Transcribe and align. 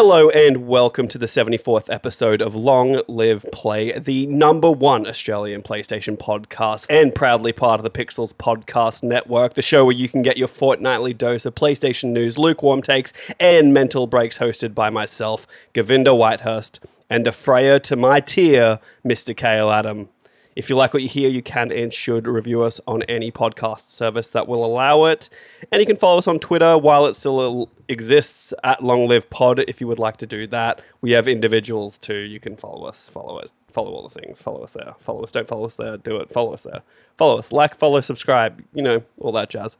Hello 0.00 0.30
and 0.30 0.68
welcome 0.68 1.08
to 1.08 1.18
the 1.18 1.26
74th 1.26 1.92
episode 1.92 2.40
of 2.40 2.54
Long 2.54 3.02
Live 3.08 3.44
Play, 3.50 3.98
the 3.98 4.28
number 4.28 4.70
one 4.70 5.08
Australian 5.08 5.60
PlayStation 5.60 6.16
podcast 6.16 6.86
and 6.88 7.12
proudly 7.12 7.52
part 7.52 7.80
of 7.80 7.82
the 7.82 7.90
Pixels 7.90 8.32
Podcast 8.32 9.02
Network, 9.02 9.54
the 9.54 9.60
show 9.60 9.84
where 9.84 9.96
you 9.96 10.08
can 10.08 10.22
get 10.22 10.36
your 10.36 10.46
fortnightly 10.46 11.12
dose 11.12 11.44
of 11.46 11.56
PlayStation 11.56 12.10
news, 12.10 12.38
lukewarm 12.38 12.80
takes, 12.80 13.12
and 13.40 13.74
mental 13.74 14.06
breaks 14.06 14.38
hosted 14.38 14.72
by 14.72 14.88
myself, 14.88 15.48
Govinda 15.72 16.10
Whitehurst, 16.10 16.78
and 17.10 17.26
the 17.26 17.32
Freya 17.32 17.80
to 17.80 17.96
my 17.96 18.20
tier, 18.20 18.78
Mr. 19.04 19.36
Kale 19.36 19.72
Adam. 19.72 20.10
If 20.58 20.68
you 20.68 20.74
like 20.74 20.92
what 20.92 21.04
you 21.04 21.08
hear, 21.08 21.28
you 21.28 21.40
can 21.40 21.70
and 21.70 21.94
should 21.94 22.26
review 22.26 22.62
us 22.62 22.80
on 22.88 23.04
any 23.04 23.30
podcast 23.30 23.90
service 23.90 24.32
that 24.32 24.48
will 24.48 24.64
allow 24.64 25.04
it. 25.04 25.30
And 25.70 25.78
you 25.78 25.86
can 25.86 25.94
follow 25.94 26.18
us 26.18 26.26
on 26.26 26.40
Twitter 26.40 26.76
while 26.76 27.06
it 27.06 27.14
still 27.14 27.70
exists 27.88 28.52
at 28.64 28.82
Long 28.82 29.06
Live 29.06 29.30
Pod 29.30 29.60
if 29.68 29.80
you 29.80 29.86
would 29.86 30.00
like 30.00 30.16
to 30.16 30.26
do 30.26 30.48
that. 30.48 30.80
We 31.00 31.12
have 31.12 31.28
individuals 31.28 31.96
too. 31.96 32.16
You 32.16 32.40
can 32.40 32.56
follow 32.56 32.86
us, 32.88 33.08
follow 33.08 33.38
it, 33.38 33.52
follow 33.68 33.92
all 33.92 34.08
the 34.08 34.20
things. 34.20 34.42
Follow 34.42 34.64
us 34.64 34.72
there. 34.72 34.96
Follow 34.98 35.22
us, 35.22 35.30
don't 35.30 35.46
follow 35.46 35.66
us 35.66 35.76
there. 35.76 35.96
Do 35.96 36.16
it. 36.16 36.28
Follow 36.32 36.54
us 36.54 36.64
there. 36.64 36.82
Follow 37.16 37.38
us. 37.38 37.52
Like, 37.52 37.76
follow, 37.76 38.00
subscribe. 38.00 38.60
You 38.74 38.82
know, 38.82 39.02
all 39.20 39.30
that 39.30 39.50
jazz. 39.50 39.76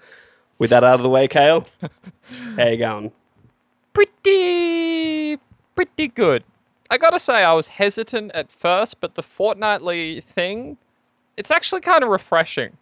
With 0.59 0.71
that 0.71 0.85
out 0.85 0.95
of 0.95 1.03
the 1.03 1.09
way, 1.11 1.27
Kale, 1.27 1.67
how 2.57 2.69
you 2.69 2.77
going? 2.77 3.13
pretty 3.99 5.39
pretty 5.75 6.09
good. 6.09 6.45
I 6.91 6.99
gotta 6.99 7.19
say, 7.19 7.45
I 7.45 7.53
was 7.53 7.69
hesitant 7.69 8.33
at 8.35 8.51
first, 8.51 9.01
but 9.01 9.15
the 9.15 9.23
fortnightly 9.23 10.21
thing, 10.21 10.79
it's 11.37 11.51
actually 11.51 11.83
kind 11.83 12.03
of 12.03 12.11
refreshing. 12.11 12.77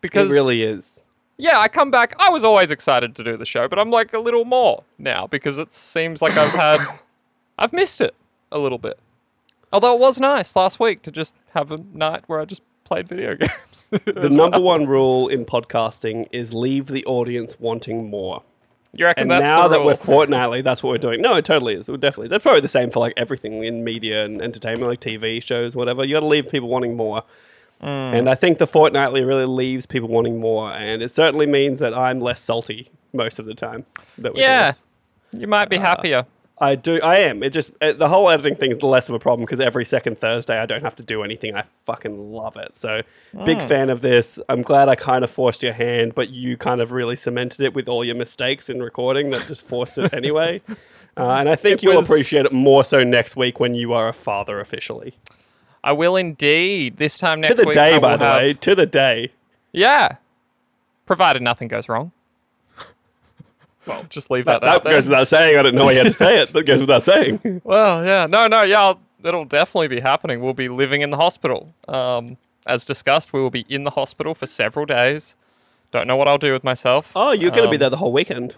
Because 0.00 0.28
it 0.28 0.32
really 0.32 0.62
is. 0.62 1.04
yeah, 1.38 1.60
I 1.60 1.68
come 1.68 1.90
back. 1.92 2.14
I 2.18 2.28
was 2.30 2.42
always 2.42 2.72
excited 2.72 3.14
to 3.14 3.22
do 3.24 3.36
the 3.36 3.46
show, 3.46 3.68
but 3.68 3.78
I'm 3.78 3.90
like 3.90 4.12
a 4.12 4.18
little 4.18 4.44
more 4.44 4.82
now 4.98 5.28
because 5.28 5.58
it 5.58 5.74
seems 5.74 6.20
like 6.20 6.36
I've 6.36 6.50
had, 6.50 6.80
I've 7.58 7.72
missed 7.72 8.00
it 8.00 8.14
a 8.50 8.58
little 8.58 8.78
bit. 8.78 8.98
Although 9.72 9.94
it 9.94 10.00
was 10.00 10.18
nice 10.18 10.56
last 10.56 10.80
week 10.80 11.02
to 11.02 11.12
just 11.12 11.42
have 11.54 11.70
a 11.70 11.78
night 11.94 12.24
where 12.26 12.40
I 12.40 12.44
just 12.44 12.62
played 12.84 13.08
video 13.08 13.34
games. 13.36 13.88
The 13.90 14.28
number 14.28 14.60
one 14.60 14.86
rule 14.86 15.28
in 15.28 15.44
podcasting 15.44 16.26
is 16.32 16.52
leave 16.52 16.88
the 16.88 17.04
audience 17.06 17.58
wanting 17.60 18.10
more. 18.10 18.42
You 18.94 19.04
reckon 19.06 19.22
And 19.22 19.30
that's 19.30 19.48
now 19.50 19.68
that 19.68 19.84
we're 19.84 19.94
fortnightly, 19.94 20.60
that's 20.62 20.82
what 20.82 20.90
we're 20.90 20.98
doing. 20.98 21.20
No, 21.22 21.34
it 21.36 21.44
totally 21.44 21.74
is. 21.74 21.88
It 21.88 22.00
definitely 22.00 22.26
is. 22.26 22.30
That's 22.30 22.42
probably 22.42 22.60
the 22.60 22.68
same 22.68 22.90
for 22.90 23.00
like 23.00 23.14
everything 23.16 23.64
in 23.64 23.84
media 23.84 24.24
and 24.24 24.42
entertainment, 24.42 24.88
like 24.90 25.00
TV 25.00 25.42
shows, 25.42 25.74
whatever. 25.74 26.04
You 26.04 26.14
got 26.14 26.20
to 26.20 26.26
leave 26.26 26.50
people 26.50 26.68
wanting 26.68 26.96
more. 26.96 27.22
Mm. 27.82 28.18
And 28.18 28.30
I 28.30 28.34
think 28.36 28.58
the 28.58 28.66
fortnightly 28.66 29.24
really 29.24 29.46
leaves 29.46 29.86
people 29.86 30.08
wanting 30.08 30.38
more, 30.38 30.70
and 30.72 31.02
it 31.02 31.10
certainly 31.10 31.46
means 31.46 31.80
that 31.80 31.92
I'm 31.92 32.20
less 32.20 32.40
salty 32.40 32.90
most 33.12 33.40
of 33.40 33.46
the 33.46 33.54
time. 33.54 33.86
That 34.18 34.34
we 34.34 34.40
yeah, 34.40 34.74
you 35.32 35.48
might 35.48 35.64
Uh, 35.64 35.70
be 35.70 35.78
happier. 35.78 36.26
I 36.62 36.76
do. 36.76 37.00
I 37.02 37.18
am. 37.18 37.42
It 37.42 37.50
just 37.52 37.72
uh, 37.80 37.92
the 37.92 38.08
whole 38.08 38.30
editing 38.30 38.54
thing 38.54 38.70
is 38.70 38.82
less 38.82 39.08
of 39.08 39.14
a 39.14 39.18
problem 39.18 39.44
because 39.44 39.58
every 39.60 39.84
second 39.84 40.16
Thursday 40.16 40.58
I 40.58 40.64
don't 40.64 40.82
have 40.82 40.94
to 40.96 41.02
do 41.02 41.22
anything. 41.24 41.56
I 41.56 41.64
fucking 41.86 42.32
love 42.32 42.56
it. 42.56 42.76
So 42.76 43.02
big 43.44 43.58
Mm. 43.58 43.68
fan 43.68 43.90
of 43.90 44.00
this. 44.00 44.38
I'm 44.48 44.62
glad 44.62 44.88
I 44.88 44.94
kind 44.94 45.24
of 45.24 45.30
forced 45.30 45.62
your 45.64 45.72
hand, 45.72 46.14
but 46.14 46.30
you 46.30 46.56
kind 46.56 46.80
of 46.80 46.92
really 46.92 47.16
cemented 47.16 47.62
it 47.62 47.74
with 47.74 47.88
all 47.88 48.04
your 48.04 48.14
mistakes 48.14 48.70
in 48.70 48.80
recording 48.82 49.30
that 49.30 49.46
just 49.48 49.66
forced 49.66 49.98
it 49.98 50.14
anyway. 50.14 50.62
Uh, 51.14 51.24
and 51.32 51.46
I 51.50 51.56
think 51.56 51.80
It 51.80 51.82
you'll 51.82 51.96
was- 51.98 52.08
appreciate 52.08 52.46
it 52.46 52.52
more 52.54 52.84
so 52.86 53.04
next 53.04 53.36
week 53.36 53.60
when 53.60 53.74
you 53.74 53.92
are 53.92 54.08
a 54.08 54.14
father 54.14 54.60
officially. 54.60 55.12
I 55.84 55.92
will 55.92 56.16
indeed. 56.16 56.96
This 56.96 57.18
time 57.18 57.42
next 57.42 57.50
week. 57.50 57.56
To 57.58 57.62
the 57.64 57.68
week, 57.68 57.74
day, 57.74 57.98
by 57.98 58.16
the 58.16 58.24
have- 58.24 58.36
way. 58.42 58.54
To 58.54 58.74
the 58.74 58.86
day. 58.86 59.30
Yeah. 59.72 60.16
Provided 61.04 61.42
nothing 61.42 61.68
goes 61.68 61.86
wrong. 61.86 62.12
Well, 63.86 64.04
just 64.10 64.30
leave 64.30 64.44
that, 64.44 64.60
That, 64.60 64.84
that 64.84 64.90
goes 64.90 65.04
without 65.04 65.26
saying. 65.28 65.58
I 65.58 65.62
didn't 65.62 65.74
know 65.76 65.84
why 65.86 65.92
I 65.92 65.94
had 65.94 66.06
to 66.06 66.12
say 66.12 66.40
it. 66.40 66.52
That 66.52 66.64
goes 66.64 66.80
without 66.80 67.02
saying. 67.02 67.40
Well, 67.64 68.04
yeah. 68.04 68.26
No, 68.26 68.46
no, 68.46 68.62
yeah. 68.62 68.80
I'll, 68.80 69.00
it'll 69.24 69.44
definitely 69.44 69.88
be 69.88 70.00
happening. 70.00 70.40
We'll 70.40 70.52
be 70.54 70.68
living 70.68 71.02
in 71.02 71.10
the 71.10 71.16
hospital. 71.16 71.74
Um, 71.88 72.36
as 72.66 72.84
discussed, 72.84 73.32
we 73.32 73.40
will 73.40 73.50
be 73.50 73.66
in 73.68 73.84
the 73.84 73.90
hospital 73.90 74.34
for 74.34 74.46
several 74.46 74.86
days. 74.86 75.36
Don't 75.90 76.06
know 76.06 76.16
what 76.16 76.28
I'll 76.28 76.38
do 76.38 76.52
with 76.52 76.62
myself. 76.64 77.10
Oh, 77.16 77.32
you're 77.32 77.50
going 77.50 77.64
to 77.64 77.68
be 77.70 77.76
Um, 77.76 77.80
there 77.80 77.90
the 77.90 77.96
whole 77.96 78.12
weekend. 78.12 78.56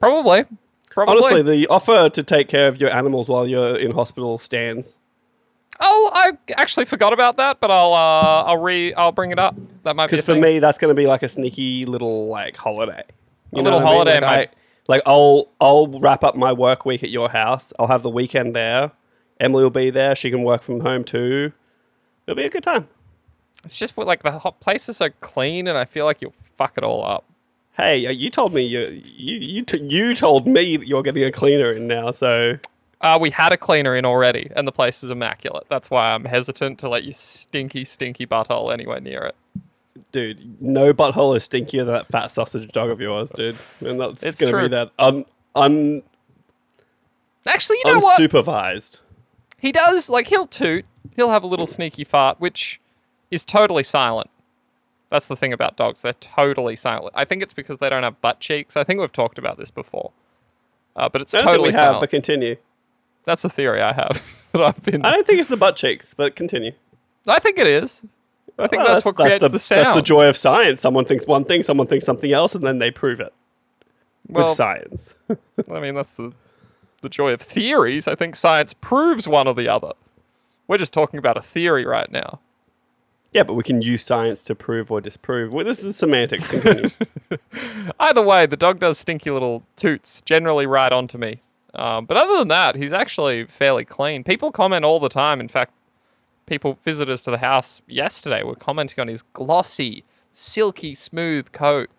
Probably. 0.00 0.44
Probably. 0.90 1.16
Honestly, 1.16 1.42
the 1.42 1.66
offer 1.68 2.08
to 2.08 2.22
take 2.22 2.48
care 2.48 2.68
of 2.68 2.80
your 2.80 2.90
animals 2.90 3.28
while 3.28 3.46
you're 3.46 3.76
in 3.76 3.90
hospital 3.90 4.38
stands. 4.38 5.00
oh, 5.80 6.10
I 6.14 6.32
actually 6.56 6.86
forgot 6.86 7.12
about 7.12 7.36
that, 7.36 7.60
but 7.60 7.70
I'll 7.70 7.92
uh, 7.92 8.44
I'll 8.44 8.56
re 8.56 8.94
I'll 8.94 9.12
bring 9.12 9.30
it 9.30 9.38
up. 9.38 9.54
That 9.84 9.94
might 9.96 10.06
be 10.06 10.12
Because 10.12 10.24
for 10.26 10.32
thing. 10.34 10.42
me, 10.42 10.58
that's 10.58 10.78
going 10.78 10.94
to 10.94 11.00
be 11.00 11.06
like 11.06 11.22
a 11.22 11.28
sneaky 11.28 11.84
little 11.84 12.26
like 12.28 12.56
holiday. 12.56 13.02
You 13.52 13.60
A 13.60 13.62
know 13.62 13.70
little 13.70 13.80
what 13.80 13.86
I 13.86 13.90
mean? 13.90 13.94
holiday 13.94 14.12
Like, 14.14 14.22
might- 14.22 14.48
I, 14.50 14.54
like 14.88 15.02
I'll 15.06 15.48
I'll 15.60 15.86
wrap 16.00 16.24
up 16.24 16.34
my 16.36 16.52
work 16.52 16.84
week 16.86 17.02
at 17.02 17.10
your 17.10 17.28
house. 17.30 17.72
I'll 17.78 17.88
have 17.88 18.02
the 18.02 18.10
weekend 18.10 18.54
there. 18.56 18.92
Emily 19.40 19.62
will 19.62 19.70
be 19.70 19.90
there. 19.90 20.14
She 20.16 20.30
can 20.30 20.42
work 20.42 20.62
from 20.62 20.80
home 20.80 21.04
too. 21.04 21.52
It'll 22.26 22.36
be 22.36 22.44
a 22.44 22.50
good 22.50 22.64
time. 22.64 22.88
It's 23.64 23.78
just 23.78 23.96
what, 23.96 24.06
like 24.06 24.22
the 24.22 24.38
hot 24.38 24.60
place 24.60 24.88
is 24.88 24.96
so 24.96 25.08
clean, 25.20 25.66
and 25.66 25.76
I 25.76 25.84
feel 25.84 26.04
like 26.04 26.20
you'll 26.22 26.34
fuck 26.56 26.74
it 26.76 26.84
all 26.84 27.04
up. 27.04 27.24
Hey, 27.76 28.06
uh, 28.06 28.10
you 28.10 28.30
told 28.30 28.52
me 28.54 28.62
you 28.62 28.80
you 29.04 29.36
you, 29.38 29.62
t- 29.64 29.82
you 29.82 30.14
told 30.14 30.46
me 30.46 30.76
that 30.76 30.86
you're 30.86 31.02
getting 31.02 31.24
a 31.24 31.32
cleaner 31.32 31.72
in 31.72 31.86
now. 31.86 32.10
So 32.10 32.58
Uh, 33.00 33.18
we 33.20 33.30
had 33.30 33.52
a 33.52 33.56
cleaner 33.56 33.94
in 33.94 34.04
already, 34.04 34.50
and 34.56 34.66
the 34.66 34.72
place 34.72 35.04
is 35.04 35.10
immaculate. 35.10 35.66
That's 35.68 35.90
why 35.90 36.12
I'm 36.12 36.24
hesitant 36.24 36.78
to 36.80 36.88
let 36.88 37.04
your 37.04 37.14
stinky, 37.14 37.84
stinky 37.84 38.26
butthole 38.26 38.72
anywhere 38.72 39.00
near 39.00 39.22
it. 39.22 39.36
Dude, 40.12 40.60
no 40.62 40.92
butthole 40.92 41.36
is 41.36 41.48
stinkier 41.48 41.84
than 41.84 41.94
that 41.94 42.08
fat 42.08 42.28
sausage 42.32 42.70
dog 42.72 42.90
of 42.90 43.00
yours, 43.00 43.30
dude. 43.34 43.56
And 43.80 44.00
that's 44.00 44.22
It's 44.22 44.40
going 44.40 44.52
to 44.52 44.56
be 44.58 44.60
true. 44.62 44.68
that 44.70 44.90
un 44.98 45.24
un 45.54 46.02
Actually, 47.46 47.78
you 47.84 47.92
know 47.94 47.98
what? 48.00 48.20
unsupervised. 48.20 49.00
He 49.58 49.72
does, 49.72 50.08
like, 50.10 50.26
he'll 50.28 50.46
toot. 50.46 50.84
He'll 51.16 51.30
have 51.30 51.42
a 51.42 51.46
little 51.46 51.66
sneaky 51.66 52.04
fart, 52.04 52.38
which 52.40 52.80
is 53.30 53.44
totally 53.44 53.82
silent. 53.82 54.30
That's 55.10 55.26
the 55.26 55.36
thing 55.36 55.52
about 55.52 55.76
dogs. 55.76 56.02
They're 56.02 56.12
totally 56.12 56.76
silent. 56.76 57.14
I 57.16 57.24
think 57.24 57.42
it's 57.42 57.54
because 57.54 57.78
they 57.78 57.88
don't 57.88 58.02
have 58.02 58.20
butt 58.20 58.40
cheeks. 58.40 58.76
I 58.76 58.84
think 58.84 59.00
we've 59.00 59.12
talked 59.12 59.38
about 59.38 59.56
this 59.56 59.70
before. 59.70 60.12
Uh, 60.94 61.08
but 61.08 61.22
it's 61.22 61.34
I 61.34 61.40
totally 61.40 61.70
we 61.70 61.74
have, 61.74 61.80
silent. 61.86 62.00
but 62.00 62.10
continue. 62.10 62.56
That's 63.24 63.44
a 63.44 63.48
theory 63.48 63.80
I 63.80 63.92
have 63.94 64.22
that 64.52 64.62
I've 64.62 64.84
been. 64.84 65.04
I 65.04 65.10
don't 65.12 65.26
think 65.26 65.38
it's 65.40 65.48
the 65.48 65.56
butt 65.56 65.76
cheeks, 65.76 66.12
but 66.14 66.36
continue. 66.36 66.72
I 67.26 67.38
think 67.38 67.58
it 67.58 67.66
is. 67.66 68.04
I 68.58 68.66
think 68.66 68.82
Well, 68.82 68.92
that's, 68.92 69.04
what 69.04 69.14
creates 69.14 69.46
the, 69.46 69.58
sound. 69.58 69.86
That's 69.86 69.96
the 69.96 70.02
joy 70.02 70.28
of 70.28 70.36
science. 70.36 70.80
Someone 70.80 71.04
thinks 71.04 71.26
one 71.26 71.44
thing, 71.44 71.62
someone 71.62 71.86
thinks 71.86 72.04
something 72.04 72.32
else, 72.32 72.54
and 72.54 72.64
then 72.64 72.78
they 72.78 72.90
prove 72.90 73.20
it 73.20 73.32
well, 74.28 74.48
with 74.48 74.56
science. 74.56 75.14
I 75.70 75.80
mean, 75.80 75.94
that's 75.94 76.10
the 76.10 76.32
the 77.00 77.08
joy 77.08 77.32
of 77.32 77.40
theories. 77.40 78.08
I 78.08 78.14
think 78.16 78.34
science 78.34 78.74
proves 78.74 79.28
one 79.28 79.46
or 79.46 79.54
the 79.54 79.68
other. 79.68 79.92
We're 80.66 80.78
just 80.78 80.92
talking 80.92 81.18
about 81.18 81.36
a 81.36 81.42
theory 81.42 81.86
right 81.86 82.10
now. 82.10 82.40
yeah, 83.32 83.44
but 83.44 83.54
we 83.54 83.62
can 83.62 83.80
use 83.80 84.04
science 84.04 84.42
to 84.44 84.54
prove 84.54 84.90
or 84.90 85.00
disprove. 85.00 85.52
Well, 85.52 85.64
this 85.64 85.84
is 85.84 85.96
semantics. 85.96 86.52
Either 88.00 88.22
way, 88.22 88.46
the 88.46 88.56
dog 88.56 88.80
does 88.80 88.98
stinky 88.98 89.30
little 89.30 89.62
toots 89.76 90.22
generally 90.22 90.66
right 90.66 90.92
onto 90.92 91.18
me. 91.18 91.40
Um, 91.74 92.06
but 92.06 92.16
other 92.16 92.38
than 92.38 92.48
that, 92.48 92.74
he's 92.74 92.92
actually 92.92 93.44
fairly 93.44 93.84
clean. 93.84 94.24
People 94.24 94.50
comment 94.50 94.84
all 94.84 94.98
the 94.98 95.08
time. 95.08 95.40
In 95.40 95.48
fact, 95.48 95.72
people 96.48 96.78
visitors 96.84 97.22
to 97.22 97.30
the 97.30 97.38
house 97.38 97.82
yesterday 97.86 98.42
were 98.42 98.54
commenting 98.56 99.00
on 99.00 99.08
his 99.08 99.22
glossy, 99.22 100.04
silky, 100.32 100.94
smooth 100.94 101.52
coat, 101.52 101.90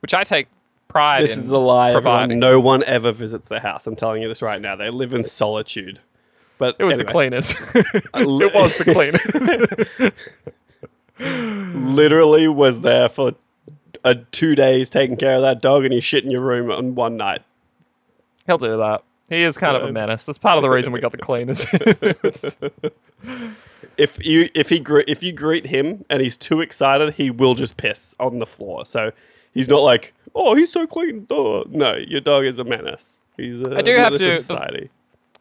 which 0.00 0.14
I 0.14 0.24
take 0.24 0.48
pride 0.88 1.24
this 1.24 1.36
in. 1.36 1.44
is 1.44 1.48
a 1.50 1.58
lie. 1.58 1.92
Everyone. 1.94 2.38
No 2.38 2.60
one 2.60 2.82
ever 2.84 3.12
visits 3.12 3.48
the 3.48 3.60
house. 3.60 3.86
I'm 3.86 3.96
telling 3.96 4.22
you 4.22 4.28
this 4.28 4.40
right 4.42 4.60
now. 4.60 4.76
They 4.76 4.90
live 4.90 5.12
in 5.12 5.22
solitude. 5.24 6.00
But 6.58 6.76
It 6.78 6.84
was 6.84 6.94
anyway, 6.94 7.04
the 7.06 7.12
cleaners. 7.12 7.54
li- 8.14 8.46
it 8.46 8.54
was 8.54 8.78
the 8.78 8.84
cleaners. 9.98 10.12
Literally 11.18 12.48
was 12.48 12.80
there 12.82 13.08
for 13.08 13.32
uh, 14.04 14.14
two 14.32 14.54
days 14.54 14.88
taking 14.90 15.16
care 15.16 15.34
of 15.36 15.42
that 15.42 15.60
dog, 15.60 15.84
and 15.84 15.92
he 15.92 16.00
shit 16.00 16.24
in 16.24 16.30
your 16.30 16.40
room 16.42 16.70
on 16.70 16.94
one 16.94 17.16
night. 17.16 17.42
He'll 18.46 18.58
do 18.58 18.76
that. 18.78 19.02
He 19.28 19.42
is 19.42 19.58
kind 19.58 19.76
of 19.76 19.82
a 19.82 19.90
menace. 19.92 20.24
That's 20.24 20.38
part 20.38 20.56
of 20.56 20.62
the 20.62 20.70
reason 20.70 20.92
we 20.92 21.00
got 21.00 21.10
the 21.12 21.18
cleaners. 21.18 21.66
If 23.98 24.24
you 24.24 24.48
if 24.54 24.68
he 24.68 24.84
if 25.06 25.22
you 25.22 25.32
greet 25.32 25.66
him 25.66 26.04
and 26.10 26.20
he's 26.20 26.36
too 26.36 26.60
excited, 26.60 27.14
he 27.14 27.30
will 27.30 27.54
just 27.54 27.76
piss 27.76 28.14
on 28.20 28.38
the 28.38 28.46
floor. 28.46 28.84
So 28.86 29.12
he's 29.52 29.68
not 29.68 29.80
like, 29.82 30.14
oh, 30.34 30.54
he's 30.54 30.70
so 30.72 30.86
clean. 30.86 31.24
Duh. 31.24 31.64
No, 31.68 31.94
your 31.96 32.20
dog 32.20 32.44
is 32.44 32.58
a 32.58 32.64
menace. 32.64 33.20
He's 33.36 33.60
a 33.66 33.78
I 33.78 33.82
do 33.82 33.96
have 33.96 34.12
menace 34.12 34.22
to- 34.22 34.40
society. 34.42 34.90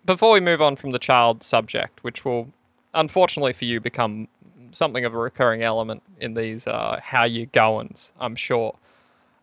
Before 0.06 0.32
we 0.34 0.40
move 0.40 0.62
on 0.62 0.76
from 0.76 0.92
the 0.92 1.00
child 1.00 1.44
subject, 1.44 2.04
which 2.04 2.24
will, 2.24 2.50
unfortunately 2.94 3.54
for 3.54 3.66
you, 3.66 3.80
become 3.82 4.28
something 4.72 5.04
of 5.04 5.16
a 5.16 5.18
recurring 5.18 5.64
element 5.64 6.04
in 6.20 6.36
these 6.36 6.68
uh, 6.68 7.00
how 7.02 7.24
you 7.24 7.48
goings, 7.48 8.14
I'm 8.20 8.36
sure. 8.36 8.78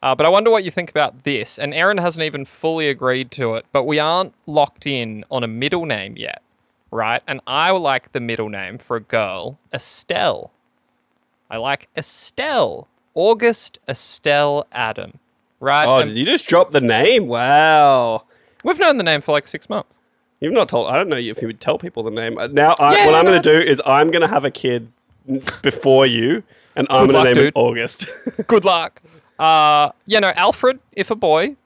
Uh, 0.03 0.15
but 0.15 0.27
I 0.27 0.29
wonder 0.29 0.51
what 0.51 0.65
you 0.65 0.71
think 0.71 0.91
about 0.91 1.25
this. 1.25 1.59
And 1.59 1.73
Erin 1.75 1.99
hasn't 1.99 2.25
even 2.25 2.45
fully 2.45 2.89
agreed 2.89 3.31
to 3.33 3.55
it, 3.55 3.67
but 3.73 3.85
we 3.85 3.99
aren't 3.99 4.35
locked 4.47 4.87
in 4.87 5.25
on 5.31 5.43
a 5.43 5.49
middle 5.49 5.87
name 5.87 6.17
yet, 6.17 6.43
right? 6.93 7.21
And 7.27 7.41
I 7.49 7.73
like 7.73 8.13
the 8.13 8.21
middle 8.21 8.49
name 8.49 8.79
for 8.79 8.97
a 8.97 9.01
girl, 9.01 9.59
Estelle. 9.75 10.53
I 11.51 11.57
like 11.57 11.89
Estelle, 11.97 12.87
August 13.15 13.79
Estelle 13.89 14.67
Adam, 14.71 15.19
right? 15.59 15.85
Oh, 15.87 15.99
And- 15.99 16.11
did 16.11 16.17
you 16.17 16.25
just 16.25 16.47
drop 16.49 16.71
the 16.71 16.81
name? 16.81 17.27
Wow. 17.27 18.23
We've 18.63 18.79
known 18.79 18.97
the 18.99 19.03
name 19.03 19.21
for 19.23 19.33
like 19.33 19.49
six 19.49 19.69
months. 19.69 19.97
You've 20.41 20.53
not 20.53 20.69
told. 20.69 20.89
I 20.89 20.97
don't 20.97 21.09
know 21.09 21.17
if 21.17 21.41
you 21.41 21.47
would 21.49 21.61
tell 21.61 21.79
people 21.79 22.03
the 22.05 22.11
name. 22.11 22.37
Uh, 22.39 22.47
Now, 22.49 22.75
I, 22.81 22.97
Yeah, 22.97 23.07
what 23.07 23.15
I'm 23.15 23.25
no, 23.25 23.33
going 23.33 23.43
to 23.43 23.53
do 23.53 23.71
is 23.71 23.81
I'm 23.87 24.11
going 24.11 24.23
to 24.23 24.29
have 24.29 24.45
a 24.45 24.51
kid 24.51 24.91
before 25.63 26.07
you, 26.07 26.43
and 26.75 26.87
I'm 26.91 27.07
going 27.07 27.11
to 27.19 27.25
name 27.25 27.35
dude. 27.35 27.47
it 27.49 27.53
August. 27.55 28.09
Good 28.49 28.65
luck. 28.65 29.01
Uh, 29.39 29.91
you 30.07 30.19
know, 30.21 30.33
Alfred 30.35 30.81
if 30.93 31.11
a 31.11 31.15
boy, 31.15 31.57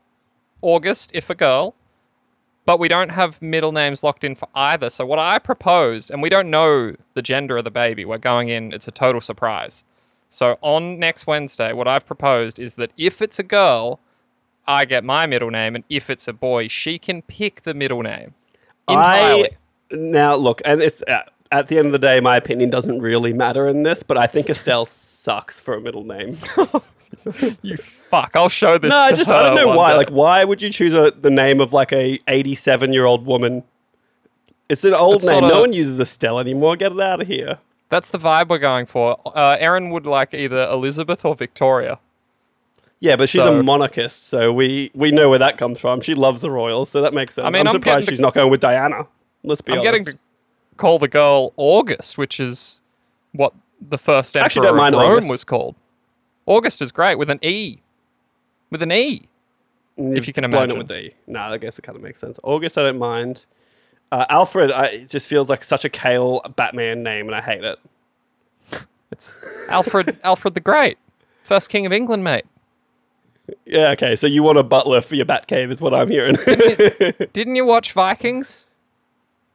August 0.63 1.11
if 1.15 1.31
a 1.31 1.35
girl, 1.35 1.75
but 2.67 2.79
we 2.79 2.89
don't 2.89 3.11
have 3.11 3.41
middle 3.41 3.73
names 3.73 4.03
locked 4.03 4.25
in 4.25 4.35
for 4.35 4.49
either. 4.55 4.91
So 4.91 5.07
what 5.07 5.19
I 5.19 5.39
proposed, 5.39 6.11
and 6.11 6.21
we 6.21 6.29
don't 6.29 6.51
know 6.51 6.95
the 7.15 7.23
gender 7.23 7.57
of 7.57 7.65
the 7.65 7.71
baby. 7.71 8.05
We're 8.05 8.19
going 8.19 8.49
in. 8.49 8.73
It's 8.73 8.89
a 8.89 8.93
total 8.93 9.21
surprise. 9.21 9.85
So 10.29 10.59
on 10.61 10.99
next 10.99 11.27
Wednesday, 11.27 11.73
what 11.73 11.89
I've 11.89 12.05
proposed 12.05 12.59
is 12.59 12.75
that 12.75 12.91
if 12.97 13.23
it's 13.23 13.39
a 13.39 13.45
girl, 13.45 14.01
I 14.67 14.85
get 14.85 15.05
my 15.05 15.27
middle 15.27 15.51
name, 15.51 15.77
and 15.77 15.85
if 15.89 16.11
it's 16.11 16.27
a 16.27 16.33
boy, 16.33 16.67
she 16.69 16.99
can 16.99 17.23
pick 17.23 17.63
the 17.63 17.73
middle 17.73 18.03
name 18.03 18.35
entirely. 18.89 19.51
I 19.93 19.97
now 19.97 20.35
look, 20.35 20.61
and 20.65 20.83
it's 20.83 21.03
uh, 21.07 21.23
at 21.53 21.69
the 21.69 21.79
end 21.79 21.87
of 21.87 21.93
the 21.93 21.99
day, 21.99 22.19
my 22.19 22.37
opinion 22.37 22.71
doesn't 22.71 23.01
really 23.01 23.33
matter 23.33 23.69
in 23.69 23.85
this, 23.85 24.03
but 24.03 24.19
I 24.19 24.27
think 24.27 24.51
Estelle 24.51 24.87
sucks 24.87 25.61
for 25.61 25.75
a 25.75 25.81
middle 25.81 26.05
name. 26.05 26.37
You 27.63 27.77
fuck! 28.11 28.33
I'll 28.35 28.49
show 28.49 28.79
this. 28.79 28.91
no, 28.91 28.99
I 28.99 29.13
just 29.13 29.31
I 29.31 29.43
don't 29.43 29.55
know 29.57 29.69
why. 29.77 29.93
day. 29.93 29.97
Like, 29.99 30.09
why 30.11 30.45
would 30.45 30.63
you 30.63 30.71
choose 30.71 30.95
a, 30.95 31.13
the 31.21 31.31
name 31.31 31.61
of 31.61 31.73
like 31.73 31.93
a 31.93 32.19
87 32.29 32.93
year 32.93 33.05
old 33.05 33.27
woman? 33.27 33.63
It's 34.69 34.85
an 34.85 34.95
old 34.95 35.17
It's 35.17 35.27
name. 35.27 35.47
No 35.47 35.61
one 35.61 35.73
uses 35.73 36.01
Estelle 36.01 36.39
anymore. 36.41 36.77
Get 36.77 36.93
it 36.93 37.01
out 37.01 37.21
of 37.21 37.29
here. 37.29 37.59
That's 37.89 38.11
the 38.11 38.19
vibe 38.19 38.49
we're 38.49 38.59
going 38.59 38.87
for. 38.87 39.21
Uh, 39.25 39.57
Erin 39.61 39.91
would 39.91 40.07
like 40.07 40.35
either 40.35 40.65
Elizabeth 40.69 41.25
or 41.25 41.37
Victoria. 41.37 42.01
Yeah, 42.99 43.15
but 43.17 43.29
she's 43.29 43.43
So- 43.43 43.61
a 43.61 43.63
monarchist, 43.63 44.27
so 44.27 44.53
we 44.53 44.91
we 44.95 45.11
know 45.13 45.29
where 45.31 45.39
that 45.39 45.57
comes 45.59 45.79
from. 45.79 46.01
She 46.01 46.15
loves 46.15 46.43
the 46.43 46.51
royals, 46.51 46.91
so 46.91 47.03
that 47.03 47.15
makes 47.15 47.35
sense. 47.35 47.47
I 47.47 47.51
mean, 47.51 47.61
am 47.61 47.69
I'm 47.69 47.73
surprised 47.75 47.85
getting 48.01 48.07
to- 48.07 48.13
she's 48.13 48.21
not 48.21 48.35
going 48.35 48.51
with 48.51 48.61
Diana. 48.61 49.07
Let's 49.45 49.61
be 49.61 49.73
I'm 49.73 49.79
honest. 49.81 49.93
getting 49.93 50.05
to 50.15 50.19
call 50.79 50.99
the 50.99 51.09
girl 51.09 51.53
August, 51.57 52.19
which 52.19 52.41
is 52.41 52.81
what 53.33 53.53
the 53.87 53.99
first 53.99 54.37
Actually, 54.37 54.69
emperor 54.69 54.79
don't 54.81 54.95
of 54.95 55.01
Rome 55.01 55.13
August. 55.13 55.31
was 55.31 55.45
called. 55.45 55.77
August 56.47 56.81
is 56.81 56.93
great 56.93 57.17
with 57.19 57.29
an 57.31 57.39
E. 57.43 57.79
With 58.71 58.83
an 58.83 58.93
E. 58.93 59.23
You've 59.97 60.17
if 60.19 60.27
you 60.27 60.33
can 60.33 60.45
imagine. 60.45 60.77
it 60.77 60.79
with 60.79 60.93
e. 60.93 61.15
No, 61.27 61.41
I 61.41 61.59
guess 61.59 61.79
it 61.79 61.83
kind 61.83 61.97
of 61.97 62.03
makes 62.03 62.21
sense. 62.21 62.39
August, 62.43 62.77
I 62.77 62.83
don't 62.83 62.99
mind. 62.99 63.47
Uh, 64.13 64.27
Alfred, 64.29 64.71
I, 64.71 64.87
it 64.87 65.09
just 65.11 65.27
feels 65.27 65.49
like 65.49 65.65
such 65.65 65.85
a 65.85 65.89
kale 65.89 66.41
Batman 66.55 67.03
name, 67.03 67.27
and 67.27 67.35
I 67.35 67.41
hate 67.41 67.65
it. 67.65 67.79
It's 69.13 69.39
Alfred 69.69 70.19
Alfred 70.25 70.55
the 70.55 70.61
Great. 70.61 70.99
First 71.45 71.71
king 71.71 71.87
of 71.87 71.93
England, 71.93 72.25
mate. 72.25 72.45
Yeah, 73.65 73.91
okay, 73.91 74.17
so 74.17 74.27
you 74.27 74.43
want 74.43 74.59
a 74.59 74.65
butler 74.65 75.01
for 75.01 75.15
your 75.15 75.25
Batcave, 75.27 75.71
is 75.71 75.81
what 75.81 75.95
I'm 75.95 76.11
hearing. 76.11 76.35
Didn't 77.33 77.55
you 77.55 77.65
watch 77.75 77.93
Vikings? 77.93 78.67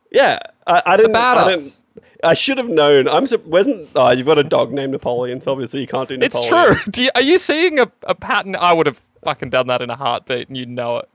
yeah, 0.09 0.39
I, 0.65 0.81
I 0.85 0.97
didn't. 0.97 1.13
I 1.15 1.49
didn't. 1.49 1.77
I 2.23 2.33
should 2.33 2.57
have 2.57 2.69
known. 2.69 3.07
I'm. 3.07 3.25
Wasn't. 3.45 3.89
Oh, 3.95 4.09
you've 4.11 4.27
got 4.27 4.37
a 4.37 4.43
dog 4.43 4.71
named 4.71 4.91
Napoleon, 4.91 5.41
so 5.41 5.51
obviously 5.51 5.81
you 5.81 5.87
can't 5.87 6.07
do 6.09 6.17
Napoleon. 6.17 6.73
It's 6.73 6.83
true. 6.83 6.91
Do 6.91 7.03
you, 7.03 7.09
are 7.15 7.21
you 7.21 7.37
seeing 7.37 7.79
a, 7.79 7.91
a 8.03 8.13
pattern? 8.15 8.55
I 8.55 8.73
would 8.73 8.85
have 8.87 8.99
fucking 9.23 9.49
done 9.49 9.67
that 9.67 9.81
in 9.81 9.89
a 9.89 9.95
heartbeat, 9.95 10.47
and 10.47 10.57
you 10.57 10.65
know 10.65 10.97
it. 10.97 11.09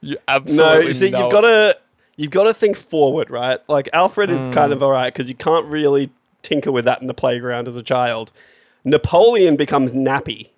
You 0.00 0.16
absolutely. 0.26 0.80
No, 0.82 0.86
you 0.88 0.94
see, 0.94 1.06
you've 1.06 1.30
got 1.30 1.42
to 1.42 1.78
you've 2.16 2.30
got 2.32 2.44
to 2.44 2.54
think 2.54 2.76
forward, 2.76 3.30
right? 3.30 3.60
Like 3.68 3.88
Alfred 3.92 4.28
is 4.30 4.40
Hmm. 4.40 4.50
kind 4.50 4.72
of 4.72 4.82
alright 4.82 5.12
because 5.12 5.28
you 5.28 5.34
can't 5.36 5.66
really 5.66 6.10
tinker 6.42 6.72
with 6.72 6.84
that 6.86 7.00
in 7.00 7.06
the 7.06 7.14
playground 7.14 7.68
as 7.68 7.76
a 7.76 7.82
child. 7.82 8.32
Napoleon 8.84 9.56
becomes 9.56 9.92
nappy. 9.92 10.48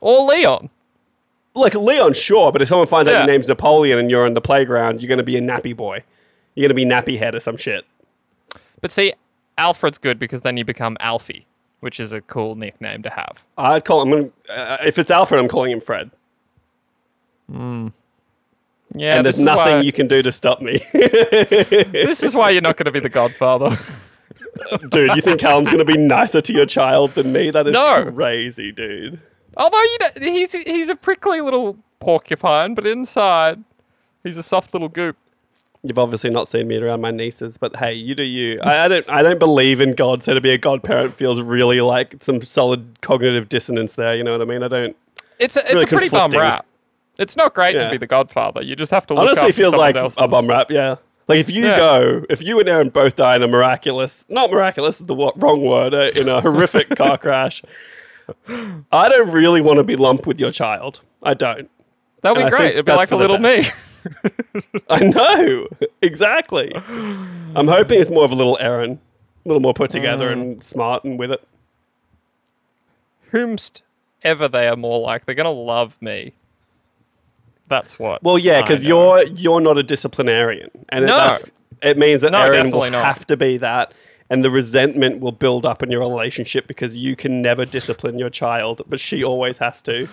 or 0.00 0.26
Leon. 0.26 0.70
Like 1.54 1.74
Leon, 1.74 2.12
sure, 2.12 2.52
but 2.52 2.60
if 2.60 2.68
someone 2.68 2.86
finds 2.86 3.08
out 3.08 3.12
your 3.18 3.26
name's 3.26 3.48
Napoleon 3.48 3.98
and 3.98 4.10
you're 4.10 4.26
in 4.26 4.34
the 4.34 4.40
playground, 4.42 5.00
you're 5.00 5.08
going 5.08 5.16
to 5.18 5.24
be 5.24 5.36
a 5.38 5.40
nappy 5.40 5.74
boy. 5.74 6.02
You're 6.54 6.68
going 6.68 6.68
to 6.68 6.74
be 6.74 6.84
nappy 6.84 7.18
head 7.18 7.34
or 7.34 7.40
some 7.40 7.56
shit. 7.56 7.84
But 8.80 8.92
see, 8.92 9.14
Alfred's 9.58 9.98
good 9.98 10.18
because 10.18 10.42
then 10.42 10.56
you 10.56 10.64
become 10.64 10.96
Alfie, 11.00 11.46
which 11.80 11.98
is 12.00 12.12
a 12.12 12.20
cool 12.20 12.54
nickname 12.54 13.02
to 13.02 13.10
have. 13.10 13.42
I'd 13.58 13.84
call 13.84 14.02
him. 14.02 14.32
Uh, 14.48 14.78
if 14.84 14.98
it's 14.98 15.10
Alfred, 15.10 15.40
I'm 15.40 15.48
calling 15.48 15.72
him 15.72 15.80
Fred. 15.80 16.10
Yeah, 18.94 19.16
and 19.16 19.24
there's 19.26 19.40
nothing 19.40 19.74
why, 19.76 19.80
you 19.80 19.92
can 19.92 20.06
do 20.06 20.22
to 20.22 20.32
stop 20.32 20.60
me, 20.62 20.78
This 20.92 22.22
is 22.22 22.34
why 22.34 22.50
you're 22.50 22.62
not 22.62 22.76
going 22.76 22.86
to 22.86 22.92
be 22.92 23.00
the 23.00 23.08
Godfather. 23.08 23.76
dude. 24.90 25.14
You 25.14 25.20
think 25.22 25.40
Callum's 25.40 25.66
going 25.68 25.78
to 25.78 25.84
be 25.84 25.96
nicer 25.98 26.40
to 26.40 26.52
your 26.52 26.66
child 26.66 27.10
than 27.12 27.32
me? 27.32 27.50
That 27.50 27.66
is 27.66 27.72
No. 27.72 28.10
crazy, 28.12 28.72
dude. 28.72 29.20
Although 29.56 29.82
you 29.82 29.96
don't, 29.98 30.22
he's 30.22 30.52
he's 30.52 30.88
a 30.88 30.96
prickly 30.96 31.40
little 31.40 31.78
porcupine, 31.98 32.74
but 32.74 32.86
inside 32.86 33.64
he's 34.22 34.36
a 34.36 34.42
soft 34.42 34.72
little 34.74 34.88
goop. 34.88 35.16
You've 35.88 35.98
obviously 35.98 36.30
not 36.30 36.48
seen 36.48 36.68
me 36.68 36.76
around 36.76 37.00
my 37.00 37.10
nieces, 37.10 37.56
but 37.56 37.76
hey, 37.76 37.92
you 37.94 38.14
do 38.14 38.22
you. 38.22 38.58
I, 38.62 38.84
I 38.84 38.88
don't. 38.88 39.08
I 39.08 39.22
don't 39.22 39.38
believe 39.38 39.80
in 39.80 39.94
God, 39.94 40.22
so 40.22 40.34
to 40.34 40.40
be 40.40 40.50
a 40.50 40.58
godparent 40.58 41.14
feels 41.14 41.40
really 41.40 41.80
like 41.80 42.22
some 42.22 42.42
solid 42.42 43.00
cognitive 43.02 43.48
dissonance 43.48 43.94
there. 43.94 44.14
You 44.16 44.24
know 44.24 44.32
what 44.32 44.42
I 44.42 44.44
mean? 44.44 44.62
I 44.62 44.68
don't. 44.68 44.96
It's 45.38 45.56
a, 45.56 45.60
it's 45.60 45.72
really 45.72 45.84
a 45.84 45.86
pretty 45.86 46.08
bum 46.08 46.30
rap. 46.32 46.66
It's 47.18 47.36
not 47.36 47.54
great 47.54 47.72
to 47.74 47.88
be 47.90 47.96
the 47.96 48.06
Godfather. 48.06 48.62
You 48.62 48.76
just 48.76 48.90
have 48.90 49.06
to 49.06 49.14
look 49.14 49.28
Honestly, 49.28 49.52
feels 49.52 49.74
like 49.74 49.96
else's. 49.96 50.18
a 50.20 50.28
bum 50.28 50.46
rap. 50.46 50.70
Yeah. 50.70 50.96
Like 51.28 51.40
if 51.40 51.50
you 51.50 51.64
Yeah. 51.64 51.76
go, 51.76 52.24
if 52.30 52.42
you 52.42 52.60
and 52.60 52.68
Erin 52.68 52.90
both 52.90 53.16
die 53.16 53.36
in 53.36 53.42
a 53.42 53.48
miraculous, 53.48 54.24
not 54.28 54.50
miraculous 54.50 55.00
is 55.00 55.06
the 55.06 55.16
wrong 55.16 55.62
word, 55.62 55.92
uh, 55.94 56.10
in 56.14 56.28
a 56.28 56.40
horrific 56.42 56.90
car 56.90 57.18
crash. 57.18 57.62
I 58.48 59.08
don't 59.08 59.30
really 59.30 59.60
want 59.60 59.78
to 59.78 59.84
be 59.84 59.96
lumped 59.96 60.26
with 60.26 60.38
your 60.40 60.50
child. 60.52 61.00
I 61.22 61.34
don't. 61.34 61.70
That'd 62.22 62.36
be 62.36 62.42
and 62.42 62.50
great. 62.50 62.72
It'd 62.72 62.84
be 62.84 62.92
like 62.92 63.10
a 63.12 63.16
little 63.16 63.38
me. 63.38 63.64
I 64.90 65.00
know 65.00 65.66
exactly. 66.02 66.72
I'm 66.74 67.68
hoping 67.68 68.00
it's 68.00 68.10
more 68.10 68.24
of 68.24 68.30
a 68.32 68.34
little 68.34 68.56
Erin, 68.60 69.00
a 69.44 69.48
little 69.48 69.60
more 69.60 69.74
put 69.74 69.90
together 69.90 70.28
Mm. 70.28 70.32
and 70.32 70.64
smart 70.64 71.04
and 71.04 71.18
with 71.18 71.32
it. 71.32 71.46
Whomst 73.32 73.82
ever 74.22 74.48
they 74.48 74.68
are 74.68 74.76
more 74.76 75.00
like, 75.00 75.26
they're 75.26 75.34
gonna 75.34 75.50
love 75.50 76.00
me. 76.00 76.32
That's 77.68 77.98
what. 77.98 78.22
Well, 78.22 78.38
yeah, 78.38 78.58
I 78.58 78.62
because 78.62 78.84
know. 78.86 79.16
you're 79.16 79.26
you're 79.34 79.60
not 79.60 79.78
a 79.78 79.82
disciplinarian, 79.82 80.70
and 80.88 81.04
it, 81.04 81.08
No. 81.08 81.16
that's, 81.16 81.50
it 81.82 81.98
means 81.98 82.20
that 82.20 82.32
No, 82.32 82.38
Erin 82.42 82.70
will 82.70 82.80
definitely 82.82 82.90
not. 82.90 83.04
have 83.04 83.26
to 83.26 83.36
be 83.36 83.56
that, 83.58 83.92
and 84.30 84.44
the 84.44 84.50
resentment 84.50 85.20
will 85.20 85.32
build 85.32 85.66
up 85.66 85.82
in 85.82 85.90
your 85.90 86.00
relationship 86.00 86.66
because 86.68 86.96
you 86.96 87.16
can 87.16 87.42
never 87.42 87.64
discipline 87.64 88.18
your 88.18 88.30
child, 88.30 88.82
but 88.86 89.00
she 89.00 89.24
always 89.24 89.58
has 89.58 89.82
to. 89.82 90.08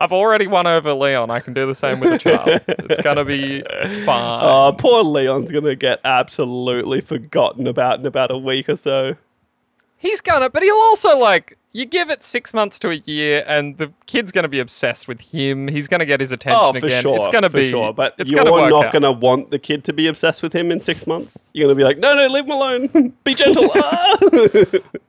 I've 0.00 0.12
already 0.12 0.46
won 0.46 0.66
over 0.66 0.94
Leon. 0.94 1.30
I 1.30 1.40
can 1.40 1.52
do 1.52 1.66
the 1.66 1.74
same 1.74 2.00
with 2.00 2.12
a 2.14 2.18
child. 2.18 2.62
it's 2.66 3.02
gonna 3.02 3.24
be 3.24 3.62
fine. 4.06 4.40
Oh, 4.42 4.74
poor 4.78 5.02
Leon's 5.04 5.50
gonna 5.50 5.76
get 5.76 6.00
absolutely 6.04 7.00
forgotten 7.02 7.66
about 7.66 8.00
in 8.00 8.06
about 8.06 8.30
a 8.30 8.38
week 8.38 8.68
or 8.68 8.76
so. 8.76 9.16
He's 9.98 10.20
gonna, 10.22 10.48
but 10.48 10.62
he'll 10.62 10.74
also 10.74 11.18
like 11.18 11.58
you 11.72 11.84
give 11.84 12.08
it 12.10 12.24
six 12.24 12.52
months 12.54 12.78
to 12.80 12.90
a 12.90 12.94
year, 12.94 13.44
and 13.46 13.76
the 13.78 13.92
kid's 14.06 14.32
gonna 14.32 14.48
be 14.48 14.58
obsessed 14.58 15.06
with 15.06 15.20
him. 15.20 15.68
He's 15.68 15.86
gonna 15.86 16.06
get 16.06 16.18
his 16.20 16.32
attention 16.32 16.58
Oh, 16.60 16.72
for 16.72 16.86
again. 16.86 17.02
sure, 17.02 17.16
it's 17.18 17.28
gonna 17.28 17.50
for 17.50 17.58
be, 17.58 17.68
sure. 17.70 17.92
But 17.92 18.14
it's 18.18 18.30
you're 18.32 18.42
gonna 18.42 18.70
not 18.70 18.86
out. 18.86 18.92
gonna 18.94 19.12
want 19.12 19.50
the 19.50 19.58
kid 19.58 19.84
to 19.84 19.92
be 19.92 20.06
obsessed 20.06 20.42
with 20.42 20.54
him 20.54 20.72
in 20.72 20.80
six 20.80 21.06
months. 21.06 21.50
You're 21.52 21.66
gonna 21.66 21.76
be 21.76 21.84
like, 21.84 21.98
no, 21.98 22.14
no, 22.16 22.26
leave 22.28 22.44
him 22.46 22.52
alone. 22.52 23.12
be 23.24 23.34
gentle. 23.34 23.68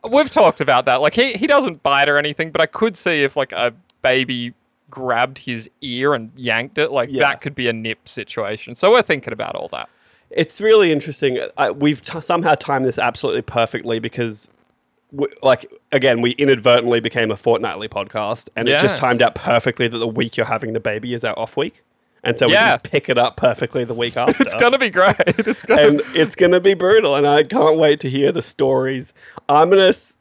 We've 0.12 0.30
talked 0.30 0.60
about 0.62 0.86
that. 0.86 1.00
Like 1.02 1.14
he 1.14 1.34
he 1.34 1.48
doesn't 1.48 1.82
bite 1.82 2.10
or 2.10 2.18
anything, 2.18 2.52
but 2.52 2.60
I 2.62 2.66
could 2.66 2.98
see 2.98 3.24
if 3.24 3.36
like 3.38 3.54
a 3.54 3.74
baby 4.02 4.54
grabbed 4.92 5.40
his 5.40 5.70
ear 5.82 6.14
and 6.14 6.32
yanked 6.36 6.78
it, 6.78 6.92
like 6.92 7.10
Yeah. 7.12 7.22
that 7.22 7.42
could 7.42 7.56
be 7.56 7.68
a 7.68 7.74
nip 7.74 8.08
situation. 8.08 8.76
So 8.76 8.92
we're 8.92 9.02
thinking 9.02 9.34
about 9.34 9.56
all 9.56 9.70
that. 9.70 9.90
It's 10.30 10.62
really 10.62 10.92
interesting. 10.92 11.40
I, 11.58 11.72
we've 11.72 12.02
t- 12.02 12.22
somehow 12.22 12.54
timed 12.56 12.86
this 12.86 13.00
absolutely 13.00 13.42
perfectly 13.42 14.00
because, 14.00 14.50
we, 15.12 15.28
like, 15.44 15.70
again, 15.92 16.22
we 16.22 16.32
inadvertently 16.32 17.00
became 17.02 17.32
a 17.32 17.36
fortnightly 17.38 17.90
podcast, 17.90 18.48
and 18.56 18.70
it 18.70 18.80
just 18.80 18.96
timed 18.96 19.22
out 19.22 19.36
perfectly 19.36 19.88
that 19.90 19.98
the 19.98 20.08
week 20.08 20.38
you're 20.38 20.46
having 20.46 20.72
the 20.74 20.80
baby 20.80 21.14
is 21.14 21.26
our 21.26 21.38
off 21.38 21.58
week, 21.58 21.84
and 22.24 22.38
so 22.40 22.48
we 22.48 22.54
Yeah. 22.54 22.70
just 22.76 22.84
pick 22.84 23.10
it 23.10 23.18
up 23.18 23.36
perfectly 23.36 23.84
the 23.84 23.94
week 23.94 24.16
after. 24.24 24.42
It's 24.42 24.54
gonna 24.54 24.78
be 24.78 24.90
great. 24.90 25.16
It's 25.40 25.64
gonna. 25.64 25.82
and 25.82 26.02
it's 26.16 26.36
gonna 26.36 26.62
be 26.62 26.76
brutal, 26.76 27.16
and 27.18 27.28
I 27.28 27.44
can't 27.44 27.78
wait 27.78 28.00
to 28.02 28.10
hear 28.10 28.32
the 28.32 28.42
stories. 28.42 29.14
I'm 29.50 29.70
gonna, 29.70 29.88
s- 29.88 30.16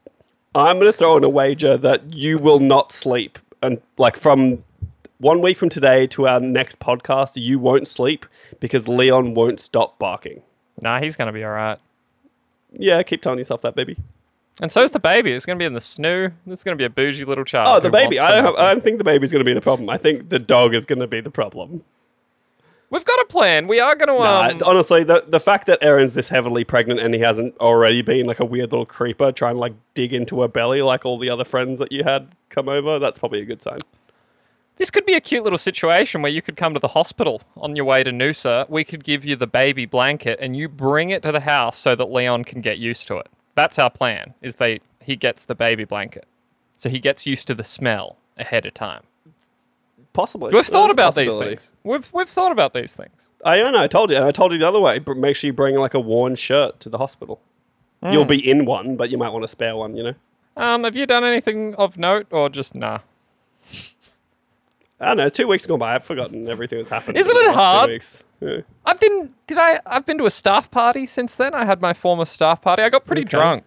I'm 0.57 0.81
gonna 0.81 0.93
throw 0.93 1.17
in 1.19 1.23
a 1.23 1.29
wager 1.29 1.77
that 1.77 2.13
you 2.15 2.39
will 2.39 2.59
not 2.59 2.91
sleep, 2.91 3.39
and 3.63 3.81
like 3.99 4.17
from 4.17 4.65
one 5.19 5.41
week 5.41 5.59
from 5.59 5.69
today 5.69 6.07
to 6.09 6.27
our 6.27 6.41
next 6.41 6.79
podcast, 6.79 7.33
you 7.35 7.59
won't 7.59 7.87
sleep 7.87 8.27
because 8.59 8.89
Leon 8.89 9.35
won't 9.35 9.61
stop 9.61 9.99
barking. 9.99 10.43
nah, 10.81 11.01
he's 11.01 11.17
gonna 11.17 11.33
be 11.33 11.45
all 11.45 11.51
right. 11.51 11.79
Yeah, 12.73 13.03
keep 13.03 13.23
telling 13.23 13.39
yourself 13.39 13.63
that, 13.63 13.75
baby. 13.75 13.97
And 14.63 14.71
so's 14.71 14.93
the 14.93 15.01
baby. 15.01 15.33
It's 15.33 15.47
gonna 15.47 15.59
be 15.59 15.65
in 15.65 15.75
the 15.75 15.81
snoo. 15.81 16.33
It's 16.47 16.63
gonna 16.63 16.77
be 16.77 16.85
a 16.85 16.91
bougie 16.91 17.25
little 17.25 17.45
child. 17.45 17.77
Oh, 17.77 17.81
the 17.81 17.91
baby. 17.91 18.19
I 18.19 18.31
don't, 18.33 18.45
have. 18.45 18.55
I 18.57 18.73
don't 18.73 18.83
think 18.83 18.99
the 18.99 19.05
baby's 19.05 19.33
going 19.33 19.41
to 19.41 19.49
be 19.49 19.55
the 19.55 19.61
problem. 19.61 19.89
I 19.89 19.99
think 19.99 20.29
the 20.29 20.39
dog 20.39 20.75
is 20.75 20.85
going 20.85 20.99
to 20.99 21.07
be 21.07 21.21
the 21.21 21.31
problem. 21.31 21.83
We've 22.91 23.05
got 23.05 23.21
a 23.21 23.27
plan. 23.27 23.69
We 23.69 23.79
are 23.79 23.95
gonna. 23.95 24.19
Nah, 24.19 24.49
Um, 24.49 24.61
honestly, 24.67 25.05
the, 25.05 25.25
the 25.27 25.39
fact 25.39 25.67
that 25.69 25.79
Erin's 25.81 26.15
this 26.15 26.29
heavily 26.29 26.65
pregnant 26.65 26.99
and 26.99 27.15
he 27.15 27.21
hasn't 27.21 27.57
already 27.59 28.03
been 28.03 28.27
like 28.27 28.41
a 28.41 28.45
weird 28.45 28.73
little 28.73 28.85
creeper 28.87 29.31
trying 29.31 29.55
to 29.55 29.61
like 29.61 29.75
dig 29.95 30.13
into 30.13 30.41
her 30.43 30.49
belly 30.49 30.83
like 30.83 31.07
all 31.07 31.17
the 31.19 31.31
other 31.31 31.45
friends 31.45 31.79
that 31.79 31.93
you 31.93 32.03
had 32.03 32.35
come 32.49 32.69
over, 32.69 32.99
that's 32.99 33.19
probably 33.19 33.41
a 33.41 33.45
good 33.45 33.63
sign. 33.63 33.79
This 34.77 34.91
could 34.91 35.07
be 35.07 35.15
a 35.15 35.21
cute 35.21 35.45
little 35.45 35.59
situation 35.59 36.23
where 36.23 36.33
you 36.33 36.43
could 36.43 36.57
come 36.57 36.75
to 36.75 36.81
the 36.81 36.89
hospital 36.89 37.43
on 37.57 37.77
your 37.77 37.85
way 37.85 38.03
to 38.03 38.11
Noosa. 38.11 38.69
We 38.69 38.83
could 38.83 39.05
give 39.05 39.25
you 39.25 39.37
the 39.37 39.47
baby 39.47 39.85
blanket 39.87 40.39
and 40.41 40.57
you 40.57 40.69
bring 40.69 41.11
it 41.11 41.23
to 41.23 41.31
the 41.31 41.41
house 41.41 41.79
so 41.79 41.95
that 41.95 42.11
Leon 42.11 42.45
can 42.45 42.61
get 42.61 42.79
used 42.79 43.07
to 43.09 43.19
it. 43.19 43.29
That's 43.55 43.79
our 43.79 43.91
plan. 43.91 44.35
Is 44.41 44.57
they 44.57 44.81
he 45.03 45.17
gets 45.17 45.45
the 45.45 45.55
baby 45.55 45.85
blanket. 45.85 46.27
So 46.77 46.89
he 46.89 46.99
gets 46.99 47.27
used 47.27 47.47
to 47.49 47.55
the 47.55 47.63
smell 47.63 48.17
ahead 48.39 48.65
of 48.67 48.75
time. 48.75 49.03
Possibly. 50.13 50.51
We've 50.53 50.67
thought 50.67 50.91
about 50.91 51.15
these 51.15 51.33
things. 51.35 51.71
We've 51.85 52.09
we've 52.13 52.29
thought 52.29 52.51
about 52.53 52.75
these 52.75 52.95
things. 52.95 53.31
I 53.45 53.59
know. 53.63 53.81
I 53.81 53.87
told 53.87 54.11
you, 54.11 54.17
and 54.17 54.25
I 54.25 54.33
told 54.33 54.51
you 54.53 54.59
the 54.59 54.67
other 54.69 54.81
way. 54.81 54.99
But 54.99 55.17
make 55.17 55.37
sure 55.37 55.47
you 55.49 55.53
bring 55.53 55.77
like 55.77 55.95
a 55.95 56.01
worn 56.01 56.35
shirt 56.35 56.81
to 56.81 56.89
the 56.89 56.99
hospital. 56.99 57.41
Hmm. 58.03 58.13
You'll 58.13 58.25
be 58.25 58.51
in 58.51 58.65
one, 58.65 58.97
but 58.97 59.11
you 59.11 59.19
might 59.19 59.31
want 59.31 59.45
to 59.45 59.49
spare 59.49 59.77
one. 59.77 59.97
You 59.97 60.03
know. 60.03 60.15
Um, 60.57 60.83
have 60.85 60.97
you 60.97 61.07
done 61.07 61.23
anything 61.25 61.75
of 61.77 61.97
note 61.97 62.27
or 62.31 62.49
just 62.49 62.75
nah? 62.75 62.99
I 65.01 65.07
don't 65.07 65.17
know. 65.17 65.29
Two 65.29 65.47
weeks 65.47 65.65
gone 65.65 65.79
by. 65.79 65.95
I've 65.95 66.05
forgotten 66.05 66.49
everything 66.49 66.79
that's 66.79 66.91
happened. 66.91 67.17
Isn't 67.17 67.35
it 67.37 67.55
hard? 67.55 67.91
weeks. 67.91 68.23
Yeah. 68.41 68.61
I've 68.85 68.99
been 69.01 69.33
did 69.47 69.59
I 69.59 69.79
I've 69.87 70.05
been 70.07 70.19
to 70.19 70.27
a 70.27 70.31
staff 70.31 70.71
party 70.71 71.07
since 71.07 71.35
then. 71.35 71.55
I 71.55 71.65
had 71.65 71.81
my 71.81 71.93
former 71.95 72.27
staff 72.27 72.61
party. 72.63 72.83
I 72.83 72.89
got 72.89 73.05
pretty 73.05 73.23
Okay. 73.23 73.31
drunk. 73.31 73.65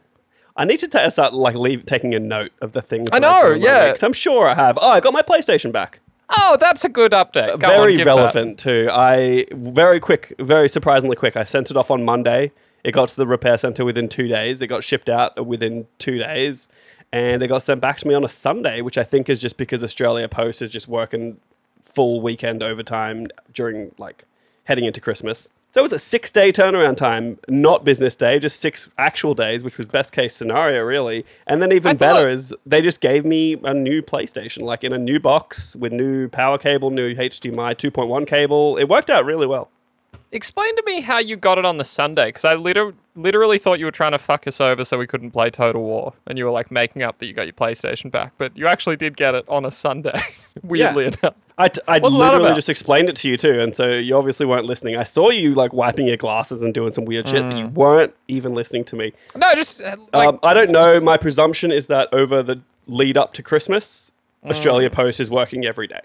I 0.56 0.66
need 0.66 0.78
to 0.82 0.88
ta 0.88 1.08
start 1.10 1.34
like 1.34 1.56
leave 1.56 1.86
taking 1.86 2.14
a 2.14 2.20
note 2.20 2.52
of 2.62 2.74
the 2.74 2.82
things. 2.82 3.10
I 3.12 3.18
know, 3.20 3.42
done 3.42 3.54
in 3.54 3.62
my 3.62 3.66
yeah. 3.66 3.86
week, 3.86 3.94
'cause 3.96 4.04
I'm 4.04 4.14
sure 4.14 4.48
I 4.48 4.54
have. 4.54 4.78
Oh, 4.80 4.90
I 4.90 5.00
got 5.00 5.14
my 5.14 5.24
PlayStation 5.24 5.72
back. 5.72 6.00
Oh, 6.36 6.58
that's 6.60 6.84
a 6.84 6.90
good 6.90 7.12
update. 7.12 7.60
Go 7.60 7.68
on, 7.68 7.74
very 7.74 7.98
that. 7.98 8.06
relevant 8.06 8.60
too. 8.60 8.90
I 8.92 9.46
very 9.52 10.00
quick, 10.00 10.34
very 10.40 10.70
surprisingly 10.70 11.16
quick. 11.16 11.36
I 11.36 11.44
sent 11.44 11.72
it 11.72 11.78
off 11.78 11.92
on 11.92 12.04
Monday. 12.04 12.52
It 12.84 12.92
got 12.92 13.10
to 13.10 13.16
the 13.16 13.28
repair 13.28 13.58
center 13.58 13.86
within 13.86 14.10
two 14.10 14.28
days. 14.28 14.62
It 14.62 14.68
got 14.68 14.84
shipped 14.84 15.10
out 15.10 15.46
within 15.46 15.88
two 16.00 16.18
days, 16.18 16.68
and 17.12 17.42
it 17.42 17.48
got 17.48 17.64
sent 17.64 17.82
back 17.82 17.98
to 18.00 18.08
me 18.08 18.14
on 18.14 18.26
a 18.26 18.30
Sunday, 18.30 18.82
which 18.82 18.98
I 18.98 19.04
think 19.04 19.30
is 19.30 19.40
just 19.40 19.58
because 19.58 19.84
Australia 19.84 20.28
Post 20.28 20.62
is 20.62 20.70
just 20.70 20.88
working 20.88 21.38
full 21.86 22.22
weekend 22.22 22.62
overtime 22.64 23.28
during 23.54 23.94
like 23.98 24.26
heading 24.66 24.86
into 24.86 25.00
Christmas. 25.00 25.50
So 25.74 25.82
it 25.82 25.84
was 25.84 25.94
a 25.94 25.98
six 25.98 26.32
day 26.32 26.52
turnaround 26.52 26.98
time, 26.98 27.40
not 27.48 27.84
business 27.84 28.16
day, 28.16 28.38
just 28.38 28.60
six 28.60 28.90
actual 29.00 29.34
days, 29.34 29.64
which 29.64 29.76
was 29.78 29.88
best 29.88 30.12
case 30.12 30.36
scenario, 30.36 30.84
really. 30.84 31.26
And 31.48 31.64
then 31.64 31.72
even 31.72 31.90
I 31.90 31.94
thought- 31.94 32.00
better 32.18 32.30
is 32.30 32.54
they 32.66 32.80
just 32.82 33.02
gave 33.02 33.26
me 33.26 33.58
a 33.64 33.74
new 33.74 34.04
PlayStation, 34.04 34.62
like 34.62 34.84
in 34.84 34.94
a 34.94 35.00
new 35.00 35.20
box 35.20 35.76
with 35.76 35.92
new 35.92 36.28
power 36.30 36.60
cable, 36.60 36.92
new 36.92 37.16
HDMI 37.16 37.74
2.1 37.76 38.28
cable. 38.28 38.78
It 38.78 38.88
worked 38.88 39.10
out 39.10 39.26
really 39.26 39.48
well. 39.48 39.72
Explain 40.32 40.76
to 40.76 40.84
me 40.86 41.02
how 41.02 41.18
you 41.18 41.36
got 41.36 41.58
it 41.58 41.66
on 41.66 41.78
the 41.78 41.86
Sunday, 41.86 42.28
because 42.28 42.46
I 42.46 42.54
liter- 42.54 42.94
literally 43.16 43.58
thought 43.58 43.80
you 43.80 43.86
were 43.86 43.92
trying 43.92 44.14
to 44.14 44.18
fuck 44.20 44.48
us 44.48 44.62
over 44.62 44.86
so 44.86 44.98
we 45.00 45.08
couldn't 45.08 45.32
play 45.32 45.50
Total 45.50 45.82
War, 45.82 46.14
and 46.28 46.38
you 46.38 46.46
were 46.46 46.52
like 46.52 46.70
making 46.72 47.02
up 47.02 47.18
that 47.18 47.26
you 47.28 47.34
got 47.34 47.44
your 47.48 47.54
PlayStation 47.54 48.12
back, 48.12 48.34
but 48.38 48.56
you 48.58 48.68
actually 48.68 48.96
did 48.96 49.16
get 49.18 49.34
it 49.36 49.46
on 49.48 49.66
a 49.66 49.72
Sunday. 49.72 50.20
Weirdly 50.64 51.06
enough. 51.06 51.34
I, 51.58 51.68
t- 51.70 51.82
I 51.88 52.00
What's 52.00 52.16
literally 52.16 52.54
just 52.56 52.70
explained 52.70 53.10
it 53.10 53.16
to 53.18 53.30
you 53.30 53.38
too, 53.38 53.60
and 53.62 53.76
so 53.76 53.90
you 53.92 54.18
obviously 54.18 54.46
weren't 54.46 54.66
listening. 54.66 54.96
I 54.98 55.04
saw 55.04 55.30
you 55.30 55.54
like 55.54 55.72
wiping 55.72 56.08
your 56.08 56.18
glasses 56.18 56.62
and 56.64 56.74
doing 56.74 56.94
some 56.94 57.06
weird 57.06 57.28
shit, 57.30 57.48
but 57.48 57.56
you 57.58 57.68
weren't 57.68 58.16
even 58.28 58.56
listening 58.56 58.84
to 58.86 58.96
me. 58.96 59.14
No, 59.36 59.54
just 59.54 59.80
uh, 59.82 59.96
like 60.14 60.28
um, 60.30 60.40
I 60.42 60.54
don't 60.54 60.72
know. 60.72 61.00
My 61.00 61.18
presumption 61.18 61.72
is 61.72 61.88
that 61.88 62.10
over 62.12 62.42
the 62.42 62.60
lead 62.88 63.18
up 63.18 63.34
to 63.34 63.44
Christmas, 63.44 64.12
Australia 64.46 64.90
Post 64.90 65.20
is 65.20 65.30
working 65.30 65.66
every 65.66 65.88
day. 65.88 66.02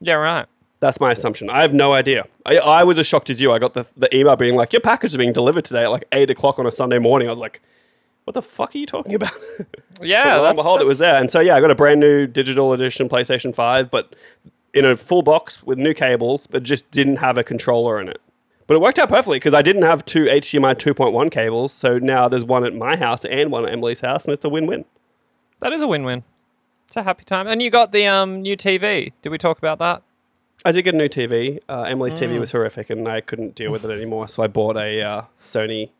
yeah, 0.00 0.14
right. 0.14 0.46
That's 0.78 1.00
my 1.00 1.10
assumption. 1.10 1.48
I 1.48 1.62
have 1.62 1.72
no 1.72 1.94
idea. 1.94 2.26
I, 2.44 2.58
I 2.58 2.84
was 2.84 2.98
as 2.98 3.06
shocked 3.06 3.30
as 3.30 3.40
you. 3.40 3.50
I 3.50 3.58
got 3.58 3.72
the, 3.72 3.86
the 3.96 4.14
email 4.14 4.36
being 4.36 4.56
like, 4.56 4.74
your 4.74 4.80
package 4.82 5.12
is 5.12 5.16
being 5.16 5.32
delivered 5.32 5.64
today 5.64 5.84
at 5.84 5.90
like 5.90 6.04
8 6.12 6.28
o'clock 6.28 6.58
on 6.58 6.66
a 6.66 6.70
Sunday 6.70 6.98
morning. 6.98 7.28
I 7.28 7.30
was 7.30 7.40
like, 7.40 7.62
what 8.24 8.34
the 8.34 8.42
fuck 8.42 8.74
are 8.74 8.78
you 8.78 8.84
talking 8.84 9.14
about? 9.20 9.32
Yeah, 10.02 10.34
lo 10.34 10.36
and 10.36 10.44
that's, 10.48 10.56
behold, 10.58 10.82
it 10.82 10.84
was 10.86 10.98
that's- 10.98 11.14
there. 11.14 11.20
And 11.20 11.32
so, 11.32 11.40
yeah, 11.40 11.56
I 11.56 11.62
got 11.62 11.70
a 11.70 11.74
brand 11.74 11.98
new 12.00 12.26
digital 12.26 12.74
edition 12.74 13.08
PlayStation 13.08 13.54
5, 13.54 13.90
but 13.90 14.14
in 14.76 14.84
a 14.84 14.96
full 14.96 15.22
box 15.22 15.62
with 15.62 15.78
new 15.78 15.94
cables, 15.94 16.46
but 16.46 16.62
just 16.62 16.90
didn't 16.90 17.16
have 17.16 17.38
a 17.38 17.42
controller 17.44 18.00
in 18.00 18.08
it. 18.08 18.20
But 18.66 18.74
it 18.74 18.80
worked 18.80 18.98
out 18.98 19.08
perfectly 19.08 19.36
because 19.38 19.54
I 19.54 19.62
didn't 19.62 19.82
have 19.82 20.04
two 20.04 20.24
HDMI 20.26 20.74
2.1 20.76 21.30
cables. 21.30 21.72
So 21.72 21.98
now 21.98 22.28
there's 22.28 22.44
one 22.44 22.64
at 22.64 22.74
my 22.74 22.96
house 22.96 23.24
and 23.24 23.50
one 23.50 23.64
at 23.64 23.72
Emily's 23.72 24.00
house, 24.00 24.24
and 24.24 24.32
it's 24.34 24.44
a 24.44 24.48
win 24.48 24.66
win. 24.66 24.84
That 25.60 25.72
is 25.72 25.80
a 25.82 25.86
win-win. 25.88 26.22
It's 26.86 26.96
a 26.96 27.02
happy 27.02 27.24
time. 27.24 27.46
And 27.46 27.62
you 27.62 27.70
got 27.70 27.90
the 27.92 28.06
um 28.06 28.42
new 28.42 28.56
TV. 28.56 29.12
Did 29.22 29.30
we 29.30 29.38
talk 29.38 29.56
about 29.58 29.78
that? 29.78 30.02
I 30.64 30.72
did 30.72 30.82
get 30.82 30.94
a 30.94 30.98
new 30.98 31.08
TV. 31.08 31.58
Uh, 31.68 31.82
Emily's 31.82 32.14
Mm. 32.14 32.28
TV 32.28 32.40
was 32.40 32.50
horrific, 32.52 32.90
and 32.90 33.08
I 33.08 33.20
couldn't 33.20 33.54
deal 33.54 33.70
with 33.72 33.84
it 33.84 33.90
anymore. 33.90 34.28
So 34.28 34.42
I 34.42 34.46
bought 34.48 34.76
a 34.76 35.00
uh, 35.02 35.22
Sony 35.42 35.90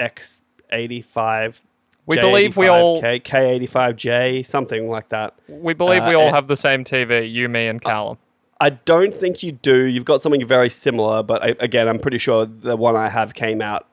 X85. 0.00 1.60
We 2.06 2.16
believe 2.16 2.56
we 2.56 2.68
all- 2.68 3.00
K 3.00 3.20
K85J, 3.20 4.44
something 4.46 4.88
like 4.90 5.08
that. 5.10 5.34
We 5.48 5.74
believe 5.74 6.02
Uh, 6.02 6.08
we 6.08 6.14
all 6.14 6.32
have 6.32 6.48
the 6.48 6.56
same 6.56 6.84
TV, 6.84 7.30
you, 7.30 7.48
me, 7.48 7.66
and 7.68 7.80
Callum. 7.80 8.18
I 8.60 8.70
don't 8.70 9.14
think 9.14 9.42
you 9.42 9.52
do. 9.52 9.84
You've 9.84 10.04
got 10.04 10.22
something 10.22 10.46
very 10.46 10.70
similar, 10.70 11.22
but 11.22 11.42
I, 11.42 11.54
again, 11.58 11.88
I'm 11.88 11.98
pretty 11.98 12.18
sure 12.18 12.46
the 12.46 12.76
one 12.76 12.96
I 12.96 13.08
have 13.08 13.34
came 13.34 13.60
out 13.60 13.86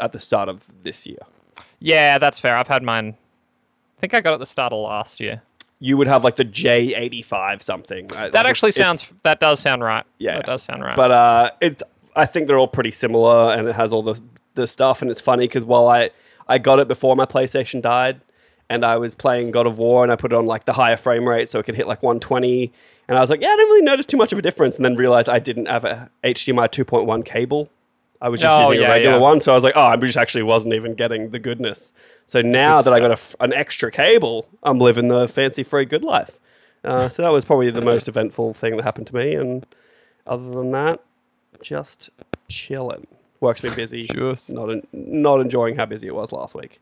at 0.00 0.12
the 0.12 0.20
start 0.20 0.48
of 0.48 0.64
this 0.82 1.06
year. 1.06 1.18
Yeah, 1.78 2.18
that's 2.18 2.38
fair. 2.38 2.56
I've 2.56 2.68
had 2.68 2.82
mine. 2.82 3.16
I 3.98 4.00
think 4.00 4.14
I 4.14 4.20
got 4.20 4.30
it 4.30 4.34
at 4.34 4.40
the 4.40 4.46
start 4.46 4.72
of 4.72 4.78
last 4.80 5.20
year. 5.20 5.42
You 5.78 5.96
would 5.98 6.06
have 6.06 6.24
like 6.24 6.36
the 6.36 6.44
J85 6.44 7.62
something. 7.62 8.06
That 8.08 8.32
Like, 8.32 8.46
actually 8.46 8.72
sounds. 8.72 9.12
That 9.22 9.40
does 9.40 9.60
sound 9.60 9.82
right. 9.82 10.04
Yeah, 10.18 10.36
that 10.36 10.46
does 10.46 10.62
sound 10.62 10.82
right. 10.82 10.96
But 10.96 11.10
uh, 11.10 11.50
it's 11.60 11.82
I 12.16 12.26
think 12.26 12.46
they're 12.46 12.58
all 12.58 12.68
pretty 12.68 12.92
similar, 12.92 13.52
and 13.54 13.68
it 13.68 13.74
has 13.74 13.92
all 13.92 14.02
the 14.02 14.20
the 14.54 14.66
stuff. 14.66 15.02
And 15.02 15.10
it's 15.10 15.20
funny 15.20 15.46
because 15.46 15.64
while 15.64 15.88
I 15.88 16.10
I 16.48 16.58
got 16.58 16.78
it 16.78 16.88
before 16.88 17.16
my 17.16 17.24
PlayStation 17.26 17.80
died, 17.82 18.20
and 18.68 18.84
I 18.84 18.96
was 18.96 19.14
playing 19.14 19.50
God 19.50 19.66
of 19.66 19.78
War, 19.78 20.02
and 20.02 20.12
I 20.12 20.16
put 20.16 20.32
it 20.32 20.36
on 20.36 20.46
like 20.46 20.64
the 20.64 20.72
higher 20.74 20.96
frame 20.96 21.28
rate 21.28 21.50
so 21.50 21.58
it 21.58 21.64
could 21.64 21.74
hit 21.74 21.86
like 21.86 22.02
120, 22.02 22.72
and 23.08 23.18
I 23.18 23.20
was 23.20 23.30
like, 23.30 23.40
yeah, 23.40 23.48
I 23.48 23.56
didn't 23.56 23.68
really 23.68 23.82
notice 23.82 24.06
too 24.06 24.16
much 24.16 24.32
of 24.32 24.38
a 24.38 24.42
difference, 24.42 24.76
and 24.76 24.84
then 24.84 24.96
realized 24.96 25.28
I 25.28 25.38
didn't 25.38 25.66
have 25.66 25.84
a 25.84 26.10
HDMI 26.24 26.68
2.1 26.70 27.24
cable. 27.24 27.68
I 28.22 28.28
was 28.30 28.40
just 28.40 28.52
Oh, 28.54 28.70
using 28.70 28.82
yeah, 28.82 28.88
a 28.88 28.92
regular 28.92 29.14
yeah. 29.16 29.20
one, 29.20 29.40
so 29.40 29.52
I 29.52 29.54
was 29.54 29.64
like, 29.64 29.76
oh, 29.76 29.82
I 29.82 29.96
just 29.96 30.16
actually 30.16 30.44
wasn't 30.44 30.72
even 30.74 30.94
getting 30.94 31.30
the 31.30 31.38
goodness. 31.38 31.92
So 32.26 32.40
now 32.40 32.78
Good 32.80 32.92
that 32.92 32.94
I 32.94 33.00
got 33.00 33.10
a 33.18 33.42
an 33.44 33.52
extra 33.52 33.90
cable, 33.90 34.48
I'm 34.62 34.78
living 34.78 35.08
the 35.08 35.28
fancy 35.28 35.62
free 35.62 35.84
good 35.84 36.02
life. 36.04 36.38
Uh, 36.82 37.08
so 37.08 37.22
that 37.22 37.30
was 37.30 37.44
probably 37.44 37.70
the 37.70 37.80
most 37.82 38.08
eventful 38.08 38.54
thing 38.54 38.76
that 38.76 38.82
happened 38.84 39.06
to 39.08 39.14
me, 39.14 39.34
and 39.34 39.66
other 40.26 40.50
than 40.50 40.70
that, 40.72 41.00
just 41.60 42.08
chilling. 42.48 43.06
Work's 43.40 43.60
been 43.60 43.74
busy. 43.74 44.06
Just- 44.12 44.50
not 44.50 44.70
en- 44.70 44.86
not 44.92 45.40
enjoying 45.40 45.76
how 45.76 45.86
busy 45.86 46.06
it 46.06 46.14
was 46.14 46.32
last 46.32 46.54
week. 46.54 46.80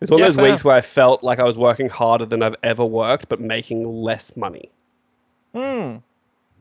was 0.00 0.10
one 0.10 0.18
Yeah, 0.20 0.26
of 0.26 0.34
those 0.34 0.42
fair. 0.42 0.52
weeks 0.52 0.64
where 0.64 0.76
I 0.76 0.80
felt 0.80 1.22
like 1.22 1.38
I 1.38 1.44
was 1.44 1.56
working 1.56 1.88
harder 1.88 2.26
than 2.26 2.42
I've 2.42 2.56
ever 2.62 2.84
worked, 2.84 3.28
but 3.28 3.40
making 3.40 3.84
less 4.02 4.36
money. 4.36 4.70
Hmm. 5.54 5.96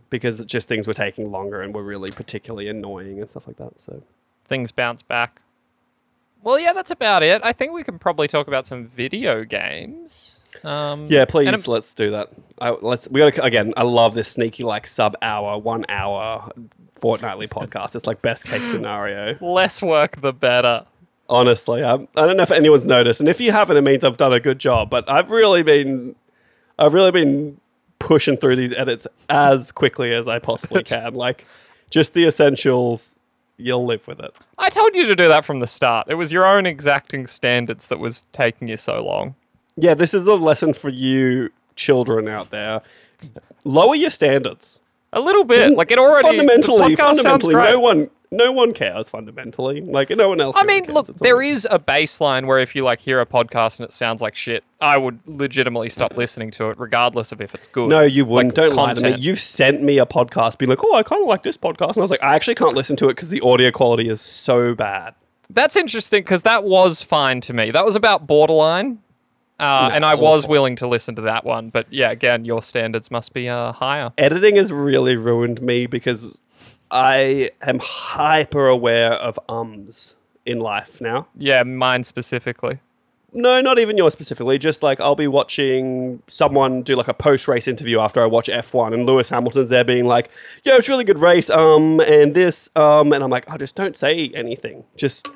Because 0.09 0.43
just 0.45 0.67
things 0.67 0.87
were 0.87 0.93
taking 0.93 1.31
longer 1.31 1.61
and 1.61 1.73
were 1.73 1.83
really 1.83 2.11
particularly 2.11 2.67
annoying 2.67 3.19
and 3.19 3.29
stuff 3.29 3.47
like 3.47 3.57
that. 3.57 3.79
So 3.79 4.03
things 4.45 4.71
bounce 4.71 5.01
back. 5.01 5.41
Well, 6.43 6.59
yeah, 6.59 6.73
that's 6.73 6.91
about 6.91 7.23
it. 7.23 7.41
I 7.43 7.53
think 7.53 7.71
we 7.71 7.83
can 7.83 7.97
probably 7.99 8.27
talk 8.27 8.47
about 8.47 8.67
some 8.67 8.85
video 8.85 9.43
games. 9.45 10.39
Um, 10.63 11.07
yeah, 11.09 11.21
and 11.21 11.29
please 11.29 11.47
I'm- 11.47 11.61
let's 11.67 11.93
do 11.93 12.11
that. 12.11 12.29
I, 12.59 12.71
let's 12.81 13.07
we 13.09 13.21
got 13.21 13.33
to 13.35 13.43
again. 13.43 13.73
I 13.77 13.83
love 13.83 14.13
this 14.15 14.27
sneaky 14.27 14.63
like 14.63 14.85
sub 14.85 15.15
hour, 15.21 15.57
one 15.57 15.85
hour 15.87 16.49
fortnightly 17.01 17.47
podcast. 17.47 17.95
It's 17.95 18.07
like 18.07 18.21
best 18.21 18.45
case 18.45 18.69
scenario. 18.69 19.37
less 19.41 19.81
work, 19.81 20.21
the 20.21 20.31
better. 20.31 20.85
Honestly, 21.27 21.83
I, 21.83 21.93
I 21.95 21.97
don't 22.27 22.37
know 22.37 22.43
if 22.43 22.51
anyone's 22.51 22.85
noticed, 22.85 23.19
and 23.19 23.29
if 23.29 23.41
you 23.41 23.51
haven't, 23.51 23.77
it 23.77 23.81
means 23.81 24.03
I've 24.03 24.17
done 24.17 24.33
a 24.33 24.39
good 24.39 24.59
job. 24.59 24.89
But 24.89 25.09
I've 25.09 25.31
really 25.31 25.63
been, 25.63 26.15
I've 26.77 26.93
really 26.93 27.11
been 27.11 27.59
pushing 27.99 28.37
through 28.37 28.55
these 28.57 28.73
edits 28.73 29.07
as 29.29 29.71
quickly 29.71 30.13
as 30.13 30.27
I 30.27 30.39
possibly 30.39 30.83
can. 30.85 31.13
like, 31.13 31.45
just 31.89 32.13
the 32.13 32.25
essentials. 32.25 33.17
You'll 33.57 33.85
live 33.85 34.07
with 34.07 34.19
it. 34.19 34.35
I 34.57 34.69
told 34.69 34.95
you 34.95 35.05
to 35.05 35.15
do 35.15 35.27
that 35.27 35.45
from 35.45 35.59
the 35.59 35.67
start. 35.67 36.07
It 36.09 36.15
was 36.15 36.31
your 36.31 36.45
own 36.47 36.65
exacting 36.65 37.27
standards 37.27 37.87
that 37.87 37.99
was 37.99 38.25
taking 38.31 38.67
you 38.67 38.77
so 38.77 39.03
long. 39.05 39.35
Yeah, 39.75 39.93
this 39.93 40.15
is 40.15 40.25
a 40.25 40.33
lesson 40.33 40.73
for 40.73 40.89
you 40.89 41.51
children 41.75 42.27
out 42.27 42.49
there. 42.49 42.81
Lower 43.63 43.93
your 43.95 44.09
standards. 44.09 44.81
A 45.13 45.19
little 45.19 45.43
bit. 45.43 45.71
Like 45.71 45.91
it 45.91 45.99
already 45.99 46.27
fundamentally, 46.27 46.95
fundamentally, 46.95 47.53
no 47.53 47.79
one, 47.79 48.09
no 48.31 48.51
one 48.51 48.73
cares. 48.73 49.09
Fundamentally, 49.09 49.81
like 49.81 50.09
no 50.09 50.29
one 50.29 50.39
else. 50.39 50.55
I 50.57 50.63
mean, 50.63 50.85
look, 50.85 51.07
there 51.17 51.41
is 51.41 51.67
a 51.69 51.79
baseline 51.79 52.45
where 52.45 52.59
if 52.59 52.75
you 52.75 52.83
like 52.85 53.01
hear 53.01 53.19
a 53.19 53.25
podcast 53.25 53.79
and 53.79 53.87
it 53.87 53.91
sounds 53.91 54.21
like 54.21 54.35
shit, 54.35 54.63
I 54.79 54.95
would 54.97 55.19
legitimately 55.25 55.89
stop 55.89 56.15
listening 56.15 56.49
to 56.51 56.69
it, 56.69 56.79
regardless 56.79 57.33
of 57.33 57.41
if 57.41 57.53
it's 57.53 57.67
good. 57.67 57.89
No, 57.89 58.01
you 58.01 58.23
wouldn't. 58.23 58.57
Like, 58.57 58.67
Don't 58.67 58.75
lie 58.75 58.93
to 58.93 59.01
me. 59.01 59.17
You've 59.17 59.39
sent 59.39 59.83
me 59.83 59.97
a 59.97 60.05
podcast, 60.05 60.57
be 60.57 60.65
like, 60.65 60.83
"Oh, 60.83 60.95
I 60.95 61.03
kind 61.03 61.21
of 61.21 61.27
like 61.27 61.43
this 61.43 61.57
podcast," 61.57 61.89
and 61.89 61.97
I 61.97 62.01
was 62.01 62.11
like, 62.11 62.23
"I 62.23 62.35
actually 62.35 62.55
can't 62.55 62.75
listen 62.75 62.95
to 62.97 63.07
it 63.07 63.15
because 63.15 63.29
the 63.29 63.41
audio 63.41 63.69
quality 63.71 64.07
is 64.07 64.21
so 64.21 64.73
bad." 64.75 65.13
That's 65.49 65.75
interesting 65.75 66.21
because 66.23 66.43
that 66.43 66.63
was 66.63 67.01
fine 67.01 67.41
to 67.41 67.53
me. 67.53 67.71
That 67.71 67.85
was 67.85 67.97
about 67.97 68.25
borderline, 68.27 68.99
uh, 69.61 69.87
No, 69.89 69.95
and 69.95 70.03
I 70.05 70.15
was 70.15 70.43
awful. 70.43 70.51
willing 70.51 70.75
to 70.77 70.87
listen 70.87 71.15
to 71.15 71.21
that 71.21 71.45
one. 71.45 71.69
But 71.69 71.87
yeah, 71.91 72.11
again, 72.11 72.43
your 72.45 72.61
standards 72.63 73.09
must 73.11 73.33
be 73.33 73.47
uh, 73.47 73.71
higher. 73.71 74.11
Editing 74.17 74.57
has 74.57 74.71
really 74.71 75.15
ruined 75.15 75.61
me 75.61 75.85
because 75.85 76.25
I 76.89 77.51
am 77.61 77.79
hyper 77.79 78.67
aware 78.67 79.13
of 79.13 79.39
ums 79.47 80.15
in 80.45 80.59
life 80.59 80.99
now. 80.99 81.27
Yeah, 81.37 81.63
mine 81.63 82.03
specifically. 82.03 82.79
No, 83.33 83.61
not 83.61 83.79
even 83.79 83.95
yours 83.97 84.11
specifically. 84.11 84.57
Just 84.57 84.83
like 84.83 84.99
I'll 84.99 85.15
be 85.15 85.27
watching 85.27 86.21
someone 86.27 86.81
do 86.81 86.97
like 86.97 87.07
a 87.07 87.13
post 87.13 87.47
race 87.47 87.65
interview 87.65 87.99
after 88.01 88.19
I 88.21 88.25
watch 88.25 88.47
F1, 88.49 88.93
and 88.93 89.05
Lewis 89.05 89.29
Hamilton's 89.29 89.69
there 89.69 89.85
being 89.85 90.03
like, 90.05 90.29
"Yeah, 90.65 90.75
it's 90.75 90.89
a 90.89 90.91
really 90.91 91.05
good 91.05 91.19
race." 91.19 91.49
Um, 91.49 92.01
and 92.01 92.33
this, 92.33 92.69
um, 92.75 93.13
and 93.13 93.23
I'm 93.23 93.29
like, 93.29 93.45
"Oh, 93.49 93.55
just 93.55 93.75
don't 93.75 93.95
say 93.95 94.31
anything. 94.35 94.83
Just, 94.97 95.29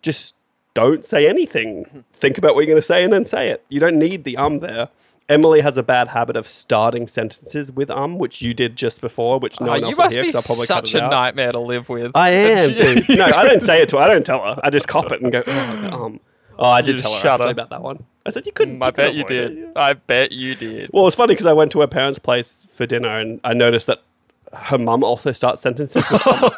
just 0.00 0.34
don't 0.74 1.04
say 1.06 1.28
anything. 1.28 2.04
Think 2.12 2.38
about 2.38 2.54
what 2.54 2.60
you're 2.62 2.72
going 2.72 2.78
to 2.78 2.82
say 2.82 3.02
and 3.04 3.12
then 3.12 3.24
say 3.24 3.48
it. 3.50 3.64
You 3.68 3.80
don't 3.80 3.98
need 3.98 4.24
the 4.24 4.36
um 4.36 4.58
there." 4.60 4.88
Emily 5.28 5.60
has 5.60 5.76
a 5.78 5.82
bad 5.82 6.08
habit 6.08 6.36
of 6.36 6.46
starting 6.48 7.06
sentences 7.06 7.70
with 7.72 7.90
um, 7.90 8.18
which 8.18 8.42
you 8.42 8.52
did 8.52 8.76
just 8.76 9.00
before, 9.00 9.38
which 9.38 9.60
no 9.60 9.68
Oh, 9.68 9.70
one 9.70 9.80
you 9.80 9.86
else 9.86 9.96
will 9.96 10.04
must 10.04 10.14
hear 10.16 10.24
be 10.24 10.34
I'll 10.34 10.42
probably 10.42 10.66
cut 10.66 10.86
such 10.88 10.94
a 10.94 11.02
out. 11.02 11.10
nightmare 11.10 11.52
to 11.52 11.60
live 11.60 11.88
with. 11.88 12.10
I 12.14 12.30
am, 12.32 12.70
dude. 12.74 13.08
No, 13.08 13.24
I 13.26 13.44
don't 13.44 13.62
say 13.62 13.80
it 13.80 13.88
to 13.90 13.98
her. 13.98 14.02
I 14.02 14.08
don't 14.08 14.26
tell 14.26 14.42
her. 14.42 14.60
I 14.62 14.68
just 14.70 14.88
cop 14.88 15.10
it 15.12 15.22
and 15.22 15.30
go, 15.32 15.42
oh, 15.46 16.04
um. 16.04 16.20
Oh, 16.58 16.66
I 16.68 16.82
did 16.82 16.96
You 16.96 16.98
tell 17.00 17.14
her 17.38 17.50
about 17.50 17.70
that 17.70 17.80
one. 17.82 18.04
I 18.26 18.30
said 18.30 18.44
you 18.46 18.52
couldn't. 18.52 18.78
Mm, 18.78 18.82
I 18.82 18.86
could 18.90 18.96
bet 18.96 19.14
you 19.14 19.24
did. 19.24 19.58
it." 19.58 19.72
I 19.74 19.94
bet 19.94 20.32
you 20.32 20.54
did. 20.54 20.90
Well, 20.92 21.06
it's 21.06 21.16
funny 21.16 21.32
because 21.34 21.46
I 21.46 21.54
went 21.54 21.72
to 21.72 21.80
her 21.80 21.86
parents' 21.86 22.18
place 22.18 22.66
for 22.74 22.84
dinner 22.84 23.18
and 23.18 23.40
I 23.42 23.54
noticed 23.54 23.86
that 23.86 24.02
her 24.52 24.76
mum 24.76 25.02
also 25.02 25.32
starts 25.32 25.62
sentences 25.62 26.04
with 26.10 26.26
um. 26.26 26.50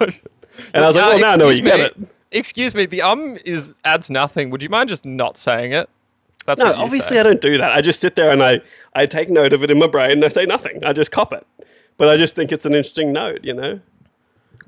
And 0.74 0.84
I 0.84 0.88
was 0.88 0.96
like, 0.96 1.04
Uh, 1.04 1.08
well, 1.10 1.18
now 1.20 1.26
I 1.28 1.36
know 1.36 1.44
you 1.44 1.50
excuse 1.50 1.70
get 1.70 1.80
it. 1.80 1.96
Excuse 2.34 2.74
me, 2.74 2.84
the 2.86 3.00
um 3.02 3.38
is 3.44 3.74
adds 3.84 4.10
nothing. 4.10 4.50
Would 4.50 4.62
you 4.62 4.68
mind 4.68 4.88
just 4.88 5.04
not 5.06 5.38
saying 5.38 5.72
it? 5.72 5.88
That's 6.46 6.60
No, 6.60 6.72
obviously 6.74 7.14
say. 7.16 7.20
I 7.20 7.22
don't 7.22 7.40
do 7.40 7.56
that. 7.56 7.70
I 7.72 7.80
just 7.80 8.00
sit 8.00 8.16
there 8.16 8.30
and 8.30 8.42
I, 8.42 8.60
I 8.94 9.06
take 9.06 9.30
note 9.30 9.52
of 9.54 9.62
it 9.64 9.70
in 9.70 9.78
my 9.78 9.86
brain 9.86 10.10
and 10.10 10.24
I 10.24 10.28
say 10.28 10.44
nothing. 10.44 10.84
I 10.84 10.92
just 10.92 11.10
cop 11.10 11.32
it. 11.32 11.46
But 11.96 12.08
I 12.08 12.16
just 12.18 12.36
think 12.36 12.52
it's 12.52 12.66
an 12.66 12.74
interesting 12.74 13.12
note, 13.12 13.44
you 13.44 13.54
know? 13.54 13.80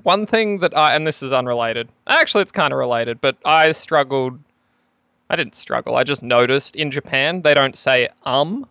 One 0.01 0.25
thing 0.25 0.59
that 0.59 0.75
I, 0.75 0.95
and 0.95 1.05
this 1.05 1.21
is 1.21 1.31
unrelated. 1.31 1.89
Actually, 2.07 2.43
it's 2.43 2.51
kind 2.51 2.71
of 2.73 2.79
related, 2.79 3.19
but 3.21 3.35
I 3.45 3.73
struggled. 3.73 4.39
I 5.29 5.35
didn't 5.35 5.55
struggle. 5.55 5.95
I 5.97 6.03
just 6.03 6.23
noticed 6.23 6.75
in 6.75 6.89
Japan 6.89 7.41
they 7.41 7.53
don't 7.53 7.77
say 7.77 8.09
um. 8.25 8.65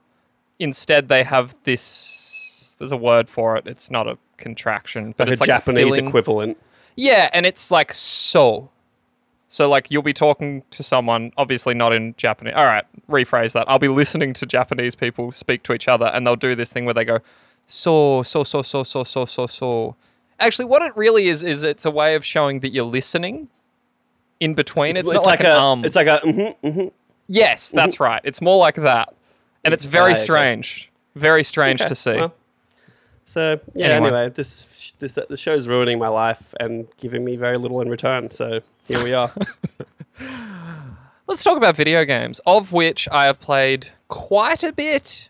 Instead, 0.58 1.08
they 1.08 1.22
have 1.22 1.54
this. 1.64 2.74
There's 2.78 2.92
a 2.92 2.96
word 2.96 3.28
for 3.28 3.56
it. 3.58 3.66
It's 3.66 3.90
not 3.90 4.08
a 4.08 4.16
contraction, 4.38 5.14
but 5.16 5.28
Like 5.28 5.32
it's 5.34 5.40
a 5.40 5.44
like 5.44 5.48
Japanese 5.48 5.84
filling- 5.84 6.06
equivalent. 6.08 6.56
Yeah, 6.96 7.28
and 7.34 7.44
it's 7.44 7.70
like 7.70 7.92
so. 7.92 8.70
So 9.48 9.68
like 9.68 9.90
you'll 9.90 10.02
be 10.02 10.12
talking 10.12 10.62
to 10.70 10.82
someone, 10.82 11.32
obviously 11.36 11.74
not 11.74 11.92
in 11.92 12.14
Japanese. 12.16 12.54
All 12.56 12.64
right, 12.64 12.84
rephrase 13.08 13.52
that. 13.52 13.68
I'll 13.68 13.78
be 13.78 13.88
listening 13.88 14.32
to 14.34 14.46
Japanese 14.46 14.94
people 14.94 15.32
speak 15.32 15.62
to 15.64 15.72
each 15.72 15.88
other, 15.88 16.06
and 16.06 16.26
they'll 16.26 16.36
do 16.36 16.54
this 16.54 16.72
thing 16.72 16.84
where 16.84 16.94
they 16.94 17.04
go, 17.04 17.20
so 17.66 18.22
so 18.22 18.44
so 18.44 18.62
so 18.62 18.82
so 18.82 19.04
so 19.04 19.24
so 19.24 19.46
so. 19.46 19.96
Actually, 20.38 20.66
what 20.66 20.82
it 20.82 20.96
really 20.96 21.28
is 21.28 21.42
is 21.42 21.62
it's 21.62 21.84
a 21.84 21.90
way 21.90 22.14
of 22.14 22.24
showing 22.24 22.60
that 22.60 22.70
you're 22.70 22.84
listening. 22.84 23.48
In 24.38 24.52
between, 24.52 24.98
it's, 24.98 25.10
not 25.10 25.24
like, 25.24 25.40
an 25.40 25.46
a, 25.46 25.50
um. 25.50 25.82
It's 25.82 25.96
like 25.96 26.08
a, 26.08 26.20
mm-hmm, 26.22 26.66
mm-hmm. 26.66 26.88
yes, 27.26 27.70
that's 27.70 27.98
right. 27.98 28.20
It's 28.22 28.42
more 28.42 28.58
like 28.58 28.74
that, 28.74 29.14
and 29.64 29.72
it's 29.72 29.86
very 29.86 30.14
strange. 30.14 30.90
Very 31.14 31.42
strange 31.42 31.80
Okay, 31.80 31.88
to 31.88 31.94
see. 31.94 32.16
well. 32.16 32.34
So 33.24 33.58
yeah. 33.74 33.86
Anyway. 33.86 34.08
Anyway, 34.08 34.28
this 34.34 34.92
this 34.98 35.18
the 35.28 35.36
show's 35.38 35.68
ruining 35.68 35.98
my 35.98 36.08
life 36.08 36.54
and 36.60 36.86
giving 36.98 37.24
me 37.24 37.36
very 37.36 37.56
little 37.56 37.80
in 37.80 37.88
return. 37.88 38.30
So 38.30 38.60
here 38.86 39.02
we 39.02 39.12
are. 39.12 39.32
Let's 41.26 41.42
talk 41.42 41.56
about 41.56 41.76
video 41.76 42.04
games, 42.04 42.40
of 42.46 42.72
which 42.72 43.08
I 43.10 43.26
have 43.26 43.40
played 43.40 43.88
quite 44.08 44.62
a 44.62 44.72
bit. 44.72 45.28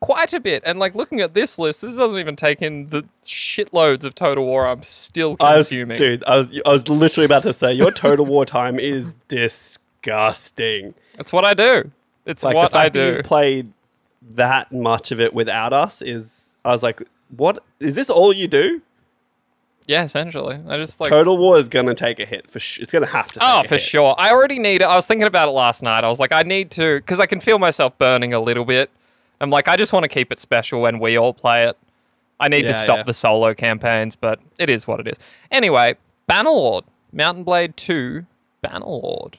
Quite 0.00 0.32
a 0.32 0.40
bit. 0.40 0.62
And 0.64 0.78
like 0.78 0.94
looking 0.94 1.20
at 1.20 1.34
this 1.34 1.58
list, 1.58 1.82
this 1.82 1.96
doesn't 1.96 2.18
even 2.18 2.36
take 2.36 2.62
in 2.62 2.88
the 2.88 3.04
shitloads 3.24 4.04
of 4.04 4.14
Total 4.14 4.44
War 4.44 4.66
I'm 4.66 4.82
still 4.82 5.36
I 5.40 5.56
was, 5.56 5.68
consuming. 5.68 5.96
dude, 5.96 6.24
I 6.24 6.36
was 6.36 6.60
I 6.64 6.70
was 6.70 6.88
literally 6.88 7.26
about 7.26 7.42
to 7.44 7.52
say 7.52 7.72
your 7.72 7.90
Total 7.90 8.24
War 8.24 8.46
time 8.46 8.78
is 8.78 9.14
disgusting. 9.28 10.94
That's 11.16 11.32
what 11.32 11.44
I 11.44 11.54
do. 11.54 11.90
It's 12.26 12.44
Like 12.44 12.54
what 12.54 12.72
the 12.72 12.78
I 12.78 12.88
do. 12.88 13.14
you've 13.16 13.24
played 13.26 13.72
that 14.30 14.72
much 14.72 15.10
of 15.12 15.20
it 15.20 15.34
without 15.34 15.72
us 15.72 16.00
is. 16.02 16.54
I 16.64 16.72
was 16.72 16.82
like, 16.82 17.02
what 17.36 17.62
is 17.78 17.96
this? 17.96 18.10
All 18.10 18.32
you 18.34 18.46
do? 18.48 18.82
Yeah, 19.90 20.04
essentially. 20.04 20.56
I 20.68 20.76
just 20.76 21.00
like 21.00 21.08
Total 21.08 21.36
War 21.36 21.58
is 21.58 21.68
gonna 21.68 21.96
take 21.96 22.20
a 22.20 22.24
hit 22.24 22.48
for. 22.48 22.60
Sh- 22.60 22.78
it's 22.78 22.92
gonna 22.92 23.06
have 23.06 23.26
to. 23.32 23.40
Take 23.40 23.48
Oh, 23.48 23.62
for 23.64 23.74
hit. 23.74 23.82
sure. 23.82 24.14
I 24.16 24.30
already 24.30 24.60
need 24.60 24.82
it. 24.82 24.84
I 24.84 24.94
was 24.94 25.04
thinking 25.04 25.26
about 25.26 25.48
it 25.48 25.50
last 25.50 25.82
night. 25.82 26.04
I 26.04 26.08
was 26.08 26.20
like, 26.20 26.30
I 26.30 26.44
need 26.44 26.70
to, 26.72 26.98
because 27.00 27.18
I 27.18 27.26
can 27.26 27.40
feel 27.40 27.58
myself 27.58 27.98
burning 27.98 28.32
a 28.32 28.38
little 28.38 28.64
bit. 28.64 28.88
I'm 29.40 29.50
like, 29.50 29.66
I 29.66 29.76
just 29.76 29.92
want 29.92 30.04
to 30.04 30.08
keep 30.08 30.30
it 30.30 30.38
special 30.38 30.80
when 30.80 31.00
we 31.00 31.16
all 31.16 31.34
play 31.34 31.66
it. 31.66 31.76
I 32.38 32.46
need 32.46 32.62
to 32.62 32.72
stop 32.74 32.98
yeah. 32.98 33.02
the 33.02 33.14
solo 33.14 33.52
campaigns, 33.52 34.14
but 34.14 34.38
it 34.58 34.70
is 34.70 34.86
what 34.86 35.00
it 35.00 35.08
is. 35.08 35.16
Anyway, 35.50 35.96
Bannerlord, 36.28 36.84
Mount 37.12 37.44
& 37.44 37.46
Blade 37.46 37.76
2, 37.76 38.24
Bannerlord 38.64 39.34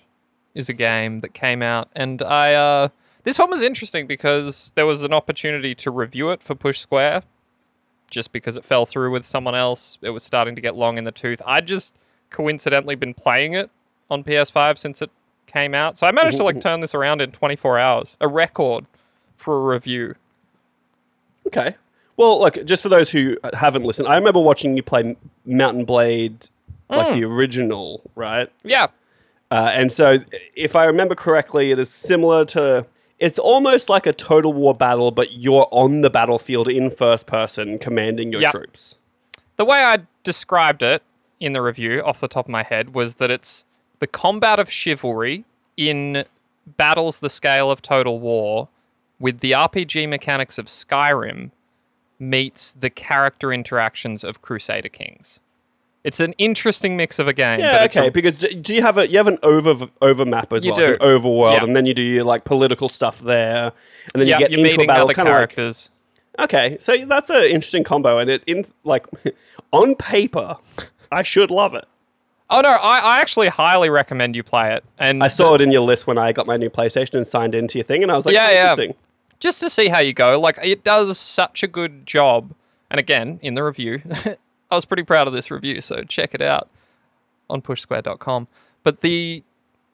is 0.54 0.68
a 0.68 0.74
game 0.74 1.22
that 1.22 1.34
came 1.34 1.62
out, 1.62 1.88
and 1.96 2.22
I, 2.22 2.56
uh, 2.56 2.90
this 3.24 3.40
one 3.40 3.50
was 3.50 3.62
interesting 3.62 4.06
because 4.06 4.74
there 4.76 4.86
was 4.86 5.02
an 5.04 5.14
opportunity 5.14 5.74
to 5.76 5.90
review 5.90 6.30
it 6.32 6.44
for 6.44 6.56
Push 6.56 6.80
Square, 6.82 7.24
just 8.12 8.32
because 8.32 8.56
it 8.56 8.64
fell 8.64 8.86
through 8.86 9.10
with 9.12 9.26
someone 9.26 9.56
else. 9.56 9.98
It 10.04 10.12
was 10.12 10.24
starting 10.24 10.54
to 10.54 10.62
get 10.62 10.76
long 10.76 11.00
in 11.00 11.06
the 11.06 11.12
tooth. 11.12 11.42
I'd 11.48 11.66
just 11.66 11.96
coincidentally 12.30 12.94
been 12.96 13.16
playing 13.16 13.54
it 13.54 13.72
on 14.12 14.24
PS5 14.24 14.78
since 14.78 15.02
it 15.02 15.10
came 15.48 15.74
out. 15.74 15.98
So 15.98 16.06
I 16.06 16.12
managed 16.12 16.38
to 16.38 16.44
like 16.44 16.62
turn 16.62 16.82
this 16.82 16.94
around 16.94 17.22
in 17.22 17.32
24 17.32 17.80
hours, 17.80 18.18
a 18.22 18.28
record 18.28 18.86
for 19.36 19.58
a 19.58 19.74
review. 19.74 20.14
Okay. 21.48 21.76
Well, 22.18 22.40
like 22.40 22.66
just 22.66 22.84
for 22.84 22.90
those 22.90 23.10
who 23.10 23.38
haven't 23.54 23.84
listened, 23.84 24.08
I 24.08 24.16
remember 24.16 24.40
watching 24.40 24.78
you 24.78 24.84
play 24.84 25.16
Mount 25.46 25.86
& 25.86 25.88
Blade, 25.88 26.50
like 26.90 27.08
Mm. 27.08 27.20
the 27.20 27.26
original, 27.26 28.02
right? 28.16 28.50
Yeah. 28.64 28.88
Uh, 29.50 29.72
and 29.74 29.92
so, 29.92 30.20
if 30.56 30.76
I 30.76 30.86
remember 30.86 31.16
correctly, 31.16 31.72
it 31.72 31.80
is 31.80 31.90
similar 31.90 32.46
to. 32.46 32.86
It's 33.22 33.38
almost 33.38 33.88
like 33.88 34.08
a 34.08 34.14
Total 34.14 34.52
War 34.52 34.74
battle, 34.74 35.12
but 35.12 35.34
you're 35.34 35.68
on 35.72 36.02
the 36.02 36.10
battlefield 36.10 36.68
in 36.68 36.90
first 36.90 37.28
person, 37.28 37.78
commanding 37.78 38.32
your 38.32 38.42
Yep. 38.42 38.52
troops. 38.52 38.98
The 39.58 39.64
way 39.64 39.84
I 39.84 40.00
described 40.24 40.82
it 40.82 41.04
in 41.40 41.54
the 41.54 41.62
review 41.62 42.02
off 42.02 42.20
the 42.20 42.28
top 42.28 42.46
of 42.48 42.50
my 42.50 42.64
head 42.64 42.96
was 42.96 43.16
that 43.16 43.30
it's 43.30 43.64
the 44.00 44.08
combat 44.08 44.58
of 44.60 44.72
chivalry 44.72 45.46
in 45.78 46.26
battles 46.66 47.20
the 47.20 47.30
scale 47.30 47.70
of 47.70 47.84
Total 47.84 48.20
War 48.20 48.70
with 49.20 49.40
the 49.40 49.52
RPG 49.52 50.08
mechanics 50.10 50.58
of 50.58 50.66
Skyrim 50.66 51.52
meets 52.18 52.72
the 52.72 52.90
character 52.90 53.54
interactions 53.54 54.24
of 54.24 54.42
Crusader 54.42 54.90
Kings. 54.90 55.40
It's 56.04 56.20
an 56.20 56.34
interesting 56.40 56.98
mix 56.98 57.20
of 57.20 57.28
a 57.28 57.34
game. 57.34 57.60
Yeah, 57.60 57.84
okay. 57.86 58.08
a- 58.08 58.12
because 58.12 58.38
do 58.38 58.74
you 58.74 58.82
have 58.82 58.98
a 58.98 59.08
you 59.08 59.18
have 59.18 59.28
an 59.28 59.38
over 59.44 59.88
over 60.02 60.26
map 60.26 60.52
as 60.52 60.66
You 60.66 60.72
well, 60.72 60.80
do. 60.80 60.94
an 60.94 61.00
overworld, 61.00 61.58
Yeah. 61.58 61.64
and 61.64 61.76
then 61.76 61.86
you 61.86 61.94
do 61.94 62.02
your 62.02 62.24
like 62.24 62.44
political 62.44 62.90
stuff 62.90 63.20
there, 63.20 63.72
and 64.14 64.20
then 64.22 64.28
you 64.28 64.38
get 64.38 64.52
into 64.52 64.82
a 64.82 64.88
battle, 64.88 65.08
kind 65.14 65.28
of 65.28 65.34
like 65.34 65.38
characters. 65.56 65.92
Okay, 66.40 66.78
so 66.80 67.06
that's 67.06 67.30
an 67.30 67.44
interesting 67.44 67.84
combo, 67.84 68.18
and 68.18 68.30
it 68.32 68.44
in 68.48 68.66
like 68.84 69.06
on 69.72 69.94
paper, 69.96 70.58
I 71.12 71.22
should 71.24 71.52
love 71.52 71.76
it. 71.76 71.86
Oh 72.50 72.62
no, 72.62 72.70
I, 72.70 72.98
I 73.00 73.20
actually 73.22 73.48
highly 73.50 73.90
recommend 73.90 74.36
you 74.36 74.42
play 74.44 74.74
it. 74.74 74.84
And 74.98 75.24
I 75.24 75.28
saw 75.28 75.54
it 75.56 75.62
in 75.62 75.72
your 75.72 75.82
list 75.82 76.08
when 76.08 76.18
I 76.18 76.32
got 76.34 76.48
my 76.48 76.58
new 76.58 76.70
PlayStation 76.70 77.14
and 77.16 77.28
signed 77.28 77.54
into 77.54 77.78
your 77.78 77.86
thing, 77.86 78.02
and 78.02 78.12
I 78.12 78.18
was 78.18 78.26
like, 78.26 78.34
Yeah, 78.34 78.48
oh, 78.50 78.52
yeah. 78.54 78.62
interesting. 78.72 78.96
just 79.40 79.60
to 79.60 79.70
see 79.70 79.88
how 79.90 80.00
you 80.00 80.14
go. 80.14 80.40
Like 80.40 80.58
it 80.64 80.84
does 80.84 81.20
such 81.20 81.62
a 81.64 81.68
good 81.68 82.08
job. 82.08 82.54
And 82.90 83.00
again, 83.00 83.40
in 83.42 83.54
the 83.54 83.64
review, 83.64 84.02
I 84.72 84.76
was 84.76 84.86
pretty 84.86 85.04
proud 85.04 85.28
of 85.28 85.34
this 85.34 85.52
review, 85.52 85.82
so 85.82 86.04
check 86.04 86.34
it 86.34 86.42
out 86.42 86.70
on 87.50 87.62
pushsquare.com. 87.62 88.48
But 88.84 89.02
the 89.02 89.44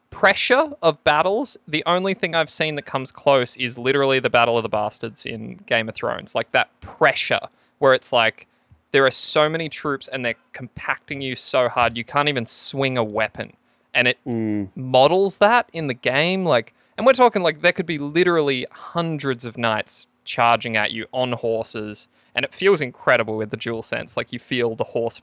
pressure 0.10 0.74
of 0.82 1.04
battles, 1.04 1.58
the 1.68 1.84
only 1.86 2.14
thing 2.14 2.36
I've 2.36 2.52
seen 2.52 2.76
that 2.76 2.84
comes 2.84 3.12
close 3.12 3.58
is 3.58 3.78
literally 3.78 4.20
the 4.20 4.30
Battle 4.30 4.58
of 4.58 4.64
the 4.64 4.70
Bastards 4.70 5.26
in 5.26 5.56
Game 5.66 5.90
of 5.90 5.96
Thrones. 5.96 6.36
Like 6.36 6.52
that 6.52 6.80
pressure 6.80 7.42
where 7.80 7.94
it's 7.94 8.14
like 8.14 8.48
there 8.92 9.06
are 9.06 9.12
so 9.12 9.50
many 9.50 9.68
troops 9.68 10.08
and 10.08 10.24
they're 10.24 10.36
compacting 10.54 11.22
you 11.22 11.36
so 11.36 11.68
hard 11.70 11.98
you 11.98 12.04
can't 12.04 12.30
even 12.30 12.46
swing 12.46 12.98
a 12.98 13.04
weapon. 13.04 13.54
And 13.94 14.08
it 14.08 14.18
hmm. 14.24 14.66
models 14.76 15.38
that 15.38 15.70
in 15.74 15.88
the 15.88 15.94
game 15.94 16.46
like 16.46 16.74
and 16.98 17.06
we're 17.06 17.14
talking 17.14 17.42
like 17.42 17.62
there 17.62 17.72
could 17.72 17.86
be 17.86 17.98
literally 17.98 18.66
hundreds 18.72 19.44
of 19.44 19.58
knights 19.58 20.08
charging 20.24 20.76
at 20.76 20.92
you 20.92 21.08
on 21.12 21.34
horses 21.34 22.08
and 22.38 22.46
it 22.46 22.54
feels 22.54 22.80
incredible 22.80 23.36
with 23.36 23.50
the 23.50 23.58
dual 23.58 23.82
sense 23.82 24.16
like 24.16 24.32
you 24.32 24.40
feel 24.40 24.76
the 24.76 24.84
horse 24.86 25.22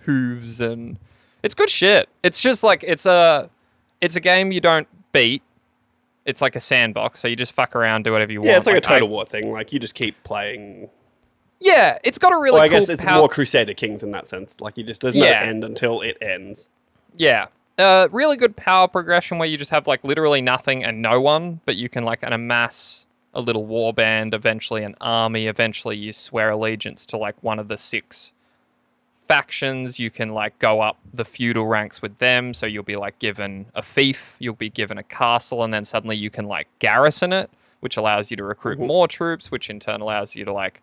hooves 0.00 0.60
and 0.60 0.98
it's 1.42 1.54
good 1.54 1.68
shit 1.68 2.08
it's 2.22 2.40
just 2.40 2.62
like 2.64 2.82
it's 2.86 3.04
a 3.04 3.50
it's 4.00 4.16
a 4.16 4.20
game 4.20 4.52
you 4.52 4.60
don't 4.60 4.88
beat 5.12 5.42
it's 6.24 6.40
like 6.40 6.56
a 6.56 6.60
sandbox 6.60 7.20
so 7.20 7.28
you 7.28 7.36
just 7.36 7.52
fuck 7.52 7.74
around 7.76 8.04
do 8.04 8.12
whatever 8.12 8.32
you 8.32 8.40
want 8.40 8.50
Yeah, 8.50 8.56
it's 8.58 8.66
like, 8.66 8.76
a 8.76 8.80
Total 8.80 9.08
War 9.08 9.24
thing. 9.26 9.52
Like 9.52 9.72
you 9.72 9.78
just 9.78 9.94
keep 9.94 10.22
playing. 10.24 10.88
yeah 11.60 11.98
it's 12.04 12.18
got 12.18 12.32
a 12.32 12.36
really 12.36 12.54
Well, 12.54 12.62
I 12.62 12.68
cool 12.68 12.80
guess 12.80 12.88
it's 12.88 13.04
more 13.04 13.28
Crusader 13.28 13.74
Kings 13.74 14.02
in 14.02 14.10
that 14.12 14.26
sense. 14.28 14.60
Like 14.60 14.76
you 14.76 14.84
just 14.84 15.00
there's 15.02 15.14
no 15.14 15.24
Yeah. 15.24 15.42
end 15.42 15.64
until 15.64 16.00
it 16.00 16.16
ends. 16.20 16.70
Yeah. 17.16 17.46
Uh, 17.78 18.08
really 18.10 18.36
good 18.36 18.56
power 18.56 18.88
progression 18.88 19.38
where 19.38 19.48
you 19.48 19.56
just 19.58 19.70
have 19.70 19.86
like 19.86 20.02
literally 20.02 20.40
nothing 20.40 20.82
and 20.82 21.02
no 21.02 21.20
one, 21.20 21.60
but 21.66 21.76
you 21.76 21.88
can 21.88 22.04
like 22.04 22.22
an 22.22 22.32
amass 22.32 23.06
a 23.36 23.40
little 23.40 23.66
war 23.66 23.92
band, 23.92 24.34
eventually 24.34 24.82
an 24.82 24.96
army, 25.00 25.46
eventually 25.46 25.96
you 25.96 26.12
swear 26.12 26.50
allegiance 26.50 27.04
to 27.06 27.16
like 27.16 27.40
one 27.42 27.58
of 27.58 27.68
the 27.68 27.78
six 27.78 28.32
factions. 29.28 29.98
You 29.98 30.10
can 30.10 30.30
like 30.30 30.58
go 30.58 30.80
up 30.80 30.98
the 31.12 31.24
feudal 31.24 31.66
ranks 31.66 32.00
with 32.00 32.18
them. 32.18 32.54
So 32.54 32.66
you'll 32.66 32.82
be 32.82 32.96
like 32.96 33.18
given 33.18 33.66
a 33.74 33.82
fief, 33.82 34.36
you'll 34.38 34.54
be 34.54 34.70
given 34.70 34.98
a 34.98 35.02
castle, 35.02 35.62
and 35.62 35.74
then 35.74 35.84
suddenly 35.84 36.16
you 36.16 36.30
can 36.30 36.46
like 36.46 36.68
garrison 36.78 37.32
it, 37.32 37.50
which 37.80 37.96
allows 37.96 38.30
you 38.30 38.36
to 38.38 38.44
recruit 38.44 38.78
more 38.78 39.06
troops, 39.06 39.50
which 39.50 39.68
in 39.68 39.80
turn 39.80 40.00
allows 40.00 40.34
you 40.34 40.44
to 40.44 40.52
like 40.52 40.80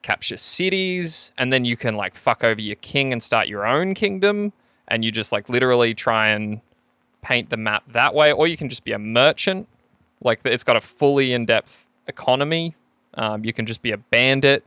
capture 0.00 0.36
cities, 0.36 1.32
and 1.36 1.52
then 1.52 1.64
you 1.64 1.76
can 1.76 1.94
like 1.94 2.16
fuck 2.16 2.42
over 2.42 2.60
your 2.60 2.76
king 2.76 3.12
and 3.12 3.22
start 3.22 3.48
your 3.48 3.66
own 3.66 3.94
kingdom, 3.94 4.52
and 4.88 5.04
you 5.04 5.12
just 5.12 5.30
like 5.30 5.48
literally 5.48 5.94
try 5.94 6.28
and 6.28 6.60
paint 7.20 7.50
the 7.50 7.56
map 7.56 7.84
that 7.92 8.14
way, 8.14 8.32
or 8.32 8.48
you 8.48 8.56
can 8.56 8.68
just 8.68 8.84
be 8.84 8.92
a 8.92 8.98
merchant. 8.98 9.68
Like 10.24 10.40
it's 10.44 10.64
got 10.64 10.76
a 10.76 10.80
fully 10.80 11.32
in-depth 11.32 11.86
economy. 12.06 12.74
Um, 13.14 13.44
you 13.44 13.52
can 13.52 13.66
just 13.66 13.82
be 13.82 13.90
a 13.92 13.98
bandit. 13.98 14.64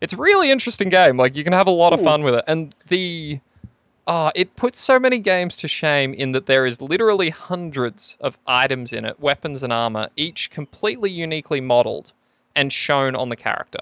It's 0.00 0.14
a 0.14 0.16
really 0.16 0.50
interesting 0.50 0.88
game. 0.88 1.16
Like 1.16 1.36
you 1.36 1.44
can 1.44 1.52
have 1.52 1.66
a 1.66 1.72
lot 1.72 1.92
of 1.92 2.00
fun 2.02 2.22
with 2.22 2.34
it, 2.34 2.44
and 2.46 2.74
the 2.88 3.40
uh, 4.06 4.32
it 4.34 4.56
puts 4.56 4.80
so 4.80 4.98
many 4.98 5.18
games 5.18 5.56
to 5.58 5.68
shame 5.68 6.12
in 6.12 6.32
that 6.32 6.46
there 6.46 6.66
is 6.66 6.82
literally 6.82 7.30
hundreds 7.30 8.16
of 8.20 8.36
items 8.46 8.92
in 8.92 9.04
it, 9.04 9.20
weapons 9.20 9.62
and 9.62 9.72
armor, 9.72 10.08
each 10.16 10.50
completely 10.50 11.10
uniquely 11.10 11.60
modeled 11.60 12.12
and 12.54 12.72
shown 12.72 13.14
on 13.14 13.28
the 13.28 13.36
character. 13.36 13.80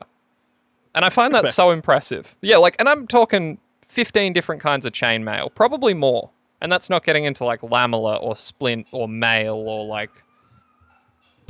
And 0.94 1.04
I 1.04 1.09
find 1.09 1.35
that 1.35 1.48
so 1.48 1.70
impressive. 1.70 2.37
Yeah, 2.42 2.59
like, 2.59 2.76
and 2.78 2.88
I'm 2.88 3.06
talking 3.06 3.59
15 3.88 4.33
different 4.33 4.61
kinds 4.61 4.85
of 4.85 4.92
chainmail, 4.92 5.54
probably 5.54 5.94
more. 5.94 6.30
And 6.61 6.70
that's 6.70 6.90
not 6.90 7.04
getting 7.04 7.24
into 7.24 7.44
like 7.44 7.62
lamella 7.62 8.20
or 8.22 8.37
splint 8.37 8.87
or 8.92 9.09
mail 9.09 9.54
or 9.54 9.87
like 9.87 10.11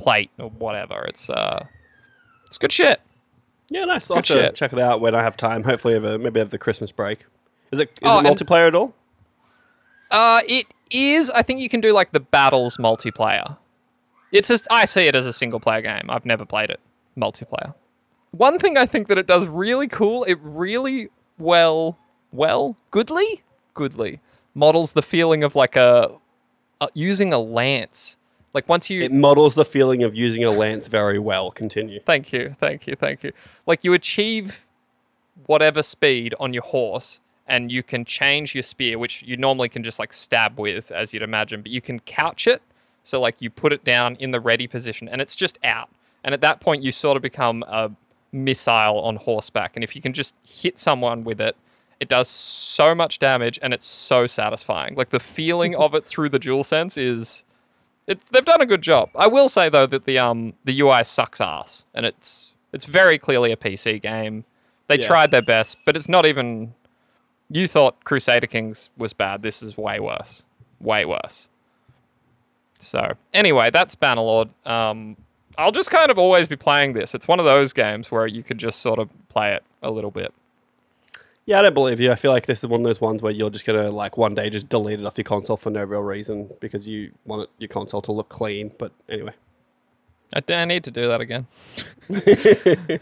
plate 0.01 0.31
or 0.39 0.51
whatever. 0.51 1.05
It's 1.05 1.29
uh, 1.31 1.67
it's 2.47 2.59
good 2.59 2.73
shit. 2.73 3.01
Yeah, 3.69 3.85
nice. 3.85 4.11
I'll 4.11 4.17
have 4.17 4.27
Good 4.27 4.35
to 4.35 4.41
shit. 4.47 4.55
check 4.57 4.73
it 4.73 4.79
out 4.81 5.01
when 5.01 5.15
I 5.15 5.23
have 5.23 5.37
time. 5.37 5.63
Hopefully, 5.65 5.95
over 5.95 6.19
maybe 6.19 6.41
over 6.41 6.51
the 6.51 6.59
Christmas 6.59 6.91
break. 6.93 7.27
Is 7.71 7.79
it 7.79 7.91
is 7.91 7.99
Oh, 8.03 8.19
it 8.19 8.27
and- 8.27 8.37
multiplayer 8.37 8.67
at 8.69 8.75
all? 8.75 8.95
Uh, 10.11 10.41
it 10.49 10.67
is. 10.91 11.31
I 11.31 11.43
think 11.43 11.61
you 11.61 11.69
can 11.69 11.81
do 11.81 11.93
like 11.93 12.13
the 12.13 12.21
battles 12.21 12.79
multiplayer. 12.79 13.57
It's 14.33 14.49
just 14.49 14.67
I 14.71 14.85
see 14.85 15.07
it 15.07 15.15
as 15.15 15.27
a 15.27 15.33
single 15.33 15.61
player 15.61 15.83
game. 15.83 16.07
I've 16.09 16.27
never 16.27 16.45
played 16.45 16.71
it 16.71 16.81
multiplayer. 17.17 17.75
One 18.33 18.59
thing 18.59 18.77
I 18.77 18.87
think 18.87 19.09
that 19.09 19.19
it 19.19 19.27
does 19.27 19.47
really 19.47 19.89
cool. 19.89 20.25
It 20.25 20.39
really 20.43 21.11
well, 21.39 21.99
well, 22.33 22.77
goodly, 22.91 23.43
goodly 23.75 24.21
models 24.55 24.93
the 24.93 25.03
feeling 25.03 25.45
of 25.45 25.55
like 25.55 25.77
a 25.77 26.11
uh, 26.81 26.89
using 26.95 27.33
a 27.33 27.39
lance. 27.39 28.17
Like 28.53 28.69
once 28.69 28.91
you 28.91 29.03
It 29.03 29.13
models 29.13 29.55
the 29.55 29.65
feeling 29.65 30.03
of 30.03 30.15
using 30.15 30.45
a 30.45 30.51
lance 30.51 30.89
very 30.89 31.19
well. 31.19 31.51
Continue. 31.51 32.01
Thank 32.05 32.33
you, 32.33 32.57
thank 32.59 32.87
you, 32.87 32.97
thank 32.97 33.23
you. 33.23 33.33
Like 33.67 33.85
you 33.85 33.93
achieve 33.93 34.67
whatever 35.47 35.83
speed 35.83 36.35
on 36.41 36.53
your 36.53 36.65
horse, 36.65 37.21
and 37.47 37.73
you 37.73 37.83
can 37.83 38.05
change 38.05 38.55
your 38.55 38.63
spear, 38.63 38.99
which 38.99 39.23
you 39.23 39.37
normally 39.37 39.69
can 39.69 39.83
just 39.83 39.99
like 39.99 40.13
stab 40.13 40.59
with, 40.59 40.91
as 40.93 41.13
you'd 41.13 41.23
imagine, 41.23 41.63
but 41.63 41.71
you 41.71 41.81
can 41.81 41.99
couch 42.01 42.47
it. 42.47 42.63
So 43.03 43.21
like 43.21 43.41
you 43.41 43.51
put 43.51 43.73
it 43.73 43.85
down 43.85 44.17
in 44.17 44.31
the 44.31 44.41
ready 44.41 44.67
position, 44.67 45.09
and 45.09 45.21
it's 45.21 45.35
just 45.35 45.59
out. 45.65 45.89
And 46.23 46.35
at 46.35 46.41
that 46.43 46.61
point, 46.61 46.83
you 46.83 46.93
sort 46.93 47.17
of 47.17 47.23
become 47.23 47.65
a 47.67 47.91
missile 48.31 49.01
on 49.01 49.17
horseback. 49.17 49.75
And 49.75 49.83
if 49.83 49.97
you 49.97 50.03
can 50.03 50.13
just 50.13 50.35
hit 50.47 50.79
someone 50.79 51.25
with 51.25 51.41
it, 51.41 51.57
it 51.99 52.09
does 52.09 52.29
so 52.29 52.95
much 52.95 53.19
damage, 53.19 53.59
and 53.63 53.75
it's 53.75 53.87
so 53.87 54.27
satisfying. 54.27 54.95
Like 54.95 55.11
the 55.11 55.21
feeling 55.21 55.75
of 55.75 55.95
it 55.95 56.07
through 56.07 56.29
the 56.29 56.39
dual 56.39 56.63
sense 56.63 56.97
is 56.97 57.45
it's 58.07 58.29
they've 58.29 58.45
done 58.45 58.61
a 58.61 58.67
good 58.67 58.83
job. 58.83 59.11
I 59.17 59.27
will 59.27 59.49
say 59.49 59.69
though 59.69 59.87
that 59.87 60.05
the 60.05 60.19
um 60.19 60.55
the 60.65 60.79
UI 60.81 61.05
sucks 61.05 61.41
ass, 61.41 61.85
and 61.95 62.05
it's 62.07 62.53
it's 62.73 62.85
very 62.85 63.19
clearly 63.19 63.53
a 63.53 63.57
PC 63.57 64.01
game. 64.01 64.45
They 64.89 64.99
Yeah. 64.99 65.07
tried 65.07 65.31
their 65.31 65.43
best, 65.43 65.79
but 65.85 65.97
it's 65.97 66.09
not 66.09 66.27
even. 66.27 66.75
You 67.53 67.67
thought 67.67 68.05
Crusader 68.05 68.47
Kings 68.47 68.91
was 68.97 69.13
bad. 69.13 69.43
This 69.43 69.61
is 69.63 69.77
way 69.77 69.99
worse, 69.99 70.45
way 70.81 71.05
worse. 71.05 71.49
So 72.79 73.15
anyway, 73.35 73.71
that's 73.71 73.95
Bannerlord. 73.97 74.51
Um, 74.67 75.17
I'll 75.59 75.73
just 75.73 75.91
kind 75.91 76.11
of 76.11 76.19
always 76.19 76.49
be 76.49 76.57
playing 76.57 76.93
this. 76.93 77.15
It's 77.15 77.27
one 77.29 77.39
of 77.41 77.45
those 77.45 77.73
games 77.73 78.11
where 78.11 78.27
you 78.27 78.43
could 78.43 78.59
just 78.59 78.81
sort 78.81 78.99
of 78.99 79.11
play 79.29 79.53
it 79.53 79.65
a 79.83 79.91
little 79.91 80.11
bit. 80.13 80.33
Yeah, 81.47 81.59
I 81.59 81.63
don't 81.63 81.75
believe 81.75 82.01
you. 82.01 82.13
I 82.13 82.17
feel 82.17 82.33
like 82.33 82.47
this 82.47 82.61
is 82.61 82.69
one 82.69 82.81
of 82.81 82.85
those 82.85 83.01
ones 83.01 83.23
where 83.23 83.33
you're 83.33 83.51
just 83.51 83.65
gonna 83.65 83.91
like 83.91 84.17
one 84.17 84.35
day 84.35 84.51
just 84.51 84.69
delete 84.69 85.01
it 85.01 85.07
off 85.07 85.17
your 85.17 85.25
console 85.25 85.57
for 85.57 85.71
no 85.71 85.83
real 85.83 86.03
reason 86.03 86.51
because 86.61 86.87
you 86.87 87.13
want 87.25 87.43
it, 87.43 87.51
your 87.59 87.69
console 87.69 88.03
to 88.03 88.13
look 88.13 88.29
clean. 88.29 88.71
But 88.79 88.93
anyway, 89.09 89.33
I, 90.35 90.53
I 90.53 90.65
need 90.65 90.85
to 90.85 90.91
do 90.91 91.09
that 91.09 91.21
again. 91.21 91.47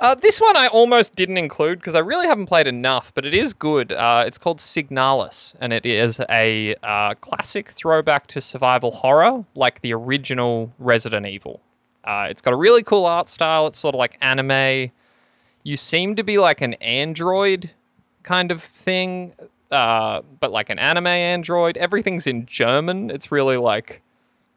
uh, 0.00 0.14
this 0.14 0.40
one 0.40 0.56
I 0.56 0.68
almost 0.68 1.14
didn't 1.14 1.36
include 1.36 1.80
because 1.80 1.94
I 1.94 1.98
really 1.98 2.26
haven't 2.26 2.46
played 2.46 2.66
enough, 2.66 3.12
but 3.14 3.26
it 3.26 3.34
is 3.34 3.52
good. 3.52 3.92
Uh, 3.92 4.24
it's 4.26 4.38
called 4.38 4.58
Signalis, 4.58 5.54
and 5.60 5.72
it 5.72 5.84
is 5.84 6.20
a 6.30 6.74
uh, 6.82 7.14
classic 7.16 7.70
throwback 7.70 8.28
to 8.28 8.40
survival 8.40 8.92
horror, 8.92 9.44
like 9.54 9.80
the 9.82 9.92
original 9.92 10.72
Resident 10.78 11.26
Evil. 11.26 11.60
Uh, 12.04 12.28
it's 12.30 12.40
got 12.42 12.52
a 12.52 12.56
really 12.56 12.82
cool 12.82 13.04
art 13.04 13.28
style. 13.28 13.66
It's 13.66 13.78
sort 13.78 13.94
of 13.94 13.98
like 13.98 14.16
anime. 14.20 14.90
You 15.62 15.76
seem 15.76 16.16
to 16.16 16.22
be 16.22 16.38
like 16.38 16.60
an 16.60 16.74
android 16.74 17.70
kind 18.22 18.50
of 18.50 18.62
thing, 18.62 19.32
uh, 19.70 20.22
but 20.40 20.50
like 20.50 20.70
an 20.70 20.78
anime 20.78 21.06
android. 21.06 21.76
Everything's 21.76 22.26
in 22.26 22.46
German. 22.46 23.10
It's 23.10 23.30
really 23.30 23.56
like 23.56 24.02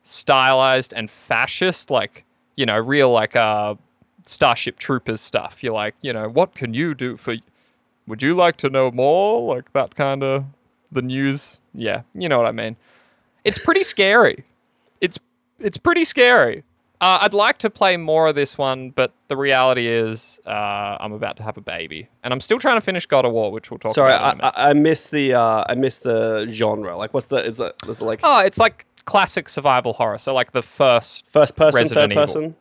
stylized 0.03 0.93
and 0.93 1.09
fascist, 1.09 1.89
like 1.91 2.23
you 2.55 2.65
know, 2.65 2.77
real 2.77 3.11
like 3.11 3.35
uh, 3.35 3.75
Starship 4.25 4.77
Troopers 4.77 5.21
stuff. 5.21 5.63
You're 5.63 5.73
like, 5.73 5.95
you 6.01 6.13
know, 6.13 6.29
what 6.29 6.55
can 6.55 6.73
you 6.73 6.93
do 6.95 7.17
for? 7.17 7.35
Would 8.07 8.21
you 8.21 8.33
like 8.35 8.57
to 8.57 8.69
know 8.69 8.91
more? 8.91 9.55
Like 9.55 9.73
that 9.73 9.95
kind 9.95 10.23
of 10.23 10.45
the 10.91 11.01
news. 11.01 11.59
Yeah, 11.73 12.01
you 12.13 12.29
know 12.29 12.37
what 12.37 12.47
I 12.47 12.51
mean. 12.51 12.77
It's 13.43 13.59
pretty 13.59 13.83
scary. 13.83 14.45
It's 15.01 15.19
it's 15.59 15.77
pretty 15.77 16.05
scary. 16.05 16.63
Uh, 17.05 17.19
I'd 17.21 17.35
like 17.35 17.59
to 17.59 17.69
play 17.69 17.97
more 17.97 18.25
of 18.29 18.33
this 18.33 18.57
one, 18.57 18.89
but 18.89 19.13
the 19.27 19.37
reality 19.37 19.85
is, 19.85 20.39
uh, 20.47 20.97
I'm 20.99 21.13
about 21.13 21.37
to 21.37 21.43
have 21.43 21.55
a 21.55 21.61
baby, 21.61 22.09
and 22.23 22.33
I'm 22.33 22.41
still 22.41 22.57
trying 22.57 22.77
to 22.77 22.81
finish 22.81 23.05
God 23.05 23.25
of 23.25 23.31
War, 23.31 23.51
which 23.51 23.69
we'll 23.69 23.77
talk 23.77 23.93
sorry, 23.93 24.11
about. 24.15 24.43
I. 24.43 24.47
I, 24.47 24.69
I 24.71 24.73
missed 24.73 25.11
the 25.11 25.35
uh, 25.35 25.65
I 25.69 25.75
missed 25.75 26.01
the 26.01 26.47
genre. 26.49 26.97
Like, 26.97 27.13
what's 27.13 27.27
the 27.27 27.35
is 27.45 27.59
it, 27.59 27.75
is 27.87 28.01
it 28.01 28.03
like 28.03 28.21
oh, 28.23 28.39
it's 28.39 28.57
like 28.57 28.87
classic 29.05 29.49
survival 29.49 29.93
horror. 29.93 30.17
So 30.17 30.33
like 30.33 30.49
the 30.51 30.63
first 30.63 31.25
first 31.29 31.55
person, 31.55 31.77
Resident 31.77 31.93
third 32.05 32.11
Evil. 32.13 32.23
person, 32.25 32.55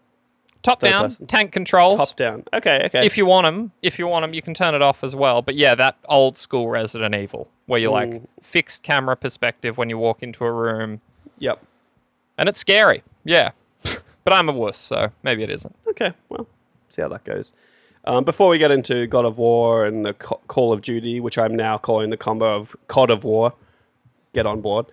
top 0.62 0.80
Third 0.82 0.90
down 0.90 1.04
person. 1.04 1.26
tank 1.26 1.52
controls. 1.52 1.96
top 1.96 2.14
down? 2.16 2.44
Okay, 2.52 2.82
okay. 2.84 3.06
if 3.06 3.16
you 3.16 3.24
want 3.24 3.46
them, 3.46 3.72
if 3.80 3.98
you 3.98 4.06
want 4.06 4.24
them, 4.24 4.34
you 4.34 4.42
can 4.42 4.52
turn 4.52 4.74
it 4.74 4.82
off 4.82 5.02
as 5.02 5.16
well. 5.16 5.40
But 5.40 5.54
yeah, 5.54 5.74
that 5.76 5.96
old 6.06 6.36
school 6.36 6.68
Resident 6.68 7.14
Evil 7.14 7.48
where 7.64 7.80
you're 7.80 7.90
like 7.92 8.10
Mm. 8.10 8.26
fixed 8.42 8.82
camera 8.82 9.16
perspective 9.16 9.78
when 9.78 9.88
you 9.88 9.96
walk 9.96 10.22
into 10.22 10.44
a 10.44 10.52
room, 10.52 11.00
yep. 11.38 11.62
and 12.36 12.46
it's 12.46 12.60
scary. 12.60 13.02
Yeah, 13.24 13.52
but 14.24 14.32
I'm 14.32 14.48
a 14.48 14.52
wuss, 14.52 14.78
so 14.78 15.12
maybe 15.22 15.42
it 15.42 15.50
isn't. 15.50 15.74
Okay, 15.88 16.12
well, 16.28 16.46
see 16.90 17.02
how 17.02 17.08
that 17.08 17.24
goes. 17.24 17.52
Um, 18.06 18.24
before 18.24 18.48
we 18.48 18.58
get 18.58 18.70
into 18.70 19.06
God 19.06 19.24
of 19.24 19.38
War 19.38 19.86
and 19.86 20.04
the 20.04 20.12
Co- 20.12 20.40
Call 20.48 20.72
of 20.72 20.82
Duty, 20.82 21.20
which 21.20 21.38
I'm 21.38 21.54
now 21.56 21.78
calling 21.78 22.10
the 22.10 22.16
combo 22.18 22.56
of 22.56 22.76
COD 22.88 23.10
of 23.10 23.24
War, 23.24 23.54
get 24.34 24.44
on 24.46 24.60
board. 24.60 24.86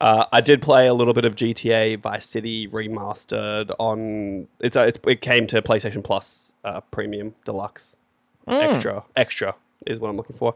Uh, 0.00 0.26
I 0.32 0.40
did 0.40 0.62
play 0.62 0.86
a 0.86 0.94
little 0.94 1.14
bit 1.14 1.24
of 1.24 1.34
GTA 1.36 2.00
Vice 2.00 2.26
City 2.26 2.66
remastered 2.68 3.70
on. 3.78 4.48
It's, 4.60 4.76
uh, 4.76 4.82
it's 4.82 4.98
it 5.06 5.20
came 5.22 5.46
to 5.48 5.62
PlayStation 5.62 6.02
Plus 6.04 6.52
uh, 6.64 6.80
Premium 6.90 7.34
Deluxe 7.44 7.96
Extra 8.48 9.04
Extra 9.16 9.54
is 9.86 9.98
what 10.00 10.08
I'm 10.08 10.16
looking 10.16 10.36
for, 10.36 10.54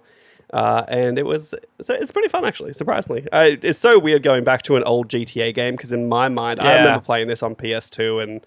uh, 0.57 0.85
and 0.89 1.19
it 1.19 1.27
was 1.27 1.55
so 1.83 1.93
it's 1.95 2.11
pretty 2.11 2.29
fun 2.29 2.45
actually. 2.47 2.73
Surprisingly, 2.73 3.27
I, 3.31 3.59
it's 3.63 3.79
so 3.79 3.99
weird 3.99 4.23
going 4.23 4.43
back 4.43 4.63
to 4.63 4.77
an 4.77 4.85
old 4.85 5.09
GTA 5.09 5.55
game 5.55 5.77
because 5.77 5.93
in 5.93 6.09
my 6.09 6.29
mind 6.31 6.61
I 6.61 6.79
remember 6.79 7.05
playing 7.05 7.29
this 7.29 7.43
on 7.43 7.55
PS2 7.55 8.23
and 8.23 8.41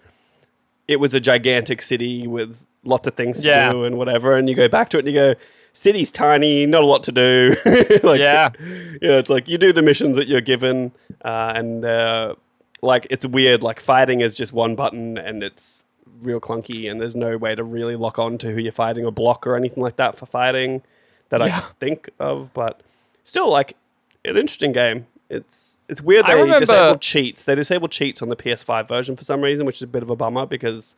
it 0.88 0.96
was 0.98 1.14
a 1.14 1.20
gigantic 1.20 1.80
city 1.82 2.26
with 2.26 2.64
lots 2.82 3.06
of 3.06 3.14
things 3.14 3.44
Yeah. 3.44 3.66
to 3.68 3.72
do 3.72 3.84
and 3.84 3.96
whatever. 3.96 4.36
And 4.36 4.48
you 4.48 4.56
go 4.56 4.68
back 4.68 4.88
to 4.90 4.96
it 4.98 5.06
and 5.06 5.08
you 5.08 5.14
go, 5.14 5.34
city's 5.72 6.10
tiny, 6.10 6.66
not 6.66 6.82
a 6.82 6.86
lot 6.86 7.04
to 7.04 7.12
do. 7.12 7.54
like, 8.02 8.18
Yeah. 8.18 8.50
yeah. 9.00 9.18
It's 9.18 9.30
like 9.30 9.46
you 9.46 9.56
do 9.56 9.72
the 9.72 9.82
missions 9.82 10.16
that 10.16 10.26
you're 10.26 10.40
given, 10.40 10.90
uh, 11.24 11.52
and 11.54 11.84
uh, 11.84 12.34
like 12.82 13.06
it's 13.10 13.24
weird. 13.24 13.62
Like 13.62 13.78
fighting 13.78 14.20
is 14.20 14.34
just 14.34 14.52
one 14.52 14.74
button 14.74 15.16
and 15.16 15.44
it's 15.44 15.84
real 16.22 16.40
clunky, 16.40 16.90
and 16.90 17.00
there's 17.00 17.14
no 17.14 17.36
way 17.36 17.54
to 17.54 17.62
really 17.62 17.94
lock 17.94 18.18
on 18.18 18.36
to 18.38 18.50
who 18.50 18.58
you're 18.60 18.72
fighting 18.72 19.04
or 19.04 19.12
block 19.12 19.46
or 19.46 19.54
anything 19.54 19.80
like 19.82 19.94
that 19.96 20.16
for 20.16 20.26
fighting 20.26 20.82
that 21.30 21.42
I 21.42 21.46
Yeah. 21.46 21.60
can 21.60 21.70
think 21.80 22.10
of. 22.20 22.52
But 22.54 22.80
still, 23.24 23.48
like 23.50 23.76
an 24.24 24.36
interesting 24.36 24.72
game. 24.72 25.06
It's 25.28 25.80
it's 25.88 26.00
weird 26.02 26.26
they 26.26 26.34
remember- 26.34 26.58
disabled 26.60 27.00
cheats. 27.00 27.44
They 27.44 27.54
disabled 27.54 27.90
cheats 27.92 28.20
on 28.22 28.28
the 28.28 28.36
PS5 28.36 28.86
version 28.88 29.16
for 29.16 29.24
some 29.24 29.40
reason, 29.40 29.64
which 29.66 29.76
is 29.76 29.82
a 29.82 29.86
bit 29.86 30.02
of 30.02 30.10
a 30.10 30.16
bummer 30.16 30.44
because 30.46 30.94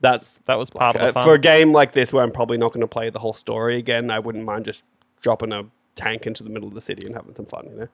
that's 0.00 0.36
That 0.46 0.58
was 0.58 0.70
part 0.70 0.96
uh, 0.96 1.00
of 1.00 1.06
the 1.06 1.12
fun. 1.12 1.24
for 1.24 1.34
a 1.34 1.38
game 1.38 1.72
like 1.72 1.92
this 1.92 2.12
where 2.12 2.22
I'm 2.24 2.32
probably 2.32 2.56
not 2.58 2.72
going 2.72 2.80
to 2.80 2.86
play 2.86 3.10
the 3.10 3.18
whole 3.18 3.32
story 3.34 3.76
again. 3.78 4.10
I 4.10 4.18
wouldn't 4.20 4.44
mind 4.44 4.64
just 4.64 4.82
dropping 5.20 5.52
a 5.52 5.64
tank 5.96 6.26
into 6.26 6.42
the 6.44 6.50
middle 6.50 6.68
of 6.68 6.74
the 6.74 6.80
city 6.80 7.04
and 7.06 7.14
having 7.14 7.34
some 7.34 7.46
fun. 7.46 7.66
You 7.68 7.76
know. 7.76 7.88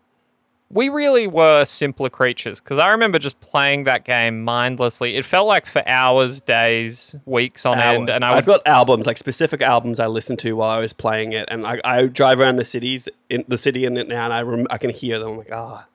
We 0.70 0.88
really 0.88 1.26
were 1.26 1.64
simpler 1.64 2.10
creatures 2.10 2.60
because 2.60 2.78
I 2.78 2.88
remember 2.90 3.18
just 3.18 3.38
playing 3.40 3.84
that 3.84 4.04
game 4.04 4.42
mindlessly. 4.42 5.16
It 5.16 5.24
felt 5.24 5.46
like 5.46 5.66
for 5.66 5.86
hours, 5.86 6.40
days, 6.40 7.14
weeks 7.26 7.64
on 7.64 7.78
end, 7.78 8.10
and 8.10 8.24
I 8.24 8.34
I've 8.36 8.46
got 8.46 8.60
albums, 8.66 9.06
like 9.06 9.18
specific 9.18 9.60
albums 9.62 10.00
I 10.00 10.06
listened 10.06 10.38
to 10.40 10.52
while 10.54 10.70
I 10.70 10.78
was 10.80 10.92
playing 10.92 11.32
it, 11.32 11.48
and 11.50 11.66
I, 11.66 11.80
I 11.84 12.06
drive 12.06 12.40
around 12.40 12.56
the 12.56 12.64
cities 12.64 13.08
in 13.28 13.44
the 13.46 13.58
city 13.58 13.84
in 13.84 13.96
it 13.96 14.08
now, 14.08 14.24
and 14.24 14.32
I 14.32 14.42
rem- 14.42 14.66
I 14.70 14.78
can 14.78 14.90
hear 14.90 15.18
them. 15.18 15.28
I'm 15.32 15.38
like, 15.38 15.52
ah, 15.52 15.86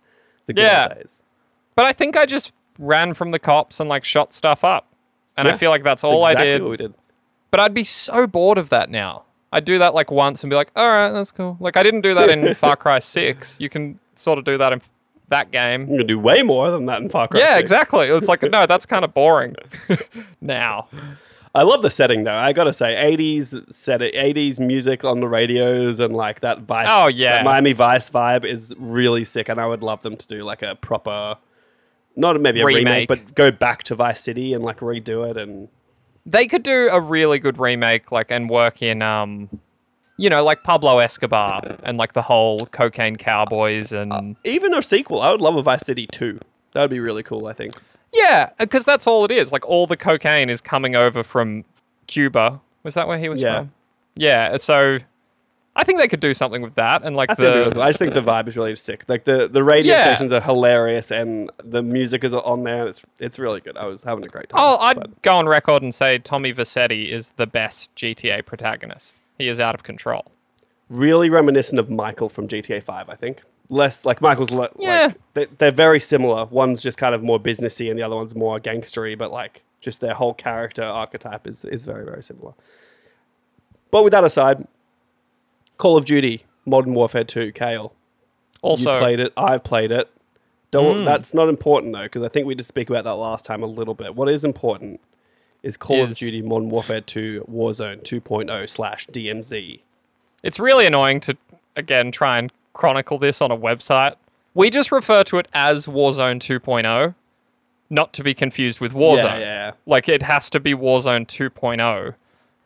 the 0.46 0.54
good 0.54 0.62
Yeah. 0.62 0.88
days. 0.94 1.22
But 1.76 1.86
I 1.86 1.94
think 1.94 2.16
I 2.16 2.26
just 2.26 2.54
ran 2.78 3.14
from 3.14 3.32
the 3.32 3.40
cops 3.40 3.80
and 3.80 3.90
like 3.90 4.04
shot 4.06 4.34
stuff 4.34 4.64
up. 4.64 4.86
And 5.36 5.48
I 5.48 5.56
feel 5.58 5.70
like 5.72 5.84
that's 5.84 6.02
That's 6.02 6.12
all 6.14 6.26
exactly 6.28 6.50
I 6.50 6.54
did. 6.58 6.62
What 6.64 6.72
we 6.72 6.78
did. 6.78 6.94
But 7.52 7.60
I'd 7.62 7.74
be 7.74 7.86
so 7.86 8.28
bored 8.28 8.58
of 8.58 8.70
that 8.70 8.90
now. 8.90 9.24
I'd 9.54 9.64
do 9.66 9.80
that 9.80 9.94
like 9.96 10.12
once 10.12 10.44
and 10.44 10.50
be 10.50 10.56
like, 10.56 10.70
all 10.76 10.88
right, 10.88 11.12
that's 11.12 11.32
cool. 11.32 11.56
Like 11.62 11.78
I 11.78 11.84
didn't 11.84 12.02
do 12.02 12.14
that 12.14 12.30
in 12.30 12.54
Far 12.56 12.76
Cry 12.76 13.00
6. 13.00 13.58
You 13.62 13.70
can 13.70 14.00
sort 14.20 14.38
of 14.40 14.46
do 14.46 14.58
that 14.58 14.74
in 14.74 14.82
that 15.30 15.52
game. 15.52 15.82
I'm 15.84 15.88
gonna 15.92 16.04
do 16.04 16.20
way 16.20 16.42
more 16.44 16.72
than 16.72 16.86
that 16.88 17.02
in 17.02 17.10
Far 17.10 17.28
Cry. 17.28 17.40
Yeah, 17.42 17.56
6. 17.56 17.60
exactly. 17.62 18.08
It's 18.08 18.28
like, 18.28 18.42
no, 18.44 18.66
that's 18.66 18.86
kind 18.86 19.04
of 19.06 19.14
boring 19.14 19.56
now. 20.42 20.88
I 21.56 21.64
love 21.64 21.82
the 21.82 21.90
setting 21.90 22.24
though. 22.26 22.36
I 22.36 22.54
gotta 22.54 22.74
say, 22.74 22.94
'80s 23.18 23.74
set, 23.74 24.02
'80s 24.02 24.60
music 24.60 25.04
on 25.04 25.20
the 25.20 25.28
radios 25.28 26.00
and 26.00 26.16
like 26.16 26.42
that 26.42 26.62
Vice. 26.62 26.86
Oh, 26.90 27.08
yeah. 27.08 27.42
Miami 27.44 27.74
Vice 27.74 28.10
vibe 28.10 28.46
is 28.46 28.74
really 28.78 29.26
sick, 29.26 29.50
and 29.50 29.60
I 29.60 29.66
would 29.66 29.82
love 29.82 30.04
them 30.04 30.16
to 30.16 30.28
do 30.28 30.44
like 30.44 30.62
a 30.62 30.76
proper, 30.76 31.38
not 32.16 32.40
maybe 32.40 32.62
a 32.62 32.66
remake, 32.66 32.86
Remake. 32.86 33.08
but 33.08 33.34
go 33.34 33.50
back 33.52 33.82
to 33.86 33.96
Vice 33.96 34.22
City 34.22 34.54
and 34.54 34.64
like 34.64 34.78
redo 34.80 35.28
it. 35.30 35.38
And 35.38 35.70
They 36.24 36.46
could 36.46 36.62
do 36.62 36.88
a 36.92 37.02
really 37.02 37.40
good 37.40 37.58
remake, 37.58 38.12
like, 38.12 38.30
and 38.30 38.48
work 38.48 38.84
in, 38.84 39.02
um, 39.02 39.50
you 40.20 40.30
know, 40.30 40.44
like 40.44 40.64
Pablo 40.64 41.00
Escobar 41.00 41.62
and 41.84 41.98
like 41.98 42.14
the 42.14 42.22
whole 42.22 42.66
cocaine 42.68 43.16
cowboys 43.16 43.92
and 43.92 44.12
uh, 44.14 44.22
even 44.44 44.74
a 44.74 44.82
sequel, 44.84 45.22
I 45.22 45.32
would 45.32 45.42
love 45.42 45.56
a 45.56 45.62
Vice 45.64 45.86
City 45.86 46.06
2. 46.12 46.40
That 46.74 46.82
would 46.82 46.90
be 46.92 47.00
really 47.00 47.24
cool. 47.24 47.48
I 47.48 47.54
think. 47.54 47.74
yeah, 48.14 48.50
because 48.60 48.86
that's 48.86 49.08
all 49.08 49.24
it 49.26 49.32
is. 49.32 49.52
Like 49.52 49.66
all 49.68 49.88
the 49.88 49.98
cocaine 49.98 50.50
is 50.50 50.62
coming 50.62 50.96
over 50.96 51.24
from 51.24 51.64
Cuba. 52.08 52.60
Was 52.84 52.94
that 52.96 53.08
where 53.08 53.18
he 53.18 53.30
was 53.30 53.40
Yeah. 53.42 53.60
from? 53.60 53.72
Yeah. 54.16 54.58
So 54.58 55.00
I 55.76 55.84
think 55.86 56.00
they 56.00 56.08
could 56.10 56.20
do 56.20 56.34
something 56.34 56.62
with 56.62 56.76
that 56.76 57.04
and 57.04 57.16
like 57.16 57.30
I 57.30 57.36
think 57.36 57.74
the. 57.74 57.82
I 57.82 57.90
just 57.90 58.00
think 58.00 58.14
the 58.14 58.22
vibe 58.22 58.48
is 58.50 58.58
really 58.58 58.76
sick. 58.76 59.06
Like 59.08 59.24
the, 59.24 59.48
the 59.48 59.64
radio 59.64 59.94
Yeah. 59.96 60.04
stations 60.04 60.34
are 60.34 60.42
hilarious, 60.42 61.10
and 61.12 61.50
the 61.64 61.82
music 61.82 62.24
is 62.26 62.34
on 62.34 62.64
there. 62.64 62.88
It's 62.88 63.02
it's 63.20 63.40
really 63.40 63.62
good. 63.62 63.78
I 63.78 63.86
was 63.86 64.04
having 64.04 64.26
a 64.26 64.30
great 64.30 64.50
time. 64.50 64.60
Oh, 64.62 64.78
I'd 64.80 64.98
but- 65.00 65.22
go 65.22 65.36
on 65.38 65.48
record 65.48 65.82
and 65.84 65.94
say 65.96 66.18
Tommy 66.20 66.54
Vercetti 66.54 67.08
is 67.10 67.30
the 67.38 67.48
best 67.48 67.96
GTA 67.96 68.46
protagonist. 68.46 69.16
He 69.40 69.48
is 69.48 69.60
out 69.60 69.74
of 69.74 69.82
control. 69.84 70.32
really 70.90 71.30
reminiscent 71.30 71.80
of 71.80 71.90
Michael 71.90 72.30
from 72.30 72.48
GTA 72.48 72.82
5, 72.84 73.10
I 73.10 73.16
think. 73.16 73.44
Less 73.70 74.06
like 74.06 74.22
Michael's 74.22 74.50
le- 74.52 74.70
Yeah. 74.80 75.06
like 75.08 75.16
they, 75.36 75.46
they're 75.60 75.72
very 75.72 76.00
similar. 76.00 76.46
One's 76.46 76.82
just 76.82 76.98
kind 76.98 77.14
of 77.14 77.22
more 77.24 77.40
businessy 77.40 77.90
and 77.92 77.98
the 78.00 78.02
other 78.04 78.16
one's 78.16 78.34
more 78.36 78.60
gangstery, 78.60 79.16
but 79.18 79.32
like 79.32 79.62
just 79.82 80.00
their 80.02 80.16
whole 80.16 80.34
character 80.34 80.84
archetype 80.84 81.46
is 81.48 81.64
is 81.66 81.86
very 81.86 82.04
very 82.06 82.24
similar. 82.24 82.54
But 83.92 84.04
with 84.04 84.12
that 84.14 84.24
aside, 84.24 84.68
Call 85.78 85.96
of 85.98 86.06
Duty 86.06 86.44
Modern 86.66 86.94
Warfare 86.96 87.24
2 87.24 87.52
Kale. 87.52 87.94
Also, 88.64 88.94
you 88.94 89.00
played 89.00 89.20
it, 89.20 89.32
I've 89.38 89.64
played 89.64 89.92
it. 89.92 90.10
Don't 90.72 90.98
Mm. 91.04 91.06
that's 91.06 91.34
not 91.36 91.50
important 91.50 91.94
though 91.94 92.04
because 92.04 92.24
I 92.24 92.30
think 92.30 92.48
we 92.48 92.56
did 92.56 92.66
speak 92.66 92.90
about 92.90 93.04
that 93.06 93.14
last 93.16 93.46
time 93.46 93.62
a 93.64 93.68
little 93.68 93.94
bit. 93.94 94.16
What 94.16 94.28
is 94.30 94.44
important 94.44 95.00
is 95.64 95.78
Call 95.78 96.04
of 96.04 96.16
Duty 96.16 96.42
Modern 96.42 96.70
Warfare 96.70 97.02
2 97.02 97.46
Warzone 97.50 98.02
2.0 98.04 98.70
slash 98.70 99.08
DMZ. 99.08 99.82
It's 100.44 100.60
really 100.60 100.86
annoying 100.86 101.20
to 101.22 101.38
again 101.76 102.12
try 102.12 102.38
and 102.38 102.52
chronicle 102.74 103.18
this 103.18 103.42
on 103.42 103.52
a 103.52 103.58
website. 103.58 104.16
We 104.54 104.70
just 104.70 104.92
refer 104.92 105.24
to 105.26 105.38
it 105.38 105.48
as 105.54 105.86
Warzone 105.86 106.40
2.0, 106.40 107.16
not 107.90 108.14
to 108.14 108.24
be 108.24 108.34
confused 108.34 108.80
with 108.80 108.94
Warzone. 108.94 109.24
Yeah, 109.24 109.40
yeah. 109.40 109.72
Like 109.86 110.10
it 110.10 110.24
has 110.24 110.50
to 110.52 110.60
be 110.60 110.74
Warzone 110.74 111.28
2.0. 111.28 112.16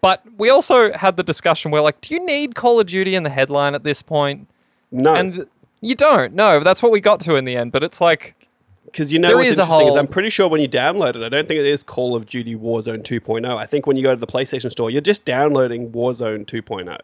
But 0.01 0.21
we 0.37 0.49
also 0.49 0.91
had 0.91 1.17
the 1.17 1.23
discussion 1.23 1.71
where 1.71 1.81
like, 1.81 2.01
do 2.01 2.13
you 2.13 2.25
need 2.25 2.55
Call 2.55 2.79
of 2.79 2.87
Duty 2.87 3.15
in 3.15 3.23
the 3.23 3.29
headline 3.29 3.73
at 3.73 3.83
this 3.83 4.01
point? 4.01 4.47
No. 4.91 5.13
And 5.15 5.47
you 5.81 5.95
don't. 5.95 6.33
No, 6.33 6.59
that's 6.59 6.83
what 6.83 6.91
we 6.91 7.01
got 7.01 7.19
to 7.21 7.35
in 7.35 7.45
the 7.45 7.55
end. 7.55 7.71
But 7.71 7.83
it's 7.83 7.99
like, 7.99 8.42
Because 8.85 9.11
you 9.11 9.19
know 9.19 9.29
There 9.29 9.37
what's 9.37 9.49
is 9.49 9.59
interesting 9.59 9.87
is 9.87 9.95
I'm 9.95 10.07
pretty 10.07 10.29
sure 10.29 10.47
when 10.47 10.61
you 10.61 10.69
download 10.69 11.15
it, 11.15 11.23
I 11.23 11.29
don't 11.29 11.47
think 11.47 11.59
it 11.59 11.65
is 11.65 11.83
Call 11.83 12.15
of 12.15 12.25
Duty 12.27 12.55
Warzone 12.55 13.01
2.0. 13.03 13.57
I 13.57 13.65
think 13.65 13.87
when 13.87 13.97
you 13.97 14.03
go 14.03 14.11
to 14.13 14.19
the 14.19 14.27
PlayStation 14.27 14.69
Store, 14.71 14.89
you're 14.91 15.01
just 15.01 15.25
downloading 15.25 15.91
Warzone 15.91 16.45
2.0. 16.45 16.97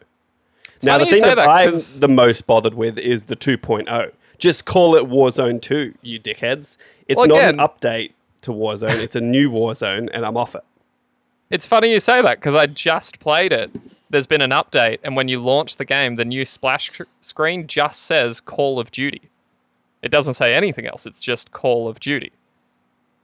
now 0.83 0.97
the 0.97 1.05
thing 1.05 1.21
that, 1.21 1.35
that, 1.35 1.47
I'm 1.49 1.73
the 1.99 2.07
most 2.09 2.45
bothered 2.45 2.75
with 2.75 2.97
is 2.99 3.25
the 3.25 3.35
2.0. 3.35 4.11
Just 4.37 4.65
call 4.65 4.95
it 4.95 5.05
Warzone 5.05 5.61
2, 5.61 5.95
you 6.01 6.19
dickheads. 6.19 6.77
It's 7.07 7.17
Well, 7.17 7.27
not 7.27 7.37
again- 7.37 7.59
an 7.59 7.67
update 7.67 8.11
to 8.41 8.51
Warzone. 8.51 8.99
it's 9.01 9.15
a 9.15 9.21
new 9.21 9.49
Warzone, 9.49 10.09
and 10.13 10.25
I'm 10.25 10.37
off 10.37 10.55
it. 10.55 10.63
It's 11.49 11.65
funny 11.65 11.91
you 11.91 11.99
say 11.99 12.21
that 12.21 12.39
because 12.39 12.53
I 12.55 12.67
just 12.67 13.19
played 13.19 13.51
it. 13.51 13.71
There's 14.11 14.27
been 14.27 14.41
an 14.41 14.51
update, 14.51 14.99
and 15.03 15.15
when 15.15 15.27
you 15.27 15.39
launch 15.39 15.77
the 15.77 15.85
game, 15.85 16.15
the 16.15 16.25
new 16.25 16.45
splash 16.45 16.91
sc- 16.91 17.07
screen 17.21 17.65
just 17.67 18.03
says 18.03 18.39
Call 18.39 18.79
of 18.79 18.91
Duty. 18.91 19.23
It 20.01 20.09
doesn't 20.11 20.35
say 20.35 20.53
anything 20.53 20.85
else. 20.85 21.05
It's 21.05 21.19
just 21.19 21.51
Call 21.51 21.87
of 21.87 21.99
Duty, 21.99 22.31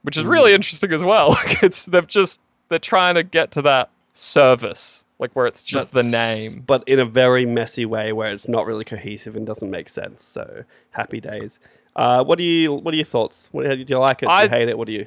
which 0.02 0.16
is 0.16 0.24
really 0.24 0.52
interesting 0.54 0.92
as 0.92 1.02
well. 1.04 1.36
It's 1.62 1.86
they've 1.86 2.06
just 2.06 2.40
they're 2.68 2.78
trying 2.78 3.14
to 3.14 3.22
get 3.22 3.50
to 3.52 3.62
that 3.62 3.90
service, 4.12 5.06
like 5.18 5.32
where 5.34 5.46
it's 5.46 5.62
just 5.62 5.92
the 5.92 6.02
name. 6.02 6.62
but 6.66 6.82
in 6.86 6.98
a 6.98 7.04
very 7.04 7.46
messy 7.46 7.84
way 7.86 8.12
where 8.12 8.30
it's 8.32 8.48
not 8.48 8.66
really 8.66 8.84
cohesive 8.84 9.36
and 9.36 9.46
doesn't 9.46 9.70
make 9.70 9.88
sense. 9.88 10.22
So 10.22 10.64
happy 10.90 11.20
days. 11.20 11.58
Uh, 11.94 12.22
what 12.24 12.36
do 12.38 12.44
you? 12.44 12.72
What 12.72 12.92
are 12.92 12.96
your 12.96 13.06
thoughts? 13.06 13.48
What, 13.52 13.64
do 13.64 13.76
you 13.88 13.98
like 13.98 14.22
it? 14.22 14.26
Do 14.26 14.30
I- 14.30 14.42
you 14.44 14.48
hate 14.50 14.68
it? 14.68 14.76
What 14.78 14.86
do 14.86 14.92
you? 14.92 15.06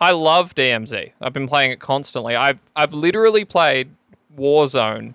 I 0.00 0.12
love 0.12 0.54
DMZ. 0.54 1.12
I've 1.20 1.32
been 1.34 1.46
playing 1.46 1.72
it 1.72 1.78
constantly. 1.80 2.34
I've 2.34 2.58
I've 2.74 2.92
literally 2.92 3.44
played 3.44 3.90
Warzone 4.36 5.14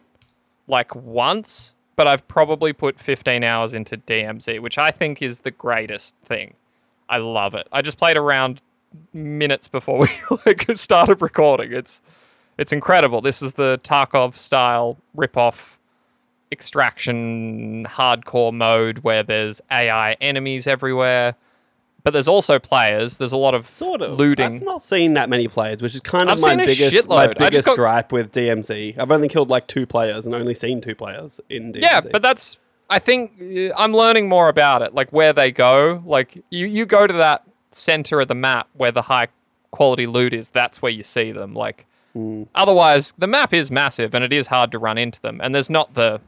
like 0.68 0.96
once, 0.96 1.75
but 1.96 2.08
I've 2.08 2.28
probably 2.28 2.74
put 2.74 3.00
15 3.00 3.44
hours 3.44 3.74
into 3.74 3.98
DMZ, 3.98 4.60
which 4.60 4.78
I 4.78 4.92
think 4.92 5.22
is 5.22 5.40
the 5.40 5.52
greatest 5.52 6.16
thing. 6.26 6.56
I 7.10 7.18
love 7.18 7.54
it. 7.54 7.68
I 7.72 7.82
just 7.82 7.98
played 7.98 8.18
around 8.18 8.62
minutes 9.14 9.68
before 9.68 10.00
we 10.00 10.08
like 10.46 10.66
started 10.76 11.22
recording. 11.22 11.74
It's 11.74 12.02
it's 12.58 12.72
incredible. 12.72 13.22
This 13.22 13.42
is 13.42 13.54
the 13.54 13.80
Tarkov 13.84 14.38
style 14.38 14.98
rip-off 15.14 15.78
extraction 16.52 17.86
hardcore 17.90 18.54
mode 18.54 19.00
where 19.00 19.24
there's 19.24 19.62
AI 19.70 20.14
enemies 20.22 20.66
everywhere. 20.68 21.36
But 22.06 22.14
there's 22.14 22.28
also 22.28 22.60
players. 22.60 23.18
There's 23.18 23.32
a 23.32 23.38
lot 23.38 23.56
of 23.56 23.68
Sort 23.68 24.04
of 24.04 24.20
looting. 24.20 24.58
I've 24.58 24.62
not 24.62 24.86
seen 24.86 25.16
that 25.16 25.28
many 25.28 25.48
players, 25.48 25.82
which 25.82 25.96
is 25.96 26.02
kind 26.02 26.30
of 26.30 26.38
I've 26.38 26.42
my 26.42 26.56
biggest 26.56 26.80
my 26.80 26.88
shitload. 27.00 27.18
I 27.22 27.28
just 27.30 27.40
biggest 27.40 27.66
got- 27.66 27.76
gripe 27.78 28.12
with 28.12 28.32
DMZ. 28.32 29.00
I've 29.00 29.12
only 29.12 29.28
killed 29.28 29.50
like 29.50 29.66
two 29.66 29.88
players 29.88 30.28
and 30.28 30.36
only 30.36 30.54
seen 30.54 30.82
two 30.82 30.94
players 30.94 31.42
in 31.50 31.74
DMZ. 31.74 31.82
Yeah, 31.82 32.02
but 32.02 32.22
that's. 32.22 32.58
I 32.92 33.00
think 33.00 33.42
uh, 33.42 33.74
I'm 33.76 33.92
learning 33.94 34.30
more 34.30 34.50
about 34.50 34.84
it, 34.84 34.94
like 34.94 35.10
where 35.12 35.34
they 35.34 35.52
go. 35.52 36.04
Like 36.06 36.44
you, 36.52 36.68
you 36.68 36.86
go 36.86 37.08
to 37.08 37.14
that 37.14 37.44
center 37.72 38.22
of 38.22 38.28
the 38.28 38.36
map 38.36 38.70
where 38.74 38.92
the 38.92 39.02
high 39.02 39.30
quality 39.72 40.06
loot 40.06 40.32
is. 40.32 40.52
That's 40.52 40.84
where 40.84 40.92
you 40.92 41.04
see 41.04 41.32
them. 41.32 41.56
Like 41.56 41.88
otherwise, 42.54 43.14
the 43.18 43.26
map 43.26 43.52
is 43.52 43.72
massive 43.72 44.14
and 44.14 44.24
it 44.24 44.32
is 44.32 44.46
hard 44.48 44.72
to 44.74 44.78
run 44.80 45.00
into 45.00 45.20
them. 45.22 45.42
And 45.44 45.56
there's 45.56 45.72
not 45.72 45.96
the 45.96 46.22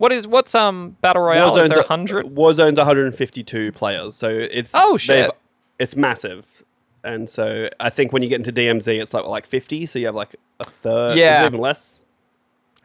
what 0.00 0.12
is 0.12 0.26
what's 0.26 0.54
um 0.54 0.96
battle 1.02 1.22
royale? 1.22 1.54
Is 1.58 1.68
there 1.68 1.80
a- 1.80 1.82
hundred? 1.86 2.24
Warzone's 2.26 2.78
152 2.78 3.72
players, 3.72 4.16
so 4.16 4.28
it's 4.30 4.72
Oh, 4.74 4.96
shit. 4.96 5.30
It's 5.78 5.94
massive, 5.94 6.64
and 7.04 7.28
so 7.28 7.68
I 7.78 7.90
think 7.90 8.12
when 8.12 8.22
you 8.22 8.28
get 8.30 8.36
into 8.46 8.52
DMZ, 8.52 9.00
it's 9.02 9.12
like 9.12 9.24
like 9.26 9.46
50. 9.46 9.84
So 9.86 9.98
you 9.98 10.06
have 10.06 10.14
like 10.14 10.36
a 10.58 10.64
third. 10.64 11.18
Yeah. 11.18 11.40
is 11.40 11.44
it 11.44 11.46
even 11.48 11.60
less. 11.60 12.02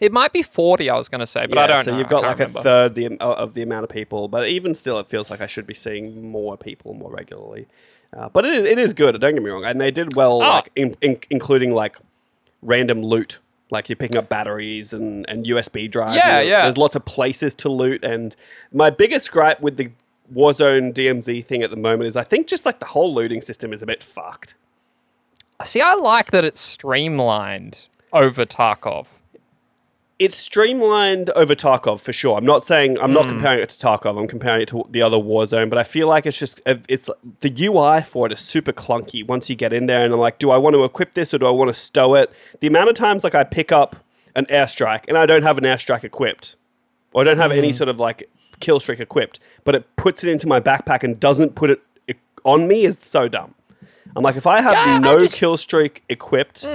It 0.01 0.11
might 0.11 0.33
be 0.33 0.41
forty. 0.43 0.89
I 0.89 0.97
was 0.97 1.07
going 1.07 1.19
to 1.21 1.27
say, 1.27 1.45
but 1.45 1.57
I 1.57 1.67
don't 1.67 1.85
so 1.85 1.91
know. 1.91 1.99
you've 1.99 2.09
got 2.09 2.23
like 2.23 2.37
remember. 2.39 2.59
a 2.59 2.63
third 2.63 2.95
the, 2.95 3.15
of 3.23 3.53
the 3.53 3.61
amount 3.61 3.85
of 3.85 3.89
people, 3.89 4.27
but 4.27 4.49
even 4.49 4.73
still, 4.75 4.99
it 4.99 5.07
feels 5.07 5.29
like 5.31 5.39
I 5.39 5.47
should 5.47 5.65
be 5.65 5.73
seeing 5.73 6.29
more 6.29 6.57
people 6.57 6.93
more 6.95 7.09
regularly. 7.09 7.65
Uh, 8.15 8.27
but 8.27 8.45
it 8.45 8.53
is, 8.53 8.65
it 8.65 8.77
is 8.77 8.93
good. 8.93 9.19
Don't 9.21 9.33
get 9.35 9.41
me 9.41 9.49
wrong, 9.49 9.63
and 9.63 9.79
they 9.79 9.91
did 9.91 10.13
well, 10.13 10.33
Oh. 10.33 10.39
like 10.39 10.69
in, 10.75 10.97
in, 11.01 11.17
including 11.29 11.71
like 11.73 11.97
random 12.61 13.03
loot, 13.03 13.39
like 13.71 13.89
you're 13.89 13.95
picking 13.95 14.17
up 14.17 14.29
batteries 14.29 14.93
and, 14.93 15.25
and 15.27 15.45
USB 15.45 15.89
drives. 15.89 16.17
Yeah, 16.17 16.41
yeah. 16.41 16.63
There's 16.63 16.77
lots 16.77 16.95
of 16.95 17.05
places 17.05 17.55
to 17.55 17.69
loot, 17.69 18.03
and 18.03 18.35
my 18.71 18.89
biggest 18.89 19.31
gripe 19.31 19.61
with 19.61 19.77
the 19.77 19.91
Warzone 20.33 20.93
DMZ 20.93 21.45
thing 21.45 21.63
at 21.63 21.69
the 21.69 21.75
moment 21.75 22.09
is 22.09 22.15
I 22.15 22.23
think 22.23 22.47
just 22.47 22.65
like 22.65 22.79
the 22.79 22.85
whole 22.87 23.13
looting 23.13 23.41
system 23.41 23.73
is 23.73 23.81
a 23.81 23.85
bit 23.85 24.03
fucked. 24.03 24.55
See, 25.63 25.81
I 25.81 25.93
like 25.93 26.31
that 26.31 26.43
it's 26.43 26.61
streamlined 26.61 27.87
over 28.11 28.45
Tarkov. 28.45 29.07
It's 30.17 30.37
streamlined 30.37 31.29
over 31.31 31.53
Tarkov 31.55 31.99
for 31.99 32.13
sure. 32.13 32.37
I'm 32.37 32.45
not 32.45 32.65
saying 32.65 32.97
I'm 32.99 33.09
Hmm. 33.09 33.13
not 33.15 33.27
comparing 33.27 33.59
it 33.59 33.69
to 33.69 33.85
Tarkov. 33.87 34.17
I'm 34.17 34.27
comparing 34.27 34.61
it 34.61 34.67
to 34.69 34.85
the 34.89 35.01
other 35.01 35.17
Warzone, 35.17 35.69
but 35.69 35.77
I 35.77 35.83
feel 35.83 36.07
like 36.07 36.25
it's 36.25 36.37
just 36.37 36.61
it's 36.65 37.09
the 37.41 37.49
UI 37.65 38.01
for 38.01 38.25
it 38.25 38.31
is 38.31 38.39
super 38.39 38.71
clunky 38.71 39.25
once 39.27 39.49
you 39.49 39.55
get 39.55 39.73
in 39.73 39.87
there 39.87 40.05
and 40.05 40.13
I'm 40.13 40.19
like, 40.19 40.39
do 40.39 40.51
I 40.51 40.57
want 40.57 40.73
to 40.75 40.83
equip 40.85 41.13
this 41.15 41.33
or 41.33 41.37
do 41.37 41.45
I 41.45 41.51
want 41.51 41.67
to 41.67 41.73
stow 41.73 42.15
it? 42.15 42.31
The 42.61 42.67
amount 42.67 42.89
of 42.89 42.95
times 42.95 43.23
like 43.25 43.35
I 43.35 43.43
pick 43.43 43.71
up 43.73 43.97
an 44.35 44.45
airstrike 44.45 45.03
and 45.07 45.17
I 45.17 45.25
don't 45.25 45.43
have 45.43 45.57
an 45.57 45.63
airstrike 45.65 46.03
equipped 46.05 46.55
or 47.13 47.21
I 47.21 47.23
don't 47.25 47.37
have 47.37 47.51
any 47.51 47.69
Hmm. 47.71 47.75
sort 47.75 47.89
of 47.89 47.99
like 47.99 48.29
kill 48.61 48.79
streak 48.79 49.01
equipped, 49.01 49.39
but 49.65 49.75
it 49.75 49.83
puts 49.97 50.23
it 50.23 50.29
into 50.31 50.47
my 50.47 50.61
backpack 50.61 51.03
and 51.03 51.19
doesn't 51.19 51.55
put 51.55 51.69
it 51.69 51.81
on 52.45 52.67
me 52.67 52.85
is 52.85 52.99
so 53.01 53.27
dumb. 53.27 53.53
I'm 54.15 54.23
like, 54.23 54.35
if 54.37 54.45
I 54.47 54.61
have 54.61 54.71
Yeah, 54.73 54.95
I 54.95 54.97
no 54.99 55.19
just- 55.19 55.37
kill 55.37 55.57
streak 55.57 56.03
equipped, 56.07 56.65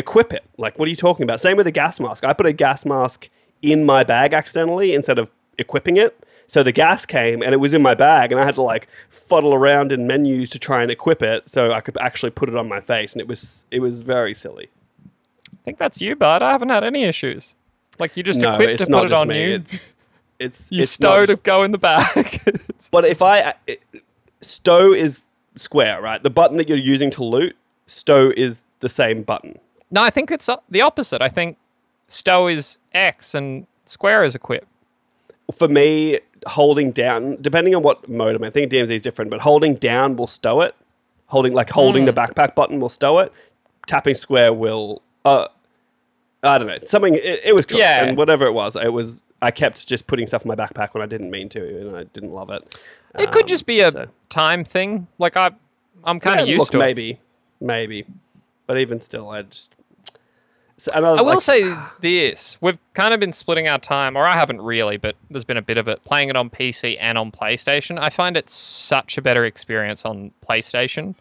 equip 0.00 0.32
it. 0.32 0.44
Like, 0.58 0.78
what 0.78 0.86
are 0.86 0.90
you 0.90 0.96
talking 0.96 1.22
about? 1.24 1.40
Same 1.40 1.56
with 1.56 1.66
the 1.66 1.70
gas 1.72 2.00
mask. 2.00 2.24
I 2.24 2.32
put 2.32 2.46
a 2.46 2.52
gas 2.52 2.84
mask 2.84 3.28
in 3.62 3.84
my 3.86 4.02
bag 4.04 4.32
accidentally 4.34 4.94
instead 4.94 5.18
of 5.18 5.30
equipping 5.58 5.96
it. 5.96 6.18
So 6.46 6.64
the 6.64 6.72
gas 6.72 7.06
came 7.06 7.42
and 7.42 7.52
it 7.52 7.58
was 7.58 7.72
in 7.74 7.80
my 7.82 7.94
bag, 7.94 8.32
and 8.32 8.40
I 8.40 8.44
had 8.44 8.56
to 8.56 8.62
like 8.62 8.88
fuddle 9.08 9.54
around 9.54 9.92
in 9.92 10.06
menus 10.08 10.50
to 10.50 10.58
try 10.58 10.82
and 10.82 10.90
equip 10.90 11.22
it 11.22 11.48
so 11.48 11.70
I 11.72 11.80
could 11.80 11.96
actually 11.98 12.30
put 12.30 12.48
it 12.48 12.56
on 12.56 12.68
my 12.68 12.80
face, 12.80 13.12
and 13.12 13.20
it 13.20 13.28
was 13.28 13.64
it 13.70 13.78
was 13.80 14.00
very 14.00 14.34
silly. 14.34 14.68
I 15.52 15.62
think 15.64 15.78
that's 15.78 16.00
you, 16.00 16.16
bud. 16.16 16.42
I 16.42 16.50
haven't 16.50 16.70
had 16.70 16.82
any 16.82 17.04
issues. 17.04 17.54
Like 18.00 18.16
you 18.16 18.22
just 18.24 18.40
No, 18.40 18.54
equipped 18.54 18.78
to 18.80 18.86
put 18.86 19.04
it 19.04 19.12
on 19.12 19.28
me. 19.28 19.44
you. 19.44 19.54
It's 19.56 19.78
it's 20.40 20.66
you 20.70 20.80
it's 20.82 20.90
stow 20.90 21.24
to 21.26 21.36
go 21.36 21.62
in 21.62 21.70
the 21.72 21.78
bag. 21.78 22.40
But 22.90 23.04
if 23.04 23.20
I 23.22 23.54
it, 23.68 23.82
stow 24.40 24.92
is 24.92 25.26
square, 25.54 26.00
right? 26.00 26.20
The 26.20 26.30
button 26.30 26.56
that 26.56 26.68
you're 26.68 26.78
using 26.78 27.10
to 27.10 27.22
loot, 27.22 27.54
stow 27.86 28.32
is 28.36 28.62
the 28.80 28.88
same 28.88 29.22
button. 29.22 29.58
No, 29.90 30.02
I 30.02 30.10
think 30.10 30.30
it's 30.30 30.48
the 30.68 30.80
opposite. 30.80 31.20
I 31.22 31.28
think 31.28 31.56
stow 32.08 32.46
is 32.48 32.78
X 32.92 33.34
and 33.34 33.66
square 33.86 34.22
is 34.24 34.34
equip. 34.34 34.66
For 35.56 35.66
me, 35.68 36.20
holding 36.46 36.92
down, 36.92 37.36
depending 37.40 37.74
on 37.74 37.82
what 37.82 38.08
mode 38.08 38.36
I'm 38.36 38.42
in, 38.44 38.48
I 38.48 38.50
think 38.50 38.70
DMZ 38.70 38.90
is 38.90 39.02
different, 39.02 39.30
but 39.30 39.40
holding 39.40 39.74
down 39.74 40.16
will 40.16 40.26
stow 40.28 40.60
it. 40.60 40.74
Holding 41.26 41.52
like 41.54 41.70
holding 41.70 42.02
Hmm. 42.02 42.06
the 42.06 42.12
backpack 42.12 42.54
button 42.54 42.80
will 42.80 42.88
stow 42.88 43.18
it. 43.18 43.32
Tapping 43.86 44.14
square 44.14 44.52
will 44.52 45.02
uh 45.24 45.46
I 46.42 46.56
don't 46.58 46.66
know. 46.68 46.78
Something 46.86 47.14
it, 47.14 47.40
it 47.44 47.54
was 47.54 47.66
cool. 47.66 47.78
Yeah. 47.78 48.04
And 48.04 48.16
whatever 48.16 48.46
it 48.46 48.52
was, 48.52 48.76
it 48.76 48.92
was 48.92 49.22
I 49.42 49.50
kept 49.50 49.86
just 49.86 50.06
putting 50.06 50.26
stuff 50.26 50.44
in 50.44 50.48
my 50.48 50.54
backpack 50.54 50.92
when 50.94 51.02
I 51.02 51.06
didn't 51.06 51.30
mean 51.30 51.48
to 51.50 51.60
and 51.88 51.96
I 51.96 52.04
didn't 52.04 52.32
love 52.32 52.50
it. 52.50 52.78
It 53.18 53.32
could 53.32 53.42
Um, 53.42 53.48
just 53.48 53.66
be 53.66 53.80
a 53.80 53.90
so- 53.90 54.06
time 54.28 54.64
thing. 54.64 55.06
Like 55.18 55.36
I, 55.36 55.50
I'm 56.04 56.20
kind 56.20 56.40
of 56.40 56.46
Yeah, 56.48 56.54
used 56.54 56.60
look, 56.60 56.70
to 56.72 56.76
it. 56.78 56.80
maybe, 56.80 57.20
maybe, 57.60 58.06
but 58.66 58.78
even 58.78 59.00
still, 59.00 59.28
I 59.30 59.42
just. 59.42 59.74
So 60.80 60.90
another, 60.94 61.18
I 61.18 61.20
will 61.20 61.34
like, 61.34 61.42
say 61.42 61.76
this: 62.00 62.56
we've 62.62 62.78
kind 62.94 63.12
of 63.12 63.20
been 63.20 63.34
splitting 63.34 63.68
our 63.68 63.78
time, 63.78 64.16
or 64.16 64.26
I 64.26 64.34
haven't 64.34 64.62
really, 64.62 64.96
but 64.96 65.14
there's 65.30 65.44
been 65.44 65.58
a 65.58 65.62
bit 65.62 65.76
of 65.76 65.88
it 65.88 66.02
playing 66.04 66.30
it 66.30 66.36
on 66.36 66.48
PC 66.48 66.96
and 66.98 67.18
on 67.18 67.30
PlayStation. 67.30 67.98
I 68.00 68.08
find 68.08 68.34
it 68.34 68.48
such 68.48 69.18
a 69.18 69.22
better 69.22 69.44
experience 69.44 70.06
on 70.06 70.30
PlayStation, 70.48 71.16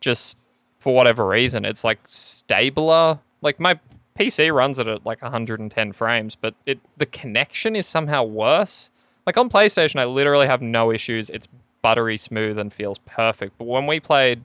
just 0.00 0.38
for 0.78 0.94
whatever 0.94 1.28
reason. 1.28 1.66
It's 1.66 1.84
like 1.84 1.98
stabler. 2.08 3.18
Like 3.42 3.60
my 3.60 3.78
PC 4.18 4.50
runs 4.54 4.78
it 4.78 4.86
at 4.86 5.04
like 5.04 5.20
110 5.20 5.92
frames, 5.92 6.34
but 6.34 6.54
it 6.64 6.78
the 6.96 7.04
connection 7.04 7.76
is 7.76 7.86
somehow 7.86 8.22
worse. 8.22 8.90
Like 9.26 9.36
on 9.36 9.50
PlayStation, 9.50 10.00
I 10.00 10.06
literally 10.06 10.46
have 10.46 10.62
no 10.62 10.90
issues. 10.90 11.28
It's 11.28 11.48
buttery 11.82 12.16
smooth 12.16 12.58
and 12.58 12.72
feels 12.72 12.96
perfect. 13.00 13.58
But 13.58 13.66
when 13.66 13.86
we 13.86 14.00
played 14.00 14.44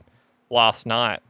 last 0.50 0.84
night, 0.84 1.20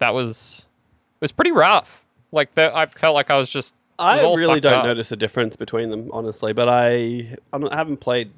that 0.00 0.12
was 0.12 0.68
it 1.14 1.22
was 1.22 1.32
pretty 1.32 1.52
rough. 1.52 2.04
Like 2.32 2.54
that, 2.54 2.74
I 2.74 2.86
felt 2.86 3.14
like 3.14 3.30
I 3.30 3.36
was 3.36 3.48
just. 3.50 3.74
I 3.98 4.22
was 4.24 4.38
really 4.38 4.60
don't 4.60 4.74
up. 4.74 4.84
notice 4.84 5.10
a 5.10 5.16
difference 5.16 5.56
between 5.56 5.90
them, 5.90 6.08
honestly. 6.12 6.52
But 6.52 6.68
I, 6.68 7.36
I 7.52 7.76
haven't 7.76 7.96
played. 7.98 8.30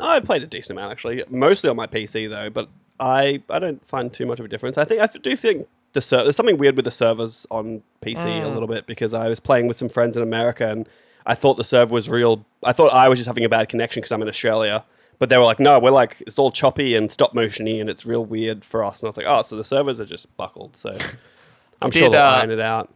I've 0.00 0.24
played 0.24 0.42
a 0.42 0.46
decent 0.46 0.78
amount 0.78 0.92
actually, 0.92 1.22
mostly 1.28 1.68
on 1.70 1.76
my 1.76 1.86
PC 1.86 2.28
though. 2.28 2.48
But 2.50 2.68
I, 2.98 3.42
I 3.50 3.58
don't 3.58 3.86
find 3.86 4.12
too 4.12 4.24
much 4.26 4.38
of 4.40 4.46
a 4.46 4.48
difference. 4.48 4.78
I 4.78 4.84
think 4.84 5.00
I 5.02 5.06
do 5.06 5.36
think 5.36 5.68
the 5.92 6.00
ser- 6.00 6.24
there's 6.24 6.36
something 6.36 6.56
weird 6.58 6.74
with 6.76 6.84
the 6.86 6.90
servers 6.90 7.46
on 7.50 7.82
PC 8.02 8.24
Mm. 8.24 8.44
a 8.44 8.48
little 8.48 8.66
bit 8.68 8.86
because 8.86 9.12
I 9.14 9.28
was 9.28 9.40
playing 9.40 9.68
with 9.68 9.76
some 9.76 9.88
friends 9.88 10.16
in 10.16 10.22
America 10.22 10.68
and 10.68 10.88
I 11.26 11.34
thought 11.34 11.56
the 11.56 11.64
server 11.64 11.92
was 11.92 12.08
real. 12.08 12.44
I 12.62 12.72
thought 12.72 12.92
I 12.92 13.08
was 13.08 13.18
just 13.18 13.26
having 13.28 13.44
a 13.44 13.48
bad 13.48 13.68
connection 13.68 14.00
because 14.00 14.10
I'm 14.12 14.22
in 14.22 14.28
Australia. 14.28 14.84
But 15.20 15.28
they 15.28 15.36
were 15.38 15.44
like, 15.44 15.60
no, 15.60 15.78
we're 15.78 15.90
like, 15.90 16.16
it's 16.26 16.38
all 16.38 16.50
choppy 16.50 16.96
and 16.96 17.10
stop 17.10 17.34
motiony 17.34 17.80
and 17.80 17.88
it's 17.88 18.04
real 18.04 18.24
weird 18.24 18.64
for 18.64 18.82
us. 18.82 19.00
And 19.00 19.06
I 19.06 19.08
was 19.10 19.16
like, 19.16 19.26
oh, 19.28 19.42
so 19.42 19.54
the 19.56 19.62
servers 19.64 20.00
are 20.00 20.04
just 20.06 20.34
buckled. 20.36 20.76
So 20.76 20.96
I'm 21.82 21.92
sure 21.92 22.10
they'll 22.10 22.20
uh, 22.20 22.40
iron 22.40 22.50
it 22.50 22.58
out. 22.60 22.90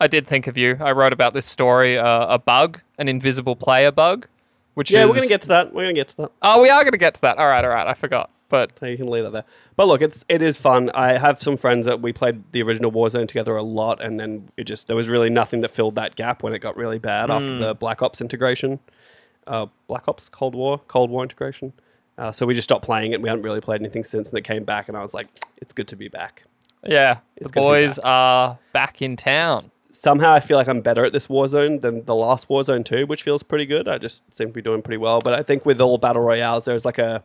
I 0.00 0.06
did 0.06 0.26
think 0.26 0.46
of 0.46 0.56
you. 0.56 0.76
I 0.80 0.92
wrote 0.92 1.12
about 1.12 1.34
this 1.34 1.46
story, 1.46 1.98
uh, 1.98 2.26
a 2.34 2.38
bug, 2.38 2.80
an 2.98 3.08
invisible 3.08 3.56
player 3.56 3.90
bug, 3.90 4.26
which 4.74 4.90
Yeah, 4.90 5.00
is. 5.02 5.08
we're 5.08 5.14
going 5.14 5.22
to 5.22 5.28
get 5.28 5.42
to 5.42 5.48
that. 5.48 5.72
We're 5.74 5.84
going 5.84 5.94
to 5.94 6.00
get 6.00 6.08
to 6.08 6.16
that. 6.18 6.32
Oh, 6.42 6.62
we 6.62 6.70
are 6.70 6.82
going 6.84 6.92
to 6.92 6.98
get 6.98 7.14
to 7.14 7.20
that. 7.22 7.38
All 7.38 7.48
right, 7.48 7.64
all 7.64 7.70
right. 7.70 7.86
I 7.86 7.94
forgot, 7.94 8.30
but 8.48 8.78
So 8.78 8.86
you 8.86 8.96
can 8.96 9.08
leave 9.08 9.24
that 9.24 9.32
there. 9.32 9.44
But 9.74 9.88
look, 9.88 10.00
it's 10.00 10.24
it 10.28 10.40
is 10.40 10.56
fun. 10.56 10.90
I 10.94 11.18
have 11.18 11.42
some 11.42 11.56
friends 11.56 11.84
that 11.86 12.00
we 12.00 12.12
played 12.12 12.44
the 12.52 12.62
original 12.62 12.92
Warzone 12.92 13.26
together 13.26 13.56
a 13.56 13.62
lot, 13.62 14.00
and 14.02 14.20
then 14.20 14.50
it 14.56 14.64
just 14.64 14.86
there 14.86 14.96
was 14.96 15.08
really 15.08 15.30
nothing 15.30 15.60
that 15.62 15.72
filled 15.72 15.96
that 15.96 16.14
gap 16.14 16.42
when 16.44 16.52
it 16.52 16.60
got 16.60 16.76
really 16.76 16.98
bad 16.98 17.30
after 17.30 17.58
the 17.58 17.74
Black 17.74 18.00
Ops 18.02 18.20
integration, 18.20 18.78
uh, 19.48 19.66
Black 19.88 20.06
Ops 20.06 20.28
Cold 20.28 20.54
War 20.54 20.78
Cold 20.86 21.10
War 21.10 21.22
integration. 21.24 21.72
Uh, 22.16 22.30
so 22.32 22.46
we 22.46 22.54
just 22.54 22.64
stopped 22.68 22.84
playing 22.84 23.12
it. 23.12 23.22
We 23.22 23.28
hadn't 23.28 23.44
really 23.44 23.60
played 23.60 23.80
anything 23.80 24.02
since, 24.04 24.28
and 24.30 24.38
it 24.38 24.42
came 24.42 24.64
back, 24.64 24.88
and 24.88 24.96
I 24.96 25.02
was 25.02 25.14
like, 25.14 25.28
it's 25.62 25.72
good 25.72 25.86
to 25.88 25.96
be 25.96 26.08
back. 26.08 26.42
yeah, 26.84 27.18
It's 27.36 27.52
the 27.52 27.60
boys 27.60 27.96
back. 27.96 28.04
are 28.06 28.58
back 28.72 29.02
in 29.02 29.16
town. 29.16 29.70
Somehow 29.90 30.32
I 30.32 30.40
feel 30.40 30.56
like 30.56 30.68
I'm 30.68 30.80
better 30.80 31.04
at 31.04 31.12
this 31.12 31.28
Warzone 31.28 31.80
than 31.80 32.04
the 32.04 32.14
last 32.14 32.48
Warzone 32.48 32.84
2, 32.84 33.06
which 33.06 33.22
feels 33.22 33.42
pretty 33.42 33.66
good. 33.66 33.88
I 33.88 33.98
just 33.98 34.22
seem 34.36 34.48
to 34.48 34.52
be 34.52 34.62
doing 34.62 34.82
pretty 34.82 34.98
well. 34.98 35.20
But 35.20 35.34
I 35.34 35.42
think 35.42 35.64
with 35.64 35.80
all 35.80 35.98
battle 35.98 36.22
royales, 36.22 36.66
there's 36.66 36.84
like 36.84 36.98
a 36.98 37.22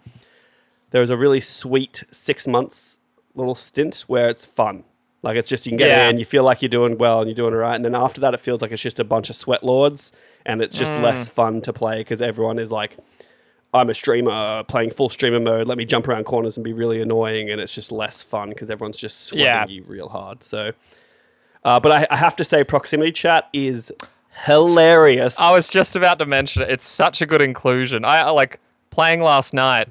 there's 0.91 1.09
a 1.09 1.17
really 1.17 1.41
sweet 1.41 2.03
six 2.11 2.47
months 2.47 2.99
little 3.35 3.55
stint 3.55 4.05
where 4.07 4.29
it's 4.29 4.45
fun. 4.45 4.83
Like 5.23 5.37
it's 5.37 5.49
just 5.49 5.65
you 5.65 5.71
can 5.71 5.77
get 5.77 5.87
Yeah. 5.87 6.09
in, 6.09 6.19
you 6.19 6.25
feel 6.25 6.43
like 6.43 6.61
you're 6.61 6.69
doing 6.69 6.97
well 6.97 7.19
and 7.19 7.27
you're 7.27 7.35
doing 7.35 7.53
all 7.53 7.59
right, 7.59 7.75
and 7.75 7.83
then 7.83 7.95
after 7.95 8.21
that, 8.21 8.33
it 8.33 8.39
feels 8.39 8.61
like 8.61 8.71
it's 8.71 8.81
just 8.81 8.99
a 8.99 9.03
bunch 9.03 9.29
of 9.29 9.35
sweat 9.35 9.63
lords, 9.63 10.11
and 10.45 10.61
it's 10.61 10.77
just 10.77 10.91
mm. 10.93 11.01
less 11.01 11.29
fun 11.29 11.61
to 11.61 11.73
play 11.73 11.99
because 11.99 12.21
everyone 12.21 12.59
is 12.59 12.71
like, 12.71 12.97
I'm 13.73 13.89
a 13.89 13.93
streamer 13.93 14.63
playing 14.63 14.91
full 14.91 15.09
streamer 15.09 15.39
mode. 15.39 15.65
Let 15.67 15.77
me 15.77 15.85
jump 15.85 16.07
around 16.07 16.25
corners 16.25 16.57
and 16.57 16.63
be 16.63 16.73
really 16.73 17.01
annoying, 17.01 17.49
and 17.49 17.59
it's 17.61 17.73
just 17.73 17.91
less 17.91 18.21
fun 18.21 18.49
because 18.49 18.69
everyone's 18.69 18.97
just 18.97 19.21
sweating 19.21 19.45
Yeah. 19.45 19.65
you 19.67 19.83
real 19.83 20.09
hard. 20.09 20.43
So, 20.43 20.73
uh, 21.65 21.79
but 21.79 21.91
I, 21.91 22.07
I 22.09 22.17
have 22.17 22.35
to 22.37 22.43
say, 22.43 22.63
proximity 22.63 23.11
chat 23.11 23.49
is 23.53 23.91
hilarious. 24.45 25.39
I 25.39 25.51
was 25.51 25.67
just 25.67 25.95
about 25.95 26.19
to 26.19 26.25
mention 26.25 26.61
it. 26.61 26.69
It's 26.69 26.85
such 26.85 27.21
a 27.21 27.25
good 27.25 27.41
inclusion. 27.41 28.03
I, 28.03 28.19
I 28.19 28.29
like 28.31 28.59
playing 28.89 29.21
last 29.21 29.53
night. 29.53 29.89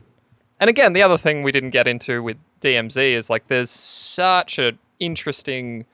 And 0.61 0.69
again, 0.71 0.93
the 0.93 1.03
other 1.03 1.19
thing 1.19 1.43
we 1.43 1.53
didn't 1.53 1.71
get 1.71 1.89
into 1.89 2.23
with 2.23 2.37
DMZ 2.61 3.15
is 3.15 3.29
like 3.29 3.49
there's 3.49 3.71
such 3.71 4.59
an 4.59 4.79
interesting 5.01 5.85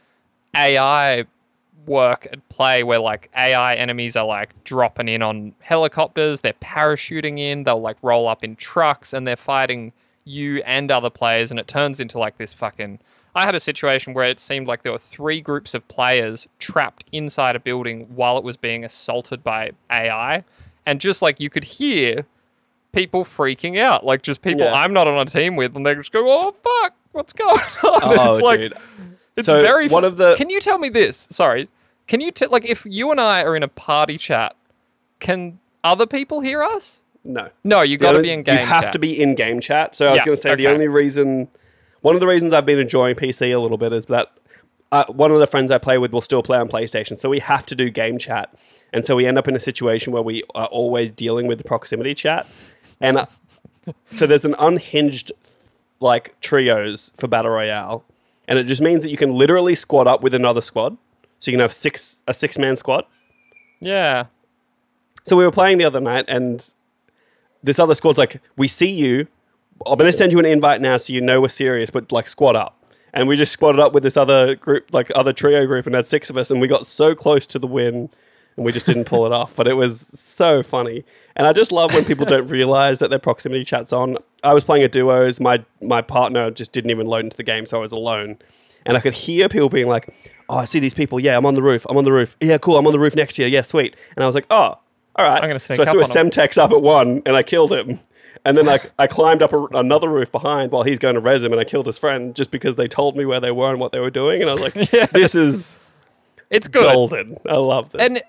AI 0.55 1.25
work 1.87 2.29
at 2.31 2.47
play 2.51 2.83
where 2.83 2.99
like 2.99 3.31
AI 3.35 3.75
enemies 3.75 4.15
are 4.15 4.27
like 4.27 4.53
dropping 4.65 5.09
in 5.09 5.23
on 5.23 5.55
helicopters, 5.61 6.43
they're 6.43 6.53
parachuting 6.55 7.39
in, 7.39 7.65
they'll 7.65 7.81
like 7.81 7.97
roll 8.03 8.29
up 8.29 8.45
in 8.45 8.57
trucks 8.57 9.13
and 9.13 9.27
they're 9.27 9.37
fighting 9.37 9.93
you 10.25 10.63
and 10.67 10.91
other 10.91 11.09
players 11.09 11.51
and 11.51 11.59
it 11.59 11.67
turns 11.67 11.99
into 11.99 12.19
like 12.19 12.37
this 12.37 12.53
fucking 12.53 12.99
I 13.39 13.45
had 13.47 13.55
a 13.55 13.61
situation 13.61 14.15
where 14.15 14.25
it 14.25 14.41
seemed 14.41 14.67
like 14.67 14.83
there 14.83 14.93
were 14.93 14.99
three 14.99 15.41
groups 15.41 15.73
of 15.75 15.87
players 15.89 16.49
trapped 16.59 17.05
inside 17.13 17.57
a 17.57 17.61
building 17.61 18.07
while 18.15 18.37
it 18.37 18.45
was 18.45 18.57
being 18.57 18.85
assaulted 18.85 19.45
by 19.45 19.73
AI 19.91 20.45
and 20.85 21.01
just 21.01 21.23
like 21.23 21.39
you 21.41 21.49
could 21.49 21.65
hear 21.65 22.27
people 22.93 23.25
freaking 23.25 23.79
out 23.79 24.05
like 24.05 24.23
just 24.23 24.43
people 24.43 24.63
Yeah. 24.63 24.73
I'm 24.73 24.93
not 24.93 25.07
on 25.07 25.19
a 25.19 25.31
team 25.31 25.57
with 25.57 25.77
and 25.77 25.85
they 25.87 25.95
just 25.95 26.11
go 26.13 26.25
oh 26.27 26.53
fuck 26.53 26.95
what's 27.13 27.33
going 27.33 27.51
on 27.85 28.19
oh, 28.19 28.31
it's 28.31 28.41
like 28.41 28.61
dude. 28.61 28.75
it's 29.37 29.47
So, 29.47 29.61
very 29.61 29.89
one 29.89 30.03
fu- 30.03 30.07
of 30.09 30.17
the- 30.17 30.35
Can 30.37 30.51
you 30.51 30.61
tell 30.61 30.79
me 30.79 30.89
this? 30.89 31.29
Sorry. 31.31 31.69
Can 32.07 32.21
you 32.21 32.31
tell 32.33 32.51
like 32.51 32.65
if 32.69 32.85
you 32.87 33.11
and 33.11 33.21
I 33.21 33.43
are 33.45 33.55
in 33.55 33.63
a 33.63 33.69
party 33.69 34.19
chat, 34.19 34.57
can 35.21 35.59
other 35.85 36.07
people 36.07 36.41
hear 36.41 36.63
us? 36.63 37.03
no. 37.25 37.51
No, 37.63 37.83
you 37.83 37.99
got 37.99 38.13
to 38.13 38.23
be 38.23 38.31
in 38.33 38.43
game. 38.43 38.59
You 38.61 38.67
have 38.67 38.85
chat. 38.85 38.93
to 38.95 38.99
be 38.99 39.21
in 39.21 39.35
game 39.35 39.61
chat. 39.61 39.95
So 39.95 40.09
I 40.09 40.13
was 40.15 40.23
going 40.23 40.37
to 40.37 40.41
say 40.43 40.55
the 40.55 40.69
only 40.69 40.89
reason, 40.89 41.49
one 42.01 42.15
of 42.15 42.21
the 42.21 42.27
reasons 42.27 42.53
I've 42.53 42.67
been 42.67 42.79
enjoying 42.79 43.17
PC 43.17 43.55
a 43.55 43.59
little 43.59 43.79
bit 43.79 43.93
is 43.93 44.07
that 44.07 44.33
uh, 44.91 45.05
one 45.09 45.31
of 45.31 45.41
the 45.41 45.47
friends 45.47 45.71
I 45.71 45.79
play 45.79 45.99
with 45.99 46.13
will 46.13 46.23
still 46.23 46.43
play 46.43 46.59
on 46.59 46.69
PlayStation. 46.69 47.21
So 47.21 47.29
we 47.29 47.41
have 47.41 47.67
to 47.67 47.75
do 47.75 47.91
game 47.91 48.19
chat. 48.19 48.55
And 48.93 49.05
so 49.05 49.17
we 49.17 49.27
end 49.27 49.39
up 49.39 49.49
in 49.49 49.55
a 49.55 49.61
situation 49.61 50.13
where 50.13 50.23
we 50.23 50.43
are 50.55 50.67
always 50.67 51.11
dealing 51.11 51.47
with 51.47 51.59
the 51.59 51.65
proximity 51.65 52.15
chat. 52.15 52.47
And 53.01 53.19
uh, 53.19 53.27
so 54.11 54.27
there's 54.27 54.45
an 54.45 54.55
unhinged 54.59 55.33
like 56.01 56.39
trios 56.41 57.13
for 57.17 57.27
Battle 57.27 57.51
Royale. 57.51 58.05
And 58.47 58.59
it 58.59 58.65
just 58.65 58.81
means 58.81 59.05
that 59.05 59.11
you 59.11 59.19
can 59.19 59.35
literally 59.35 59.75
squad 59.75 60.07
up 60.07 60.23
with 60.23 60.33
another 60.33 60.63
squad. 60.63 60.97
So 61.39 61.51
you 61.51 61.57
can 61.57 61.61
have 61.61 61.73
six 61.73 62.23
a 62.27 62.35
six 62.35 62.59
man 62.59 62.77
squad. 62.77 63.05
Yeah. 63.81 64.27
So 65.25 65.37
we 65.37 65.45
were 65.45 65.53
playing 65.53 65.79
the 65.79 65.85
other 65.85 66.01
night, 66.01 66.25
and 66.27 66.69
this 67.63 67.79
other 67.79 67.95
squad's 67.95 68.19
like, 68.19 68.41
"We 68.57 68.67
see 68.67 68.91
you. 68.91 69.29
I'm 69.87 69.97
going 69.97 70.11
to 70.11 70.17
send 70.17 70.33
you 70.33 70.39
an 70.39 70.45
invite 70.47 70.81
now, 70.81 70.97
so 70.97 71.13
you 71.13 71.21
know 71.21 71.41
we're 71.41 71.49
serious. 71.49 71.91
But 71.91 72.13
like, 72.13 72.29
squad 72.29 72.57
up." 72.57 72.75
And 73.15 73.27
we 73.27 73.37
just 73.37 73.53
squatted 73.53 73.81
up 73.81 73.95
with 73.95 74.03
this 74.03 74.17
other 74.17 74.55
group, 74.55 74.93
like 74.93 75.11
other 75.15 75.33
trio 75.33 75.67
group, 75.67 75.87
and 75.87 75.95
had 75.95 76.09
six 76.09 76.29
of 76.31 76.37
us, 76.37 76.51
and 76.51 76.61
we 76.61 76.69
got 76.69 76.87
so 76.87 77.15
close 77.15 77.47
to 77.47 77.59
the 77.59 77.67
win, 77.67 78.11
and 78.57 78.67
we 78.67 78.71
just 78.71 78.87
didn't 78.87 79.05
pull 79.07 79.25
it 79.25 79.33
off. 79.33 79.57
But 79.57 79.67
it 79.67 79.75
was 79.75 80.01
so 80.01 80.63
funny, 80.63 81.05
and 81.35 81.47
I 81.47 81.53
just 81.53 81.73
love 81.73 81.95
when 81.95 82.05
people 82.05 82.27
don't 82.27 82.49
realize 82.49 82.99
that 82.99 83.11
their 83.11 83.19
proximity 83.19 83.65
chat's 83.65 83.93
on. 83.93 84.17
I 84.45 84.53
was 84.53 84.63
playing 84.65 84.85
a 84.85 84.89
duos. 84.89 85.41
My 85.41 85.65
my 85.81 86.03
partner 86.03 86.51
just 86.51 86.73
didn't 86.73 86.91
even 86.91 87.07
load 87.07 87.25
into 87.25 87.37
the 87.37 87.43
game, 87.43 87.67
so 87.67 87.79
I 87.79 87.81
was 87.81 87.93
alone, 87.93 88.39
and 88.85 88.97
I 88.97 89.01
could 89.01 89.15
hear 89.15 89.49
people 89.49 89.71
being 89.71 89.89
like, 89.89 90.15
"Oh, 90.49 90.59
I 90.59 90.65
see 90.65 90.79
these 90.79 90.95
people. 90.95 91.19
Yeah, 91.19 91.37
I'm 91.37 91.47
on 91.47 91.55
the 91.55 91.63
roof. 91.63 91.87
I'm 91.89 91.97
on 91.97 92.05
the 92.05 92.13
roof. 92.13 92.37
Yeah, 92.41 92.59
cool. 92.59 92.77
I'm 92.77 92.87
on 92.87 92.93
the 92.93 93.01
roof 93.01 93.17
next 93.17 93.35
to 93.35 93.43
you. 93.43 93.49
Yeah, 93.49 93.63
sweet." 93.63 93.97
And 94.17 94.23
I 94.23 94.27
was 94.27 94.35
like, 94.35 94.47
"Oh." 94.51 94.79
all 95.19 95.25
right. 95.25 95.43
I'm 95.43 95.49
gonna 95.49 95.59
sneak 95.59 95.79
so 95.79 95.83
I 95.83 95.87
up 95.87 95.93
threw 95.93 96.01
a 96.01 96.05
on 96.05 96.11
him. 96.11 96.31
Semtex 96.31 96.57
up 96.57 96.71
at 96.71 96.81
one 96.81 97.23
and 97.27 97.37
I 97.37 97.43
killed 97.43 97.73
him. 97.73 98.01
And 98.45 98.57
then 98.57 98.67
like 98.67 98.91
I 98.99 99.07
climbed 99.07 99.43
up 99.43 99.53
a, 99.53 99.65
another 99.67 100.09
roof 100.09 100.31
behind 100.33 100.73
while 100.73 100.83
he's 100.83 100.99
going 100.99 101.15
to 101.15 101.21
res 101.21 101.43
him 101.43 101.53
and 101.53 101.61
I 101.61 101.65
killed 101.65 101.87
his 101.87 101.99
friend 101.99 102.35
just 102.35 102.51
because 102.51 102.77
they 102.77 102.89
told 102.89 103.17
me 103.17 103.25
where 103.25 103.41
they 103.41 103.51
were 103.51 103.71
and 103.71 103.81
what 103.81 103.93
they 103.93 104.01
were 104.01 104.11
doing. 104.11 104.41
And 104.41 104.51
I 104.51 104.55
was 104.55 104.63
like, 104.63 104.93
yeah. 104.93 105.07
this 105.07 105.35
is 105.35 105.79
It's 106.51 106.69
good. 106.69 106.83
golden. 106.83 107.39
I 107.49 107.57
love 107.57 107.91
this. 107.91 108.01
And 108.01 108.23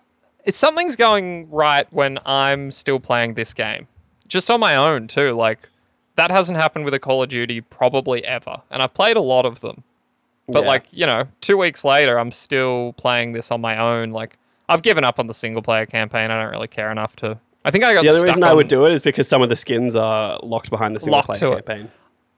it's 0.46 0.58
something's 0.58 0.96
going 0.96 1.50
right 1.50 1.86
when 1.92 2.20
I'm 2.26 2.72
still 2.72 3.00
playing 3.00 3.36
this 3.36 3.54
game. 3.54 3.88
Just 4.28 4.50
on 4.52 4.60
my 4.60 4.76
own 4.76 5.08
too. 5.08 5.32
Like 5.34 5.70
that 6.16 6.32
hasn't 6.32 6.58
happened 6.58 6.86
with 6.86 6.94
a 6.94 7.00
Call 7.00 7.24
of 7.24 7.30
Duty 7.30 7.62
probably 7.62 8.24
ever. 8.26 8.62
And 8.72 8.82
I've 8.82 8.94
played 8.94 9.16
a 9.18 9.22
lot 9.22 9.46
of 9.46 9.62
them. 9.62 9.84
But 10.48 10.64
Yeah. 10.64 10.68
like, 10.70 10.86
you 10.92 11.06
know, 11.06 11.28
2 11.42 11.58
weeks 11.58 11.84
later 11.86 12.20
I'm 12.20 12.32
still 12.32 12.94
playing 12.98 13.34
this 13.34 13.52
on 13.52 13.62
my 13.62 13.78
own. 13.78 14.12
Like 14.12 14.38
I've 14.68 14.82
given 14.82 15.04
up 15.04 15.20
on 15.20 15.28
the 15.28 15.34
single 15.34 15.62
player 15.62 15.86
campaign. 15.86 16.30
I 16.32 16.42
don't 16.42 16.52
really 16.52 16.68
care 16.68 16.92
enough 16.92 17.16
to 17.18 17.40
I 17.66 17.72
think 17.72 17.84
I 17.84 17.94
got 17.94 18.04
the 18.04 18.10
other 18.10 18.22
reason 18.24 18.44
I 18.44 18.54
would 18.54 18.68
do 18.68 18.86
it 18.86 18.94
is 18.94 19.02
because 19.02 19.28
some 19.28 19.42
of 19.42 19.50
the 19.50 19.56
skins 19.56 19.96
are 19.96 20.40
locked 20.44 20.70
behind 20.70 20.96
the 20.96 21.00
single 21.00 21.22
player 21.24 21.40
to 21.40 21.52
it. 21.54 21.66
campaign. 21.66 21.92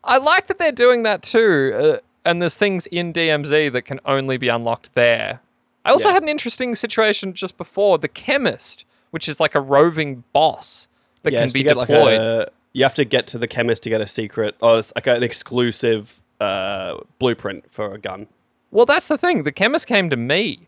I 0.03 0.17
like 0.17 0.47
that 0.47 0.57
they're 0.57 0.71
doing 0.71 1.03
that 1.03 1.21
too. 1.21 1.71
Uh, 1.75 1.97
and 2.25 2.41
there's 2.41 2.55
things 2.57 2.87
in 2.87 3.13
DMZ 3.13 3.71
that 3.71 3.83
can 3.83 3.99
only 4.05 4.37
be 4.37 4.47
unlocked 4.47 4.93
there. 4.95 5.39
I 5.85 5.91
also 5.91 6.07
Yeah. 6.09 6.13
had 6.15 6.23
an 6.23 6.29
interesting 6.29 6.75
situation 6.75 7.33
just 7.33 7.57
before 7.57 7.97
the 7.97 8.07
chemist, 8.07 8.85
which 9.11 9.27
is 9.29 9.39
like 9.39 9.53
a 9.55 9.59
roving 9.61 10.23
boss 10.33 10.87
that 11.23 11.33
Yeah, 11.33 11.41
can 11.41 11.51
be 11.51 11.63
get 11.63 11.77
like 11.77 11.87
deployed. 11.87 12.19
a, 12.19 12.51
you 12.73 12.83
have 12.83 12.95
to 12.95 13.05
get 13.05 13.27
to 13.27 13.37
the 13.37 13.47
chemist 13.47 13.83
to 13.83 13.89
get 13.89 14.01
a 14.01 14.07
secret, 14.07 14.55
or 14.61 14.79
it's 14.79 14.91
like 14.95 15.05
an 15.07 15.21
exclusive 15.23 16.21
uh, 16.39 16.97
blueprint 17.19 17.65
for 17.71 17.93
a 17.93 17.97
gun. 17.99 18.27
Well, 18.71 18.85
that's 18.87 19.07
the 19.07 19.17
thing. 19.17 19.43
The 19.43 19.51
chemist 19.51 19.85
came 19.85 20.09
to 20.09 20.15
me. 20.15 20.67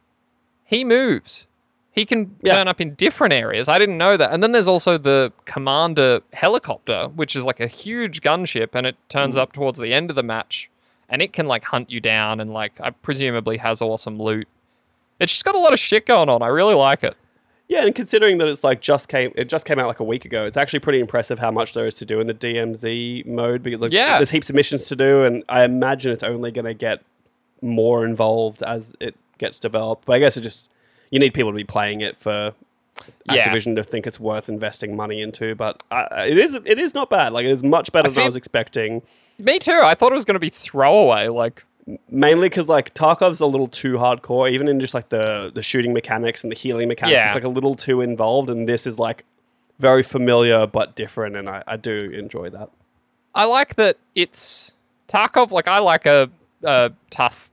He 0.65 0.83
moves. 0.83 1.47
He 1.93 2.05
can 2.05 2.35
Yeah. 2.41 2.55
turn 2.55 2.67
up 2.67 2.81
in 2.81 2.95
different 2.95 3.33
areas. 3.33 3.69
I 3.69 3.77
didn't 3.77 3.99
know 3.99 4.17
that. 4.17 4.31
And 4.33 4.41
then 4.41 4.51
there's 4.51 4.67
also 4.67 4.97
the 4.97 5.31
commander 5.45 6.21
helicopter, 6.33 7.09
which 7.15 7.35
is 7.35 7.45
like 7.45 7.59
a 7.59 7.67
huge 7.67 8.21
gunship, 8.21 8.69
and 8.73 8.87
it 8.87 8.95
turns 9.09 9.35
hmm. 9.35 9.41
up 9.41 9.53
towards 9.53 9.79
the 9.79 9.93
end 9.93 10.09
of 10.09 10.15
the 10.15 10.23
match, 10.23 10.69
and 11.07 11.21
it 11.21 11.33
can 11.33 11.47
like 11.47 11.65
hunt 11.65 11.91
you 11.91 11.99
down, 11.99 12.39
and 12.39 12.51
like 12.51 12.73
I 12.81 12.89
presumably 12.89 13.57
has 13.57 13.81
awesome 13.81 14.19
loot. 14.19 14.47
It's 15.19 15.31
just 15.31 15.45
got 15.45 15.53
a 15.55 15.59
lot 15.59 15.71
of 15.71 15.79
shit 15.79 16.07
going 16.07 16.29
on. 16.29 16.41
I 16.41 16.47
really 16.47 16.73
like 16.73 17.03
it. 17.03 17.15
Yeah, 17.67 17.85
and 17.85 17.95
considering 17.95 18.39
that 18.39 18.47
it's 18.47 18.63
like 18.63 18.81
just 18.81 19.07
came, 19.07 19.31
it 19.35 19.45
just 19.47 19.65
came 19.65 19.79
out 19.79 19.87
like 19.87 19.99
a 19.99 20.03
week 20.03 20.25
ago. 20.25 20.45
It's 20.45 20.57
actually 20.57 20.79
pretty 20.79 20.99
impressive 20.99 21.39
how 21.39 21.51
much 21.51 21.73
there 21.73 21.87
is 21.87 21.95
to 21.95 22.05
do 22.05 22.19
in 22.19 22.27
the 22.27 22.33
DMZ 22.33 23.25
mode 23.25 23.63
because 23.63 23.79
like, 23.81 23.91
Yeah. 23.91 24.17
there's 24.17 24.31
heaps 24.31 24.49
of 24.49 24.55
missions 24.55 24.85
to 24.87 24.95
do, 24.95 25.23
and 25.23 25.43
I 25.47 25.63
imagine 25.63 26.11
it's 26.11 26.23
only 26.23 26.51
going 26.51 26.65
to 26.65 26.73
get 26.73 27.01
more 27.61 28.03
involved 28.03 28.61
as 28.63 28.93
it 28.99 29.15
gets 29.37 29.59
developed. 29.59 30.05
But 30.05 30.17
I 30.17 30.19
guess 30.19 30.35
it 30.35 30.41
just 30.41 30.69
you 31.13 31.19
need 31.19 31.33
people 31.35 31.51
to 31.51 31.55
be 31.55 31.63
playing 31.63 32.01
it 32.01 32.17
for 32.17 32.53
Yeah. 33.25 33.47
Activision 33.47 33.75
to 33.75 33.83
think 33.83 34.07
it's 34.07 34.19
worth 34.19 34.49
investing 34.49 34.95
money 34.95 35.21
into. 35.21 35.53
But 35.53 35.83
uh, 35.91 36.25
it 36.27 36.39
is 36.39 36.55
it 36.55 36.79
is 36.79 36.95
not 36.95 37.09
bad. 37.11 37.33
Like 37.33 37.45
it 37.45 37.51
is 37.51 37.63
much 37.63 37.91
better 37.91 38.09
than 38.09 38.23
I 38.23 38.25
was 38.25 38.35
expecting. 38.35 39.03
Me 39.37 39.59
too. 39.59 39.79
I 39.83 39.93
thought 39.93 40.11
it 40.11 40.15
was 40.15 40.25
going 40.25 40.35
to 40.35 40.39
be 40.39 40.49
throwaway. 40.49 41.27
Like, 41.27 41.65
mainly 42.09 42.49
because 42.49 42.67
like 42.69 42.93
Tarkov's 42.95 43.41
a 43.41 43.45
little 43.45 43.67
too 43.67 43.93
hardcore, 43.95 44.49
even 44.49 44.67
in 44.67 44.79
just 44.79 44.95
like 44.95 45.09
the 45.09 45.51
the 45.53 45.61
shooting 45.61 45.93
mechanics 45.93 46.43
and 46.43 46.51
the 46.51 46.55
healing 46.55 46.87
mechanics. 46.87 47.19
Yeah. 47.19 47.25
It's 47.27 47.35
like 47.35 47.43
a 47.43 47.49
little 47.49 47.75
too 47.75 48.01
involved, 48.01 48.49
and 48.49 48.67
this 48.67 48.87
is 48.87 48.97
like 48.97 49.23
very 49.79 50.01
familiar 50.03 50.65
but 50.65 50.95
different, 50.95 51.35
and 51.35 51.47
I, 51.47 51.61
I 51.67 51.77
do 51.77 52.09
enjoy 52.11 52.49
that. 52.51 52.69
I 53.35 53.45
like 53.45 53.75
that 53.75 53.97
it's 54.15 54.73
Tarkov. 55.07 55.51
Like 55.51 55.67
I 55.67 55.79
like 55.79 56.05
a, 56.05 56.29
a 56.63 56.91
tough, 57.09 57.51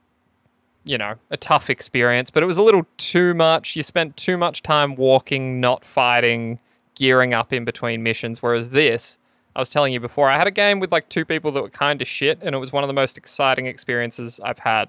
you 0.84 0.96
know, 0.98 1.14
a 1.30 1.36
tough 1.36 1.68
experience, 1.68 2.30
but 2.30 2.42
it 2.42 2.46
was 2.46 2.56
a 2.56 2.62
little 2.62 2.86
too 2.96 3.34
much. 3.34 3.76
You 3.76 3.82
spent 3.82 4.16
too 4.16 4.36
much 4.36 4.62
time 4.62 4.96
walking, 4.96 5.60
not 5.60 5.84
fighting, 5.84 6.58
gearing 6.94 7.34
up 7.34 7.52
in 7.52 7.64
between 7.64 8.02
missions. 8.02 8.42
Whereas 8.42 8.70
this, 8.70 9.18
I 9.54 9.60
was 9.60 9.70
telling 9.70 9.92
you 9.92 10.00
before, 10.00 10.30
I 10.30 10.38
had 10.38 10.46
a 10.46 10.52
game 10.52 10.80
with 10.80 10.92
like 10.92 11.08
two 11.08 11.24
people 11.24 11.52
that 11.52 11.62
were 11.62 11.70
kind 11.70 12.00
of 12.00 12.08
shit, 12.08 12.38
and 12.42 12.54
it 12.54 12.58
was 12.58 12.72
one 12.72 12.82
of 12.82 12.88
the 12.88 12.94
most 12.94 13.18
exciting 13.18 13.66
experiences 13.66 14.40
I've 14.42 14.60
had 14.60 14.88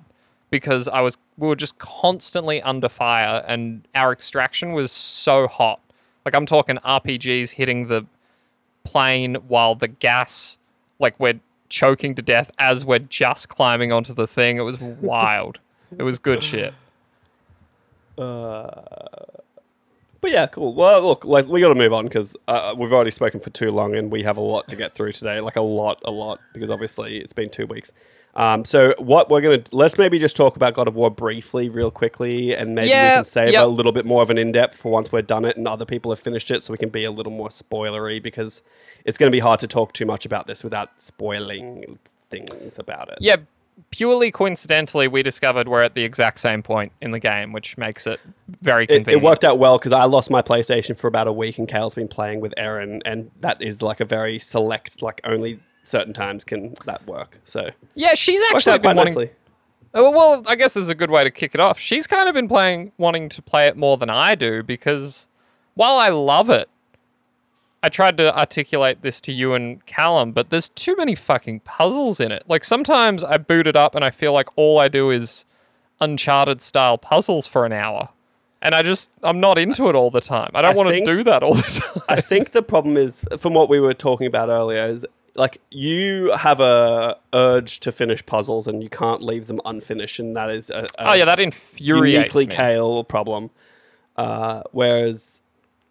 because 0.50 0.88
I 0.88 1.02
was 1.02 1.18
we 1.38 1.48
were 1.48 1.56
just 1.56 1.80
constantly 1.80 2.62
under 2.62 2.90
fire, 2.90 3.44
and 3.48 3.88
our 3.96 4.12
extraction 4.12 4.74
was 4.74 4.92
so 4.92 5.48
hot. 5.48 5.80
Like 6.26 6.36
I'm 6.36 6.46
talking 6.46 6.78
RPGs 6.78 7.52
hitting 7.52 7.88
the 7.88 8.06
plane 8.84 9.36
while 9.48 9.76
the 9.76 9.88
gas 9.88 10.58
like 11.00 11.20
we're 11.20 11.40
choking 11.70 12.14
to 12.16 12.22
death 12.22 12.52
as 12.60 12.86
we're 12.86 13.00
just 13.00 13.50
climbing 13.50 13.92
onto 13.92 14.14
the 14.14 14.28
thing. 14.28 14.58
It 14.58 14.62
was 14.62 14.80
wild. 15.02 15.60
It 15.98 16.04
was 16.04 16.20
good 16.20 16.44
shit. 16.44 16.74
But 20.22 20.30
yeah, 20.30 20.46
cool. 20.46 20.76
Well, 20.76 21.02
look, 21.02 21.26
like 21.26 21.48
we 21.48 21.62
got 21.62 21.70
to 21.70 21.76
move 21.76 21.94
on 21.94 22.06
because 22.06 22.38
uh, 22.48 22.76
we've 22.78 22.94
already 22.94 23.10
spoken 23.10 23.40
for 23.40 23.50
too 23.50 23.72
long, 23.72 23.96
and 23.96 24.12
we 24.12 24.22
have 24.22 24.38
a 24.38 24.42
lot 24.42 24.68
to 24.68 24.76
get 24.76 24.94
through 24.94 25.14
today. 25.14 25.42
Like 25.42 25.56
a 25.56 25.62
lot, 25.62 26.00
a 26.06 26.12
lot, 26.12 26.40
because 26.54 26.70
obviously 26.70 27.18
it's 27.18 27.34
been 27.34 27.50
two 27.50 27.66
weeks. 27.66 27.92
Um, 28.34 28.64
so 28.64 28.94
what 28.98 29.30
we're 29.30 29.42
gonna 29.42 29.64
let's 29.72 29.98
maybe 29.98 30.18
just 30.18 30.38
talk 30.38 30.56
about 30.56 30.74
God 30.74 30.88
of 30.88 30.96
War 30.96 31.12
briefly, 31.12 31.70
real 31.70 31.92
quickly, 31.92 32.56
and 32.56 32.76
maybe 32.76 32.88
we 32.88 32.94
can 32.94 33.26
save 33.26 33.52
yep. 33.52 33.66
a 33.66 33.68
little 33.68 33.92
bit 33.92 34.06
more 34.06 34.22
of 34.22 34.30
an 34.30 34.38
in 34.38 34.52
depth 34.52 34.76
for 34.76 34.92
once 34.92 35.12
we're 35.12 35.22
done 35.22 35.44
it 35.44 35.58
and 35.58 35.68
other 35.68 35.86
people 35.86 36.12
have 36.12 36.20
finished 36.20 36.52
it, 36.52 36.64
so 36.64 36.72
we 36.72 36.78
can 36.78 36.90
be 36.90 37.04
a 37.04 37.12
little 37.12 37.34
more 37.34 37.50
spoilery 37.50 38.22
because 38.24 38.62
it's 39.04 39.18
going 39.18 39.30
to 39.30 39.36
be 39.36 39.40
hard 39.40 39.60
to 39.62 39.68
talk 39.68 39.92
too 39.92 40.06
much 40.06 40.26
about 40.26 40.48
this 40.48 40.64
without 40.64 40.92
spoiling 41.02 42.00
things 42.30 42.80
about 42.80 43.10
it. 43.10 43.18
Yeah, 43.20 43.38
purely 43.90 44.32
coincidentally, 44.32 45.08
we 45.08 45.24
discovered 45.24 45.68
we're 45.68 45.82
at 45.82 45.96
the 45.96 46.04
exact 46.04 46.40
same 46.40 46.62
point 46.62 46.92
in 47.02 47.12
the 47.12 47.20
game, 47.20 47.52
which 47.52 47.78
makes 47.78 48.06
it 48.08 48.20
very 48.62 48.86
convenient. 48.88 49.22
it 49.24 49.26
worked 49.26 49.44
out 49.44 49.58
well 49.60 49.78
because 49.78 49.92
I 49.94 50.04
lost 50.06 50.30
my 50.30 50.42
PlayStation 50.42 50.98
for 50.98 51.08
about 51.08 51.28
a 51.28 51.34
week, 51.34 51.58
and 51.58 51.68
Kale's 51.68 51.96
been 51.96 52.08
playing 52.08 52.40
with 52.42 52.54
Erin, 52.58 53.02
and 53.06 53.32
that 53.42 53.62
is 53.62 53.82
like 53.82 54.00
a 54.00 54.06
very 54.06 54.38
select, 54.40 55.02
like 55.02 55.20
only 55.24 55.60
certain 55.84 56.14
times 56.14 56.44
can 56.44 56.76
that 56.86 57.06
work. 57.08 57.40
So 57.46 57.70
Yeah, 57.96 58.14
she's 58.14 58.40
actually 58.54 58.80
quite 58.80 58.82
been 58.84 58.98
wanting. 58.98 59.14
nicely. 59.14 59.32
Oh, 59.94 60.12
well, 60.12 60.44
I 60.48 60.56
guess 60.56 60.76
this 60.76 60.84
is 60.84 60.90
a 60.90 60.96
good 60.96 61.12
way 61.12 61.24
to 61.24 61.32
kick 61.32 61.54
it 61.54 61.60
off. 61.60 61.78
She's 61.78 62.08
kind 62.08 62.30
of 62.30 62.34
been 62.36 62.48
playing, 62.48 62.94
wanting 62.98 63.28
to 63.30 63.42
play 63.42 63.68
it 63.68 63.76
more 63.76 63.98
than 63.98 64.10
I 64.10 64.36
do 64.36 64.64
because 64.64 65.28
while 65.74 65.98
I 65.98 66.10
love 66.10 66.50
it, 66.50 66.70
I 67.84 67.90
tried 67.90 68.18
to 68.18 68.38
articulate 68.38 69.02
this 69.02 69.20
to 69.22 69.32
you 69.32 69.54
and 69.54 69.84
Callum, 69.86 70.34
but 70.34 70.50
there's 70.50 70.70
too 70.70 70.96
many 70.96 71.16
fucking 71.16 71.62
puzzles 71.62 72.20
in 72.20 72.32
it. 72.32 72.44
Like 72.48 72.64
sometimes 72.64 73.24
I 73.24 73.38
boot 73.38 73.66
it 73.66 73.76
up 73.76 73.96
and 73.96 74.06
I 74.06 74.12
feel 74.12 74.34
like 74.34 74.48
all 74.56 74.78
I 74.78 74.88
do 74.88 75.10
is 75.10 75.46
Uncharted 76.02 76.64
style 76.64 76.98
puzzles 76.98 77.46
for 77.46 77.64
an 77.64 77.72
hour. 77.72 78.10
And 78.60 78.74
I 78.74 78.82
just, 78.82 79.12
I'm 79.22 79.40
not 79.40 79.60
into 79.60 79.88
it 79.88 79.96
all 79.96 80.10
the 80.10 80.22
time. 80.22 80.50
I 80.56 80.62
don't 80.62 80.74
I 80.74 80.76
want 80.76 80.90
to 80.90 81.06
do 81.06 81.24
that 81.24 81.44
all 81.44 81.54
the 81.54 81.62
time. 81.94 82.04
I 82.10 82.22
think 82.22 82.52
the 82.52 82.64
problem 82.64 82.98
is, 82.98 83.24
from 83.38 83.54
what 83.54 83.70
we 83.70 83.80
were 83.80 83.94
talking 83.94 84.26
about 84.26 84.50
earlier, 84.50 84.88
is 84.88 85.06
like 85.36 85.62
you 85.70 86.32
have 86.32 86.60
a 86.60 87.18
urge 87.34 87.80
to 87.82 87.92
finish 87.92 88.26
puzzles 88.26 88.68
and 88.68 88.84
you 88.84 88.90
can't 88.90 89.22
leave 89.22 89.48
them 89.48 89.62
unfinished, 89.66 90.20
and 90.20 90.36
that 90.36 90.50
is 90.50 90.70
a, 90.70 90.88
a 90.98 91.10
oh, 91.10 91.14
yeah, 91.14 91.26
that 91.26 91.40
infuriates 91.40 92.34
uniquely 92.34 92.46
me. 92.48 92.56
Kale 92.56 93.04
problem. 93.04 93.50
Uh, 94.18 94.64
whereas, 94.72 95.41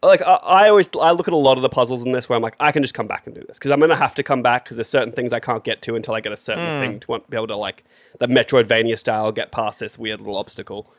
like 0.03 0.23
I, 0.23 0.35
I 0.37 0.69
always, 0.69 0.89
I 1.01 1.11
look 1.13 1.29
at 1.29 1.35
a 1.35 1.37
lot 1.37 1.59
of 1.59 1.63
the 1.63 1.69
puzzles 1.69 2.05
in 2.05 2.13
this 2.13 2.29
where 2.29 2.37
I'm 2.37 2.43
like, 2.43 2.57
I 2.61 2.73
can 2.73 2.83
just 2.83 2.95
come 2.95 3.07
back 3.07 3.27
and 3.27 3.35
do 3.35 3.43
this 3.47 3.59
because 3.59 3.71
I'm 3.71 3.81
gonna 3.81 3.97
have 3.97 4.15
to 4.17 4.23
come 4.23 4.43
back 4.43 4.65
because 4.65 4.77
there's 4.77 4.89
certain 4.89 5.13
things 5.13 5.33
I 5.33 5.41
can't 5.41 5.63
get 5.65 5.83
to 5.83 5.95
until 5.97 6.15
I 6.15 6.21
get 6.21 6.33
a 6.33 6.37
certain 6.37 6.75
Hmm. 6.77 6.79
thing 6.81 7.01
to 7.01 7.07
want, 7.09 7.31
be 7.31 7.37
able 7.37 7.49
to 7.49 7.57
like 7.57 7.85
the 8.19 8.27
Metroidvania 8.27 8.99
style 8.99 9.31
get 9.33 9.51
past 9.53 9.81
this 9.81 9.99
weird 9.99 10.21
little 10.21 10.37
obstacle. 10.37 10.93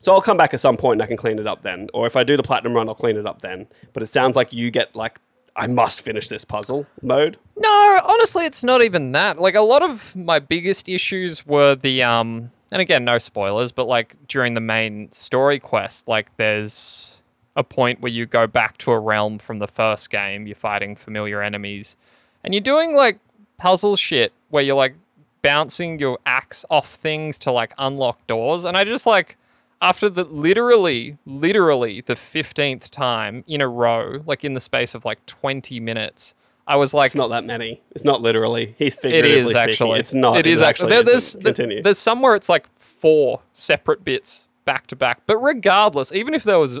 So 0.00 0.12
I'll 0.12 0.20
come 0.22 0.36
back 0.36 0.52
at 0.54 0.60
some 0.60 0.76
point 0.76 0.96
and 0.96 1.02
I 1.02 1.06
can 1.06 1.16
clean 1.16 1.38
it 1.38 1.46
up 1.46 1.62
then. 1.62 1.88
Or 1.94 2.06
if 2.06 2.16
I 2.16 2.24
do 2.24 2.36
the 2.36 2.42
platinum 2.42 2.74
run, 2.74 2.88
I'll 2.88 2.94
clean 2.94 3.16
it 3.16 3.26
up 3.26 3.40
then. 3.42 3.66
But 3.94 4.02
it 4.02 4.06
sounds 4.08 4.36
like 4.36 4.52
you 4.52 4.70
get 4.70 4.94
like 4.94 5.18
I 5.58 5.66
must 5.68 6.02
finish 6.02 6.28
this 6.28 6.44
puzzle 6.44 6.86
mode. 7.00 7.38
No, 7.56 8.00
honestly, 8.04 8.44
it's 8.44 8.62
not 8.62 8.82
even 8.82 9.12
that. 9.12 9.38
Like 9.40 9.54
a 9.54 9.62
lot 9.62 9.82
of 9.82 10.14
my 10.14 10.38
biggest 10.38 10.86
issues 10.86 11.46
were 11.46 11.74
the 11.74 12.02
um, 12.02 12.50
and 12.70 12.82
again, 12.82 13.04
no 13.06 13.16
spoilers, 13.18 13.72
but 13.72 13.86
like 13.86 14.16
during 14.28 14.52
the 14.52 14.60
main 14.60 15.10
story 15.12 15.58
quest, 15.58 16.08
like 16.08 16.36
there's 16.36 17.15
a 17.56 17.64
point 17.64 18.00
where 18.00 18.12
you 18.12 18.26
go 18.26 18.46
back 18.46 18.78
to 18.78 18.92
a 18.92 18.98
realm 19.00 19.38
from 19.38 19.58
the 19.58 19.66
first 19.66 20.10
game. 20.10 20.46
You're 20.46 20.54
fighting 20.54 20.94
familiar 20.94 21.42
enemies, 21.42 21.96
and 22.44 22.54
you're 22.54 22.60
doing 22.60 22.94
like 22.94 23.18
puzzle 23.56 23.96
shit 23.96 24.32
where 24.50 24.62
you're 24.62 24.76
like 24.76 24.94
bouncing 25.42 25.98
your 25.98 26.18
axe 26.26 26.64
off 26.70 26.94
things 26.94 27.38
to 27.40 27.50
like 27.50 27.72
unlock 27.78 28.24
doors, 28.26 28.64
and 28.64 28.76
I 28.76 28.84
just 28.84 29.06
like 29.06 29.36
after 29.80 30.08
the 30.08 30.24
literally, 30.24 31.18
literally 31.26 32.00
the 32.00 32.14
15th 32.14 32.88
time 32.88 33.44
in 33.46 33.60
a 33.60 33.68
row, 33.68 34.22
like 34.26 34.44
in 34.44 34.54
the 34.54 34.60
space 34.60 34.94
of 34.94 35.04
like 35.04 35.24
20 35.26 35.80
minutes, 35.80 36.34
I 36.66 36.76
was 36.76 36.94
like, 36.94 37.10
It's 37.10 37.14
not 37.14 37.28
that 37.28 37.44
many. 37.44 37.82
It's 37.92 38.04
not 38.04 38.20
literally. 38.20 38.74
He's 38.78 38.94
it 38.96 39.02
figuratively 39.02 39.40
is 39.40 39.50
speaking. 39.50 39.68
actually. 39.68 40.00
It's 40.00 40.14
not. 40.14 40.38
It 40.38 40.46
is 40.46 40.62
actually. 40.62 40.90
There, 40.90 41.02
there's, 41.02 41.36
isn't. 41.36 41.84
There's 41.84 41.98
somewhere 41.98 42.34
it's 42.34 42.48
like 42.48 42.66
four 42.78 43.42
separate 43.52 44.04
bits 44.04 44.48
back 44.64 44.86
to 44.88 44.96
back. 44.96 45.20
But 45.26 45.38
regardless, 45.38 46.12
even 46.12 46.34
if 46.34 46.42
there 46.42 46.58
was 46.58 46.80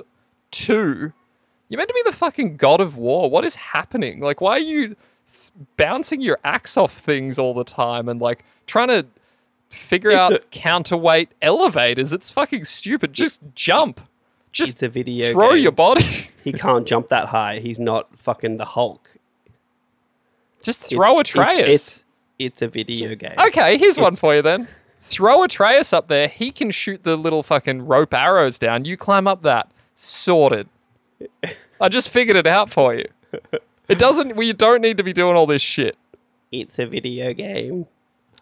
two, 0.50 1.12
you're 1.68 1.78
meant 1.78 1.88
to 1.88 1.94
be 1.94 2.02
the 2.10 2.16
fucking 2.16 2.56
god 2.56 2.80
of 2.80 2.96
war. 2.96 3.28
What 3.30 3.44
is 3.44 3.56
happening? 3.56 4.20
Like, 4.20 4.40
why 4.40 4.52
are 4.52 4.58
you 4.58 4.88
th- 4.88 5.50
bouncing 5.76 6.20
your 6.20 6.38
axe 6.44 6.76
off 6.76 6.92
things 6.94 7.38
all 7.38 7.54
the 7.54 7.64
time 7.64 8.08
and 8.08 8.20
like 8.20 8.44
trying 8.66 8.88
to 8.88 9.06
figure 9.70 10.10
It's 10.10 10.18
out 10.18 10.32
a- 10.32 10.38
counterweight 10.50 11.30
elevators? 11.42 12.12
It's 12.12 12.30
fucking 12.30 12.64
stupid. 12.66 13.12
Just 13.12 13.40
jump. 13.54 14.00
Just 14.52 14.74
It's 14.74 14.82
a 14.84 14.88
video 14.88 15.32
throw 15.32 15.50
game. 15.54 15.62
your 15.62 15.72
body. 15.72 16.30
He 16.46 16.52
can't 16.52 16.86
jump 16.86 17.08
that 17.08 17.26
high. 17.30 17.58
He's 17.58 17.80
not 17.80 18.16
fucking 18.16 18.58
the 18.58 18.64
Hulk. 18.66 19.10
Just 20.62 20.84
throw 20.84 21.18
It's- 21.20 21.30
Atreus. 21.34 21.58
It's, 21.58 21.68
it's 21.68 22.04
it's 22.38 22.62
a 22.62 22.68
video 22.68 23.14
game. 23.16 23.34
okay, 23.46 23.76
here's 23.78 23.98
one 23.98 24.14
for 24.14 24.34
you 24.36 24.42
then. 24.42 24.68
Throw 25.00 25.42
Atreus 25.42 25.92
up 25.92 26.06
there. 26.08 26.28
He 26.28 26.52
can 26.52 26.70
shoot 26.70 27.02
the 27.02 27.16
little 27.16 27.42
fucking 27.42 27.86
rope 27.86 28.12
arrows 28.14 28.58
down. 28.58 28.84
You 28.84 28.96
climb 28.96 29.26
up 29.26 29.42
that. 29.42 29.70
Sorted. 29.96 30.68
I 31.80 31.88
just 31.88 32.08
figured 32.10 32.36
it 32.36 32.46
out 32.46 32.70
for 32.70 32.94
you. 32.94 33.06
It 33.88 33.98
doesn't. 33.98 34.36
We 34.36 34.52
don't 34.52 34.80
need 34.82 34.96
to 34.98 35.02
be 35.02 35.12
doing 35.12 35.36
all 35.36 35.46
this 35.46 35.62
shit. 35.62 35.96
It's 36.52 36.78
a 36.78 36.86
video 36.86 37.32
game. 37.32 37.86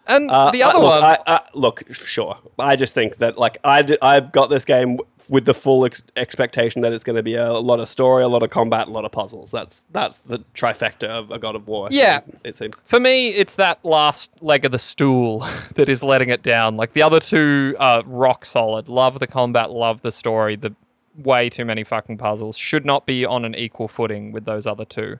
And 0.07 0.29
Uh, 0.29 0.51
the 0.51 0.61
other 0.63 0.77
I- 0.77 0.81
look, 0.81 1.01
one. 1.01 1.03
I, 1.03 1.17
I, 1.25 1.41
look, 1.53 1.83
sure. 1.95 2.37
I 2.59 2.75
just 2.75 2.93
think 2.93 3.17
that 3.17 3.37
like 3.37 3.57
I 3.63 3.81
d- 3.81 3.97
I've 4.01 4.31
got 4.31 4.49
this 4.49 4.63
game 4.65 4.99
with 5.27 5.45
the 5.45 5.55
full 5.55 5.83
ex- 5.85 6.03
expectation 6.15 6.83
that 6.83 6.93
it's 6.93 7.03
going 7.03 7.15
to 7.15 7.23
be 7.23 7.33
a 7.33 7.53
lot 7.53 7.79
of 7.79 7.89
story, 7.89 8.23
a 8.23 8.27
lot 8.27 8.43
of 8.43 8.51
combat, 8.51 8.87
a 8.87 8.91
lot 8.91 9.05
of 9.05 9.11
puzzles. 9.11 9.49
That's 9.49 9.83
that's 9.91 10.19
the 10.19 10.39
trifecta 10.53 11.05
of 11.07 11.31
a 11.31 11.39
God 11.39 11.55
of 11.55 11.67
War. 11.67 11.87
Yeah. 11.89 12.19
it 12.43 12.55
seems. 12.57 12.79
For 12.85 12.99
me, 12.99 13.29
it's 13.29 13.55
that 13.55 13.83
last 13.83 14.43
leg 14.43 14.65
of 14.65 14.71
the 14.71 14.79
stool 14.79 15.39
that 15.75 15.89
is 15.89 16.03
letting 16.03 16.29
it 16.29 16.43
down. 16.43 16.77
Like 16.77 16.93
the 16.93 17.01
other 17.01 17.19
two 17.19 17.75
are 17.79 18.03
rock 18.05 18.45
solid. 18.45 18.87
Love 18.87 19.17
the 19.19 19.27
combat, 19.27 19.71
love 19.71 20.01
the 20.01 20.11
story. 20.11 20.55
The 20.55 20.75
way 21.17 21.49
too 21.49 21.65
many 21.65 21.83
fucking 21.83 22.17
puzzles 22.17 22.57
should 22.57 22.85
not 22.85 23.05
be 23.05 23.25
on 23.25 23.45
an 23.45 23.55
equal 23.55 23.87
footing 23.87 24.31
with 24.31 24.45
those 24.45 24.67
other 24.67 24.85
two. 24.85 25.19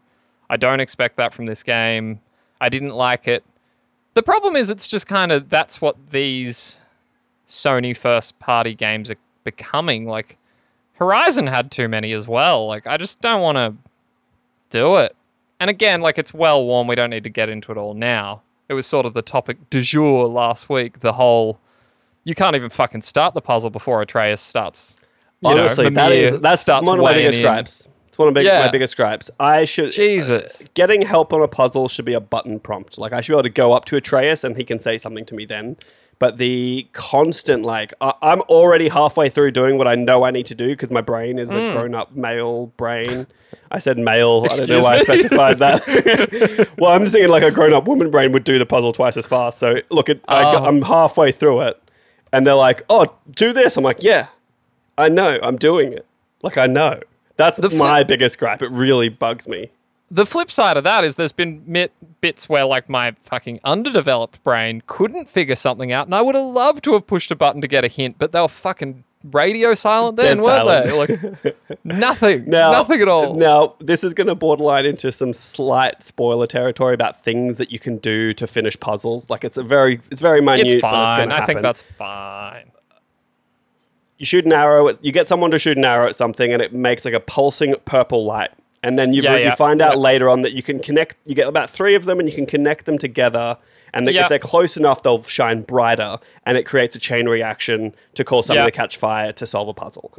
I 0.49 0.57
don't 0.57 0.79
expect 0.79 1.17
that 1.17 1.33
from 1.33 1.45
this 1.45 1.63
game. 1.63 2.21
I 2.61 2.69
didn't 2.69 2.93
like 2.93 3.27
it. 3.27 3.43
The 4.13 4.23
problem 4.23 4.55
is, 4.55 4.69
it's 4.69 4.87
just 4.87 5.07
kind 5.07 5.31
of 5.31 5.49
that's 5.49 5.81
what 5.81 5.97
these 6.11 6.79
Sony 7.47 7.95
first 7.95 8.39
party 8.39 8.73
games 8.73 9.11
are 9.11 9.17
becoming. 9.43 10.05
Like 10.07 10.37
Horizon 10.93 11.47
had 11.47 11.71
too 11.71 11.87
many 11.87 12.13
as 12.13 12.27
well. 12.27 12.67
Like 12.67 12.87
I 12.87 12.97
just 12.97 13.19
don't 13.19 13.41
want 13.41 13.57
to 13.57 13.75
do 14.69 14.97
it. 14.97 15.15
And 15.59 15.69
again, 15.69 16.01
like 16.01 16.17
it's 16.17 16.33
well 16.33 16.65
worn, 16.65 16.87
we 16.87 16.95
don't 16.95 17.09
need 17.09 17.23
to 17.23 17.29
get 17.29 17.49
into 17.49 17.71
it 17.71 17.77
all 17.77 17.93
now. 17.93 18.41
It 18.67 18.73
was 18.73 18.87
sort 18.87 19.05
of 19.05 19.13
the 19.13 19.21
topic 19.21 19.69
du 19.69 19.81
jour 19.81 20.27
last 20.27 20.69
week. 20.69 21.01
The 21.01 21.13
whole 21.13 21.59
you 22.23 22.35
can't 22.35 22.55
even 22.55 22.69
fucking 22.69 23.03
start 23.03 23.33
the 23.33 23.41
puzzle 23.41 23.69
before 23.69 24.01
Atreus 24.01 24.41
starts. 24.41 24.99
You 25.49 25.55
know, 25.55 25.61
Honestly, 25.61 25.89
that 25.89 26.09
Mimir 26.09 26.25
is 26.35 26.39
that's 26.39 26.61
starts 26.61 26.87
one 26.87 26.99
of 26.99 27.03
my 27.03 27.13
biggest 27.13 27.37
in. 27.37 27.43
gripes. 27.43 27.87
It's 28.07 28.17
one 28.17 28.29
of 28.29 28.33
my, 28.33 28.39
big, 28.39 28.45
Yeah. 28.47 28.59
my 28.65 28.71
biggest 28.71 28.95
gripes. 28.95 29.29
I 29.39 29.65
should 29.65 29.91
Jesus. 29.91 30.61
uh, 30.61 30.65
getting 30.73 31.01
help 31.01 31.33
on 31.33 31.41
a 31.41 31.47
puzzle 31.49 31.89
should 31.89 32.05
be 32.05 32.13
a 32.13 32.21
button 32.21 32.59
prompt. 32.61 32.97
Like 32.97 33.11
I 33.11 33.19
should 33.21 33.33
be 33.33 33.35
able 33.35 33.43
to 33.43 33.49
go 33.49 33.73
up 33.73 33.83
to 33.85 33.97
Atreus 33.97 34.43
and 34.45 34.55
he 34.55 34.63
can 34.63 34.79
say 34.79 34.97
something 34.97 35.25
to 35.25 35.35
me 35.35 35.45
then. 35.45 35.75
But 36.17 36.37
the 36.37 36.87
constant 36.93 37.63
like 37.63 37.93
I 37.99 38.13
I'm 38.21 38.39
already 38.43 38.87
halfway 38.87 39.27
through 39.29 39.51
doing 39.51 39.77
what 39.77 39.85
I 39.87 39.95
know 39.95 40.23
I 40.23 40.31
need 40.31 40.45
to 40.45 40.55
do 40.55 40.67
because 40.69 40.89
my 40.91 41.01
brain 41.01 41.37
is 41.37 41.49
a 41.49 41.73
grown 41.73 41.93
up 41.93 42.15
male 42.15 42.67
brain. 42.77 43.27
I 43.69 43.79
said 43.79 43.97
male. 43.97 44.45
I 44.49 44.55
don't 44.55 44.69
know 44.69 44.79
Hmm. 44.79 44.81
Excuse 44.81 44.83
why 44.85 44.95
I 44.95 45.03
specified 45.03 45.59
that. 45.59 46.69
well, 46.77 46.91
I'm 46.91 47.01
just 47.01 47.11
thinking 47.11 47.29
like 47.29 47.43
a 47.43 47.51
grown 47.51 47.73
up 47.73 47.85
woman 47.85 48.11
brain 48.11 48.31
would 48.31 48.45
do 48.45 48.57
the 48.57 48.65
puzzle 48.65 48.93
twice 48.93 49.17
as 49.17 49.27
fast. 49.27 49.57
So 49.59 49.81
look, 49.91 50.07
at 50.07 50.21
I 50.29 50.43
Oh. 50.55 50.63
I'm 50.63 50.83
halfway 50.83 51.33
through 51.33 51.61
it, 51.61 51.81
and 52.31 52.47
they're 52.47 52.53
like, 52.55 52.83
"Oh, 52.89 53.07
do 53.35 53.51
this." 53.51 53.75
I'm 53.75 53.83
like, 53.83 54.01
"Yeah, 54.01 54.27
I 54.97 55.09
know. 55.09 55.39
I'm 55.41 55.57
doing 55.57 55.93
it. 55.93 56.05
Like 56.41 56.57
I 56.57 56.67
know." 56.67 56.99
That's 57.37 57.59
flip- 57.59 57.73
my 57.73 58.03
biggest 58.03 58.39
gripe. 58.39 58.61
It 58.61 58.71
really 58.71 59.09
bugs 59.09 59.47
me. 59.47 59.69
The 60.11 60.25
flip 60.25 60.51
side 60.51 60.77
of 60.77 60.83
that 60.83 61.03
is 61.03 61.15
there's 61.15 61.31
been 61.31 61.63
mit- 61.65 61.91
bits 62.21 62.47
where 62.47 62.63
like 62.63 62.87
my 62.87 63.15
fucking 63.25 63.59
underdeveloped 63.63 64.41
brain 64.43 64.83
couldn't 64.87 65.29
figure 65.29 65.55
something 65.55 65.91
out, 65.91 66.07
and 66.07 66.15
I 66.15 66.21
would 66.21 66.35
have 66.35 66.45
loved 66.45 66.83
to 66.85 66.93
have 66.93 67.07
pushed 67.07 67.31
a 67.31 67.35
button 67.35 67.59
to 67.61 67.67
get 67.67 67.83
a 67.83 67.87
hint, 67.87 68.17
but 68.19 68.31
they 68.31 68.39
were 68.39 68.47
fucking 68.47 69.03
radio 69.31 69.73
silent 69.73 70.17
then, 70.17 70.37
Dead 70.37 70.43
weren't 70.45 70.85
they? 70.85 70.91
Like 70.91 71.57
nothing, 71.83 72.45
Now, 72.45 72.71
nothing 72.71 73.01
at 73.01 73.07
all. 73.07 73.33
Now, 73.33 73.73
this 73.79 74.03
is 74.03 74.13
going 74.13 74.27
to 74.27 74.35
borderline 74.35 74.85
into 74.85 75.11
some 75.11 75.33
slight 75.33 76.03
spoiler 76.03 76.45
territory 76.45 76.93
about 76.93 77.23
things 77.23 77.57
that 77.57 77.71
you 77.71 77.79
can 77.79 77.97
do 77.97 78.33
to 78.35 78.45
finish 78.45 78.79
puzzles. 78.79 79.29
Like 79.31 79.43
it's 79.43 79.57
a 79.57 79.63
very, 79.63 79.99
it's 80.11 80.21
very 80.21 80.41
minute. 80.41 80.67
it's 80.67 80.73
but 80.81 80.87
it's 80.87 81.13
fine. 81.13 81.29
gonna 81.29 81.41
I 81.41 81.45
think 81.47 81.61
that's 81.63 81.81
fine. 81.81 82.71
You 84.17 84.25
shoot 84.25 84.45
an 84.45 84.53
arrow. 84.53 84.87
At, 84.87 85.03
you 85.03 85.11
get 85.11 85.27
someone 85.27 85.51
to 85.51 85.59
shoot 85.59 85.77
an 85.77 85.85
arrow 85.85 86.07
at 86.07 86.15
something, 86.15 86.51
and 86.53 86.61
it 86.61 86.73
makes 86.73 87.05
like 87.05 87.13
a 87.13 87.19
pulsing 87.19 87.75
purple 87.85 88.25
light. 88.25 88.51
And 88.83 88.99
then 88.99 89.13
you 89.13 89.23
Yeah, 89.23 89.37
you 89.37 89.51
find 89.51 89.81
out 89.81 89.93
Yeah. 89.93 89.99
later 89.99 90.29
on 90.29 90.41
that 90.41 90.53
you 90.53 90.61
can 90.61 90.79
connect. 90.79 91.17
You 91.25 91.33
get 91.35 91.47
about 91.47 91.69
three 91.69 91.95
of 91.95 92.05
them, 92.05 92.19
and 92.19 92.29
you 92.29 92.35
can 92.35 92.45
connect 92.45 92.85
them 92.85 92.97
together. 92.97 93.57
And 93.93 94.07
that 94.07 94.13
if 94.23 94.29
they're 94.29 94.39
close 94.39 94.75
enough, 94.75 95.03
they'll 95.03 95.23
shine 95.23 95.61
brighter, 95.61 96.17
and 96.45 96.57
it 96.57 96.63
creates 96.63 96.95
a 96.95 96.99
chain 96.99 97.29
reaction 97.29 97.95
to 98.15 98.23
cause 98.25 98.47
something 98.47 98.65
to 98.65 98.71
catch 98.71 98.97
fire 98.97 99.31
to 99.31 99.45
solve 99.45 99.69
a 99.69 99.73
puzzle. 99.73 100.11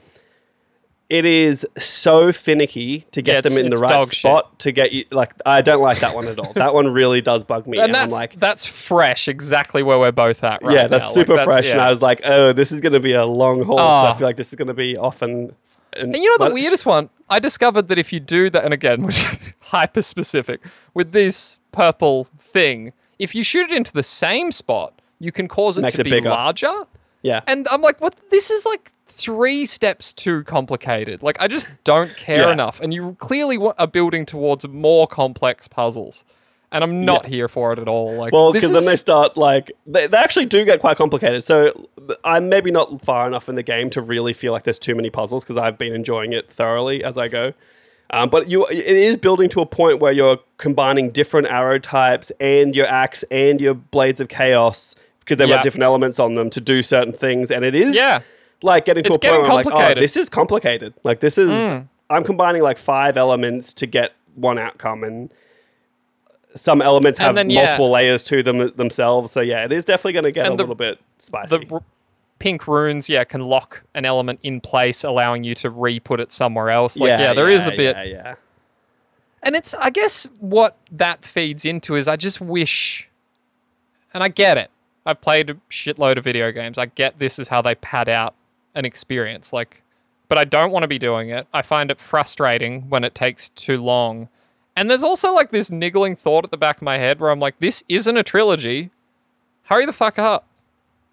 It 1.09 1.25
is 1.25 1.65
so 1.79 2.33
finicky 2.33 3.07
to 3.13 3.23
get 3.23 3.35
Yeah, 3.35 3.41
them 3.43 3.65
in 3.65 3.71
the 3.71 3.77
right 3.79 3.89
dog 3.89 4.09
shit. 4.09 4.19
spot 4.19 4.59
to 4.61 4.73
get 4.73 4.91
you. 4.93 5.05
Like 5.13 5.35
I 5.47 5.63
don't 5.63 5.81
like 5.81 6.01
that 6.01 6.17
one 6.17 6.27
at 6.27 6.39
all. 6.41 6.53
that 6.55 6.75
one 6.75 6.89
really 6.89 7.21
does 7.21 7.45
bug 7.45 7.67
me. 7.69 7.79
And 7.79 7.85
And, 7.89 7.97
I'm 7.97 8.03
that's 8.09 8.13
like, 8.13 8.41
that's 8.41 8.67
fresh, 8.67 9.29
exactly 9.29 9.85
where 9.85 9.99
we're 10.01 10.11
both 10.11 10.43
at 10.43 10.63
right 10.63 10.75
yeah, 10.75 10.89
that's 10.89 11.05
now. 11.05 11.09
Like, 11.09 11.15
super 11.15 11.37
that's- 11.37 11.47
fresh. 11.47 11.71
And. 11.71 11.81
I 11.81 11.91
was 11.91 12.03
like, 12.03 12.23
oh, 12.25 12.53
this 12.53 12.73
is 12.73 12.81
going 12.81 12.93
to 12.95 12.99
be 13.01 13.13
a 13.13 13.25
long 13.25 13.63
haul. 13.63 13.79
Ah. 13.79 14.13
I 14.13 14.19
feel 14.19 14.27
like 14.27 14.37
this 14.37 14.49
is 14.49 14.57
going 14.57 14.67
to 14.69 14.75
be 14.75 14.97
often. 14.97 15.55
And, 15.93 16.15
And 16.15 16.17
you 16.17 16.37
know 16.39 16.49
the 16.49 16.53
weirdest 16.55 16.87
one? 16.87 17.09
I 17.31 17.39
discovered 17.39 17.87
that 17.89 17.99
if 17.99 18.13
you 18.13 18.19
do 18.21 18.51
that, 18.51 18.65
and 18.65 18.75
again, 18.75 19.03
which 19.07 19.19
is 19.25 19.39
hyper 19.63 20.03
specific, 20.03 20.61
with 20.93 21.13
this 21.13 21.61
purple 21.71 22.27
thing, 22.39 22.93
if 23.21 23.33
you 23.35 23.45
shoot 23.45 23.71
it 23.71 23.77
into 23.77 23.93
the 23.93 24.03
same 24.03 24.51
spot, 24.51 24.93
you 25.21 25.31
can 25.33 25.47
cause 25.47 25.79
it 25.79 25.83
Makes 25.83 25.95
to 25.95 26.01
it 26.01 26.05
be 26.05 26.11
bigger. 26.11 26.31
larger. 26.31 26.85
Yeah. 27.23 27.41
And 27.47 27.67
I'm 27.69 27.83
like, 27.83 28.01
what? 28.01 28.15
This 28.31 28.51
is 28.51 28.65
like 28.67 28.93
three 29.09 29.65
steps 29.67 30.13
too 30.13 30.45
complicated. 30.45 31.23
Like, 31.23 31.41
I 31.41 31.49
just 31.49 31.69
don't 31.85 32.15
care 32.17 32.47
Yeah. 32.47 32.53
enough. 32.53 32.81
And 32.81 32.93
you 32.93 33.17
clearly 33.19 33.59
are 33.79 33.87
building 33.87 34.27
towards 34.27 34.67
more 34.69 35.07
complex 35.07 35.69
puzzles. 35.69 36.25
And 36.73 36.83
I'm 36.85 37.05
not 37.05 37.25
Yeah. 37.25 37.31
here 37.31 37.49
for 37.49 37.73
it 37.73 37.79
at 37.79 37.89
all. 37.89 38.17
Like, 38.17 38.33
Well, 38.33 38.53
because 38.53 38.73
then 38.73 38.85
they 38.85 38.97
start 38.97 39.37
like 39.37 39.73
they, 39.87 40.07
they 40.09 40.17
actually 40.19 40.47
do 40.47 40.65
get 40.65 40.81
quite 40.81 40.97
complicated. 40.99 41.45
So 41.45 41.89
I'm 42.25 42.49
maybe 42.49 42.71
not 42.71 43.03
far 43.05 43.27
enough 43.27 43.49
in 43.49 43.55
the 43.55 43.63
game 43.63 43.89
to 43.91 44.01
really 44.03 44.33
feel 44.33 44.53
like 44.53 44.65
there's 44.65 44.79
too 44.79 44.95
many 44.95 45.09
puzzles 45.09 45.45
because 45.45 45.57
I've 45.57 45.79
been 45.79 45.95
enjoying 45.95 46.33
it 46.33 46.53
thoroughly 46.53 47.03
as 47.05 47.17
I 47.17 47.29
go. 47.29 47.53
Um, 48.11 48.29
but 48.29 48.49
you, 48.49 48.67
it 48.67 48.85
is 48.87 49.17
building 49.17 49.49
to 49.51 49.61
a 49.61 49.67
point 49.67 49.99
where 50.01 50.13
you're 50.13 50.39
combining 50.59 51.11
different 51.11 51.49
arrow 51.49 51.79
types 51.79 52.31
and 52.41 52.75
your 52.77 52.87
axe 52.87 53.25
and 53.31 53.61
your 53.61 53.75
blades 53.75 54.21
of 54.21 54.29
chaos 54.29 54.95
because 55.27 55.39
they've 55.39 55.49
Yeah. 55.49 55.57
got 55.57 55.65
different 55.65 55.83
elements 55.85 56.19
on 56.21 56.35
them 56.35 56.49
to 56.51 56.61
do 56.61 56.83
certain 56.83 57.13
things, 57.13 57.51
and 57.51 57.65
it 57.65 57.75
is 57.75 57.95
Yeah. 57.95 58.21
like 58.63 58.85
getting 58.85 59.03
to 59.03 59.09
It's 59.09 59.17
a 59.17 59.21
point 59.21 59.43
where 59.43 59.51
I'm 59.51 59.65
like, 59.65 59.67
oh, 59.97 60.01
this 60.01 60.17
is 60.17 60.29
complicated. 60.31 60.95
Like 61.03 61.21
this 61.21 61.37
is 61.37 61.51
Mm. 61.51 61.89
I'm 62.09 62.23
combining 62.25 62.63
like 62.63 62.79
five 62.79 63.17
elements 63.17 63.75
to 63.75 63.87
get 63.87 64.13
one 64.37 64.59
outcome, 64.59 65.03
and 65.03 65.31
some 66.55 66.81
elements 66.81 67.19
have 67.19 67.35
then, 67.35 67.51
yeah. 67.51 67.65
multiple 67.65 67.91
layers 67.91 68.23
to 68.25 68.43
them 68.43 68.73
themselves. 68.77 69.33
So 69.33 69.41
yeah, 69.41 69.65
it 69.65 69.73
is 69.73 69.85
definitely 69.85 70.13
going 70.15 70.25
to 70.25 70.33
get 70.33 70.47
And 70.47 70.55
a 70.55 70.57
the- 70.57 70.63
little 70.63 70.75
bit 70.77 70.99
spicy. 71.19 71.59
the 71.59 71.75
r- 71.75 71.83
pink 72.39 72.69
runes, 72.69 73.09
yeah, 73.09 73.25
can 73.25 73.41
lock 73.43 73.83
an 73.95 74.05
element 74.05 74.39
in 74.45 74.61
place, 74.61 75.03
allowing 75.03 75.43
you 75.43 75.55
to 75.57 75.69
re-put 75.71 76.21
it 76.21 76.33
somewhere 76.33 76.71
else. 76.71 76.97
Like, 76.97 77.09
yeah, 77.09 77.35
there 77.35 77.51
is 77.51 77.67
a 77.67 77.71
bit. 77.73 77.97
Yeah, 77.97 78.03
yeah. 78.05 78.35
And 79.43 79.55
it's, 79.55 79.75
I 79.75 79.91
guess, 79.91 80.27
what 80.41 80.77
that 80.91 81.25
feeds 81.25 81.65
into 81.65 81.95
is 81.97 82.09
I 82.09 82.17
just 82.17 82.41
wish, 82.41 83.09
and 84.15 84.23
I 84.23 84.29
get 84.29 84.57
it. 84.59 84.71
I've 85.07 85.21
played 85.21 85.51
a 85.51 85.55
shitload 85.71 86.19
of 86.19 86.25
video 86.25 86.51
games. 86.53 86.77
I 86.79 86.87
get 86.87 87.19
this 87.19 87.39
is 87.39 87.49
how 87.49 87.63
they 87.63 87.75
pad 87.77 88.09
out 88.09 88.35
an 88.75 88.85
experience. 88.85 89.53
Like, 89.53 89.83
but 90.29 90.37
I 90.37 90.45
don't 90.45 90.73
want 90.73 90.83
to 90.83 90.89
be 90.89 90.99
doing 90.99 91.31
it. 91.31 91.47
I 91.55 91.63
find 91.63 91.91
it 91.91 92.01
frustrating 92.01 92.89
when 92.91 93.05
it 93.05 93.15
takes 93.15 93.49
too 93.51 93.81
long. 93.83 94.29
And 94.75 94.91
there's 94.91 95.05
also 95.05 95.33
like 95.33 95.53
this 95.53 95.71
niggling 95.71 96.17
thought 96.17 96.45
at 96.45 96.51
the 96.51 96.57
back 96.57 96.77
of 96.79 96.83
my 96.83 96.99
head 96.99 97.21
where 97.21 97.31
I'm 97.31 97.41
like, 97.41 97.59
this 97.61 97.85
isn't 97.89 98.17
a 98.17 98.23
trilogy. 98.23 98.91
Hurry 99.65 99.87
the 99.87 99.93
fuck 99.93 100.19
up. 100.19 100.47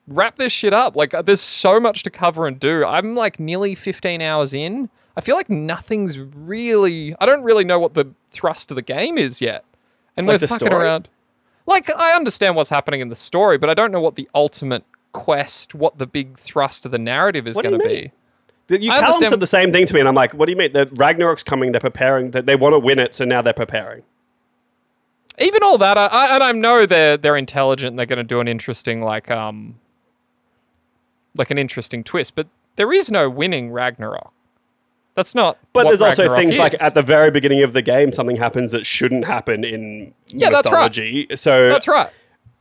Wrap 0.08 0.38
this 0.38 0.52
shit 0.52 0.74
up. 0.74 0.96
Like, 0.98 1.14
there's 1.26 1.40
so 1.40 1.80
much 1.80 2.04
to 2.04 2.10
cover 2.10 2.46
and 2.46 2.60
do. 2.60 2.84
I'm 2.84 3.16
like 3.16 3.40
nearly 3.40 3.74
15 3.76 4.22
hours 4.22 4.54
in. 4.54 4.90
I 5.16 5.22
feel 5.22 5.36
like 5.36 5.50
nothing's 5.50 6.20
really. 6.20 7.16
I 7.22 7.26
don't 7.26 7.44
really 7.44 7.64
know 7.64 7.80
what 7.80 7.94
the 7.94 8.10
thrust 8.32 8.72
of 8.72 8.76
the 8.76 8.82
game 8.82 9.18
is 9.18 9.40
yet. 9.40 9.64
And 10.18 10.28
Like 10.28 10.42
we're 10.42 10.48
fucking 10.48 10.68
story? 10.68 10.84
around. 10.84 11.08
Like, 11.66 11.94
I 11.96 12.14
understand 12.16 12.56
what's 12.56 12.70
happening 12.70 13.00
in 13.00 13.10
the 13.10 13.16
story, 13.16 13.58
but 13.58 13.70
I 13.70 13.74
don't 13.74 13.92
know 13.92 14.02
what 14.02 14.16
the 14.16 14.30
ultimate 14.36 14.84
quest, 15.14 15.74
what 15.74 15.98
the 15.98 16.06
big 16.08 16.38
thrust 16.38 16.86
of 16.86 16.92
the 16.92 16.98
narrative 16.98 17.48
is 17.48 17.56
What 17.56 17.64
do 17.64 17.70
you 17.72 17.78
going 17.78 17.90
to 17.90 17.96
be. 17.96 18.12
You 18.86 18.92
I 18.92 18.96
Callum 18.96 19.06
understand- 19.06 19.30
said 19.30 19.40
the 19.40 19.48
same 19.48 19.72
thing 19.72 19.86
to 19.86 19.94
me, 19.94 20.00
and 20.00 20.10
I'm 20.10 20.16
like, 20.16 20.34
"What 20.34 20.46
do 20.48 20.52
you 20.52 20.58
mean? 20.58 20.74
The 20.74 20.88
Ragnarok's 20.88 21.44
coming? 21.44 21.72
They're 21.74 21.82
preparing. 21.82 22.32
That 22.32 22.46
they 22.46 22.56
want 22.56 22.74
to 22.74 22.80
win 22.80 22.98
it, 22.98 23.16
so 23.16 23.26
now 23.26 23.42
they're 23.42 23.54
preparing." 23.54 24.04
even 25.40 25.64
all 25.64 25.80
that, 25.80 25.98
I, 25.98 26.06
I, 26.06 26.36
and 26.36 26.44
I 26.44 26.52
know 26.52 26.86
they're 26.86 27.18
they're 27.18 27.38
intelligent. 27.38 27.90
and 27.90 28.00
They're 28.00 28.06
going 28.06 28.18
to 28.18 28.24
do 28.24 28.40
an 28.40 28.48
interesting 28.48 29.02
like 29.02 29.30
um 29.32 29.76
like 31.36 31.50
an 31.52 31.58
interesting 31.58 32.04
twist, 32.04 32.36
but 32.36 32.48
there 32.76 32.94
is 32.94 33.10
no 33.12 33.30
winning 33.30 33.72
Ragnarok. 33.72 34.32
That's 35.16 35.36
not. 35.36 35.58
But 35.74 35.88
there's 35.88 36.02
also 36.02 36.24
Ragnarok 36.24 36.40
things 36.40 36.58
like 36.58 36.82
at 36.82 36.96
the 36.96 37.02
very 37.04 37.30
beginning 37.30 37.62
of 37.64 37.74
the 37.74 37.82
game, 37.82 38.12
something 38.14 38.36
happens 38.38 38.72
that 38.72 38.86
shouldn't 38.86 39.26
happen 39.26 39.64
in 39.64 40.14
Yeah, 40.28 40.50
that's 40.50 40.72
right. 40.72 41.40
So 41.40 41.70
That's 41.70 41.88
right. 41.88 42.10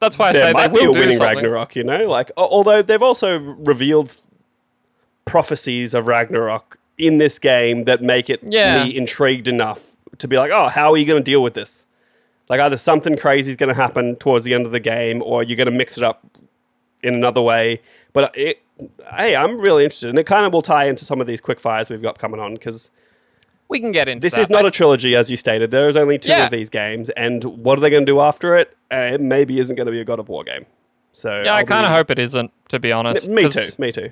That's 0.01 0.19
why 0.19 0.31
I 0.31 0.33
say 0.33 0.53
might 0.53 0.69
they 0.69 0.81
be 0.81 0.87
will 0.87 0.97
a 0.97 0.99
winning 1.01 1.17
something. 1.17 1.37
Ragnarok. 1.37 1.77
You 1.77 1.85
know, 1.85 2.07
like 2.09 2.31
although 2.37 2.83
they've 2.83 3.01
also 3.03 3.39
revealed 3.39 4.17
prophecies 5.25 5.95
of 5.95 6.07
Ragnarok 6.09 6.79
in 6.99 7.19
this 7.19 7.39
game 7.39 7.85
that 7.85 8.03
make 8.03 8.29
it 8.29 8.41
Yeah. 8.43 8.85
me 8.85 8.97
intrigued 8.97 9.49
enough 9.49 9.93
to 10.19 10.29
be 10.29 10.37
like, 10.37 10.51
oh, 10.53 10.69
how 10.69 10.93
are 10.93 10.97
you 10.97 11.07
going 11.07 11.23
to 11.23 11.25
deal 11.25 11.43
with 11.43 11.55
this? 11.55 11.87
Like 12.49 12.61
either 12.61 12.77
something 12.77 13.17
crazy 13.17 13.51
is 13.51 13.57
going 13.57 13.69
to 13.69 13.75
happen 13.75 14.17
towards 14.17 14.45
the 14.45 14.53
end 14.55 14.67
of 14.67 14.73
the 14.73 14.81
game, 14.81 15.23
or 15.23 15.43
you're 15.43 15.57
going 15.57 15.67
to 15.71 15.77
mix 15.77 15.97
it 15.97 16.05
up 16.05 16.25
in 17.03 17.15
another 17.15 17.41
way. 17.41 17.81
But 18.13 18.37
it, 18.37 18.62
hey, 19.15 19.35
I'm 19.37 19.59
really 19.61 19.85
interested, 19.85 20.09
and 20.11 20.19
it 20.19 20.25
kind 20.25 20.47
of 20.47 20.53
will 20.53 20.63
tie 20.63 20.87
into 20.89 21.05
some 21.05 21.21
of 21.21 21.27
these 21.27 21.41
quick 21.41 21.61
fires 21.61 21.91
we've 21.91 22.03
got 22.03 22.19
coming 22.19 22.41
on 22.41 22.55
because 22.55 22.91
We 23.69 23.81
can 23.81 23.93
get 23.93 24.09
into 24.09 24.21
this 24.25 24.35
that. 24.35 24.43
is 24.43 24.51
not 24.51 24.65
I- 24.65 24.69
a 24.69 24.71
trilogy, 24.71 25.15
as 25.17 25.31
you 25.31 25.37
stated. 25.37 25.71
There's 25.71 25.97
only 25.97 26.19
two 26.19 26.31
Yeah. 26.31 26.45
of 26.45 26.51
these 26.51 26.69
games, 26.69 27.11
and 27.11 27.43
what 27.45 27.79
are 27.79 27.81
they 27.81 27.91
going 27.91 28.05
to 28.07 28.11
do 28.13 28.21
after 28.21 28.57
it? 28.57 28.77
Uh, 28.93 29.15
it 29.15 29.21
maybe 29.21 29.59
isn't 29.59 29.77
going 29.77 29.87
to 29.87 29.93
be 29.93 30.01
a 30.01 30.05
God 30.05 30.19
of 30.19 30.29
War 30.29 30.45
game. 30.45 30.67
So 31.13 31.37
yeah, 31.45 31.55
I 31.55 31.59
I'll 31.61 31.65
kind 31.67 31.85
of 31.87 31.91
be- 31.91 31.95
hope 31.97 32.11
it 32.11 32.19
isn't, 32.19 32.51
to 32.69 32.79
be 32.79 32.93
honest. 32.93 33.29
me 33.29 33.49
too. 33.49 33.69
Me 33.79 33.93
too. 33.93 34.11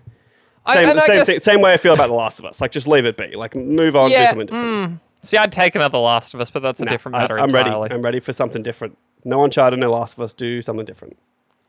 I- 0.67 0.75
Same, 0.75 0.99
I 0.99 1.07
same, 1.07 1.17
guess- 1.17 1.27
thing, 1.27 1.41
same 1.41 1.61
way 1.63 1.73
I 1.73 1.77
feel 1.79 1.95
about 1.95 2.09
The 2.09 2.15
Last 2.15 2.39
of 2.39 2.45
Us. 2.45 2.61
Like, 2.61 2.71
just 2.73 2.87
leave 2.87 3.07
it 3.07 3.17
be. 3.17 3.35
Like, 3.37 3.55
move 3.57 3.97
on, 3.97 4.11
do 4.11 4.17
something 4.27 4.47
different. 4.47 5.01
See, 5.23 5.37
I'd 5.37 5.53
take 5.53 5.75
another 5.75 5.99
Last 5.99 6.33
of 6.35 6.41
Us, 6.41 6.51
but 6.51 6.63
that's 6.63 6.81
a 6.81 6.85
Nah, 6.85 6.91
different 6.91 7.17
I- 7.17 7.21
matter 7.23 7.39
I'm 7.41 7.51
ready. 7.51 7.71
I'm 7.71 8.03
ready 8.03 8.21
for 8.21 8.33
something 8.33 8.63
different. 8.63 8.97
No 9.25 9.43
Uncharted, 9.45 9.79
no 9.79 9.91
Last 9.91 10.15
of 10.15 10.21
Us. 10.21 10.33
Do 10.35 10.63
something 10.63 10.85
different. 10.87 11.17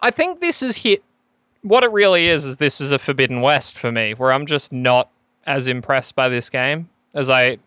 I 0.01 0.09
think 0.11 0.39
this 0.41 0.63
is 0.63 0.77
hit. 0.77 1.03
What 1.61 1.83
it 1.83 1.91
really 1.91 2.27
is 2.27 2.45
is 2.45 2.57
this 2.57 2.81
is 2.81 2.91
a 2.91 2.99
Forbidden 2.99 3.41
West 3.41 3.77
for 3.77 3.91
me, 3.91 4.13
where 4.13 4.31
I'm 4.31 4.45
just 4.45 4.73
not 4.73 5.09
as 5.45 5.67
impressed 5.67 6.15
by 6.15 6.29
this 6.29 6.49
game 6.49 6.89
as 7.13 7.29
I 7.29 7.57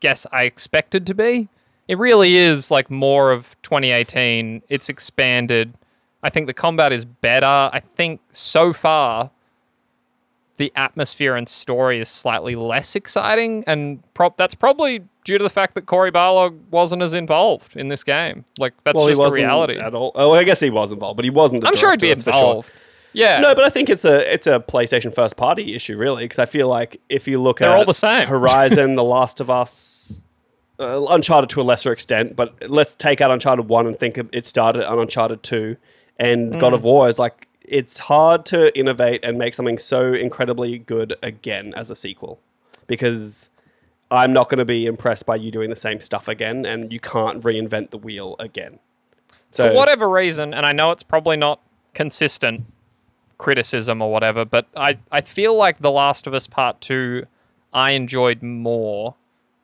guess 0.00 0.26
I 0.32 0.44
expected 0.44 1.06
to 1.06 1.14
be. 1.14 1.48
It 1.88 1.98
really 1.98 2.36
is 2.36 2.70
like 2.70 2.90
more 2.90 3.32
of 3.32 3.56
2018. 3.62 4.62
It's 4.68 4.88
expanded. 4.88 5.74
I 6.22 6.30
think 6.30 6.46
the 6.46 6.54
combat 6.54 6.92
is 6.92 7.04
better. 7.04 7.46
I 7.46 7.82
think 7.96 8.20
so 8.32 8.72
far 8.72 9.30
the 10.60 10.70
atmosphere 10.76 11.36
and 11.36 11.48
story 11.48 12.00
is 12.00 12.10
slightly 12.10 12.54
less 12.54 12.94
exciting, 12.94 13.64
and 13.66 14.02
prob- 14.12 14.36
that's 14.36 14.54
probably 14.54 15.00
due 15.24 15.38
to 15.38 15.42
the 15.42 15.48
fact 15.48 15.74
that 15.74 15.86
Cory 15.86 16.12
Barlog 16.12 16.58
wasn't 16.70 17.00
as 17.00 17.14
involved 17.14 17.76
in 17.76 17.88
this 17.88 18.04
game. 18.04 18.44
Like 18.58 18.74
that's 18.84 18.94
well, 18.94 19.08
just 19.08 19.18
he 19.18 19.24
the 19.24 19.32
reality. 19.32 19.78
at 19.78 19.94
all. 19.94 20.12
Oh, 20.14 20.32
I 20.32 20.44
guess 20.44 20.60
he 20.60 20.68
was 20.68 20.92
involved, 20.92 21.16
but 21.16 21.24
he 21.24 21.30
wasn't. 21.30 21.66
I'm 21.66 21.74
sure 21.74 21.92
he'd 21.92 22.00
be 22.00 22.14
for 22.14 22.32
sure. 22.32 22.64
Yeah. 23.12 23.40
No, 23.40 23.54
but 23.54 23.64
I 23.64 23.70
think 23.70 23.90
it's 23.90 24.04
a 24.04 24.32
it's 24.32 24.46
a 24.46 24.60
PlayStation 24.60 25.14
first 25.14 25.36
party 25.36 25.74
issue, 25.74 25.96
really, 25.96 26.24
because 26.24 26.38
I 26.38 26.46
feel 26.46 26.68
like 26.68 27.00
if 27.08 27.26
you 27.26 27.40
look 27.42 27.58
They're 27.58 27.70
at 27.70 27.78
all 27.78 27.84
the 27.84 27.94
same. 27.94 28.26
Horizon, 28.28 28.94
The 28.94 29.04
Last 29.16 29.40
of 29.40 29.50
Us, 29.50 30.22
uh, 30.78 31.04
Uncharted 31.10 31.50
to 31.50 31.60
a 31.60 31.64
lesser 31.64 31.92
extent, 31.92 32.36
but 32.36 32.54
let's 32.70 32.94
take 32.94 33.20
out 33.20 33.30
Uncharted 33.30 33.68
one 33.68 33.86
and 33.86 33.98
think 33.98 34.18
it 34.32 34.46
started 34.46 34.86
on 34.86 34.98
Uncharted 34.98 35.42
two, 35.42 35.76
and 36.18 36.52
Mm. 36.52 36.60
God 36.60 36.72
of 36.72 36.84
War 36.84 37.08
is 37.08 37.18
like 37.18 37.48
it's 37.64 38.00
hard 38.00 38.44
to 38.46 38.76
innovate 38.78 39.20
and 39.22 39.38
make 39.38 39.54
something 39.54 39.78
so 39.78 40.12
incredibly 40.12 40.78
good 40.78 41.16
again 41.22 41.72
as 41.76 41.90
a 41.90 41.96
sequel, 41.96 42.40
because 42.86 43.48
I'm 44.10 44.32
not 44.32 44.48
going 44.48 44.58
to 44.58 44.64
be 44.64 44.86
impressed 44.86 45.26
by 45.26 45.36
you 45.36 45.50
doing 45.50 45.70
the 45.70 45.76
same 45.76 46.00
stuff 46.00 46.28
again, 46.28 46.64
and 46.64 46.92
you 46.92 47.00
can't 47.00 47.42
reinvent 47.42 47.90
the 47.90 47.98
wheel 47.98 48.36
again. 48.38 48.78
So 49.52 49.68
for 49.68 49.74
whatever 49.74 50.08
reason, 50.08 50.54
and 50.54 50.64
I 50.64 50.72
know 50.72 50.90
it's 50.92 51.02
probably 51.02 51.36
not 51.36 51.60
consistent 51.94 52.64
criticism 53.40 54.00
or 54.02 54.12
whatever, 54.12 54.44
but 54.44 54.66
I, 54.76 54.98
I 55.10 55.22
feel 55.22 55.56
like 55.56 55.78
The 55.80 55.90
Last 55.90 56.26
of 56.26 56.34
Us 56.34 56.46
Part 56.46 56.80
2 56.82 57.24
I 57.72 57.92
enjoyed 57.92 58.42
more. 58.42 59.14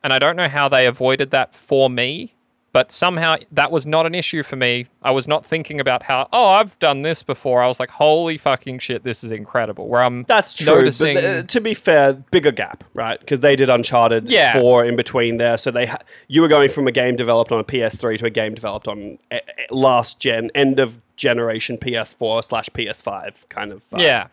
And 0.03 0.11
I 0.13 0.19
don't 0.19 0.35
know 0.35 0.47
how 0.47 0.67
they 0.69 0.85
avoided 0.87 1.31
that 1.31 1.53
for 1.53 1.89
me, 1.89 2.33
but 2.71 2.91
somehow 2.91 3.35
that 3.51 3.71
was 3.71 3.85
not 3.85 4.05
an 4.05 4.15
issue 4.15 4.43
for 4.43 4.55
me. 4.55 4.87
I 5.01 5.11
was 5.11 5.27
not 5.27 5.45
thinking 5.45 5.79
about 5.79 6.03
how, 6.03 6.29
oh, 6.31 6.47
I've 6.49 6.77
done 6.79 7.01
this 7.01 7.23
before. 7.23 7.61
I 7.61 7.67
was 7.67 7.79
like, 7.79 7.89
holy 7.89 8.37
fucking 8.37 8.79
shit, 8.79 9.03
this 9.03 9.23
is 9.23 9.31
incredible. 9.31 9.87
Where 9.89 10.01
I'm 10.03 10.23
That's 10.23 10.53
true. 10.53 10.75
noticing. 10.75 11.15
But 11.15 11.23
uh, 11.25 11.43
to 11.43 11.59
be 11.59 11.73
fair, 11.73 12.13
bigger 12.31 12.51
gap, 12.51 12.83
right? 12.93 13.19
Because 13.19 13.41
they 13.41 13.55
did 13.55 13.69
Uncharted 13.69 14.29
Yeah. 14.29 14.53
4 14.61 14.85
in 14.85 14.95
between 14.95 15.37
there. 15.37 15.57
So 15.57 15.71
they 15.71 15.87
ha- 15.87 15.99
you 16.27 16.41
were 16.41 16.47
going 16.47 16.69
from 16.69 16.87
a 16.87 16.91
game 16.91 17.15
developed 17.15 17.51
on 17.51 17.59
a 17.59 17.63
PS3 17.65 18.19
to 18.19 18.25
a 18.25 18.29
game 18.29 18.53
developed 18.55 18.87
on 18.87 19.17
a- 19.31 19.35
a- 19.37 19.73
last 19.73 20.19
gen, 20.19 20.49
end 20.55 20.79
of 20.79 21.01
generation 21.17 21.77
PS4 21.77 22.43
slash 22.43 22.69
PS5 22.69 23.33
kind 23.49 23.71
of. 23.71 23.81
vibe. 23.89 24.01
yeah. 24.01 24.27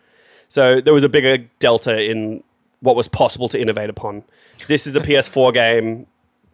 So 0.47 0.79
there 0.79 0.93
was 0.93 1.03
a 1.03 1.09
bigger 1.09 1.39
delta 1.59 2.01
in 2.01 2.43
what 2.79 2.95
was 2.95 3.07
possible 3.07 3.49
to 3.49 3.59
innovate 3.59 3.89
upon. 3.89 4.23
This 4.67 4.87
is 4.87 4.95
a 4.95 4.99
PS4 5.01 5.53
game, 5.65 6.07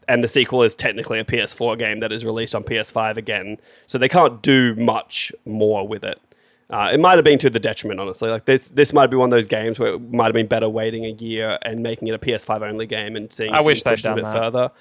and 0.07 0.23
the 0.23 0.27
sequel 0.27 0.63
is 0.63 0.75
technically 0.75 1.19
a 1.19 1.25
PS4 1.25 1.77
game 1.77 1.99
that 1.99 2.11
is 2.11 2.25
released 2.25 2.55
on 2.55 2.63
PS5 2.63 3.17
again. 3.17 3.57
So 3.88 3.97
they 3.97 4.09
can't 4.09 4.41
do 4.41 4.73
much 4.75 5.32
more 5.45 5.88
with 5.88 6.03
it. 6.03 6.19
Uh, 6.69 6.89
it 6.93 7.01
might 7.01 7.15
have 7.15 7.25
been 7.25 7.38
to 7.38 7.49
the 7.49 7.59
detriment, 7.59 7.99
honestly. 7.99 8.29
Like 8.29 8.45
this, 8.45 8.69
this 8.69 8.93
might 8.93 9.07
be 9.07 9.17
one 9.17 9.27
of 9.27 9.32
those 9.32 9.45
games 9.45 9.77
where 9.77 9.95
it 9.95 10.13
might 10.13 10.27
have 10.27 10.34
been 10.34 10.47
better 10.47 10.69
waiting 10.69 11.05
a 11.05 11.09
year 11.09 11.59
and 11.63 11.84
making 11.84 12.07
it 12.07 12.13
a 12.13 12.19
PS5 12.19 12.61
only 12.61 12.88
game 12.88 13.17
and 13.17 13.32
seeing. 13.32 13.53
I 13.53 13.59
if 13.59 13.65
wish 13.65 13.84
they'd 13.84 13.99
it 13.99 14.05
a 14.05 14.15
bit 14.15 14.23
that. 14.23 14.34
further. 14.34 14.71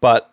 But 0.00 0.30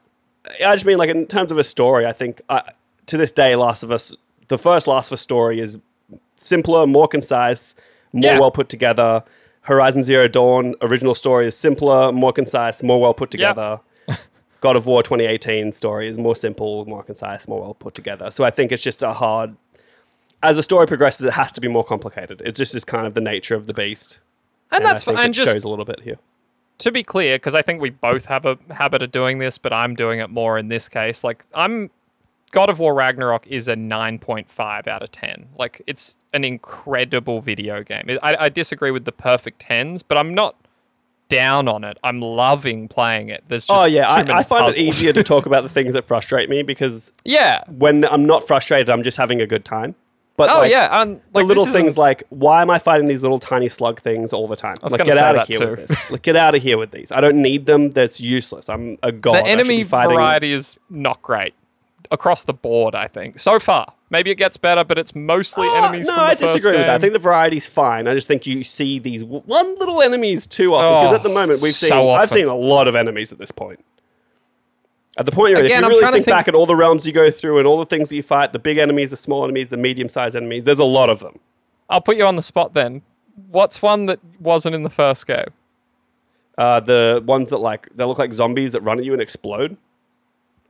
I 0.63 0.75
just 0.75 0.85
mean, 0.85 0.99
like 0.99 1.09
in 1.09 1.25
terms 1.25 1.51
of 1.51 1.57
a 1.57 1.63
story, 1.63 2.05
I 2.05 2.13
think 2.13 2.41
uh, 2.47 2.61
to 3.07 3.17
this 3.17 3.31
day, 3.31 3.55
Last 3.55 3.81
of 3.81 3.91
Us, 3.91 4.15
the 4.49 4.57
first 4.57 4.85
Last 4.87 5.07
of 5.07 5.13
Us 5.13 5.21
story 5.21 5.59
is 5.59 5.77
simpler, 6.35 6.85
more 6.85 7.07
concise, 7.07 7.73
more 8.13 8.33
Yeah. 8.33 8.39
well 8.39 8.51
put 8.51 8.69
together. 8.69 9.23
Horizon 9.61 10.03
Zero 10.03 10.27
Dawn 10.27 10.75
original 10.81 11.15
story 11.15 11.47
is 11.47 11.55
simpler, 11.55 12.11
more 12.11 12.33
concise, 12.33 12.81
more 12.83 12.99
well 13.01 13.13
put 13.13 13.33
Yep. 13.33 13.55
together. 13.55 13.79
God 14.61 14.75
of 14.75 14.85
War 14.85 15.01
2018 15.03 15.71
story 15.71 16.09
is 16.09 16.17
more 16.17 16.35
simple, 16.35 16.85
more 16.85 17.03
concise, 17.03 17.47
more 17.47 17.61
well 17.61 17.73
put 17.73 17.93
together. 17.95 18.29
So 18.31 18.43
I 18.43 18.49
think 18.51 18.71
it's 18.71 18.81
just 18.83 19.01
a 19.03 19.13
hard. 19.13 19.55
As 20.41 20.55
the 20.55 20.63
story 20.63 20.87
progresses, 20.87 21.25
it 21.25 21.33
has 21.33 21.51
to 21.53 21.61
be 21.61 21.67
more 21.67 21.83
complicated. 21.83 22.41
It 22.45 22.55
just 22.55 22.73
is 22.73 22.85
kind 22.85 23.05
of 23.05 23.13
the 23.13 23.21
nature 23.21 23.55
of 23.55 23.67
the 23.67 23.73
beast, 23.73 24.19
And, 24.71 24.85
that's 24.85 25.03
I 25.07 25.13
fine. 25.13 25.25
And 25.25 25.33
just 25.33 25.51
shows 25.51 25.63
a 25.65 25.69
little 25.69 25.83
bit 25.85 26.01
here. 26.01 26.17
to 26.77 26.91
be 26.93 27.03
clear, 27.03 27.35
because 27.35 27.55
I 27.55 27.61
think 27.61 27.81
we 27.81 27.89
both 27.89 28.25
have 28.25 28.45
a 28.45 28.57
habit 28.73 29.01
of 29.01 29.11
doing 29.11 29.39
this, 29.39 29.57
but 29.57 29.73
I'm 29.73 29.95
doing 29.95 30.19
it 30.21 30.29
more 30.29 30.57
in 30.57 30.69
this 30.69 30.87
case. 30.87 31.25
Like 31.25 31.45
I'm 31.53 31.89
God 32.51 32.69
of 32.69 32.79
War 32.79 32.93
Ragnarok 32.93 33.45
is 33.47 33.67
a 33.67 33.75
9.5 33.75 34.87
out 34.87 35.03
of 35.03 35.11
10. 35.11 35.49
Like 35.57 35.81
it's 35.87 36.17
an 36.33 36.43
incredible 36.43 37.41
video 37.41 37.83
game. 37.83 38.17
I, 38.23 38.35
I 38.45 38.49
disagree 38.49 38.91
with 38.91 39.05
the 39.05 39.11
perfect 39.11 39.61
tens, 39.61 40.03
but 40.03 40.17
I'm 40.17 40.33
not 40.33 40.55
down 41.27 41.67
on 41.67 41.83
it. 41.83 41.97
I'm 42.03 42.21
loving 42.21 42.87
playing 42.87 43.29
it. 43.29 43.43
There's 43.47 43.67
just 43.67 43.79
Oh 43.79 43.85
yeah, 43.85 44.07
I, 44.07 44.21
I 44.21 44.43
find 44.43 44.65
puzzles. 44.65 44.77
it 44.77 44.81
easier 44.81 45.13
to 45.13 45.23
talk 45.33 45.45
about 45.45 45.61
the 45.63 45.69
things 45.69 45.93
that 45.93 46.05
frustrate 46.05 46.49
me 46.49 46.63
because 46.63 47.11
yeah. 47.23 47.63
when 47.67 48.03
I'm 48.05 48.25
not 48.25 48.47
frustrated, 48.47 48.89
I'm 48.89 49.03
just 49.03 49.17
having 49.17 49.41
a 49.41 49.47
good 49.47 49.63
time. 49.63 49.95
But 50.35 50.49
Oh 50.49 50.59
like, 50.59 50.71
yeah, 50.71 51.03
the 51.03 51.21
like 51.33 51.45
little 51.45 51.65
things 51.65 51.97
like 51.97 52.23
why 52.29 52.61
am 52.61 52.69
I 52.69 52.79
fighting 52.79 53.07
these 53.07 53.21
little 53.21 53.39
tiny 53.39 53.67
slug 53.67 54.01
things 54.01 54.31
all 54.31 54.47
the 54.47 54.55
time? 54.55 54.77
I 54.81 54.85
was 54.85 54.93
like 54.93 55.05
get 55.05 55.17
out 55.17 55.35
of 55.35 55.47
here 55.47 55.59
too. 55.59 55.69
with 55.71 55.87
this. 55.87 56.11
Like 56.11 56.21
get 56.21 56.35
out 56.37 56.55
of 56.55 56.63
here 56.63 56.77
with 56.77 56.91
these. 56.91 57.11
I 57.11 57.19
don't 57.19 57.41
need 57.41 57.65
them. 57.65 57.91
That's 57.91 58.21
useless. 58.21 58.69
I'm 58.69 58.97
a 59.03 59.11
god. 59.11 59.43
The 59.43 59.49
enemy 59.49 59.83
variety 59.83 60.53
is 60.53 60.77
not 60.89 61.21
great 61.21 61.53
across 62.11 62.43
the 62.43 62.53
board. 62.53 62.95
I 62.95 63.07
think 63.07 63.39
so 63.39 63.59
far. 63.59 63.93
Maybe 64.09 64.31
it 64.31 64.35
gets 64.35 64.57
better, 64.57 64.83
but 64.83 64.97
it's 64.97 65.13
mostly 65.13 65.67
Oh, 65.67 65.75
enemies. 65.83 66.07
no, 66.07 66.13
from 66.15 66.23
the 66.23 66.27
I 66.29 66.35
first 66.35 66.53
disagree 66.55 66.77
with 66.77 66.87
that. 66.87 66.95
I 66.95 66.97
think 66.97 67.13
the 67.13 67.19
variety's 67.19 67.67
fine. 67.67 68.07
I 68.07 68.13
just 68.15 68.27
think 68.27 68.47
you 68.47 68.63
see 68.63 68.97
these 68.99 69.21
w- 69.21 69.43
one 69.45 69.75
little 69.77 70.01
enemies 70.01 70.47
too 70.47 70.69
often 70.73 70.89
because 70.91 71.11
Oh, 71.11 71.15
at 71.15 71.23
the 71.23 71.29
moment 71.29 71.61
we've 71.61 71.73
so 71.75 71.87
seen 71.87 72.09
I've 72.09 72.29
seen 72.31 72.47
a 72.47 72.55
lot 72.55 72.87
of 72.87 72.95
enemies 72.95 73.31
at 73.31 73.37
this 73.37 73.51
point. 73.51 73.83
At 75.17 75.25
the 75.25 75.31
point 75.31 75.51
you're 75.51 75.59
in, 75.59 75.65
if 75.65 75.71
you 75.71 75.75
I'm 75.77 75.83
really 75.83 76.01
think, 76.01 76.13
think- 76.25 76.27
back 76.27 76.47
at 76.47 76.55
all 76.55 76.65
the 76.65 76.75
realms 76.75 77.05
you 77.05 77.11
go 77.11 77.29
through 77.29 77.57
and 77.59 77.67
all 77.67 77.77
the 77.77 77.85
things 77.85 78.09
that 78.09 78.15
you 78.15 78.23
fight, 78.23 78.53
the 78.53 78.59
big 78.59 78.77
enemies, 78.77 79.09
the 79.11 79.17
small 79.17 79.43
enemies, 79.43 79.69
the 79.69 79.77
medium-sized 79.77 80.35
enemies, 80.35 80.63
there's 80.63 80.79
a 80.79 80.83
lot 80.85 81.09
of 81.09 81.19
them. 81.19 81.39
I'll 81.89 82.01
put 82.01 82.15
you 82.17 82.25
on 82.25 82.35
the 82.35 82.41
spot 82.43 82.73
then. 82.73 83.01
What's 83.51 83.81
one 83.81 84.05
that 84.07 84.19
wasn't 84.39 84.75
in 84.75 84.83
the 84.83 84.89
first 84.89 85.27
game? 85.27 85.47
Uh, 86.57 86.79
the 86.79 87.21
ones 87.25 87.49
that 87.51 87.57
like 87.57 87.87
they 87.95 88.03
look 88.05 88.17
like 88.17 88.33
zombies 88.33 88.71
that 88.73 88.81
run 88.81 88.99
at 88.99 89.05
you 89.05 89.13
and 89.13 89.21
explode. 89.21 89.77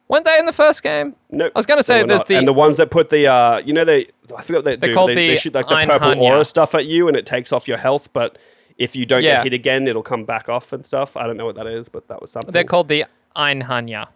Weren't 0.10 0.26
they 0.26 0.39
in 0.39 0.45
the 0.47 0.53
first 0.53 0.82
game? 0.84 1.16
Nope. 1.30 1.51
I 1.55 1.60
was 1.60 1.66
gonna 1.68 1.84
say 1.84 2.01
were 2.01 2.07
there's 2.07 2.20
not. 2.22 2.28
the- 2.28 2.36
and 2.36 2.47
the 2.47 2.53
ones 2.53 2.78
that 2.78 2.89
put 2.89 3.10
the 3.10 3.28
uh, 3.28 3.60
you 3.60 3.74
know 3.74 3.86
they 3.86 4.07
I 4.36 4.41
forgot 4.41 4.64
they 4.64 4.76
do. 4.76 4.93
called 4.93 5.12
they, 5.12 5.16
they 5.16 5.38
shoot 5.38 5.53
like 5.53 5.68
the 5.68 5.76
purple 5.86 6.10
Einherjar. 6.12 6.22
aura 6.22 6.45
stuff 6.45 6.74
at 6.76 6.86
you 6.88 7.07
and 7.07 7.16
it 7.16 7.26
takes 7.28 7.53
off 7.53 7.68
your 7.68 7.78
health, 7.78 8.10
but 8.12 8.38
if 8.78 8.95
you 8.95 9.05
don't 9.05 9.22
Yeah. 9.24 9.36
get 9.38 9.43
hit 9.45 9.53
again, 9.53 9.88
it'll 9.88 10.01
come 10.03 10.26
back 10.26 10.49
off 10.49 10.74
and 10.74 10.86
stuff. 10.86 11.16
I 11.16 11.28
don't 11.28 11.38
know 11.38 11.45
what 11.45 11.55
that 11.55 11.68
is, 11.68 11.89
but 11.89 12.07
that 12.07 12.22
was 12.22 12.32
something. 12.32 12.51
They're 12.51 12.64
called 12.64 12.88
the 12.88 13.05
Einherjar. 13.36 14.07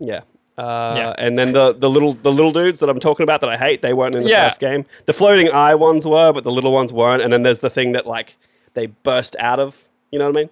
Yeah. 0.00 0.20
Uh, 0.56 0.94
Yeah. 0.96 1.14
And 1.18 1.38
then 1.38 1.52
the, 1.52 1.72
the 1.72 1.88
little 1.88 2.14
the 2.14 2.32
little 2.32 2.50
dudes 2.50 2.80
that 2.80 2.88
I'm 2.90 2.98
talking 2.98 3.22
about 3.22 3.40
that 3.42 3.50
I 3.50 3.56
hate, 3.56 3.80
they 3.80 3.92
weren't 3.92 4.16
in 4.16 4.24
the 4.24 4.30
Yeah. 4.30 4.48
first 4.48 4.58
game. 4.60 4.86
The 5.06 5.12
floating 5.12 5.50
eye 5.52 5.76
ones 5.76 6.04
were, 6.04 6.32
but 6.32 6.42
the 6.42 6.50
little 6.50 6.72
ones 6.72 6.92
weren't. 6.92 7.22
And 7.22 7.32
then 7.32 7.44
there's 7.44 7.60
the 7.60 7.70
thing 7.70 7.92
that 7.92 8.06
like 8.06 8.34
they 8.74 8.86
burst 8.86 9.36
out 9.38 9.60
of. 9.60 9.84
You 10.10 10.18
know 10.18 10.24
what 10.26 10.36
I 10.36 10.40
mean? 10.40 10.50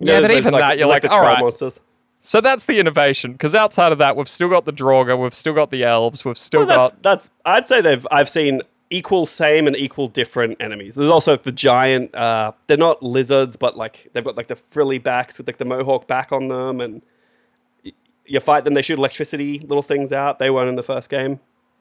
You 0.00 0.06
Yeah, 0.08 0.14
know, 0.20 0.22
but 0.28 0.30
even 0.32 0.52
that, 0.52 0.76
you're 0.78 0.86
like, 0.88 1.00
the 1.02 1.10
all 1.10 1.22
right. 1.22 1.40
monsters. 1.40 1.80
So 2.26 2.40
that's 2.40 2.64
the 2.64 2.78
innovation. 2.80 3.32
Because 3.32 3.54
outside 3.54 3.92
of 3.92 3.98
that, 3.98 4.16
we've 4.16 4.28
still 4.28 4.48
got 4.48 4.64
the 4.64 4.72
Draugr, 4.72 5.16
we've 5.20 5.34
still 5.34 5.54
got 5.54 5.70
the 5.70 5.84
elves, 5.84 6.24
we've 6.24 6.36
still 6.36 6.66
Well, 6.66 6.66
that's 6.66 6.92
got 6.94 7.02
that's. 7.02 7.30
I'd 7.44 7.68
say 7.68 7.80
they've. 7.80 8.06
I've 8.10 8.28
seen 8.28 8.62
equal, 8.90 9.26
same, 9.26 9.66
and 9.66 9.76
equal 9.76 10.08
different 10.08 10.56
enemies. 10.60 10.96
There's 10.96 11.10
also 11.10 11.36
the 11.36 11.52
giant. 11.52 12.14
Uh, 12.14 12.52
they're 12.66 12.76
not 12.76 13.02
lizards, 13.02 13.56
but 13.56 13.76
like 13.76 14.08
they've 14.12 14.24
got 14.24 14.36
like 14.36 14.48
the 14.48 14.56
frilly 14.70 14.98
backs 14.98 15.38
with 15.38 15.46
like 15.46 15.58
the 15.58 15.64
mohawk 15.64 16.06
back 16.08 16.32
on 16.32 16.48
them, 16.48 16.80
and 16.80 17.02
y- 17.84 17.92
you 18.26 18.40
fight 18.40 18.64
them. 18.64 18.74
They 18.74 18.82
shoot 18.82 18.98
electricity 18.98 19.60
little 19.60 19.82
things 19.82 20.10
out. 20.12 20.38
They 20.38 20.50
weren't 20.50 20.68
in 20.68 20.76
the 20.76 20.82
first 20.82 21.08
game. 21.08 21.38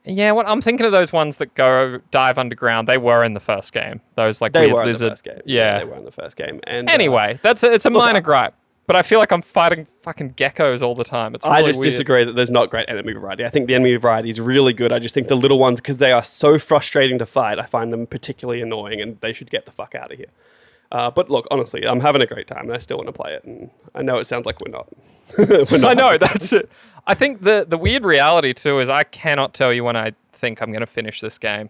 Yeah, 0.08 0.34
what 0.34 0.48
I'm 0.48 0.62
thinking 0.62 0.86
of 0.86 0.92
those 0.92 1.12
ones 1.12 1.38
that 1.38 1.56
go 1.56 2.00
dive 2.12 2.38
underground. 2.38 2.88
They 2.88 3.00
were 3.00 3.24
in 3.24 3.34
the 3.34 3.40
first 3.40 3.74
game. 3.74 4.02
Those 4.16 4.40
like 4.40 4.54
They 4.54 4.68
weird 4.68 4.74
were 4.74 4.82
in 4.84 4.88
lizard. 4.90 5.08
the 5.08 5.12
first 5.14 5.24
game. 5.24 5.42
Yeah. 5.46 5.80
they 5.80 5.86
were 5.86 5.96
in 5.96 6.06
the 6.06 6.12
first 6.12 6.38
game. 6.38 6.60
And 6.66 6.88
uh, 6.88 6.94
Anyway, 6.94 7.40
that's 7.42 7.64
a, 7.64 7.74
it's 7.74 7.88
a 7.88 7.90
minor 7.90 8.22
gripe, 8.22 8.54
but 8.88 8.96
I 8.96 9.02
feel 9.02 9.20
like 9.20 9.32
I'm 9.32 9.42
fighting 9.42 9.88
fucking 10.02 10.34
geckos 10.34 10.82
all 10.82 10.96
the 10.96 11.04
time. 11.04 11.36
It's 11.36 11.46
I 11.46 11.64
just 11.64 11.80
weird. 11.80 11.92
disagree 11.92 12.24
that 12.24 12.36
there's 12.36 12.52
not 12.52 12.70
great 12.70 12.88
enemy 12.88 13.14
variety. 13.14 13.46
I 13.46 13.50
think 13.50 13.68
the 13.68 13.76
enemy 13.76 13.96
variety 13.96 14.30
is 14.30 14.40
really 14.40 14.74
good. 14.74 14.92
I 14.92 15.00
just 15.00 15.16
think 15.16 15.28
the 15.28 15.36
little 15.36 15.60
ones, 15.60 15.80
because 15.80 15.98
they 15.98 16.12
are 16.12 16.24
so 16.24 16.60
frustrating 16.60 17.18
to 17.20 17.26
fight, 17.26 17.60
I 17.60 17.66
find 17.66 17.92
them 17.92 18.06
particularly 18.08 18.62
annoying, 18.62 19.02
and 19.02 19.20
they 19.22 19.34
should 19.34 19.50
get 19.50 19.66
the 19.66 19.72
fuck 19.72 19.96
out 19.96 20.12
of 20.12 20.18
here. 20.18 20.28
Uh, 20.92 21.10
but 21.10 21.30
look, 21.30 21.48
honestly, 21.52 21.86
I'm 21.88 22.00
having 22.00 22.22
a 22.22 22.28
great 22.28 22.48
time, 22.48 22.66
and 22.66 22.74
I 22.74 22.78
still 22.78 22.98
want 22.98 23.08
to 23.08 23.14
play 23.14 23.34
it. 23.34 23.44
And 23.44 23.70
I 23.96 24.02
know 24.02 24.18
it 24.18 24.28
sounds 24.28 24.46
like 24.46 24.58
we're 24.62 24.72
not. 24.72 24.88
we're 25.72 25.78
not 25.80 25.92
I 25.92 25.94
know 25.94 26.18
that's 26.18 26.54
it. 26.54 26.70
I 27.08 27.14
think 27.14 27.42
the 27.42 27.66
the 27.68 27.78
weird 27.78 28.04
reality 28.04 28.54
too 28.54 28.80
is 28.80 28.90
I 28.90 29.04
cannot 29.04 29.54
tell 29.54 29.74
you 29.74 29.84
when 29.84 29.96
I 29.96 30.14
think 30.32 30.62
I'm 30.62 30.72
going 30.72 30.82
to 30.82 30.88
finish 30.88 31.22
this 31.22 31.38
game. 31.38 31.70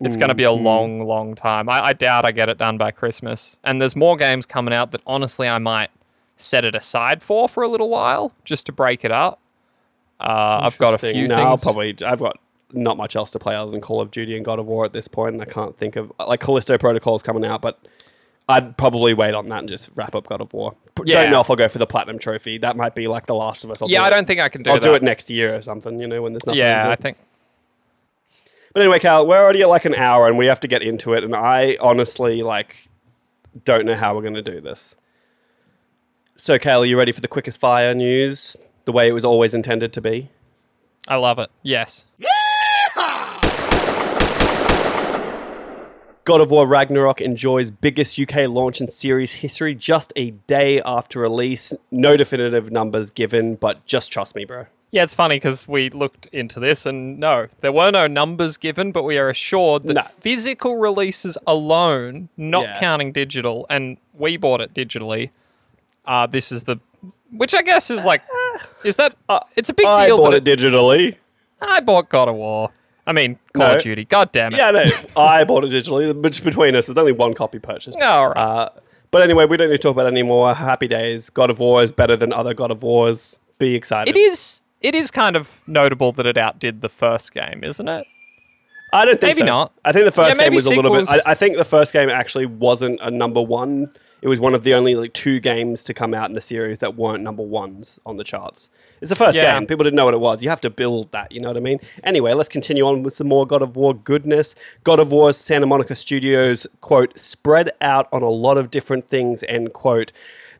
It's 0.00 0.16
going 0.16 0.28
to 0.28 0.34
be 0.34 0.42
a 0.42 0.52
long, 0.52 1.06
long 1.06 1.34
time. 1.34 1.68
I, 1.68 1.86
I 1.86 1.92
doubt 1.94 2.26
I 2.26 2.32
get 2.32 2.48
it 2.48 2.58
done 2.58 2.76
by 2.76 2.90
Christmas. 2.90 3.58
And 3.64 3.80
there's 3.80 3.96
more 3.96 4.16
games 4.16 4.44
coming 4.44 4.74
out 4.74 4.90
that 4.92 5.00
honestly 5.06 5.48
I 5.48 5.58
might 5.58 5.90
set 6.36 6.66
it 6.66 6.74
aside 6.74 7.22
for 7.22 7.48
for 7.48 7.62
a 7.62 7.68
little 7.68 7.88
while 7.88 8.32
just 8.44 8.66
to 8.66 8.72
break 8.72 9.04
it 9.04 9.10
up. 9.10 9.40
Uh, 10.20 10.60
I've 10.62 10.78
got 10.78 10.94
a 10.94 10.98
few 10.98 11.26
no, 11.26 11.34
things. 11.34 11.46
I'll 11.46 11.58
probably. 11.58 11.96
I've 12.04 12.18
got 12.18 12.38
not 12.72 12.96
much 12.96 13.16
else 13.16 13.30
to 13.30 13.38
play 13.38 13.54
other 13.54 13.70
than 13.70 13.80
Call 13.80 14.00
of 14.00 14.10
Duty 14.10 14.36
and 14.36 14.44
God 14.44 14.58
of 14.58 14.66
War 14.66 14.84
at 14.84 14.92
this 14.92 15.08
point, 15.08 15.34
and 15.34 15.42
I 15.42 15.46
can't 15.46 15.76
think 15.78 15.96
of 15.96 16.12
like 16.18 16.40
Callisto 16.40 16.76
Protocol's 16.78 17.22
coming 17.22 17.44
out, 17.44 17.60
but 17.60 17.78
I'd 18.48 18.76
probably 18.76 19.14
wait 19.14 19.34
on 19.34 19.48
that 19.48 19.60
and 19.60 19.68
just 19.68 19.90
wrap 19.94 20.14
up 20.14 20.28
God 20.28 20.40
of 20.40 20.52
War. 20.52 20.74
Yeah. 21.04 21.22
Don't 21.22 21.32
know 21.32 21.40
if 21.40 21.50
I'll 21.50 21.56
go 21.56 21.68
for 21.68 21.78
the 21.78 21.86
platinum 21.86 22.18
trophy. 22.18 22.58
That 22.58 22.76
might 22.76 22.94
be 22.94 23.08
like 23.08 23.26
The 23.26 23.34
Last 23.34 23.64
of 23.64 23.70
Us. 23.70 23.82
I'll 23.82 23.90
yeah, 23.90 24.00
do 24.00 24.04
I 24.06 24.10
don't 24.10 24.26
think 24.26 24.40
I 24.40 24.48
can 24.48 24.62
do 24.62 24.70
I'll 24.70 24.76
that. 24.76 24.82
do 24.82 24.94
it 24.94 25.02
next 25.02 25.30
year 25.30 25.54
or 25.54 25.62
something. 25.62 26.00
You 26.00 26.06
know, 26.06 26.22
when 26.22 26.32
there's 26.32 26.46
nothing. 26.46 26.60
Yeah. 26.60 26.88
I 26.88 26.96
think. 26.96 27.18
But 28.76 28.82
anyway, 28.82 28.98
Cal, 28.98 29.26
we're 29.26 29.42
already 29.42 29.62
at 29.62 29.70
like 29.70 29.86
an 29.86 29.94
hour 29.94 30.28
and 30.28 30.36
we 30.36 30.44
have 30.48 30.60
to 30.60 30.68
get 30.68 30.82
into 30.82 31.14
it. 31.14 31.24
And 31.24 31.34
I 31.34 31.78
honestly 31.80 32.42
like 32.42 32.76
don't 33.64 33.86
know 33.86 33.94
how 33.94 34.14
we're 34.14 34.20
going 34.20 34.34
to 34.34 34.42
do 34.42 34.60
this. 34.60 34.94
So, 36.36 36.58
Cal, 36.58 36.82
are 36.82 36.84
you 36.84 36.98
ready 36.98 37.10
for 37.10 37.22
the 37.22 37.26
quickest 37.26 37.58
fire 37.58 37.94
news? 37.94 38.54
The 38.84 38.92
way 38.92 39.08
it 39.08 39.12
was 39.12 39.24
always 39.24 39.54
intended 39.54 39.94
to 39.94 40.02
be. 40.02 40.28
I 41.08 41.16
love 41.16 41.38
it. 41.38 41.48
Yes. 41.62 42.04
God 46.24 46.42
of 46.42 46.50
War 46.50 46.66
Ragnarok 46.66 47.22
enjoys 47.22 47.70
biggest 47.70 48.20
UK 48.20 48.46
launch 48.46 48.82
in 48.82 48.90
series 48.90 49.32
history 49.32 49.74
just 49.74 50.12
a 50.16 50.32
day 50.32 50.82
after 50.84 51.20
release. 51.20 51.72
No 51.90 52.18
definitive 52.18 52.70
numbers 52.70 53.10
given, 53.10 53.54
but 53.54 53.86
just 53.86 54.12
trust 54.12 54.34
me, 54.34 54.44
bro. 54.44 54.66
Yeah, 54.92 55.02
it's 55.02 55.14
funny 55.14 55.36
because 55.36 55.66
we 55.68 55.90
looked 55.90 56.26
into 56.26 56.60
this 56.60 56.86
and 56.86 57.18
no, 57.18 57.48
there 57.60 57.72
were 57.72 57.90
no 57.90 58.06
numbers 58.06 58.56
given, 58.56 58.92
but 58.92 59.02
we 59.02 59.18
are 59.18 59.28
assured 59.28 59.82
that 59.84 59.94
No. 59.94 60.02
physical 60.20 60.76
releases 60.76 61.36
alone, 61.46 62.28
not 62.36 62.62
Yeah. 62.64 62.80
counting 62.80 63.12
digital, 63.12 63.66
and 63.68 63.98
we 64.14 64.36
bought 64.36 64.60
it 64.60 64.72
digitally. 64.72 65.30
Uh, 66.06 66.26
this 66.26 66.52
is 66.52 66.62
the, 66.64 66.76
which 67.32 67.54
I 67.54 67.62
guess 67.62 67.90
is 67.90 68.04
like, 68.04 68.22
is 68.84 68.96
that? 68.96 69.16
it's 69.56 69.68
a 69.68 69.74
big 69.74 69.86
I 69.86 70.06
deal. 70.06 70.18
bought 70.18 70.30
that 70.30 70.46
it 70.48 70.58
digitally. 70.58 71.16
I 71.60 71.80
bought 71.80 72.08
God 72.08 72.28
of 72.28 72.36
War. 72.36 72.70
I 73.08 73.12
mean, 73.12 73.38
Call 73.54 73.68
No. 73.68 73.76
of 73.76 73.82
Duty. 73.82 74.04
God 74.04 74.30
damn 74.32 74.52
it. 74.52 74.58
Yeah, 74.58 74.70
no, 74.70 74.84
I 75.16 75.44
bought 75.44 75.64
it 75.64 75.70
digitally. 75.70 76.14
Which 76.22 76.42
between 76.44 76.74
us, 76.76 76.86
there's 76.86 76.98
only 76.98 77.12
one 77.12 77.34
copy 77.34 77.58
purchased. 77.58 78.00
All 78.00 78.28
right. 78.28 78.36
Uh, 78.36 78.68
but 79.10 79.22
anyway, 79.22 79.46
we 79.46 79.56
don't 79.56 79.68
need 79.68 79.76
to 79.76 79.82
talk 79.82 79.92
about 79.92 80.06
it 80.06 80.10
anymore. 80.12 80.54
Happy 80.54 80.88
days. 80.88 81.28
God 81.30 81.50
of 81.50 81.58
War 81.58 81.82
is 81.82 81.92
better 81.92 82.16
than 82.16 82.32
other 82.32 82.54
God 82.54 82.70
of 82.70 82.82
Wars. 82.82 83.38
Be 83.58 83.74
excited. 83.74 84.14
it 84.16 84.18
is. 84.18 84.62
It 84.86 84.94
is 84.94 85.10
kind 85.10 85.34
of 85.34 85.62
notable 85.66 86.12
that 86.12 86.26
it 86.26 86.36
outdid 86.36 86.80
the 86.80 86.88
first 86.88 87.32
game, 87.34 87.64
isn't 87.64 87.88
it? 87.88 88.06
I 88.92 89.04
don't 89.04 89.20
think 89.20 89.36
Maybe 89.36 89.40
so. 89.40 89.46
not. 89.46 89.72
I 89.84 89.90
think 89.90 90.04
the 90.04 90.12
first 90.12 90.38
Yeah, 90.38 90.44
game 90.44 90.54
was 90.54 90.66
a 90.66 90.70
little 90.70 90.92
bit. 90.94 91.08
I, 91.08 91.20
I 91.26 91.34
think 91.34 91.56
the 91.56 91.64
first 91.64 91.92
game 91.92 92.08
actually 92.08 92.46
wasn't 92.46 93.00
a 93.02 93.10
number 93.10 93.42
one. 93.42 93.90
It 94.22 94.28
was 94.28 94.38
one 94.38 94.54
of 94.54 94.62
the 94.62 94.74
only 94.74 94.94
like 94.94 95.12
two 95.12 95.40
games 95.40 95.82
to 95.84 95.92
come 95.92 96.14
out 96.14 96.28
in 96.30 96.34
the 96.36 96.40
series 96.40 96.78
that 96.78 96.94
weren't 96.96 97.22
number 97.24 97.42
ones 97.42 97.98
on 98.06 98.16
the 98.16 98.22
charts. 98.24 98.70
It's 99.00 99.08
the 99.10 99.16
first 99.16 99.36
Yeah. 99.36 99.58
game. 99.58 99.66
People 99.66 99.82
didn't 99.82 99.96
know 99.96 100.04
what 100.04 100.14
it 100.14 100.20
was. 100.20 100.42
You 100.44 100.50
have 100.50 100.60
to 100.62 100.70
build 100.70 101.10
that. 101.10 101.32
You 101.32 101.40
know 101.40 101.48
what 101.48 101.56
I 101.56 101.60
mean? 101.60 101.80
Anyway, 102.04 102.32
let's 102.32 102.48
continue 102.48 102.86
on 102.86 103.02
with 103.02 103.16
some 103.16 103.26
more 103.28 103.44
God 103.44 103.60
of 103.60 103.74
War 103.76 103.92
goodness. 103.92 104.54
God 104.84 105.00
of 105.00 105.10
War's 105.10 105.36
Santa 105.36 105.66
Monica 105.66 105.96
Studios 105.96 106.66
quote 106.80 107.18
spread 107.18 107.72
out 107.80 108.08
on 108.12 108.22
a 108.22 108.30
lot 108.30 108.56
of 108.56 108.70
different 108.70 109.08
things 109.08 109.42
end 109.48 109.72
quote. 109.72 110.12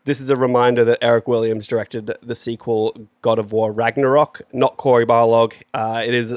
This 0.07 0.21
is 0.21 0.31
a 0.31 0.37
reminder 0.37 0.85
that 0.85 0.99
Eric 1.03 1.27
Williams 1.27 1.67
directed 1.67 2.17
the 2.23 2.35
sequel 2.37 3.09
God 3.23 3.41
of 3.41 3.51
War 3.51 3.73
Ragnarok, 3.73 4.43
not 4.53 4.77
Cory 4.77 5.05
Barlog. 5.05 5.53
Uh, 5.75 6.01
it 6.07 6.15
is 6.15 6.33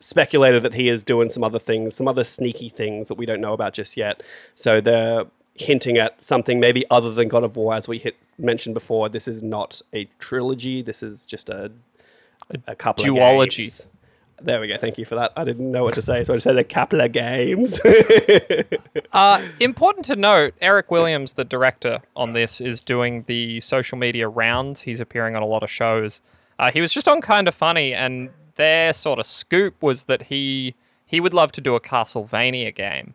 speculated 0.00 0.64
that 0.64 0.74
he 0.74 0.88
is 0.88 1.04
doing 1.04 1.30
some 1.30 1.44
other 1.44 1.60
things, 1.60 1.94
some 1.94 2.08
other 2.08 2.24
sneaky 2.24 2.68
things 2.68 3.06
that 3.06 3.14
we 3.14 3.24
don't 3.24 3.40
know 3.40 3.52
about 3.52 3.74
just 3.74 3.96
yet. 3.96 4.24
So 4.56 4.80
they're 4.80 5.24
hinting 5.54 5.98
at 5.98 6.22
something 6.22 6.58
maybe 6.58 6.84
other 6.90 7.12
than 7.12 7.28
God 7.28 7.44
of 7.44 7.54
War, 7.54 7.74
as 7.74 7.86
we 7.86 7.98
hit, 7.98 8.16
mentioned 8.38 8.74
before. 8.74 9.08
This 9.08 9.28
is 9.28 9.40
not 9.40 9.82
a 9.94 10.08
trilogy. 10.18 10.82
This 10.82 11.00
is 11.00 11.24
just 11.24 11.48
a 11.48 11.70
a 12.66 12.74
couple 12.74 13.04
Duology. 13.04 13.86
There 14.42 14.60
we 14.60 14.68
go. 14.68 14.76
Thank 14.76 14.98
you 14.98 15.06
for 15.06 15.14
that. 15.14 15.32
I 15.36 15.44
didn't 15.44 15.70
know 15.72 15.82
what 15.82 15.94
to 15.94 16.02
say, 16.02 16.22
so 16.22 16.34
I 16.34 16.36
just 16.36 16.44
said 16.44 16.58
a 16.58 16.64
couple 16.64 17.00
of 17.00 17.12
games. 17.12 17.80
Uh, 19.12 19.40
important 19.60 20.04
to 20.04 20.14
note, 20.14 20.52
Eric 20.60 20.90
Williams, 20.90 21.34
the 21.34 21.44
director 21.44 22.02
on 22.14 22.34
this, 22.34 22.60
is 22.60 22.82
doing 22.82 23.24
the 23.26 23.60
social 23.60 23.96
media 23.96 24.28
rounds. 24.28 24.82
He's 24.82 25.00
appearing 25.00 25.34
on 25.34 25.42
a 25.42 25.46
lot 25.46 25.62
of 25.62 25.70
shows. 25.70 26.20
Uh, 26.58 26.70
he 26.70 26.82
was 26.82 26.92
just 26.92 27.08
on 27.08 27.22
Kind 27.22 27.48
of 27.48 27.54
Funny, 27.54 27.94
and 27.94 28.28
their 28.56 28.92
sort 28.92 29.18
of 29.18 29.26
scoop 29.26 29.82
was 29.82 30.04
that 30.04 30.24
he 30.24 30.74
he 31.06 31.18
would 31.18 31.32
love 31.32 31.50
to 31.52 31.62
do 31.62 31.74
a 31.74 31.80
Castlevania 31.80 32.74
game, 32.74 33.14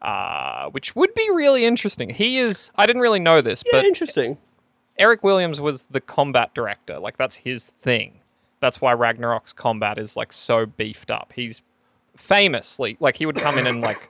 uh, 0.00 0.70
which 0.70 0.96
would 0.96 1.12
be 1.14 1.28
really 1.30 1.66
interesting. 1.66 2.10
He 2.10 2.38
is. 2.38 2.70
I 2.76 2.86
didn't 2.86 3.02
really 3.02 3.20
know 3.20 3.42
this, 3.42 3.62
yeah, 3.66 3.78
but 3.78 3.84
interesting. 3.84 4.38
Eric 4.96 5.22
Williams 5.22 5.60
was 5.60 5.84
the 5.90 6.00
combat 6.00 6.54
director. 6.54 6.98
Like 6.98 7.18
that's 7.18 7.36
his 7.36 7.68
thing. 7.82 8.21
That's 8.62 8.80
why 8.80 8.94
Ragnarok's 8.94 9.52
combat 9.52 9.98
is 9.98 10.16
like 10.16 10.32
so 10.32 10.64
beefed 10.66 11.10
up. 11.10 11.32
He's 11.34 11.60
famously 12.16 12.96
like 13.00 13.16
he 13.16 13.26
would 13.26 13.36
come 13.36 13.58
in 13.58 13.66
and 13.66 13.80
like 13.88 14.08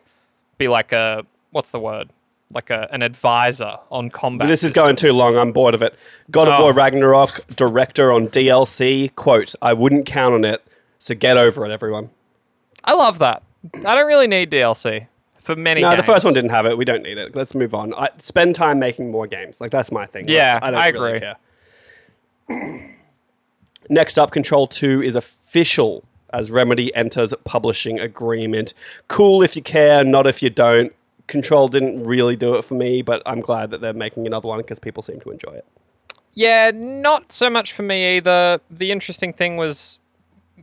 be 0.58 0.68
like 0.68 0.92
a 0.92 1.24
what's 1.50 1.70
the 1.70 1.80
word? 1.80 2.10
Like 2.52 2.68
a, 2.68 2.86
an 2.92 3.00
advisor 3.00 3.78
on 3.90 4.10
combat. 4.10 4.46
This 4.46 4.62
is 4.62 4.74
going 4.74 4.96
too 4.96 5.14
long. 5.14 5.38
I'm 5.38 5.52
bored 5.52 5.74
of 5.74 5.80
it. 5.80 5.98
God 6.30 6.48
of 6.48 6.60
Oh. 6.60 6.64
War 6.64 6.72
Ragnarok 6.74 7.46
director 7.56 8.12
on 8.12 8.28
DLC 8.28 9.12
quote: 9.16 9.54
"I 9.62 9.72
wouldn't 9.72 10.04
count 10.04 10.34
on 10.34 10.44
it, 10.44 10.62
so 10.98 11.14
get 11.14 11.38
over 11.38 11.64
it, 11.64 11.70
everyone." 11.72 12.10
I 12.84 12.92
love 12.92 13.18
that. 13.20 13.42
I 13.86 13.94
don't 13.94 14.06
really 14.06 14.26
need 14.26 14.50
DLC 14.50 15.06
for 15.40 15.56
many. 15.56 15.80
No, 15.80 15.90
the 15.90 15.96
games. 15.96 16.06
first 16.06 16.24
one 16.26 16.34
didn't 16.34 16.50
have 16.50 16.66
it. 16.66 16.76
We 16.76 16.84
don't 16.84 17.02
need 17.02 17.16
it. 17.16 17.34
Let's 17.34 17.54
move 17.54 17.74
on. 17.74 17.94
I, 17.94 18.10
spend 18.18 18.54
time 18.54 18.78
making 18.78 19.10
more 19.10 19.26
games. 19.26 19.58
Like 19.58 19.70
that's 19.70 19.90
my 19.90 20.04
thing. 20.04 20.28
Yeah, 20.28 20.58
I 20.60 20.70
don't 20.70 20.80
I 20.80 20.88
really 20.88 21.16
agree. 21.16 21.20
care. 22.58 22.88
Next 23.88 24.18
up, 24.18 24.30
Control 24.30 24.66
Two 24.66 25.02
is 25.02 25.14
official 25.14 26.04
as 26.32 26.50
Remedy 26.50 26.94
enters 26.94 27.34
publishing 27.44 28.00
agreement. 28.00 28.74
Cool 29.08 29.42
if 29.42 29.54
you 29.54 29.62
care, 29.62 30.02
not 30.04 30.26
if 30.26 30.42
you 30.42 30.50
don't. 30.50 30.94
Control 31.26 31.68
didn't 31.68 32.04
really 32.04 32.36
do 32.36 32.54
it 32.54 32.64
for 32.64 32.74
me, 32.74 33.02
but 33.02 33.22
I'm 33.26 33.40
glad 33.40 33.70
that 33.70 33.80
they're 33.80 33.92
making 33.92 34.26
another 34.26 34.48
one 34.48 34.58
because 34.58 34.78
people 34.78 35.02
seem 35.02 35.20
to 35.20 35.30
enjoy 35.30 35.52
it. 35.52 35.66
Yeah, 36.34 36.70
not 36.74 37.32
so 37.32 37.50
much 37.50 37.72
for 37.72 37.82
me 37.82 38.16
either. 38.16 38.60
The 38.70 38.90
interesting 38.90 39.32
thing 39.32 39.56
was 39.56 39.98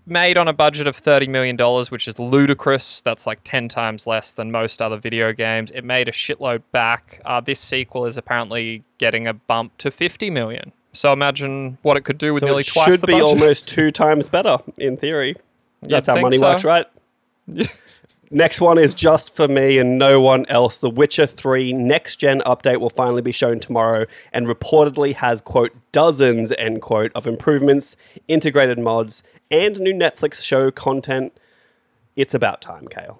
made 0.05 0.38
on 0.38 0.47
a 0.47 0.53
budget 0.53 0.88
of 0.88 1.01
$30 1.01 1.30
million, 1.30 1.57
which 1.89 2.07
is 2.07 2.17
ludicrous. 2.17 3.01
That's 3.01 3.28
like 3.28 3.39
10 3.43 3.70
times 3.70 4.07
less 4.07 4.32
than 4.32 4.51
most 4.51 4.82
other 4.82 4.97
video 4.97 5.32
games. 5.34 5.72
It 5.72 5.84
made 5.84 6.07
a 6.07 6.11
shitload 6.11 6.63
back. 6.72 7.22
Uh, 7.24 7.41
this 7.41 7.59
sequel 7.59 8.05
is 8.05 8.17
apparently 8.17 8.84
getting 8.97 9.28
a 9.28 9.34
bump 9.34 9.78
to 9.78 9.91
50 9.91 10.30
million. 10.32 10.72
So 10.94 11.14
imagine 11.14 11.78
what 11.82 11.98
it 11.98 12.02
could 12.02 12.18
do 12.18 12.34
with 12.34 12.42
So 12.42 12.48
nearly 12.48 12.62
it 12.62 12.68
twice 12.68 12.92
should 12.92 13.02
the 13.02 13.08
be 13.08 13.22
almost 13.22 13.68
two 13.68 13.92
times 13.92 14.30
better 14.30 14.58
in 14.78 14.98
theory. 14.98 15.36
That's 15.82 16.08
how 16.08 16.20
money 16.20 16.38
so. 16.38 16.50
works, 16.50 16.64
right? 16.64 16.88
Next 18.32 18.62
one 18.62 18.78
is 18.78 18.94
just 18.94 19.36
for 19.36 19.48
me 19.48 19.80
and 19.80 19.98
no 19.98 20.22
one 20.22 20.46
else. 20.48 20.82
The 20.82 20.90
Witcher 20.90 21.26
3 21.26 21.74
next 21.74 22.18
gen 22.18 22.42
update 22.42 22.80
will 22.80 22.92
finally 22.92 23.24
be 23.24 23.32
shown 23.32 23.60
tomorrow 23.60 24.06
and 24.32 24.46
reportedly 24.46 25.16
has, 25.16 25.42
quote, 25.42 25.72
dozens, 25.92 26.52
end 26.60 26.84
quote, 26.84 27.12
of 27.16 27.26
improvements, 27.26 27.98
integrated 28.28 28.78
mods, 28.78 29.24
and 29.50 29.80
new 29.80 29.96
Netflix 29.96 30.44
show 30.44 30.70
content. 30.70 31.36
It's 32.16 32.36
about 32.36 32.62
time, 32.62 32.88
Kale. 32.88 33.20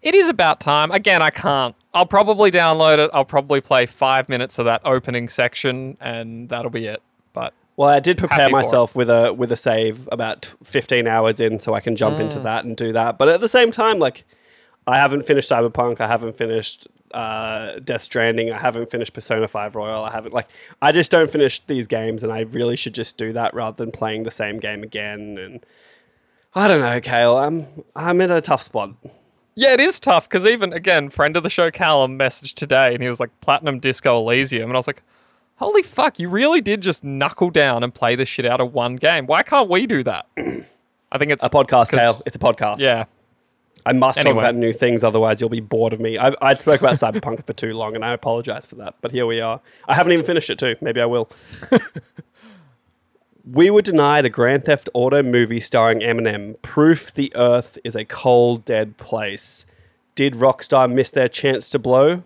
It 0.00 0.14
is 0.14 0.28
about 0.28 0.60
time. 0.60 0.92
Again, 0.92 1.20
I 1.20 1.30
can't. 1.30 1.74
I'll 1.92 2.06
probably 2.06 2.50
download 2.50 2.98
it. 2.98 3.10
I'll 3.12 3.24
probably 3.24 3.60
play 3.60 3.86
five 3.86 4.28
minutes 4.28 4.58
of 4.58 4.64
that 4.66 4.80
opening 4.84 5.28
section, 5.28 5.96
and 6.00 6.48
that'll 6.48 6.70
be 6.70 6.86
it. 6.86 7.02
But 7.32 7.52
Well, 7.76 7.88
I 7.88 7.98
did 8.00 8.18
prepare 8.18 8.38
Happy 8.38 8.52
for 8.52 8.60
it. 8.60 8.62
myself 8.62 8.94
with 8.96 9.10
a 9.10 9.32
with 9.32 9.50
a 9.52 9.56
save 9.56 10.08
about 10.12 10.46
15 10.64 11.06
hours 11.08 11.40
in 11.40 11.58
so 11.58 11.74
I 11.74 11.80
can 11.80 11.96
jump 11.96 12.20
into 12.20 12.38
Mm. 12.38 12.42
that 12.44 12.64
and 12.64 12.76
do 12.76 12.92
that. 12.92 13.18
But 13.18 13.28
at 13.28 13.40
the 13.40 13.48
same 13.48 13.70
time, 13.70 13.98
like 13.98 14.24
I 14.86 14.98
haven't 14.98 15.26
finished 15.26 15.50
Cyberpunk, 15.50 16.00
I 16.00 16.06
haven't 16.06 16.36
finished 16.36 16.86
uh, 17.12 17.80
Death 17.82 18.02
Stranding, 18.02 18.52
I 18.52 18.58
haven't 18.58 18.88
finished 18.88 19.12
Persona 19.12 19.48
5 19.48 19.74
Royal, 19.74 20.04
I 20.04 20.12
haven't 20.12 20.32
like 20.32 20.46
I 20.80 20.92
just 20.92 21.10
don't 21.10 21.28
finish 21.30 21.60
these 21.66 21.88
games 21.88 22.22
and 22.22 22.32
I 22.32 22.40
really 22.42 22.76
should 22.76 22.94
just 22.94 23.16
do 23.16 23.32
that 23.32 23.52
rather 23.52 23.76
than 23.84 23.90
playing 23.90 24.22
the 24.22 24.30
same 24.30 24.58
game 24.60 24.84
again 24.84 25.36
and 25.38 25.66
I 26.54 26.68
don't 26.68 26.80
know, 26.80 27.00
Kale. 27.00 27.36
I'm 27.36 27.66
I'm 27.96 28.20
in 28.20 28.30
a 28.30 28.40
tough 28.40 28.62
spot. 28.62 28.90
Yeah, 29.54 29.72
it 29.72 29.80
is 29.80 30.00
tough 30.00 30.28
because 30.28 30.46
even 30.46 30.72
again, 30.72 31.10
friend 31.10 31.36
of 31.36 31.42
the 31.42 31.50
show 31.50 31.70
Callum 31.70 32.18
messaged 32.18 32.54
today 32.54 32.94
and 32.94 33.02
he 33.02 33.08
was 33.08 33.20
like 33.20 33.30
Platinum 33.40 33.78
Disco 33.78 34.18
Elysium, 34.18 34.70
and 34.70 34.76
I 34.76 34.78
was 34.78 34.86
like, 34.86 35.02
holy 35.56 35.82
fuck, 35.82 36.18
you 36.18 36.28
really 36.28 36.60
did 36.60 36.80
just 36.80 37.04
knuckle 37.04 37.50
down 37.50 37.82
and 37.82 37.94
play 37.94 38.16
the 38.16 38.24
shit 38.24 38.46
out 38.46 38.60
of 38.60 38.72
one 38.72 38.96
game. 38.96 39.26
Why 39.26 39.42
can't 39.42 39.68
we 39.68 39.86
do 39.86 40.02
that? 40.04 40.26
I 41.12 41.18
think 41.18 41.32
it's 41.32 41.44
A 41.44 41.50
podcast, 41.50 41.90
Kale. 41.90 42.22
It's 42.24 42.36
a 42.36 42.38
podcast. 42.38 42.78
Yeah, 42.78 43.04
I 43.84 43.92
must 43.92 44.20
talk 44.20 44.32
about 44.32 44.54
new 44.54 44.72
things, 44.72 45.02
otherwise 45.02 45.40
you'll 45.40 45.50
be 45.50 45.60
bored 45.60 45.92
of 45.92 46.00
me. 46.00 46.18
I, 46.18 46.34
I 46.40 46.54
spoke 46.54 46.80
about 46.80 46.94
Cyberpunk 46.94 47.44
for 47.46 47.52
too 47.52 47.70
long, 47.70 47.94
and 47.94 48.04
I 48.04 48.12
apologize 48.12 48.66
for 48.66 48.76
that. 48.76 48.94
But 49.00 49.10
here 49.10 49.26
we 49.26 49.40
are. 49.40 49.60
I 49.88 49.94
haven't 49.94 50.12
even 50.12 50.24
finished 50.24 50.50
it 50.50 50.58
too. 50.58 50.76
Maybe 50.80 51.00
I 51.00 51.06
will. 51.06 51.30
we 53.48 53.70
were 53.70 53.82
denied 53.82 54.24
a 54.24 54.28
Grand 54.30 54.64
Theft 54.64 54.88
Auto 54.94 55.22
movie 55.22 55.60
starring 55.60 56.00
Eminem. 56.00 56.60
Proof 56.62 57.12
the 57.12 57.32
Earth 57.36 57.78
is 57.84 57.94
a 57.96 58.04
cold, 58.04 58.64
dead 58.64 58.96
place. 58.96 59.66
Did 60.14 60.34
Rockstar 60.34 60.92
miss 60.92 61.10
their 61.10 61.28
chance 61.28 61.68
to 61.70 61.78
blow? 61.78 62.22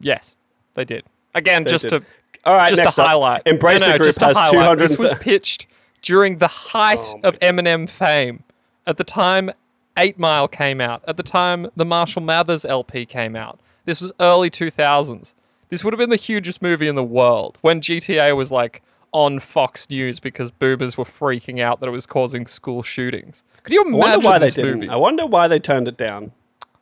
yes, 0.00 0.34
they 0.74 0.84
did. 0.84 1.04
Again, 1.34 1.64
They 1.64 1.70
just 1.70 1.88
did. 1.88 2.00
to 2.00 2.06
All 2.44 2.54
right, 2.54 2.68
just 2.68 2.82
next 2.82 2.94
to 2.94 3.02
up, 3.02 3.08
highlight. 3.08 3.42
Embrace 3.46 3.80
no, 3.80 3.92
the 3.92 3.98
Group 3.98 4.08
just 4.08 4.18
to 4.20 4.26
has 4.26 4.36
highlight, 4.36 4.52
200. 4.52 4.78
This 4.78 4.98
was 4.98 5.14
pitched 5.14 5.66
during 6.02 6.38
the 6.38 6.46
height 6.48 7.00
Oh 7.02 7.20
of 7.24 7.38
Eminem 7.40 7.88
fame. 7.88 8.42
At 8.86 8.96
the 8.98 9.04
time, 9.04 9.50
Eight 9.96 10.18
Mile 10.18 10.48
came 10.48 10.80
out. 10.80 11.02
At 11.08 11.16
the 11.16 11.22
time, 11.22 11.68
the 11.74 11.84
Marshall 11.84 12.22
Mathers 12.22 12.64
LP 12.64 13.06
came 13.06 13.34
out. 13.34 13.58
This 13.86 14.00
was 14.02 14.12
early 14.20 14.50
2000s. 14.50 15.32
This 15.68 15.82
would 15.82 15.92
have 15.94 15.98
been 15.98 16.10
the 16.10 16.16
hugest 16.16 16.60
movie 16.62 16.86
in 16.88 16.94
the 16.94 17.02
world 17.02 17.58
when 17.62 17.80
GTA 17.80 18.36
was 18.36 18.52
like 18.52 18.82
on 19.12 19.40
Fox 19.40 19.88
News 19.90 20.20
because 20.20 20.50
boomers 20.50 20.96
were 20.98 21.04
freaking 21.04 21.60
out 21.60 21.80
that 21.80 21.86
it 21.88 21.92
was 21.92 22.06
causing 22.06 22.46
school 22.46 22.82
shootings. 22.82 23.44
Could 23.62 23.72
you 23.72 23.80
I 23.80 23.90
wonder 23.90 23.96
imagine 24.14 24.24
why 24.24 24.38
they 24.38 24.46
this 24.46 24.54
didn't. 24.54 24.74
movie? 24.80 24.88
I 24.88 24.96
wonder 24.96 25.26
why 25.26 25.48
they 25.48 25.58
turned 25.58 25.88
it 25.88 25.96
down. 25.96 26.32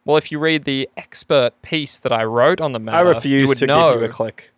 Well, 0.05 0.16
if 0.16 0.31
you 0.31 0.39
read 0.39 0.64
the 0.64 0.89
expert 0.97 1.53
piece 1.62 1.99
that 1.99 2.12
I 2.12 2.25
wrote 2.25 2.61
on 2.61 2.72
the 2.72 2.79
matter, 2.79 2.97
I 2.99 3.01
refuse 3.01 3.55
to 3.59 3.66
know 3.66 3.93
give 3.93 4.01
you 4.03 4.07
a 4.07 4.11
click. 4.11 4.51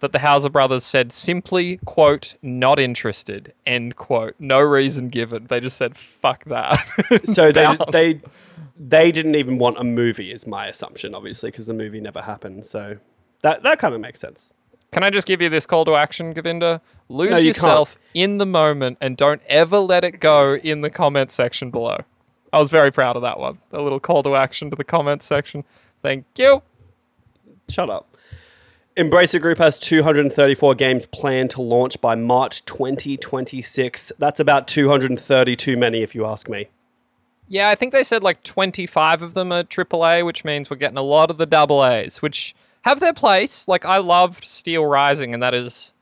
that 0.00 0.12
the 0.12 0.18
Houser 0.18 0.50
brothers 0.50 0.84
said 0.84 1.10
simply, 1.12 1.78
quote, 1.86 2.36
not 2.42 2.78
interested, 2.78 3.54
end 3.64 3.96
quote. 3.96 4.34
No 4.38 4.60
reason 4.60 5.08
given. 5.08 5.46
They 5.48 5.60
just 5.60 5.76
said, 5.78 5.96
fuck 5.96 6.44
that. 6.46 6.78
So 7.24 7.50
they 7.52 7.76
they 7.92 8.20
they 8.78 9.12
didn't 9.12 9.36
even 9.36 9.58
want 9.58 9.78
a 9.78 9.84
movie, 9.84 10.32
is 10.32 10.46
my 10.46 10.66
assumption, 10.66 11.14
obviously, 11.14 11.50
because 11.50 11.66
the 11.66 11.74
movie 11.74 12.00
never 12.00 12.20
happened. 12.22 12.66
So 12.66 12.96
that 13.42 13.62
that 13.62 13.78
kind 13.78 13.94
of 13.94 14.00
makes 14.02 14.20
sense. 14.20 14.52
Can 14.92 15.04
I 15.04 15.10
just 15.10 15.26
give 15.26 15.40
you 15.40 15.48
this 15.48 15.66
call 15.66 15.84
to 15.84 15.94
action, 15.94 16.32
Govinda? 16.32 16.80
Lose 17.08 17.30
No, 17.30 17.38
you 17.38 17.48
yourself 17.48 17.98
in 18.14 18.38
the 18.38 18.46
moment 18.46 18.98
and 19.00 19.16
don't 19.16 19.42
ever 19.46 19.78
let 19.78 20.04
it 20.04 20.20
go 20.20 20.54
in 20.54 20.80
the 20.80 20.90
comment 20.90 21.32
section 21.32 21.70
below. 21.70 21.98
I 22.52 22.58
was 22.58 22.70
very 22.70 22.90
proud 22.90 23.16
of 23.16 23.22
that 23.22 23.38
one. 23.38 23.58
A 23.72 23.80
little 23.80 24.00
call 24.00 24.22
to 24.24 24.34
action 24.34 24.70
to 24.70 24.76
the 24.76 24.84
comment 24.84 25.22
section. 25.22 25.64
Thank 26.02 26.24
you. 26.36 26.62
Shut 27.68 27.88
up. 27.90 28.16
Embracer 28.96 29.40
Group 29.40 29.58
has 29.58 29.78
234 29.78 30.74
games 30.74 31.06
planned 31.06 31.50
to 31.50 31.62
launch 31.62 32.00
by 32.00 32.16
March 32.16 32.64
2026. 32.64 34.12
That's 34.18 34.40
about 34.40 34.66
230 34.66 35.56
too 35.56 35.76
many, 35.76 36.02
if 36.02 36.14
you 36.14 36.26
ask 36.26 36.48
me. 36.48 36.68
Yeah, 37.48 37.68
I 37.68 37.76
think 37.76 37.92
they 37.92 38.04
said 38.04 38.22
like 38.22 38.42
25 38.42 39.22
of 39.22 39.34
them 39.34 39.52
are 39.52 39.62
AAA, 39.62 40.24
which 40.24 40.44
means 40.44 40.68
we're 40.68 40.76
getting 40.76 40.98
a 40.98 41.02
lot 41.02 41.30
of 41.30 41.38
the 41.38 41.46
double 41.46 41.84
A's, 41.84 42.20
which 42.20 42.54
have 42.82 43.00
their 43.00 43.12
place. 43.12 43.66
Like, 43.68 43.84
I 43.84 43.98
loved 43.98 44.44
Steel 44.46 44.84
Rising, 44.86 45.34
and 45.34 45.42
that 45.42 45.54
is 45.54 45.92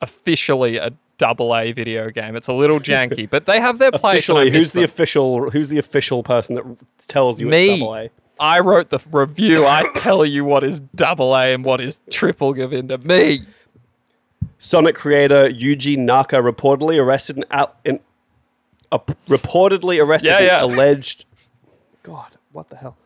officially 0.00 0.76
a 0.76 0.92
double 1.18 1.54
A 1.54 1.72
video 1.72 2.10
game. 2.10 2.36
It's 2.36 2.48
a 2.48 2.52
little 2.52 2.80
janky, 2.80 3.28
but 3.28 3.46
they 3.46 3.60
have 3.60 3.78
their 3.78 3.92
place. 3.92 4.16
Officially, 4.18 4.50
who's 4.50 4.72
the 4.72 4.80
them. 4.80 4.84
official? 4.84 5.50
Who's 5.50 5.68
the 5.68 5.78
official 5.78 6.22
person 6.22 6.54
that 6.56 6.64
tells 7.08 7.40
you 7.40 7.46
Me. 7.46 7.70
it's 7.70 7.78
double 7.80 7.96
A? 7.96 8.10
I 8.38 8.60
wrote 8.60 8.88
the 8.88 9.00
review. 9.12 9.66
I 9.66 9.90
tell 9.96 10.24
you 10.24 10.44
what 10.46 10.64
is 10.64 10.80
double 10.94 11.34
A 11.36 11.52
and 11.52 11.62
what 11.64 11.80
is 11.80 12.00
triple 12.10 12.54
Govinda. 12.54 12.96
Me. 12.98 13.42
Sonic 14.58 14.94
creator 14.94 15.48
Yuji 15.48 15.96
Naka 15.98 16.36
reportedly 16.36 16.98
arrested 17.02 17.36
in, 17.38 17.44
al- 17.50 17.74
in 17.84 18.00
uh, 18.92 18.98
reportedly 19.28 20.02
arrested 20.02 20.28
Yeah, 20.28 20.40
yeah. 20.40 20.64
alleged. 20.64 21.24
God, 22.02 22.28
what 22.52 22.68
the 22.70 22.76
hell? 22.76 22.96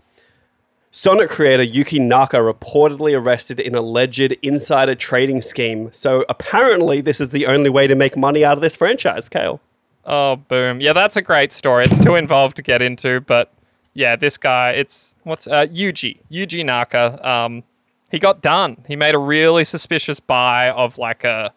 Sonic 0.96 1.28
creator 1.28 1.64
Yuki 1.64 1.98
Naka 1.98 2.36
reportedly 2.36 3.20
arrested 3.20 3.58
in 3.58 3.74
alleged 3.74 4.30
insider 4.42 4.94
trading 4.94 5.42
scheme. 5.42 5.90
So 5.92 6.24
apparently, 6.28 7.00
this 7.00 7.20
is 7.20 7.30
the 7.30 7.48
only 7.48 7.68
way 7.68 7.88
to 7.88 7.96
make 7.96 8.16
money 8.16 8.44
out 8.44 8.56
of 8.56 8.60
this 8.60 8.76
franchise. 8.76 9.28
Kale. 9.28 9.60
Oh, 10.04 10.36
boom. 10.36 10.80
Yeah, 10.80 10.92
that's 10.92 11.16
a 11.16 11.22
great 11.22 11.52
story. 11.52 11.84
It's 11.86 11.98
too 11.98 12.14
involved 12.14 12.54
to 12.56 12.62
get 12.62 12.80
into, 12.80 13.20
but 13.22 13.52
yeah, 13.92 14.14
this 14.14 14.38
guy, 14.38 14.70
it's 14.70 15.16
what's 15.24 15.48
uh, 15.48 15.66
Yuji, 15.66 16.20
Yuji 16.30 16.64
Naka. 16.64 17.28
Um, 17.28 17.64
he 18.12 18.20
got 18.20 18.40
done. 18.40 18.84
He 18.86 18.94
made 18.94 19.16
a 19.16 19.18
really 19.18 19.64
suspicious 19.64 20.20
buy 20.20 20.70
of 20.70 20.96
like 20.96 21.24
a. 21.24 21.52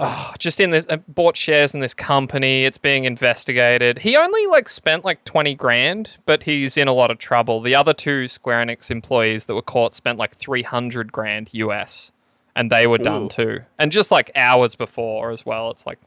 Oh, 0.00 0.32
just 0.38 0.60
in 0.60 0.70
this, 0.70 0.86
uh, 0.88 0.98
bought 1.08 1.36
shares 1.36 1.74
in 1.74 1.80
this 1.80 1.94
company. 1.94 2.64
It's 2.64 2.78
being 2.78 3.04
investigated. 3.04 3.98
He 4.00 4.16
only 4.16 4.46
like 4.46 4.68
spent 4.68 5.04
like 5.04 5.24
20 5.24 5.56
grand, 5.56 6.10
but 6.24 6.44
he's 6.44 6.76
in 6.76 6.86
a 6.86 6.92
lot 6.92 7.10
of 7.10 7.18
trouble. 7.18 7.60
The 7.60 7.74
other 7.74 7.92
two 7.92 8.28
Square 8.28 8.66
Enix 8.66 8.92
employees 8.92 9.46
that 9.46 9.54
were 9.56 9.62
caught 9.62 9.94
spent 9.96 10.16
like 10.16 10.36
300 10.36 11.10
grand 11.10 11.48
US, 11.52 12.12
and 12.54 12.70
they 12.70 12.86
were 12.86 12.98
done 12.98 13.24
Ooh. 13.24 13.28
too. 13.28 13.60
And 13.76 13.90
just 13.90 14.12
like 14.12 14.30
hours 14.36 14.76
before 14.76 15.30
as 15.32 15.44
well. 15.44 15.70
It's 15.70 15.84
like, 15.84 15.98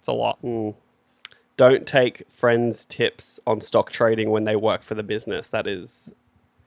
it's 0.00 0.08
a 0.08 0.12
lot. 0.12 0.40
Don't 1.56 1.86
take 1.86 2.24
friends' 2.28 2.84
tips 2.84 3.38
on 3.46 3.60
stock 3.60 3.92
trading 3.92 4.30
when 4.30 4.44
they 4.44 4.56
work 4.56 4.82
for 4.82 4.96
the 4.96 5.04
business. 5.04 5.48
That 5.48 5.68
is 5.68 6.12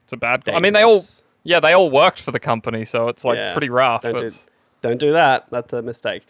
It's 0.06 0.14
a 0.14 0.18
bad. 0.18 0.46
Day. 0.46 0.54
I 0.54 0.60
mean, 0.60 0.72
they 0.72 0.84
all, 0.84 1.04
yeah, 1.44 1.60
they 1.60 1.74
all 1.74 1.90
worked 1.90 2.22
for 2.22 2.32
the 2.32 2.40
company, 2.40 2.86
so 2.86 3.10
it's 3.10 3.26
like 3.26 3.36
Yeah, 3.36 3.52
pretty 3.52 3.70
rough. 3.70 4.04
Don't 4.04 4.20
do, 4.20 4.30
don't 4.82 5.00
do 5.00 5.12
that. 5.12 5.48
That's 5.52 5.74
a 5.74 5.82
mistake. 5.82 6.24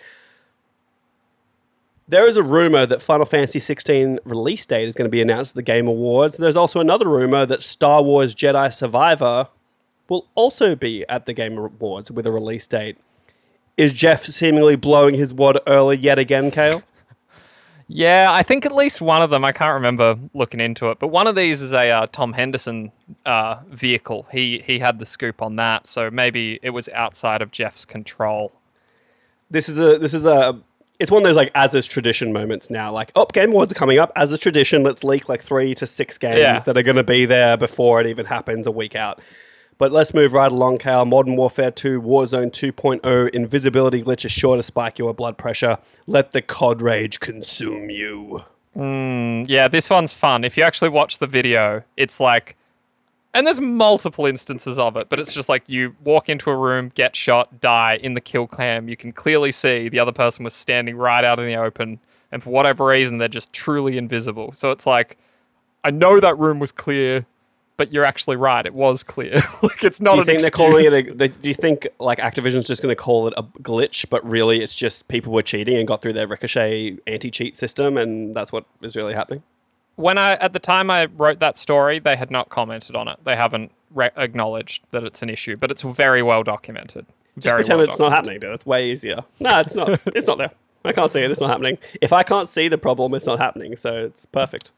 There 2.08 2.28
is 2.28 2.36
a 2.36 2.44
rumor 2.44 2.86
that 2.86 3.02
Final 3.02 3.26
Fantasy 3.26 3.60
16 3.60 4.20
release 4.26 4.66
date 4.66 4.88
is 4.88 4.96
going 4.96 5.06
to 5.06 5.12
be 5.12 5.22
announced 5.22 5.52
at 5.52 5.56
the 5.56 5.62
Game 5.62 5.88
Awards. 5.88 6.38
There's 6.38 6.58
also 6.58 6.80
another 6.80 7.08
rumor 7.08 7.46
that 7.46 7.64
Star 7.64 8.04
Wars 8.04 8.36
Jedi 8.36 8.74
Survivor 8.74 9.48
will 10.10 10.28
also 10.36 10.76
be 10.76 11.06
at 11.08 11.26
the 11.26 11.34
Game 11.34 11.58
Awards 11.58 12.12
with 12.12 12.28
a 12.28 12.32
release 12.32 12.68
date. 12.68 12.98
Is 13.78 13.94
Jeff 13.94 14.26
seemingly 14.26 14.76
blowing 14.76 15.16
his 15.16 15.34
wad 15.34 15.60
early 15.66 15.98
yet 15.98 16.20
again, 16.20 16.52
Kale? 16.52 16.84
Yeah, 17.94 18.28
I 18.32 18.42
think 18.42 18.66
at 18.66 18.74
least 18.74 19.02
one 19.02 19.22
of 19.22 19.32
them. 19.32 19.44
I 19.44 19.52
can't 19.52 19.74
remember 19.74 20.18
looking 20.34 20.62
into 20.62 20.90
it, 20.92 21.00
but 21.00 21.10
one 21.10 21.28
of 21.28 21.36
these 21.36 21.62
is 21.62 21.74
a 21.74 21.90
uh, 21.92 22.08
Tom 22.08 22.32
Henderson 22.32 22.94
uh, 23.26 23.58
vehicle. 23.68 24.28
He 24.32 24.64
he 24.66 24.80
had 24.80 24.98
the 24.98 25.06
scoop 25.06 25.42
on 25.42 25.58
that, 25.58 25.88
so 25.88 26.10
maybe 26.10 26.58
it 26.64 26.70
was 26.70 26.88
outside 26.94 27.42
of 27.42 27.52
Jeff's 27.52 27.84
control. 27.84 28.54
this 29.50 29.68
is 29.68 29.78
a 29.78 29.98
this 29.98 30.14
is 30.14 30.24
a 30.26 30.62
it's 31.02 31.12
one 31.12 31.22
of 31.22 31.28
those 31.28 31.36
like 31.36 31.52
as 31.56 31.74
is 31.76 31.88
tradition 31.88 32.32
moments 32.32 32.70
now. 32.70 32.92
Like, 32.92 33.12
oh, 33.16 33.26
Game 33.26 33.50
Awards 33.52 33.72
are 33.74 33.76
coming 33.76 33.98
up. 34.00 34.12
As 34.16 34.32
is 34.32 34.40
tradition, 34.40 34.84
let's 34.84 35.04
leak 35.04 35.28
like 35.28 35.44
three 35.44 35.74
to 35.76 35.88
six 35.88 36.18
games 36.18 36.40
Yeah. 36.40 36.60
that 36.60 36.78
are 36.78 36.84
going 36.84 36.96
to 36.96 37.04
be 37.04 37.26
there 37.26 37.58
before 37.58 38.00
it 38.00 38.08
even 38.08 38.26
happens 38.28 38.68
a 38.68 38.72
week 38.72 38.96
out. 38.96 39.20
But 39.78 39.92
let's 39.92 40.14
move 40.14 40.32
right 40.34 40.52
along, 40.52 40.78
Cal. 40.78 41.06
Modern 41.06 41.36
Warfare 41.36 41.72
2, 41.72 42.00
Warzone 42.04 42.52
2.0, 42.52 43.30
invisibility 43.34 44.04
glitch 44.04 44.24
is 44.26 44.32
sure 44.32 44.56
to 44.56 44.62
spike 44.62 45.00
your 45.00 45.12
blood 45.14 45.40
pressure. 45.40 45.80
Let 46.06 46.34
the 46.34 46.42
COD 46.44 46.84
rage 46.84 47.20
consume 47.20 47.90
you. 47.90 48.44
Hmm, 48.76 49.44
yeah, 49.48 49.68
this 49.68 49.90
one's 49.90 50.14
fun. 50.14 50.44
If 50.44 50.56
you 50.56 50.62
actually 50.64 50.90
watch 50.90 51.18
the 51.18 51.26
video, 51.26 51.84
it's 51.98 52.20
like, 52.20 52.56
and 53.34 53.48
there's 53.48 53.60
multiple 53.60 54.26
instances 54.26 54.78
of 54.78 54.98
it, 54.98 55.08
but 55.10 55.20
it's 55.20 55.34
just 55.34 55.48
like 55.48 55.64
you 55.68 55.96
walk 56.04 56.30
into 56.30 56.50
a 56.50 56.56
room, 56.56 56.92
get 56.96 57.16
shot, 57.16 57.62
die 57.62 57.98
in 58.02 58.14
the 58.14 58.22
kill 58.22 58.48
cam. 58.48 58.90
You 58.90 58.98
can 58.98 59.14
clearly 59.14 59.52
see 59.52 59.88
the 59.90 60.00
other 60.00 60.12
person 60.12 60.44
was 60.44 60.54
standing 60.54 60.98
right 60.98 61.24
out 61.24 61.40
in 61.40 61.48
the 61.48 61.56
open, 61.56 62.00
and 62.32 62.44
for 62.44 62.50
whatever 62.50 62.86
reason, 62.86 63.18
they're 63.18 63.28
just 63.28 63.54
truly 63.54 63.98
invisible. 63.98 64.52
So 64.54 64.72
it's 64.72 64.86
like, 64.86 65.18
I 65.84 65.92
know 65.92 66.20
that 66.20 66.38
room 66.38 66.60
was 66.60 66.72
clear, 66.72 67.26
but 67.78 67.94
you're 67.94 68.06
actually 68.06 68.36
right. 68.36 68.66
It 68.66 68.74
was 68.74 69.02
clear. 69.02 69.36
like 69.64 69.84
it's 69.84 70.02
not. 70.02 70.12
Do 70.12 70.16
you 70.18 70.22
an 70.22 70.26
think 70.28 70.42
they're 70.42 70.52
calling 70.52 70.86
it 70.86 70.94
a, 70.94 71.14
they, 71.14 71.28
do 71.30 71.50
you 71.50 71.56
think 71.56 71.88
like 72.00 72.20
Activision's 72.20 72.68
just 72.68 72.82
going 72.82 72.96
to 72.96 73.02
call 73.02 73.28
it 73.28 73.34
a 73.38 73.44
glitch, 73.44 74.10
but 74.10 74.24
really 74.28 74.62
it's 74.62 74.76
just 74.76 75.08
people 75.08 75.32
were 75.32 75.42
cheating 75.42 75.78
and 75.78 75.88
got 75.88 76.02
through 76.02 76.14
their 76.14 76.28
ricochet 76.28 76.98
anti-cheat 77.08 77.56
system 77.56 77.98
and 77.98 78.36
that's 78.36 78.52
what 78.52 78.66
is 78.82 78.96
really 78.96 79.14
happening? 79.14 79.42
When 79.96 80.18
I 80.18 80.34
at 80.34 80.54
the 80.54 80.60
time 80.60 80.90
I 80.90 81.06
wrote 81.06 81.40
that 81.40 81.58
story, 81.58 82.00
they 82.00 82.16
had 82.16 82.32
not 82.32 82.50
commented 82.50 82.96
on 82.96 83.08
it. 83.08 83.20
They 83.24 83.36
haven't 83.36 83.72
re- 83.94 84.12
acknowledged 84.16 84.84
that 84.92 85.04
it's 85.04 85.22
an 85.22 85.30
issue, 85.30 85.56
but 85.58 85.72
it's 85.72 85.84
very 85.84 86.22
well 86.22 86.44
documented. 86.44 87.06
Just 87.38 87.48
very 87.48 87.60
pretend 87.60 87.80
well 87.80 87.90
it's 87.90 88.00
not 88.00 88.12
happening, 88.12 88.40
dude. 88.40 88.54
It's 88.54 88.66
way 88.66 88.92
easier. 88.92 89.20
No, 89.40 89.60
it's 89.60 89.76
not. 89.76 90.00
it's 90.08 90.28
not 90.28 90.38
there. 90.38 90.52
I 90.84 90.92
can't 90.94 91.12
see 91.12 91.20
it. 91.22 91.30
It's 91.30 91.40
not 91.40 91.50
happening. 91.50 91.78
If 92.02 92.12
I 92.12 92.24
can't 92.24 92.50
see 92.50 92.68
the 92.68 92.78
problem, 92.78 93.14
it's 93.14 93.28
not 93.28 93.40
happening. 93.40 93.76
So 93.76 94.06
it's 94.06 94.26
perfect. 94.26 94.72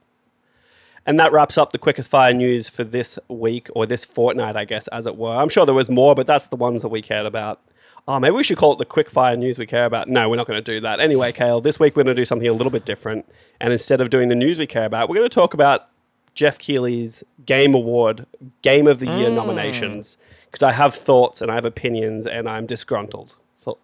And 1.06 1.20
that 1.20 1.32
wraps 1.32 1.58
up 1.58 1.72
the 1.72 1.78
quickest 1.78 2.10
fire 2.10 2.34
news 2.34 2.70
for 2.70 2.84
this 2.84 3.20
week 3.28 3.70
or 3.76 3.86
this 3.86 4.06
fortnight, 4.06 4.56
I 4.56 4.66
guess, 4.66 4.88
as 4.90 5.06
it 5.06 5.18
were. 5.18 5.36
I'm 5.36 5.50
sure 5.50 5.66
there 5.66 5.76
was 5.76 5.90
more, 5.90 6.16
but 6.16 6.28
that's 6.28 6.48
the 6.48 6.56
ones 6.56 6.82
that 6.82 6.90
we 6.90 7.02
cared 7.02 7.26
about. 7.26 7.60
Oh, 8.08 8.20
maybe 8.20 8.36
we 8.36 8.44
should 8.44 8.58
call 8.58 8.74
it 8.74 8.80
the 8.80 8.86
quick 8.86 9.10
fire 9.10 9.38
news 9.38 9.58
we 9.58 9.66
care 9.66 9.86
about. 9.86 10.10
No, 10.10 10.30
we're 10.30 10.36
not 10.36 10.46
going 10.46 10.62
to 10.62 10.74
do 10.74 10.82
that. 10.82 11.00
Anyway, 11.00 11.32
Kale, 11.32 11.62
this 11.62 11.80
week 11.80 11.96
we're 11.96 12.04
going 12.04 12.16
to 12.16 12.22
do 12.22 12.26
something 12.26 12.48
a 12.48 12.54
little 12.54 12.72
bit 12.72 12.86
different. 12.86 13.26
And 13.62 13.72
instead 13.72 14.02
of 14.02 14.10
doing 14.10 14.28
the 14.28 14.36
news 14.36 14.58
we 14.58 14.68
care 14.68 14.86
about, 14.86 15.08
we're 15.08 15.16
going 15.16 15.30
to 15.30 15.34
talk 15.34 15.54
about 15.54 15.88
Jeff 16.36 16.58
Keighley's 16.58 17.24
Game 17.46 17.74
Award 17.74 18.26
Game 18.62 18.88
of 18.88 19.00
the 19.00 19.06
Year 19.06 19.30
mm. 19.30 19.36
nominations 19.36 20.18
because 20.46 20.64
I 20.64 20.74
have 20.74 20.94
thoughts 20.94 21.42
and 21.42 21.50
I 21.50 21.56
have 21.56 21.66
opinions 21.66 22.26
and 22.26 22.50
I'm 22.50 22.66
disgruntled. 22.66 23.36
So, 23.58 23.78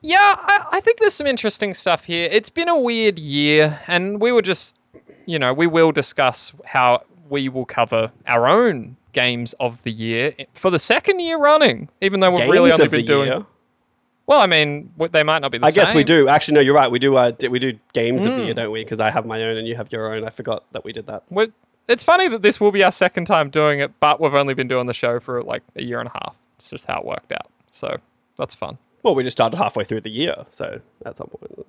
Yeah, 0.00 0.18
I, 0.18 0.66
I 0.72 0.80
think 0.80 0.98
there's 0.98 1.14
some 1.14 1.26
interesting 1.26 1.74
stuff 1.74 2.04
here. 2.04 2.28
It's 2.32 2.50
been 2.50 2.68
a 2.68 2.78
weird 2.78 3.18
year, 3.18 3.80
and 3.86 4.20
we 4.20 4.32
were 4.32 4.42
just, 4.42 4.76
you 5.24 5.38
know, 5.38 5.54
we 5.54 5.66
will 5.66 5.92
discuss 5.92 6.52
how 6.64 7.04
we 7.28 7.48
will 7.48 7.64
cover 7.64 8.12
our 8.26 8.48
own 8.48 8.96
games 9.12 9.52
of 9.60 9.82
the 9.82 9.90
year 9.92 10.34
for 10.54 10.70
the 10.70 10.78
second 10.78 11.20
year 11.20 11.38
running, 11.38 11.88
even 12.00 12.20
though 12.20 12.30
we've 12.30 12.40
games 12.40 12.52
really 12.52 12.72
only 12.72 12.88
been 12.88 13.04
doing. 13.06 13.28
year. 13.28 13.46
Well, 14.26 14.40
I 14.40 14.46
mean, 14.46 14.92
they 15.10 15.22
might 15.24 15.40
not 15.40 15.50
be 15.50 15.58
the 15.58 15.66
I 15.66 15.70
same. 15.70 15.84
guess 15.84 15.94
we 15.94 16.04
do. 16.04 16.28
Actually, 16.28 16.54
no, 16.54 16.60
you're 16.60 16.74
right. 16.74 16.90
We 16.90 16.98
do. 17.00 17.16
Uh, 17.16 17.32
we 17.50 17.58
do 17.58 17.78
games 17.92 18.24
of 18.24 18.32
the 18.34 18.38
Hmm. 18.38 18.44
year, 18.46 18.54
don't 18.54 18.70
we? 18.70 18.84
Because 18.84 19.00
I 19.00 19.10
have 19.10 19.26
my 19.26 19.42
own 19.42 19.56
and 19.56 19.66
you 19.66 19.74
have 19.76 19.90
your 19.92 20.14
own. 20.14 20.24
I 20.24 20.30
forgot 20.30 20.64
that 20.72 20.84
we 20.84 20.92
did 20.92 21.06
that. 21.08 21.24
We're, 21.28 21.48
it's 21.88 22.04
funny 22.04 22.28
that 22.28 22.40
this 22.42 22.60
will 22.60 22.70
be 22.72 22.84
our 22.84 22.92
second 22.92 23.26
time 23.26 23.50
doing 23.50 23.80
it, 23.80 23.98
but 23.98 24.20
we've 24.20 24.32
only 24.34 24.54
been 24.54 24.68
doing 24.68 24.86
the 24.86 24.94
show 24.94 25.18
for 25.18 25.42
like 25.42 25.62
a 25.74 25.82
year 25.82 25.98
and 25.98 26.08
a 26.08 26.12
half. 26.12 26.36
It's 26.56 26.70
just 26.70 26.86
how 26.86 27.00
it 27.00 27.04
worked 27.04 27.32
out. 27.32 27.50
So 27.70 27.96
that's 28.38 28.54
fun. 28.54 28.78
Well, 29.02 29.16
we 29.16 29.24
just 29.24 29.36
started 29.36 29.56
halfway 29.56 29.82
through 29.84 30.02
the 30.02 30.10
year, 30.10 30.46
so 30.52 30.80
at 31.04 31.16
some 31.16 31.26
point, 31.26 31.66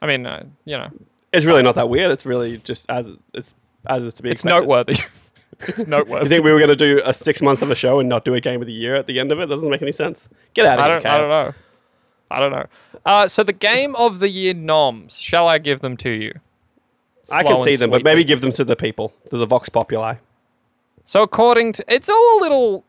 I 0.00 0.06
mean, 0.06 0.24
uh, 0.24 0.44
you 0.64 0.78
know, 0.78 0.88
it's 1.34 1.44
really 1.44 1.62
not 1.62 1.74
that 1.74 1.90
weird. 1.90 2.10
It's 2.10 2.24
really 2.24 2.56
just 2.56 2.86
as 2.88 3.10
it's 3.34 3.54
as 3.86 4.02
is 4.02 4.14
to 4.14 4.22
be. 4.22 4.30
it's 4.30 4.44
noteworthy. 4.46 4.96
it's 5.68 5.86
noteworthy. 5.86 6.24
You 6.24 6.28
think 6.28 6.44
we 6.44 6.52
were 6.52 6.58
going 6.58 6.68
to 6.70 6.76
do 6.76 7.00
a 7.04 7.12
six 7.14 7.40
month 7.42 7.62
of 7.62 7.70
a 7.70 7.74
show 7.74 8.00
and 8.00 8.08
not 8.08 8.24
do 8.24 8.34
a 8.34 8.40
game 8.40 8.60
of 8.60 8.66
the 8.66 8.72
year 8.72 8.94
at 8.94 9.06
the 9.06 9.18
end 9.20 9.32
of 9.32 9.40
it? 9.40 9.48
That 9.48 9.56
doesn't 9.56 9.70
make 9.70 9.82
any 9.82 9.92
sense. 9.92 10.28
Get 10.54 10.66
out 10.66 10.78
of 10.78 10.84
I 10.84 10.88
here, 10.88 10.94
don't, 10.94 11.02
Kale. 11.02 11.12
I 11.12 11.18
don't 11.18 11.30
know. 11.30 11.54
I 12.32 12.40
don't 12.40 12.52
know. 12.52 12.66
Uh, 13.04 13.28
so 13.28 13.42
the 13.42 13.52
game 13.52 13.96
of 13.96 14.18
the 14.20 14.28
year 14.28 14.54
noms, 14.54 15.18
shall 15.18 15.48
I 15.48 15.58
give 15.58 15.80
them 15.80 15.96
to 15.98 16.10
you? 16.10 16.34
I 17.32 17.42
can 17.42 17.58
see 17.60 17.76
them, 17.76 17.90
but 17.90 18.02
maybe 18.02 18.24
give 18.24 18.40
them 18.40 18.52
to 18.52 18.64
the 18.64 18.74
people, 18.76 19.12
to 19.30 19.36
the 19.36 19.46
Vox 19.46 19.68
Populi. 19.68 20.16
So 21.04 21.22
according 21.22 21.72
to, 21.74 21.84
it's 21.88 22.08
all 22.08 22.38
a 22.38 22.40
little 22.40 22.84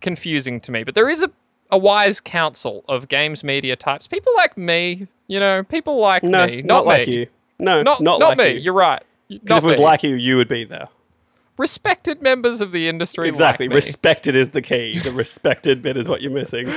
confusing 0.00 0.60
to 0.60 0.72
me, 0.72 0.82
but 0.84 0.94
there 0.94 1.08
is 1.08 1.22
a, 1.22 1.30
a 1.70 1.78
wise 1.78 2.20
council 2.20 2.84
of 2.88 3.08
games 3.08 3.42
media 3.44 3.76
types. 3.76 4.06
People 4.06 4.32
like 4.36 4.56
me, 4.56 5.08
you 5.26 5.38
know, 5.40 5.62
people 5.64 5.98
like 5.98 6.22
No, 6.22 6.46
me, 6.46 6.62
not, 6.62 6.66
not, 6.66 6.86
like 6.86 7.06
me. 7.08 7.14
you. 7.14 7.26
No, 7.58 7.82
Not, 7.82 8.00
not, 8.00 8.18
not, 8.20 8.28
like 8.30 8.38
me. 8.38 8.50
you. 8.54 8.60
You're 8.60 8.74
right. 8.74 9.02
Because 9.28 9.48
Not 9.48 9.58
if 9.58 9.64
it 9.64 9.66
was 9.68 9.78
me. 9.78 9.84
like 9.84 10.02
you, 10.02 10.14
you 10.16 10.36
would 10.36 10.48
be 10.48 10.64
there. 10.64 10.88
Respected 11.58 12.22
members 12.22 12.60
of 12.60 12.72
the 12.72 12.88
industry. 12.88 13.28
Exactly. 13.28 13.66
Like 13.66 13.70
me. 13.70 13.74
Respected 13.76 14.34
is 14.36 14.50
the 14.50 14.62
key. 14.62 14.98
The 14.98 15.12
respected 15.12 15.82
bit 15.82 15.96
is 15.96 16.08
what 16.08 16.22
you're 16.22 16.30
missing. 16.30 16.72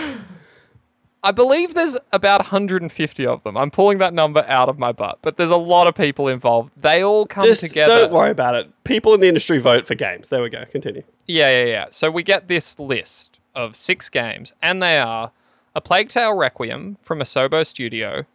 I 1.26 1.32
believe 1.32 1.74
there's 1.74 1.96
about 2.12 2.42
150 2.42 3.26
of 3.26 3.44
them. 3.44 3.56
I'm 3.56 3.72
pulling 3.72 4.00
that 4.00 4.14
number 4.14 4.44
out 4.50 4.68
of 4.68 4.78
my 4.78 4.92
butt, 4.92 5.20
but 5.22 5.38
there's 5.38 5.52
a 5.52 5.56
lot 5.56 5.88
of 5.88 5.96
people 5.96 6.28
involved. 6.28 6.72
They 6.76 7.02
all 7.02 7.26
come 7.26 7.46
Just 7.46 7.62
together. 7.62 8.00
don't 8.02 8.12
worry 8.12 8.30
about 8.32 8.56
it. 8.56 8.70
People 8.84 9.14
in 9.14 9.22
the 9.22 9.30
industry 9.30 9.58
vote 9.58 9.88
for 9.88 9.96
games. 9.96 10.28
There 10.28 10.42
we 10.42 10.50
go. 10.50 10.66
Continue. 10.70 11.04
Yeah, 11.26 11.50
yeah, 11.50 11.66
yeah. 11.66 11.86
So 11.92 12.12
we 12.12 12.24
get 12.24 12.50
this 12.50 12.78
list 12.78 13.40
of 13.56 13.78
six 13.78 14.10
games, 14.10 14.52
and 14.62 14.84
they 14.84 14.98
are 15.00 15.32
A 15.74 15.80
Plague 15.80 16.10
Tale 16.10 16.34
Requiem 16.36 16.98
from 17.02 17.20
Asobo 17.20 17.66
Studio, 17.66 18.26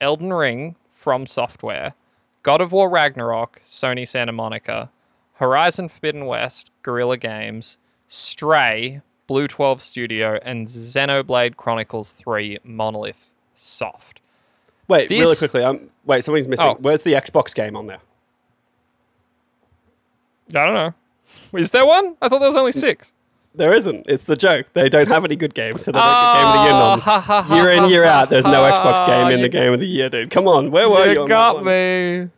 Elden 0.00 0.32
Ring 0.32 0.76
FromSoftware, 0.98 1.92
God 2.42 2.62
of 2.62 2.72
War 2.72 2.88
Ragnarok, 2.88 3.60
Sony 3.68 4.08
Santa 4.08 4.32
Monica, 4.32 4.88
Horizon 5.38 5.88
Forbidden 5.88 6.26
West, 6.26 6.70
Guerrilla 6.82 7.16
Games, 7.16 7.78
Stray, 8.06 9.02
BlueTwelve 9.28 9.80
Studio, 9.80 10.38
and 10.42 10.66
Xenoblade 10.66 11.56
Chronicles 11.56 12.10
3 12.10 12.58
Monolith 12.64 13.32
Soft. 13.54 14.20
Wait, 14.88 15.10
really 15.10 15.36
quickly. 15.36 15.62
Um, 15.62 15.90
wait, 16.04 16.24
something's 16.24 16.48
missing. 16.48 16.66
Oh. 16.66 16.76
Where's 16.80 17.02
the 17.02 17.12
Xbox 17.12 17.54
game 17.54 17.76
on 17.76 17.86
there? 17.86 18.00
I 20.50 20.64
don't 20.64 20.74
know. 20.74 20.94
Is 21.58 21.70
there 21.70 21.84
one? 21.84 22.16
I 22.22 22.28
thought 22.28 22.38
there 22.38 22.48
was 22.48 22.56
only 22.56 22.72
six. 22.72 23.12
There 23.54 23.74
isn't. 23.74 24.06
It's 24.08 24.24
the 24.24 24.36
joke. 24.36 24.66
They 24.72 24.88
don't 24.88 25.08
have 25.08 25.24
any 25.24 25.36
good 25.36 25.54
games, 25.54 25.84
so 25.84 25.92
they 25.92 25.98
don't 25.98 26.06
get 26.06 26.32
Game 26.32 26.46
of 26.46 26.54
the 26.54 26.62
Year 26.62 26.72
noms. 26.72 27.02
ha, 27.02 27.20
ha, 27.20 27.42
ha, 27.42 27.54
year 27.56 27.70
in, 27.70 27.90
year 27.90 28.04
out, 28.04 28.30
there's 28.30 28.44
no 28.44 28.62
Xbox 28.62 29.06
game 29.06 29.32
in 29.32 29.42
the 29.42 29.48
Game 29.48 29.72
of 29.72 29.80
the 29.80 29.86
Year, 29.86 30.08
dude. 30.08 30.30
Come 30.30 30.48
on, 30.48 30.70
where 30.70 30.88
were 30.88 31.12
you? 31.12 31.22
you 31.22 31.28
got 31.28 31.64
me. 31.64 32.28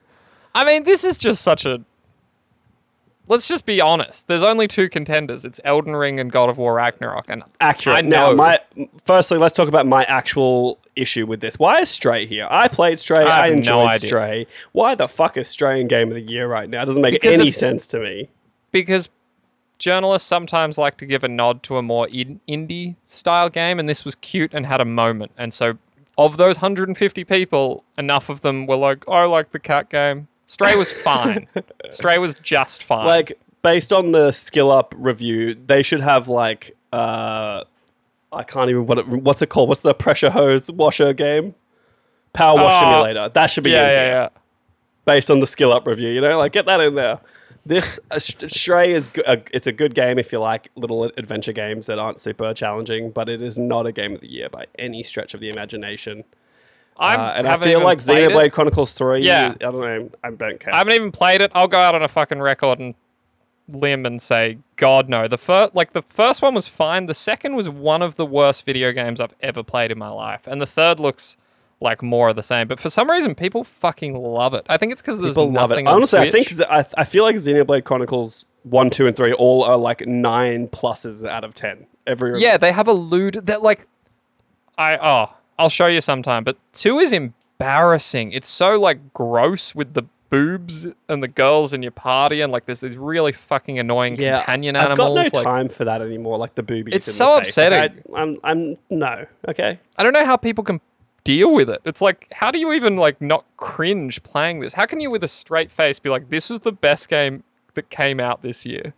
I 0.54 0.64
mean, 0.64 0.84
this 0.84 1.04
is 1.04 1.18
just 1.18 1.42
such 1.42 1.64
a. 1.64 1.82
Let's 3.30 3.46
just 3.46 3.64
be 3.64 3.80
honest. 3.80 4.26
There's 4.26 4.42
only 4.42 4.66
two 4.66 4.88
contenders. 4.88 5.44
It's 5.44 5.60
Elden 5.64 5.94
Ring 5.94 6.18
and 6.18 6.32
God 6.32 6.50
of 6.50 6.58
War 6.58 6.74
Ragnarok, 6.74 7.26
and 7.28 7.44
Accurate. 7.60 7.96
I 7.98 8.00
Now, 8.00 8.30
know. 8.30 8.36
my 8.36 8.60
firstly, 9.04 9.38
let's 9.38 9.54
talk 9.54 9.68
about 9.68 9.86
my 9.86 10.02
actual 10.04 10.78
issue 10.96 11.26
with 11.26 11.40
this. 11.40 11.56
Why 11.56 11.80
is 11.80 11.88
Stray 11.88 12.26
here? 12.26 12.48
I 12.50 12.66
played 12.66 12.98
Stray. 12.98 13.24
I 13.24 13.46
I, 13.46 13.50
no 13.50 13.56
enjoyed 13.56 13.88
idea. 13.88 14.08
Stray. 14.08 14.46
Why 14.72 14.96
the 14.96 15.06
fuck 15.06 15.36
is 15.36 15.46
Stray 15.46 15.80
in 15.80 15.86
Game 15.86 16.08
of 16.08 16.14
the 16.14 16.20
Year 16.20 16.48
right 16.48 16.68
now? 16.68 16.82
It 16.82 16.86
doesn't 16.86 17.00
make 17.02 17.12
Because 17.14 17.38
any 17.38 17.50
of- 17.50 17.54
sense 17.54 17.86
to 17.88 18.00
me. 18.00 18.28
because 18.72 19.08
journalists 19.78 20.28
sometimes 20.28 20.76
like 20.76 20.96
to 20.98 21.06
give 21.06 21.22
a 21.24 21.28
nod 21.28 21.62
to 21.62 21.76
a 21.76 21.82
more 21.82 22.08
in- 22.08 22.40
indie 22.48 22.96
style 23.06 23.48
game, 23.48 23.78
and 23.78 23.88
this 23.88 24.04
was 24.04 24.16
cute 24.16 24.52
and 24.52 24.66
had 24.66 24.80
a 24.80 24.84
moment. 24.84 25.30
And 25.38 25.54
so, 25.54 25.78
of 26.18 26.36
those 26.36 26.56
150 26.56 27.22
people, 27.22 27.84
enough 27.96 28.28
of 28.28 28.40
them 28.40 28.66
were 28.66 28.76
like, 28.76 29.08
"I 29.08 29.24
like 29.24 29.52
the 29.52 29.60
cat 29.60 29.88
game." 29.88 30.26
Stray 30.50 30.74
was 30.74 30.90
fine. 30.90 31.46
Stray 31.90 32.18
was 32.18 32.34
just 32.34 32.82
fine. 32.82 33.06
Like 33.06 33.38
based 33.62 33.92
on 33.92 34.10
the 34.10 34.32
Skill 34.32 34.72
Up 34.72 34.92
review, 34.98 35.54
they 35.54 35.84
should 35.84 36.00
have 36.00 36.26
like 36.26 36.76
uh 36.92 37.62
I 38.32 38.42
can't 38.42 38.68
even 38.68 38.86
what 38.86 38.98
it, 38.98 39.06
what's 39.06 39.42
it 39.42 39.48
called? 39.48 39.68
What's 39.68 39.82
the 39.82 39.94
pressure 39.94 40.30
hose 40.30 40.68
washer 40.70 41.12
game? 41.12 41.54
Power 42.32 42.56
wash 42.56 42.82
Oh, 42.82 42.90
simulator. 43.02 43.28
That 43.28 43.46
should 43.46 43.62
be 43.64 43.70
yeah, 43.70 43.86
in 43.86 43.92
yeah, 43.92 44.06
yeah. 44.06 44.28
based 45.04 45.30
on 45.30 45.38
the 45.38 45.46
Skill 45.46 45.72
Up 45.72 45.86
review. 45.86 46.08
You 46.08 46.20
know, 46.20 46.36
like 46.38 46.52
get 46.52 46.66
that 46.66 46.80
in 46.80 46.96
there. 46.96 47.20
This 47.64 48.00
uh, 48.10 48.18
Stray 48.18 48.92
is 48.92 49.06
go- 49.08 49.22
it's 49.52 49.66
a 49.68 49.72
good 49.72 49.94
game 49.94 50.18
if 50.18 50.32
you 50.32 50.40
like 50.40 50.68
little 50.74 51.04
adventure 51.16 51.52
games 51.52 51.86
that 51.86 51.98
aren't 52.00 52.18
super 52.18 52.52
challenging, 52.54 53.10
but 53.12 53.28
it 53.28 53.40
is 53.40 53.56
not 53.56 53.86
a 53.86 53.92
game 53.92 54.14
of 54.14 54.20
the 54.20 54.30
year 54.30 54.48
by 54.48 54.66
any 54.78 55.04
stretch 55.04 55.32
of 55.34 55.40
the 55.40 55.48
imagination. 55.50 56.24
I'm 57.00 57.18
Uh, 57.18 57.32
and 57.32 57.48
I 57.48 57.56
feel 57.56 57.82
like. 57.82 57.98
Xenoblade 57.98 58.52
Chronicles 58.52 58.92
Three. 58.92 59.24
Yeah. 59.24 59.54
I 59.54 59.54
don't 59.58 59.80
know. 59.80 60.10
I 60.22 60.30
don't 60.30 60.60
care. 60.60 60.74
I 60.74 60.78
haven't 60.78 60.94
even 60.94 61.10
played 61.12 61.40
it. 61.40 61.50
I'll 61.54 61.68
go 61.68 61.78
out 61.78 61.94
on 61.94 62.02
a 62.02 62.08
fucking 62.08 62.40
record 62.40 62.78
and 62.78 62.94
limb 63.68 64.06
and 64.06 64.20
say, 64.20 64.58
God 64.76 65.08
no. 65.08 65.28
The 65.28 65.38
first, 65.38 65.74
like 65.74 65.92
the 65.92 66.02
first 66.02 66.42
one 66.42 66.54
was 66.54 66.68
fine. 66.68 67.06
The 67.06 67.14
second 67.14 67.56
was 67.56 67.68
one 67.68 68.02
of 68.02 68.16
the 68.16 68.26
worst 68.26 68.64
video 68.64 68.92
games 68.92 69.20
I've 69.20 69.34
ever 69.40 69.62
played 69.62 69.90
in 69.90 69.98
my 69.98 70.10
life, 70.10 70.46
and 70.46 70.60
the 70.60 70.66
third 70.66 71.00
looks 71.00 71.36
like 71.80 72.02
more 72.02 72.28
of 72.28 72.36
the 72.36 72.42
same. 72.42 72.68
But 72.68 72.78
for 72.78 72.90
some 72.90 73.10
reason, 73.10 73.34
people 73.34 73.64
fucking 73.64 74.14
love 74.14 74.54
it. 74.54 74.66
I 74.68 74.76
think 74.76 74.92
it's 74.92 75.00
because 75.00 75.20
there's 75.20 75.34
People 75.34 75.52
love 75.52 75.72
it. 75.72 75.86
Honestly, 75.86 76.18
I 76.18 76.30
think 76.30 76.48
I, 76.68 76.84
I 76.96 77.04
feel 77.04 77.24
like 77.24 77.36
Xenoblade 77.36 77.84
Chronicles 77.84 78.44
one, 78.62 78.90
two, 78.90 79.06
and 79.06 79.16
three 79.16 79.32
all 79.32 79.64
are 79.64 79.78
like 79.78 80.06
nine 80.06 80.68
pluses 80.68 81.26
out 81.26 81.44
of 81.44 81.54
ten. 81.54 81.86
Every 82.06 82.40
Yeah, 82.40 82.56
they 82.56 82.72
have 82.72 82.88
a 82.88 82.92
lewd 82.92 83.46
that 83.46 83.62
like 83.62 83.86
I 84.76 84.96
oh, 84.96 85.34
I'll 85.60 85.68
show 85.68 85.86
you 85.86 86.00
sometime, 86.00 86.42
but 86.42 86.56
2 86.72 86.98
is 86.98 87.12
embarrassing. 87.12 88.32
It's 88.32 88.48
so 88.48 88.80
like 88.80 89.12
gross 89.12 89.74
with 89.74 89.94
the 89.94 90.04
boobs 90.30 90.86
and 91.08 91.22
the 91.22 91.28
girls 91.28 91.72
in 91.72 91.82
your 91.82 91.90
party 91.90 92.40
and 92.40 92.52
like 92.52 92.64
there's 92.64 92.80
these 92.80 92.96
really 92.96 93.32
fucking 93.32 93.78
annoying 93.78 94.16
yeah. 94.16 94.38
companion 94.38 94.76
I've 94.76 94.96
got 94.96 95.10
animals 95.10 95.32
no 95.32 95.38
like 95.40 95.44
time 95.44 95.68
for 95.68 95.84
that 95.84 96.00
anymore. 96.00 96.38
Like 96.38 96.54
the 96.54 96.62
boobies. 96.62 96.94
It's 96.94 97.12
so 97.12 97.34
the 97.34 97.44
face. 97.44 97.56
Like, 97.58 97.90
upsetting. 97.90 98.14
I, 98.14 98.20
I'm, 98.22 98.38
I'm 98.42 98.76
no. 98.88 99.26
Okay. 99.48 99.78
I 99.96 100.02
don't 100.02 100.12
know 100.12 100.24
how 100.24 100.36
people 100.36 100.64
can 100.64 100.80
deal 101.24 101.52
with 101.52 101.68
it. 101.68 101.82
It's 101.84 102.00
like 102.00 102.28
how 102.32 102.50
do 102.50 102.58
you 102.58 102.72
even 102.72 102.96
like 102.96 103.20
not 103.20 103.44
cringe 103.56 104.22
playing 104.22 104.60
this? 104.60 104.74
How 104.74 104.86
can 104.86 105.00
you 105.00 105.10
with 105.10 105.24
a 105.24 105.28
straight 105.28 105.70
face 105.70 105.98
be 105.98 106.08
like 106.08 106.30
this 106.30 106.50
is 106.50 106.60
the 106.60 106.72
best 106.72 107.08
game 107.08 107.42
that 107.74 107.90
came 107.90 108.20
out 108.20 108.42
this 108.42 108.64
year? 108.64 108.94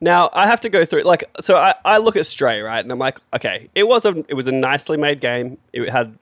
Now 0.00 0.30
I 0.32 0.46
have 0.46 0.60
to 0.62 0.68
go 0.68 0.84
through 0.84 1.02
like 1.02 1.24
so 1.40 1.56
I, 1.56 1.74
I 1.84 1.98
look 1.98 2.16
at 2.16 2.26
Stray 2.26 2.60
right 2.60 2.80
and 2.80 2.90
I'm 2.90 2.98
like 2.98 3.18
okay 3.34 3.68
it 3.74 3.86
was 3.86 4.04
a 4.04 4.24
it 4.28 4.34
was 4.34 4.46
a 4.46 4.52
nicely 4.52 4.96
made 4.96 5.20
game. 5.20 5.58
It 5.72 5.88
had 5.90 6.18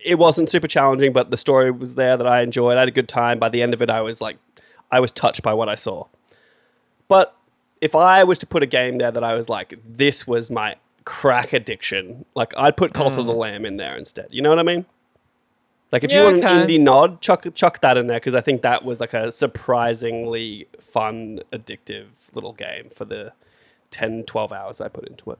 it 0.00 0.18
wasn't 0.18 0.50
super 0.50 0.66
challenging 0.66 1.12
but 1.12 1.30
the 1.30 1.36
story 1.36 1.70
was 1.70 1.94
there 1.94 2.16
that 2.16 2.26
I 2.26 2.42
enjoyed. 2.42 2.76
I 2.76 2.80
had 2.80 2.88
a 2.88 2.92
good 2.92 3.08
time. 3.08 3.38
By 3.38 3.48
the 3.48 3.62
end 3.62 3.72
of 3.72 3.80
it 3.80 3.90
I 3.90 4.02
was 4.02 4.20
like 4.20 4.36
I 4.90 5.00
was 5.00 5.10
touched 5.10 5.42
by 5.42 5.54
what 5.54 5.68
I 5.68 5.74
saw. 5.74 6.06
But 7.08 7.34
if 7.80 7.94
I 7.94 8.24
was 8.24 8.38
to 8.38 8.46
put 8.46 8.62
a 8.62 8.66
game 8.66 8.98
there 8.98 9.10
that 9.10 9.24
I 9.24 9.34
was 9.34 9.48
like 9.48 9.78
this 9.86 10.26
was 10.26 10.50
my 10.50 10.76
crack 11.04 11.52
addiction 11.52 12.24
like 12.36 12.52
I'd 12.56 12.76
put 12.76 12.94
Cult 12.94 13.18
of 13.18 13.26
the 13.26 13.32
hmm. 13.32 13.38
Lamb 13.38 13.64
in 13.64 13.76
there 13.76 13.96
instead. 13.96 14.28
You 14.30 14.42
know 14.42 14.50
what 14.50 14.58
I 14.58 14.64
mean 14.64 14.84
like 15.92 16.02
if 16.04 16.10
Yeah, 16.10 16.18
you 16.18 16.24
want 16.24 16.44
an 16.44 16.66
indie 16.66 16.80
nod, 16.80 17.20
chuck 17.20 17.46
chuck 17.54 17.80
that 17.80 17.96
in 17.96 18.06
there 18.08 18.18
because 18.18 18.34
I 18.34 18.40
think 18.40 18.62
that 18.62 18.84
was 18.84 18.98
like 19.00 19.14
a 19.14 19.30
surprisingly 19.30 20.66
fun, 20.80 21.40
addictive 21.52 22.06
little 22.34 22.52
game 22.54 22.88
for 22.94 23.04
the 23.04 23.32
10, 23.90 24.24
12 24.24 24.52
hours 24.52 24.80
I 24.80 24.88
put 24.88 25.06
into 25.06 25.30
it. 25.30 25.38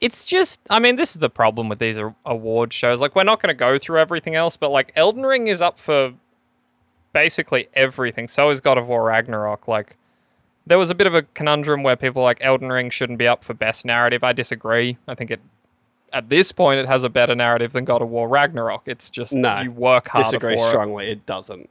it's 0.00 0.24
just 0.26 0.60
i 0.70 0.78
mean 0.78 0.96
this 0.96 1.10
is 1.10 1.16
the 1.16 1.28
problem 1.28 1.68
with 1.68 1.78
these 1.80 1.98
award 2.24 2.72
shows 2.72 3.00
like 3.00 3.14
we're 3.16 3.24
not 3.24 3.42
going 3.42 3.48
to 3.48 3.58
go 3.58 3.78
through 3.78 3.98
everything 3.98 4.34
else 4.36 4.56
but 4.56 4.70
like 4.70 4.92
elden 4.94 5.26
ring 5.26 5.48
is 5.48 5.60
up 5.60 5.78
for 5.78 6.14
basically 7.12 7.68
everything. 7.74 8.28
So 8.28 8.50
is 8.50 8.60
God 8.60 8.78
of 8.78 8.86
War 8.86 9.02
Ragnarok. 9.04 9.66
Like, 9.66 9.96
there 10.66 10.78
was 10.78 10.90
a 10.90 10.94
bit 10.94 11.06
of 11.06 11.14
a 11.14 11.22
conundrum 11.22 11.82
where 11.82 11.96
people 11.96 12.22
like 12.22 12.38
Elden 12.42 12.68
Ring 12.70 12.90
shouldn't 12.90 13.18
be 13.18 13.26
up 13.26 13.42
for 13.42 13.54
best 13.54 13.84
narrative. 13.84 14.22
I 14.22 14.32
disagree. 14.32 14.98
I 15.08 15.14
think 15.14 15.30
it, 15.30 15.40
at 16.12 16.28
this 16.28 16.52
point, 16.52 16.80
it 16.80 16.86
has 16.86 17.04
a 17.04 17.08
better 17.08 17.34
narrative 17.34 17.72
than 17.72 17.84
God 17.84 18.02
of 18.02 18.08
War 18.08 18.28
Ragnarok. 18.28 18.82
It's 18.86 19.10
just 19.10 19.32
No, 19.32 19.60
you 19.60 19.70
work 19.70 20.08
harder 20.08 20.24
Disagree 20.26 20.56
for 20.56 20.62
it. 20.64 20.68
strongly. 20.68 21.10
It 21.10 21.26
doesn't. 21.26 21.70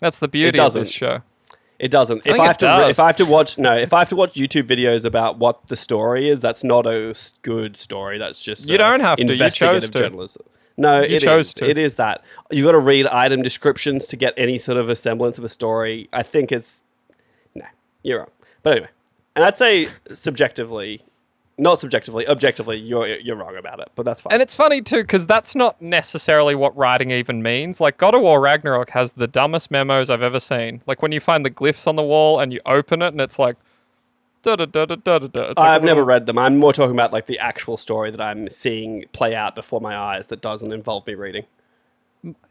That's 0.00 0.18
the 0.18 0.28
beauty 0.28 0.58
of 0.58 0.72
this 0.72 0.90
show. 0.90 1.22
It 1.78 1.90
doesn't. 1.90 2.18
If 2.18 2.24
think 2.24 2.38
I 2.40 2.46
have 2.46 2.58
to, 2.58 2.66
does. 2.66 2.90
if 2.90 3.00
I 3.00 3.06
have 3.06 3.16
to 3.16 3.26
watch, 3.26 3.58
no, 3.58 3.76
if 3.76 3.92
I 3.92 3.98
have 3.98 4.08
to 4.10 4.16
watch 4.16 4.34
YouTube 4.34 4.62
videos 4.68 5.04
about 5.04 5.38
what 5.38 5.66
the 5.66 5.76
story 5.76 6.28
is, 6.28 6.40
that's 6.40 6.62
not 6.62 6.86
a 6.86 7.14
good 7.42 7.76
story. 7.76 8.16
That's 8.18 8.40
just 8.42 8.68
You 8.68 8.78
don't 8.78 9.00
have 9.00 9.18
to. 9.18 9.34
You 9.34 9.50
chose 9.50 9.88
to. 9.90 9.98
journalism. 9.98 10.42
No, 10.76 11.00
You 11.02 11.16
it 11.16 11.20
chose 11.22 11.48
is. 11.48 11.54
to. 11.54 11.68
It 11.68 11.76
is 11.78 11.96
that 11.96 12.22
you 12.50 12.64
got 12.64 12.72
to 12.72 12.78
read 12.78 13.06
item 13.08 13.42
descriptions 13.42 14.06
to 14.06 14.16
get 14.16 14.34
any 14.36 14.58
sort 14.58 14.78
of 14.78 14.88
a 14.88 14.96
semblance 14.96 15.36
of 15.38 15.44
a 15.44 15.48
story. 15.48 16.08
I 16.12 16.22
think 16.22 16.52
it's 16.52 16.80
no, 17.54 17.64
you're 18.02 18.18
wrong. 18.20 18.30
But 18.62 18.72
anyway, 18.74 18.88
and 19.36 19.44
I'd 19.44 19.56
say 19.56 19.88
subjectively, 20.12 21.02
not 21.56 21.80
subjectively, 21.80 22.26
objectively, 22.26 22.76
you're 22.78 23.06
you're 23.06 23.36
wrong 23.36 23.56
about 23.56 23.78
it. 23.80 23.88
But 23.94 24.04
that's 24.04 24.20
fine. 24.22 24.32
And 24.32 24.42
it's 24.42 24.54
funny 24.54 24.82
too, 24.82 25.02
because 25.02 25.26
that's 25.26 25.54
not 25.54 25.80
necessarily 25.80 26.54
what 26.54 26.76
writing 26.76 27.10
even 27.10 27.42
means. 27.42 27.80
Like 27.80 27.96
God 27.96 28.14
of 28.14 28.22
War 28.22 28.40
Ragnarok 28.40 28.90
has 28.90 29.12
the 29.12 29.26
dumbest 29.28 29.70
memos 29.70 30.10
I've 30.10 30.22
ever 30.22 30.40
seen. 30.40 30.82
Like 30.86 31.00
when 31.02 31.12
you 31.12 31.20
find 31.20 31.44
the 31.44 31.50
glyphs 31.50 31.86
on 31.86 31.96
the 31.96 32.02
wall 32.02 32.40
and 32.40 32.52
you 32.52 32.60
open 32.66 33.02
it 33.02 33.08
and 33.08 33.20
it's 33.20 33.38
like 33.38 33.56
da 34.42 34.56
da 34.56 34.64
da 34.66 34.84
da 34.84 34.96
da 34.96 35.18
da. 35.18 35.26
da. 35.28 35.42
It's 35.50 35.58
like 35.58 35.58
a 35.58 35.60
I've 35.70 35.84
never 35.84 36.04
read 36.04 36.26
them. 36.26 36.38
I'm 36.38 36.56
more 36.58 36.72
talking 36.72 36.92
about 36.94 37.12
like 37.12 37.26
the 37.26 37.38
actual 37.38 37.76
story 37.76 38.10
that 38.10 38.20
I'm 38.20 38.48
seeing 38.50 39.04
play 39.12 39.34
out 39.34 39.54
before 39.54 39.80
my 39.80 39.96
eyes 39.96 40.26
that 40.28 40.40
doesn't 40.40 40.72
involve 40.72 41.06
me 41.06 41.14
reading. 41.14 41.44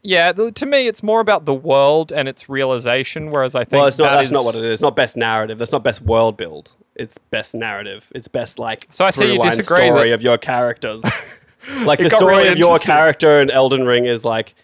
Yeah, 0.02 0.30
to 0.32 0.66
me, 0.66 0.86
it's 0.86 1.02
more 1.02 1.18
about 1.20 1.46
the 1.46 1.54
world 1.54 2.12
and 2.12 2.28
its 2.28 2.48
realization. 2.48 3.30
Whereas 3.32 3.54
I 3.56 3.64
think 3.64 3.80
Well, 3.80 3.86
it's 3.86 3.98
not. 3.98 4.04
that 4.10 4.14
That's 4.16 4.26
is- 4.26 4.32
not 4.32 4.44
what 4.44 4.54
it 4.54 4.64
is. 4.64 4.74
It's 4.74 4.82
not 4.82 4.94
best 4.94 5.16
narrative. 5.16 5.58
That's 5.58 5.72
not 5.72 5.82
best 5.82 6.00
world 6.00 6.36
build. 6.36 6.72
It's 6.96 7.18
best 7.18 7.54
narrative. 7.54 8.10
It's 8.14 8.28
best 8.28 8.58
like 8.58 8.86
So 8.90 9.04
I 9.04 9.10
see 9.10 9.32
you 9.34 9.42
disagree 9.42 9.86
story 9.86 10.08
that- 10.10 10.14
of 10.14 10.22
your 10.22 10.38
characters. 10.38 11.02
like 11.82 11.98
It 12.00 12.04
the 12.04 12.10
got 12.10 12.18
story 12.18 12.36
really 12.36 12.48
of 12.50 12.58
your 12.58 12.68
interesting. 12.72 12.86
character 12.92 13.40
in 13.40 13.50
Elden 13.50 13.84
Ring 13.84 14.06
is 14.06 14.24
like 14.24 14.54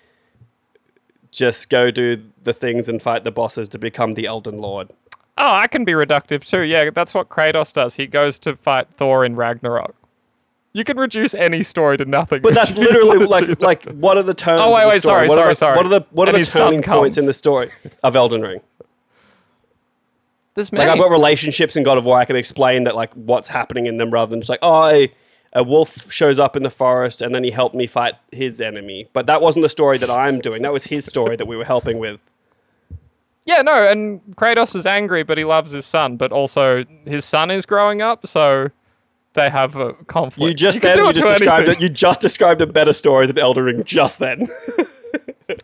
just 1.31 1.69
go 1.71 1.91
do 1.91 2.23
the 2.43 2.53
things 2.53 2.89
and 2.89 3.01
fight 3.01 3.25
the 3.25 3.31
bosses 3.31 3.69
to 3.71 3.79
become 3.79 4.13
the 4.13 4.27
Elden 4.27 4.59
Lord. 4.59 4.89
Oh, 5.39 5.53
I 5.55 5.67
can 5.69 5.85
be 5.85 5.93
reductive 5.93 6.45
too. 6.45 6.63
Yeah, 6.63 6.91
that's 6.91 7.15
what 7.15 7.29
Kratos 7.29 7.73
does. 7.73 7.95
He 7.95 8.07
goes 8.07 8.39
to 8.41 8.57
fight 8.57 8.89
Thor 8.97 9.25
in 9.25 9.37
Ragnarok. 9.37 9.95
You 10.73 10.85
can 10.85 10.99
reduce 10.99 11.35
any 11.35 11.63
story 11.63 11.97
to 11.99 12.05
nothing. 12.05 12.43
But 12.43 12.55
that's 12.55 12.71
you 12.71 12.77
literally 12.77 13.27
want 13.27 13.47
to. 13.47 13.51
like 13.61 13.87
like 13.87 13.95
what 13.97 14.17
are 14.17 14.23
the 14.23 14.35
turns? 14.35 14.61
Oh, 14.61 14.73
wait, 14.73 14.83
of 14.83 14.85
the 14.85 14.89
wait, 14.91 15.01
story? 15.03 15.03
sorry, 15.03 15.29
what 15.29 15.35
sorry, 15.37 15.49
the, 15.51 15.55
sorry. 15.57 15.77
What 15.77 15.87
are 15.87 15.89
the 15.89 16.07
what 16.11 16.29
are 16.29 16.31
And 16.31 16.35
the 16.35 16.39
his 16.41 16.49
son 16.53 16.67
turning 16.73 16.83
points 16.83 17.15
comes. 17.17 17.19
in 17.19 17.27
the 17.27 17.33
story 17.33 17.71
of 18.03 18.15
Elden 18.17 18.43
Ring? 18.43 18.61
There's 20.69 20.73
Like. 20.79 20.89
I've 20.89 20.99
got 20.99 21.11
relationships 21.11 21.77
in 21.77 21.83
God 21.83 21.97
of 21.97 22.05
War. 22.05 22.19
I 22.19 22.25
can 22.25 22.37
explain 22.37 22.85
that 22.85 22.95
like 22.95 23.13
what's 23.15 23.49
happening 23.49 23.87
in 23.87 23.97
them 23.97 24.11
rather 24.11 24.31
than 24.31 24.41
just 24.41 24.51
like 24.51 24.61
oh, 24.63 24.73
I, 24.73 25.09
a 25.53 25.65
wolf 25.65 26.13
shows 26.13 26.39
up 26.39 26.57
in 26.57 26.63
the 26.63 26.71
forest 26.71 27.23
and 27.23 27.35
then 27.35 27.45
he 27.45 27.51
helped 27.51 27.75
me 27.75 27.87
fight 27.87 28.15
his 28.31 28.61
enemy. 28.61 29.09
But 29.13 29.27
that 29.27 29.41
wasn't 29.41 29.63
the 29.63 29.69
story 29.69 29.99
that 29.99 30.11
I'm 30.11 30.41
doing. 30.41 30.63
That 30.63 30.73
was 30.73 30.85
his 30.85 31.07
story 31.07 31.37
that 31.37 31.47
we 31.47 31.57
were 31.57 31.65
helping 31.65 31.99
with. 31.99 32.21
Yeah, 33.47 33.63
no, 33.63 33.87
and 33.87 34.21
Kratos 34.37 34.77
is 34.77 34.87
angry, 34.87 35.23
but 35.23 35.39
he 35.39 35.45
loves 35.45 35.73
his 35.73 35.87
son. 35.87 36.17
But 36.17 36.31
also, 36.31 36.85
his 37.07 37.25
son 37.25 37.51
is 37.51 37.67
growing 37.67 38.03
up, 38.03 38.27
so 38.27 38.71
they 39.33 39.49
have 39.49 39.77
a 39.77 39.95
conflict. 39.95 40.47
You 40.47 40.55
just 40.55 40.81
can 40.81 40.95
then 40.95 41.07
you 41.07 41.13
just 41.13 41.39
described 41.39 41.69
it. 41.69 41.81
You 41.81 41.89
just 41.89 42.21
described 42.21 42.61
a 42.61 42.67
better 42.67 42.93
story 42.93 43.27
than 43.27 43.39
Elden 43.39 43.65
Ring 43.65 43.85
just 43.85 44.19
then. 44.19 44.49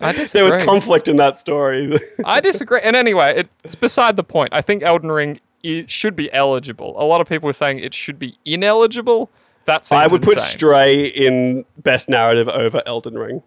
I 0.01 0.13
there 0.33 0.45
was 0.45 0.57
conflict 0.59 1.09
in 1.09 1.17
that 1.17 1.39
story. 1.39 1.99
I 2.25 2.41
disagree. 2.41 2.81
And 2.83 2.97
anyway, 2.97 3.47
it's 3.65 3.75
beside 3.75 4.17
the 4.17 4.25
point. 4.25 4.51
I 4.53 4.61
think 4.63 4.83
Elden 4.83 5.11
Ring 5.13 5.41
i- 5.65 5.85
should 5.89 6.17
be 6.17 6.33
eligible. 6.33 6.95
A 7.01 7.05
lot 7.05 7.21
of 7.21 7.29
people 7.29 7.49
are 7.49 7.55
saying 7.55 7.81
it 7.81 7.95
should 7.95 8.19
be 8.19 8.39
ineligible. 8.45 9.31
That 9.65 9.85
seems 9.85 10.01
I 10.01 10.07
would 10.07 10.23
put 10.23 10.35
insane. 10.39 10.49
Stray 10.51 11.05
in 11.07 11.65
best 11.79 12.09
narrative 12.09 12.49
over 12.49 12.83
Elden 12.87 13.19
Ring. 13.19 13.43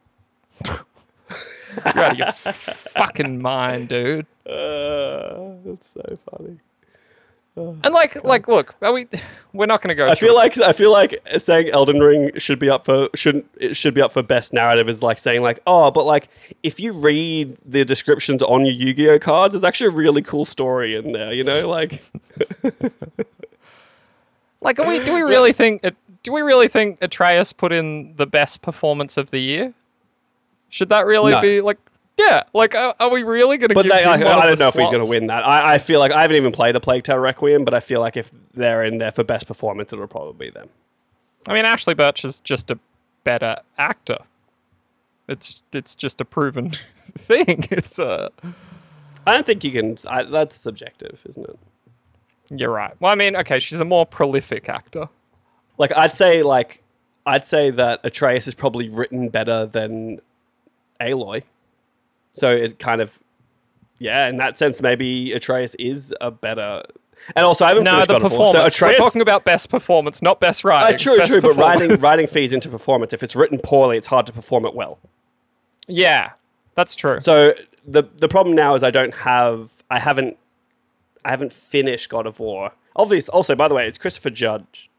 You're 0.65 2.03
out 2.03 2.11
of 2.13 2.17
your 2.17 2.31
fucking 2.33 3.41
mind, 3.41 3.89
dude. 3.89 4.25
Uh, 4.49 5.53
that's 5.63 5.91
so 5.93 6.01
funny. 6.31 6.57
And 7.83 7.93
like, 7.93 8.23
like, 8.23 8.47
look, 8.47 8.75
are 8.81 8.93
we? 8.93 9.07
We're 9.53 9.65
not 9.65 9.81
going 9.81 9.89
to 9.89 9.95
go. 9.95 10.07
I 10.07 10.13
through 10.15 10.27
feel 10.27 10.35
like 10.35 10.59
I 10.61 10.73
feel 10.73 10.91
like 10.91 11.19
saying 11.39 11.69
Elden 11.69 11.99
Ring 11.99 12.31
should 12.37 12.59
be 12.59 12.69
up 12.69 12.85
for 12.85 13.09
shouldn't 13.15 13.45
it 13.59 13.75
should 13.75 13.93
be 13.95 14.01
up 14.01 14.11
for 14.11 14.21
best 14.21 14.53
narrative 14.53 14.87
is 14.87 15.01
like 15.01 15.17
saying 15.17 15.41
like 15.41 15.59
oh 15.65 15.89
but 15.89 16.05
like 16.05 16.29
if 16.61 16.79
you 16.79 16.93
read 16.93 17.57
the 17.65 17.83
descriptions 17.83 18.43
on 18.43 18.63
your 18.63 18.75
Yu-Gi-Oh 18.75 19.17
cards 19.17 19.53
there's 19.53 19.63
actually 19.63 19.87
a 19.87 19.97
really 19.97 20.21
cool 20.21 20.45
story 20.45 20.95
in 20.95 21.13
there 21.13 21.33
you 21.33 21.43
know 21.43 21.67
like 21.67 22.03
Like, 24.61 24.79
are 24.79 24.87
we? 24.87 25.03
Do 25.03 25.13
we 25.13 25.21
really 25.35 25.53
think? 25.53 25.85
Uh, 25.85 25.91
do 26.23 26.33
we 26.33 26.41
really 26.41 26.67
think 26.67 26.97
Atreus 27.01 27.53
put 27.53 27.71
in 27.71 28.15
the 28.17 28.25
best 28.27 28.61
performance 28.61 29.17
of 29.17 29.31
the 29.31 29.39
year? 29.39 29.73
Should 30.69 30.89
that 30.89 31.05
really 31.05 31.31
No. 31.31 31.41
be 31.41 31.61
like? 31.61 31.77
Yeah, 32.19 32.43
like, 32.53 32.75
are, 32.75 32.93
are 32.99 33.09
we 33.09 33.23
really 33.23 33.57
going 33.57 33.69
to? 33.69 33.75
but 33.75 33.87
they, 33.87 34.03
I, 34.03 34.13
I 34.13 34.45
don't 34.45 34.59
know 34.59 34.67
if 34.67 34.75
he's 34.75 34.89
going 34.89 35.03
to 35.03 35.09
win 35.09 35.27
that 35.27 35.47
I, 35.47 35.75
I 35.75 35.77
feel 35.77 35.99
like 35.99 36.11
I 36.11 36.21
haven't 36.21 36.37
even 36.37 36.51
played 36.51 36.75
a 36.75 36.79
Plague 36.79 37.03
Tale 37.03 37.17
Requiem 37.17 37.63
but 37.63 37.73
I 37.73 37.79
feel 37.79 38.01
like 38.01 38.17
if 38.17 38.31
they're 38.53 38.83
in 38.83 38.97
there 38.97 39.11
for 39.11 39.23
best 39.23 39.47
performance 39.47 39.93
it'll 39.93 40.07
probably 40.07 40.47
be 40.47 40.51
them 40.51 40.69
I 41.47 41.53
mean, 41.53 41.65
Ashley 41.65 41.93
Burch 41.93 42.25
is 42.25 42.39
just 42.41 42.69
a 42.69 42.77
better 43.23 43.57
actor. 43.77 44.19
It's 45.27 45.61
it's 45.71 45.95
just 45.95 46.19
a 46.19 46.25
proven 46.25 46.71
thing. 47.17 47.67
It's 47.71 47.97
uh 47.99 48.29
I 49.25 49.33
don't 49.33 49.45
think 49.45 49.63
you 49.63 49.71
can 49.71 49.97
I, 50.07 50.23
that's 50.23 50.55
subjective 50.55 51.21
isn't 51.29 51.49
it 51.49 51.59
you're 52.51 52.71
right. 52.71 52.99
Well, 52.99 53.11
I 53.11 53.15
mean, 53.15 53.35
okay, 53.35 53.59
she's 53.59 53.79
a 53.79 53.85
more 53.85 54.05
prolific 54.05 54.69
actor. 54.69 55.07
like 55.77 55.95
I'd 55.95 56.13
say 56.13 56.43
like 56.43 56.81
I'd 57.25 57.45
say 57.45 57.69
that 57.71 58.01
Atreus 58.03 58.47
is 58.47 58.55
probably 58.55 58.89
written 58.89 59.29
better 59.29 59.65
than 59.65 60.19
Aloy. 60.99 61.43
So 62.39 62.49
it 62.51 62.79
kind 62.79 63.01
of 63.01 63.17
yeah, 63.99 64.27
in 64.29 64.37
that 64.37 64.57
sense 64.57 64.81
maybe 64.81 65.33
Atreus 65.33 65.75
is 65.75 66.13
a 66.21 66.31
better 66.31 66.83
and 67.35 67.45
also 67.45 67.65
I 67.65 67.69
haven't 67.69 67.83
No, 67.83 67.91
finished 67.91 68.07
the 68.07 68.13
God 68.13 68.23
of 68.23 68.31
War. 68.31 68.47
performance. 68.47 68.75
So 68.77 68.87
We're 68.87 68.95
talking 68.95 69.21
about 69.21 69.43
best 69.43 69.69
performance, 69.69 70.21
not 70.21 70.39
best 70.39 70.63
uh, 70.63 70.69
writing. 70.69 70.97
true, 70.97 71.17
Best 71.17 71.31
true, 71.33 71.41
but 71.41 71.55
writing 71.57 71.99
writing 71.99 72.27
feeds 72.27 72.53
into 72.53 72.69
performance. 72.69 73.11
If 73.13 73.23
it's 73.23 73.35
written 73.35 73.59
poorly, 73.61 73.97
it's 73.97 74.07
hard 74.07 74.25
to 74.27 74.31
perform 74.31 74.65
it 74.65 74.73
well. 74.73 74.99
Yeah, 75.87 76.31
that's 76.75 76.95
true. 76.95 77.19
So 77.19 77.53
the 77.85 78.03
the 78.17 78.27
problem 78.27 78.55
now 78.55 78.75
is 78.75 78.83
I 78.83 78.91
don't 78.91 79.13
have 79.15 79.69
I 79.91 79.99
haven't 79.99 80.37
I 81.25 81.29
haven't 81.31 81.51
finished 81.53 82.09
God 82.09 82.25
of 82.25 82.39
War. 82.39 82.71
Obviously, 82.95 83.31
also 83.33 83.55
by 83.55 83.67
the 83.67 83.75
way, 83.75 83.87
it's 83.87 83.97
Christopher 83.97 84.29
Judge 84.29 84.89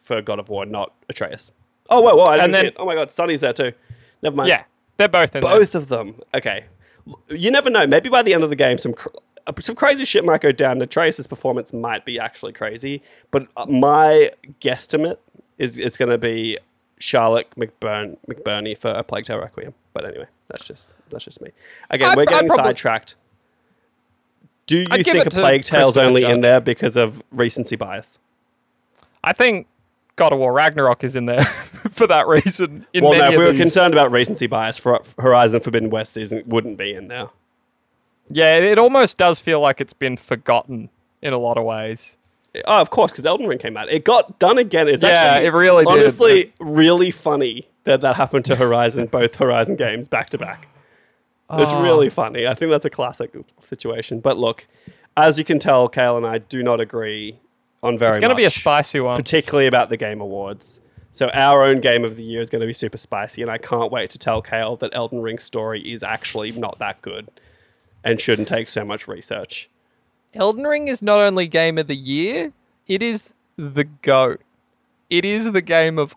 for 0.00 0.22
God 0.22 0.38
of 0.38 0.48
War, 0.48 0.64
not 0.64 0.92
Atreus. 1.08 1.52
Oh 1.90 2.00
whoa, 2.00 2.16
whoa! 2.16 2.24
I 2.24 2.36
didn't 2.36 2.44
And 2.44 2.54
see 2.54 2.58
then- 2.58 2.66
it. 2.68 2.74
Oh 2.78 2.86
my 2.86 2.94
god, 2.94 3.10
Sunny's 3.10 3.40
there 3.42 3.52
too. 3.52 3.72
Never 4.22 4.34
mind. 4.36 4.48
yeah, 4.48 4.64
they're 4.96 5.08
both 5.08 5.34
in 5.34 5.42
there. 5.42 5.52
both 5.52 5.74
of 5.74 5.88
them. 5.88 6.16
Okay, 6.34 6.64
you 7.28 7.50
never 7.50 7.70
know. 7.70 7.86
Maybe 7.86 8.08
by 8.08 8.22
the 8.22 8.34
end 8.34 8.42
of 8.44 8.50
the 8.50 8.56
game, 8.56 8.78
some 8.78 8.92
cr- 8.94 9.08
some 9.60 9.76
crazy 9.76 10.04
shit 10.04 10.24
might 10.24 10.40
go 10.40 10.52
down. 10.52 10.80
Atreus' 10.82 11.26
performance 11.26 11.72
might 11.72 12.04
be 12.04 12.18
actually 12.18 12.52
crazy, 12.52 13.02
but 13.30 13.46
uh, 13.56 13.66
my 13.66 14.30
guesstimate 14.60 15.18
is 15.58 15.78
it's 15.78 15.96
going 15.96 16.10
to 16.10 16.18
be 16.18 16.58
Charlotte 16.98 17.48
McBurn 17.56 18.16
McBurney 18.28 18.76
for 18.76 18.88
a 18.88 19.02
Plague 19.04 19.24
Tale 19.24 19.38
Requiem. 19.38 19.74
But 19.92 20.04
anyway, 20.06 20.26
that's 20.48 20.64
just 20.64 20.88
that's 21.10 21.24
just 21.24 21.40
me. 21.40 21.50
Again, 21.90 22.10
I'd- 22.10 22.16
we're 22.16 22.24
getting 22.26 22.48
probably- 22.48 22.64
sidetracked. 22.64 23.14
Do 24.66 24.78
you 24.78 24.86
I'd 24.90 25.04
think 25.04 25.24
a 25.26 25.30
Plague 25.30 25.62
Tale's 25.62 25.96
only 25.96 26.24
in 26.24 26.40
there 26.40 26.60
because 26.60 26.96
of 26.96 27.22
recency 27.30 27.76
bias? 27.76 28.18
I 29.22 29.32
think 29.32 29.68
God 30.16 30.32
of 30.32 30.38
War 30.38 30.52
Ragnarok 30.52 31.04
is 31.04 31.14
in 31.14 31.26
there 31.26 31.44
for 31.90 32.06
that 32.06 32.26
reason. 32.26 32.86
In 32.92 33.04
Well, 33.04 33.12
many 33.12 33.22
no. 33.22 33.28
If 33.32 33.38
we 33.38 33.44
were 33.44 33.52
these. 33.52 33.60
concerned 33.60 33.94
about 33.94 34.10
recency 34.10 34.46
bias, 34.46 34.78
for 34.78 35.00
Horizon 35.18 35.60
Forbidden 35.60 35.90
West 35.90 36.16
isn't 36.16 36.46
wouldn't 36.46 36.78
be 36.78 36.92
in 36.94 37.08
there. 37.08 37.28
yeah, 38.30 38.56
it, 38.56 38.64
it 38.64 38.78
almost 38.78 39.18
does 39.18 39.40
feel 39.40 39.60
like 39.60 39.80
it's 39.80 39.92
been 39.92 40.16
forgotten 40.16 40.88
in 41.22 41.32
a 41.32 41.38
lot 41.38 41.56
of 41.58 41.64
ways. 41.64 42.16
Oh, 42.66 42.80
of 42.80 42.88
course, 42.88 43.12
because 43.12 43.26
Elden 43.26 43.46
Ring 43.46 43.58
came 43.58 43.76
out. 43.76 43.90
It 43.90 44.04
got 44.04 44.38
done 44.38 44.56
again. 44.56 44.88
It's 44.88 45.04
Yeah, 45.04 45.10
actually 45.10 45.46
it 45.48 45.52
really 45.52 45.84
did. 45.84 45.90
honestly 45.92 46.52
really 46.58 47.10
funny 47.10 47.68
that 47.84 48.00
that 48.00 48.16
happened 48.16 48.46
to 48.46 48.56
Horizon, 48.56 49.06
both 49.10 49.34
Horizon 49.34 49.76
games 49.76 50.08
back 50.08 50.30
to 50.30 50.38
back. 50.38 50.66
It's 51.50 51.70
Oh. 51.70 51.82
really 51.82 52.08
funny. 52.08 52.46
I 52.46 52.54
think 52.54 52.70
that's 52.70 52.86
a 52.86 52.90
classic 52.90 53.30
situation. 53.62 54.20
But 54.20 54.38
look, 54.38 54.66
as 55.16 55.38
you 55.38 55.44
can 55.44 55.58
tell, 55.58 55.88
Kale 55.88 56.16
and 56.16 56.26
I 56.26 56.38
do 56.38 56.62
not 56.62 56.80
agree 56.80 57.38
on 57.86 57.98
very 57.98 58.12
It's 58.12 58.20
going 58.20 58.30
to 58.30 58.36
be 58.36 58.44
a 58.44 58.50
spicy 58.50 59.00
one. 59.00 59.16
particularly 59.16 59.66
about 59.66 59.88
the 59.88 59.96
Game 59.96 60.20
Awards. 60.20 60.80
So 61.10 61.28
our 61.30 61.64
own 61.64 61.80
game 61.80 62.04
of 62.04 62.16
the 62.16 62.22
year 62.22 62.42
is 62.42 62.50
going 62.50 62.60
to 62.60 62.66
be 62.66 62.74
super 62.74 62.98
spicy, 62.98 63.40
and 63.40 63.50
I 63.50 63.56
can't 63.56 63.90
wait 63.90 64.10
to 64.10 64.18
tell 64.18 64.42
Kale 64.42 64.76
that 64.76 64.90
Elden 64.94 65.22
Ring's 65.22 65.44
story 65.44 65.80
is 65.80 66.02
actually 66.02 66.52
not 66.52 66.78
that 66.78 67.00
good 67.00 67.28
and 68.04 68.20
shouldn't 68.20 68.48
take 68.48 68.68
so 68.68 68.84
much 68.84 69.08
research. 69.08 69.70
Elden 70.34 70.64
Ring 70.66 70.88
is 70.88 71.02
not 71.02 71.20
only 71.20 71.48
game 71.48 71.78
of 71.78 71.86
the 71.86 71.96
year, 71.96 72.52
it 72.86 73.02
is 73.02 73.32
the 73.56 73.84
GOAT. 73.84 74.42
It 75.08 75.24
is 75.24 75.52
the 75.52 75.62
game 75.62 75.98
of 75.98 76.14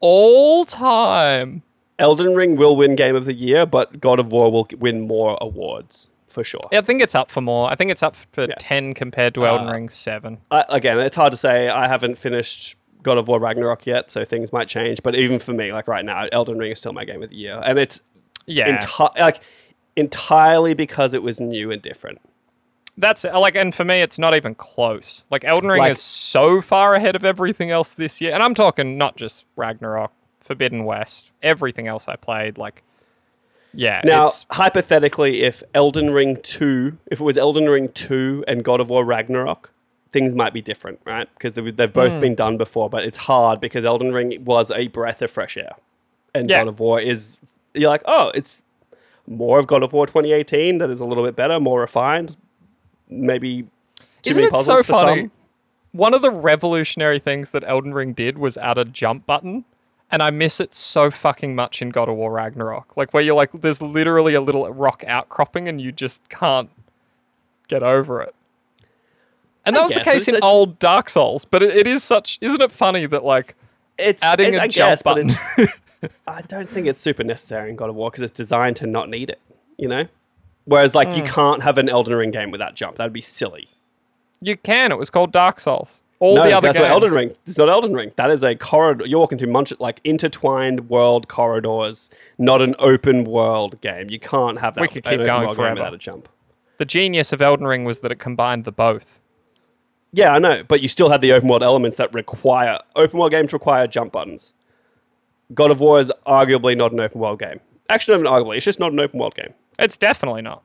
all 0.00 0.64
time. 0.64 1.62
Elden 1.98 2.34
Ring 2.34 2.56
will 2.56 2.76
win 2.76 2.96
Game 2.96 3.14
of 3.14 3.26
the 3.26 3.34
Year, 3.34 3.66
but 3.66 4.00
God 4.00 4.18
of 4.18 4.32
War 4.32 4.50
will 4.50 4.66
win 4.78 5.02
more 5.02 5.36
awards. 5.40 6.08
For 6.30 6.42
sure. 6.44 6.60
I 6.72 6.80
think 6.80 7.02
it's 7.02 7.14
up 7.14 7.30
for 7.30 7.40
more. 7.40 7.70
I 7.70 7.74
think 7.74 7.90
it's 7.90 8.02
up 8.02 8.16
for 8.32 8.42
Yeah. 8.44 8.54
10 8.58 8.94
compared 8.94 9.34
to 9.34 9.44
Elden 9.46 9.68
Uh, 9.68 9.72
Ring 9.72 9.88
7. 9.88 10.38
I, 10.50 10.64
again, 10.70 10.98
it's 10.98 11.16
hard 11.16 11.32
to 11.32 11.38
say. 11.38 11.68
I 11.68 11.86
haven't 11.88 12.16
finished 12.16 12.76
God 13.02 13.18
of 13.18 13.28
War 13.28 13.38
Ragnarok 13.40 13.86
yet, 13.86 14.10
so 14.10 14.24
things 14.24 14.52
might 14.52 14.68
change. 14.68 15.02
But 15.02 15.14
even 15.14 15.38
for 15.38 15.52
me, 15.52 15.70
like 15.72 15.88
right 15.88 16.04
now, 16.04 16.26
Elden 16.32 16.58
Ring 16.58 16.72
is 16.72 16.78
still 16.78 16.92
my 16.92 17.04
game 17.04 17.22
of 17.22 17.30
the 17.30 17.36
year, 17.36 17.60
and 17.64 17.78
it's 17.78 18.00
Yeah. 18.46 18.78
enti- 18.78 19.18
like 19.18 19.40
entirely 19.96 20.74
because 20.74 21.12
it 21.12 21.22
was 21.22 21.40
new 21.40 21.70
and 21.70 21.82
different. 21.82 22.20
That's 22.96 23.24
like, 23.24 23.54
and 23.54 23.74
for 23.74 23.84
me, 23.84 24.02
it's 24.02 24.18
not 24.18 24.34
even 24.34 24.54
close. 24.54 25.24
Like, 25.30 25.44
Elden 25.44 25.68
Ring 25.70 25.78
Like- 25.78 25.92
is 25.92 26.02
so 26.02 26.60
far 26.60 26.94
ahead 26.94 27.16
of 27.16 27.24
everything 27.24 27.70
else 27.70 27.92
this 27.92 28.20
year. 28.20 28.32
And 28.34 28.42
I'm 28.42 28.54
talking 28.54 28.98
not 28.98 29.16
just 29.16 29.46
Ragnarok, 29.56 30.12
Forbidden 30.40 30.84
West, 30.84 31.30
everything 31.42 31.86
else 31.86 32.08
I 32.08 32.16
played. 32.16 32.58
Like, 32.58 32.82
yeah. 33.74 34.00
Now, 34.04 34.26
it's, 34.26 34.46
hypothetically, 34.50 35.42
if 35.42 35.62
Elden 35.74 36.10
Ring 36.10 36.38
2, 36.42 36.96
if 37.10 37.20
it 37.20 37.24
was 37.24 37.36
Elden 37.36 37.68
Ring 37.68 37.88
2 37.90 38.44
and 38.48 38.64
God 38.64 38.80
of 38.80 38.90
War 38.90 39.04
Ragnarok, 39.04 39.70
things 40.10 40.34
might 40.34 40.52
be 40.52 40.60
different, 40.60 41.00
right? 41.04 41.28
Because 41.34 41.54
they've, 41.54 41.76
they've 41.76 41.92
both 41.92 42.12
Hmm. 42.12 42.20
been 42.20 42.34
done 42.34 42.56
before, 42.56 42.90
but 42.90 43.04
it's 43.04 43.16
hard 43.18 43.60
because 43.60 43.84
Elden 43.84 44.12
Ring 44.12 44.44
was 44.44 44.70
a 44.70 44.88
breath 44.88 45.22
of 45.22 45.30
fresh 45.30 45.56
air. 45.56 45.72
And 46.34 46.48
Yeah. 46.50 46.60
God 46.60 46.68
of 46.68 46.80
War 46.80 47.00
is, 47.00 47.36
you're 47.74 47.90
like, 47.90 48.02
oh, 48.06 48.32
it's 48.34 48.62
more 49.26 49.58
of 49.60 49.66
God 49.68 49.82
of 49.84 49.92
War 49.92 50.06
2018 50.06 50.78
that 50.78 50.90
is 50.90 50.98
a 51.00 51.04
little 51.04 51.24
bit 51.24 51.36
better, 51.36 51.60
more 51.60 51.80
refined. 51.80 52.36
Maybe 53.08 53.62
too 54.22 54.30
Isn't 54.30 54.44
many 54.44 54.58
it 54.58 54.64
so 54.64 54.78
for 54.78 54.92
funny? 54.92 55.20
some. 55.22 55.30
One 55.92 56.14
of 56.14 56.22
the 56.22 56.30
revolutionary 56.30 57.18
things 57.18 57.50
that 57.50 57.64
Elden 57.66 57.94
Ring 57.94 58.12
did 58.12 58.38
was 58.38 58.56
add 58.58 58.78
a 58.78 58.84
jump 58.84 59.26
button. 59.26 59.64
And 60.12 60.22
I 60.22 60.30
miss 60.30 60.58
it 60.60 60.74
so 60.74 61.10
fucking 61.10 61.54
much 61.54 61.80
in 61.80 61.90
God 61.90 62.08
of 62.08 62.16
War 62.16 62.32
Ragnarok. 62.32 62.96
Like, 62.96 63.14
where 63.14 63.22
you're 63.22 63.36
like, 63.36 63.50
there's 63.52 63.80
literally 63.80 64.34
a 64.34 64.40
little 64.40 64.68
rock 64.68 65.04
outcropping 65.06 65.68
and 65.68 65.80
you 65.80 65.92
just 65.92 66.28
can't 66.28 66.68
get 67.68 67.82
over 67.84 68.20
it. 68.20 68.34
And 69.64 69.76
that 69.76 69.80
I 69.80 69.84
was 69.84 69.92
the 69.92 70.00
case 70.00 70.26
in 70.26 70.42
old 70.42 70.78
Dark 70.80 71.08
Souls. 71.10 71.44
But 71.44 71.62
it, 71.62 71.76
it 71.76 71.86
is 71.86 72.02
such, 72.02 72.38
isn't 72.40 72.60
it 72.60 72.72
funny 72.72 73.06
that, 73.06 73.24
like, 73.24 73.54
It's 73.98 74.22
adding 74.22 74.54
it- 74.54 74.56
a 74.56 74.62
I 74.62 74.66
jump 74.68 74.90
guess, 74.90 75.02
button? 75.02 75.30
I 76.26 76.42
don't 76.42 76.68
think 76.68 76.86
it's 76.88 77.00
super 77.00 77.22
necessary 77.22 77.70
in 77.70 77.76
God 77.76 77.88
of 77.90 77.94
War 77.94 78.10
because 78.10 78.22
it's 78.22 78.36
designed 78.36 78.76
to 78.78 78.86
not 78.86 79.08
need 79.10 79.30
it, 79.30 79.38
you 79.76 79.86
know? 79.86 80.08
Whereas, 80.64 80.94
like, 80.94 81.08
Hmm. 81.10 81.16
you 81.18 81.22
can't 81.22 81.62
have 81.62 81.78
an 81.78 81.88
Elden 81.88 82.14
Ring 82.14 82.30
game 82.32 82.50
without 82.50 82.74
jump. 82.74 82.96
That'd 82.96 83.12
be 83.12 83.20
silly. 83.20 83.68
you 84.40 84.56
can. 84.56 84.90
It 84.90 84.96
was 84.98 85.10
called 85.10 85.30
Dark 85.32 85.60
Souls. 85.60 86.02
All 86.20 86.36
no, 86.36 86.44
the 86.44 86.52
other 86.52 86.68
that's 86.68 86.78
games. 86.78 86.88
not 86.88 86.92
Elden 86.92 87.12
Ring. 87.12 87.34
It's 87.46 87.56
not 87.56 87.70
Elden 87.70 87.94
Ring. 87.94 88.12
That 88.16 88.30
is 88.30 88.44
a 88.44 88.54
corridor. 88.54 89.06
You're 89.06 89.18
walking 89.18 89.38
through 89.38 89.50
munch 89.50 89.72
like 89.78 90.00
intertwined 90.04 90.90
world 90.90 91.28
corridors, 91.28 92.10
not 92.36 92.60
an 92.60 92.74
open 92.78 93.24
world 93.24 93.80
game. 93.80 94.10
You 94.10 94.20
can't 94.20 94.60
have 94.60 94.74
that. 94.74 94.82
We 94.82 94.88
could 94.88 95.04
keep 95.04 95.18
going 95.18 95.54
forever. 95.54 95.76
without 95.76 95.94
a 95.94 95.98
jump. 95.98 96.28
The 96.76 96.84
genius 96.84 97.32
of 97.32 97.40
Elden 97.40 97.66
Ring 97.66 97.84
was 97.84 98.00
that 98.00 98.12
it 98.12 98.18
combined 98.18 98.64
the 98.64 98.72
both. 98.72 99.20
Yeah, 100.12 100.34
I 100.34 100.38
know, 100.38 100.62
but 100.62 100.82
you 100.82 100.88
still 100.88 101.08
had 101.08 101.20
the 101.20 101.32
open 101.32 101.48
world 101.48 101.62
elements 101.62 101.96
that 101.96 102.12
require 102.12 102.80
open 102.96 103.18
world 103.18 103.30
games 103.30 103.52
require 103.52 103.86
jump 103.86 104.12
buttons. 104.12 104.54
God 105.54 105.70
of 105.70 105.80
War 105.80 106.00
is 106.00 106.12
arguably 106.26 106.76
not 106.76 106.92
an 106.92 107.00
open 107.00 107.20
world 107.20 107.38
game. 107.38 107.60
Actually, 107.88 108.22
not 108.22 108.30
even 108.30 108.32
arguably. 108.32 108.56
It's 108.56 108.64
just 108.64 108.80
not 108.80 108.92
an 108.92 109.00
open 109.00 109.18
world 109.18 109.34
game. 109.34 109.54
It's 109.78 109.96
definitely 109.96 110.42
not. 110.42 110.62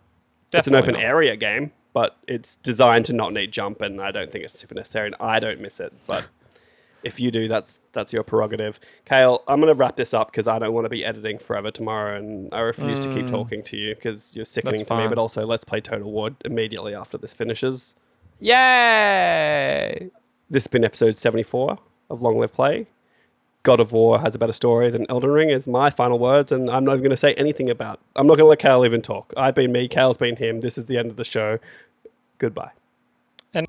It's 0.51 0.67
an 0.67 0.75
open 0.75 0.93
not. 0.93 1.03
area 1.03 1.35
game, 1.35 1.71
but 1.95 2.17
it's 2.27 2.57
designed 2.57 3.05
to 3.05 3.13
not 3.13 3.31
need 3.31 3.53
jump, 3.53 3.79
and 3.79 4.01
I 4.01 4.11
don't 4.11 4.29
think 4.29 4.43
it's 4.43 4.59
super 4.59 4.75
necessary, 4.75 5.07
and 5.07 5.15
I 5.17 5.39
don't 5.39 5.61
miss 5.61 5.79
it. 5.79 5.93
But 6.05 6.25
if 7.03 7.21
you 7.21 7.31
do, 7.31 7.47
that's 7.47 7.79
that's 7.93 8.11
your 8.11 8.21
prerogative. 8.21 8.81
Kale, 9.05 9.41
I'm 9.47 9.61
going 9.61 9.73
to 9.73 9.79
wrap 9.79 9.95
this 9.95 10.13
up 10.13 10.29
because 10.29 10.45
I 10.45 10.59
don't 10.59 10.73
want 10.73 10.83
to 10.83 10.89
be 10.89 11.05
editing 11.05 11.39
forever 11.39 11.71
tomorrow, 11.71 12.17
and 12.17 12.53
I 12.53 12.59
refuse 12.59 12.99
to 12.99 13.13
keep 13.13 13.27
mm. 13.27 13.29
talking 13.29 13.63
to 13.63 13.77
you 13.77 13.95
because 13.95 14.27
you're 14.33 14.43
sickening 14.43 14.81
That's 14.81 14.89
to 14.89 14.97
me. 14.97 15.07
But 15.07 15.17
also, 15.17 15.43
let's 15.43 15.63
play 15.63 15.79
Total 15.79 16.11
War 16.11 16.31
immediately 16.43 16.93
after 16.93 17.17
this 17.17 17.31
finishes. 17.31 17.95
Yay! 18.41 20.09
This 20.49 20.65
has 20.65 20.67
been 20.67 20.83
episode 20.83 21.15
74 21.15 21.79
of 22.09 22.21
Long 22.21 22.37
Live 22.37 22.51
Play. 22.51 22.87
God 23.65 23.79
of 23.79 23.91
War 23.91 24.19
has 24.19 24.35
a 24.35 24.37
better 24.37 24.53
story 24.53 24.91
than 24.91 25.07
Elden 25.09 25.31
Ring 25.31 25.49
is 25.49 25.65
my 25.65 25.89
final 25.89 26.19
words, 26.19 26.51
and 26.51 26.69
I'm 26.69 26.85
not 26.85 26.93
even 26.93 27.01
going 27.01 27.09
to 27.09 27.17
say 27.17 27.33
anything 27.33 27.69
about. 27.69 27.95
It. 27.95 27.99
I'm 28.15 28.27
not 28.27 28.35
going 28.35 28.45
to 28.45 28.49
let 28.49 28.59
Kale 28.59 28.85
even 28.85 29.01
talk. 29.01 29.33
I've 29.35 29.55
been 29.55 29.71
me, 29.71 29.87
Kale's 29.87 30.17
been 30.17 30.35
him. 30.35 30.61
This 30.61 30.77
is 30.77 30.85
the 30.85 30.97
end 30.97 31.09
of 31.09 31.17
the 31.17 31.25
show. 31.25 31.57
Goodbye. 32.37 32.71
And 33.53 33.67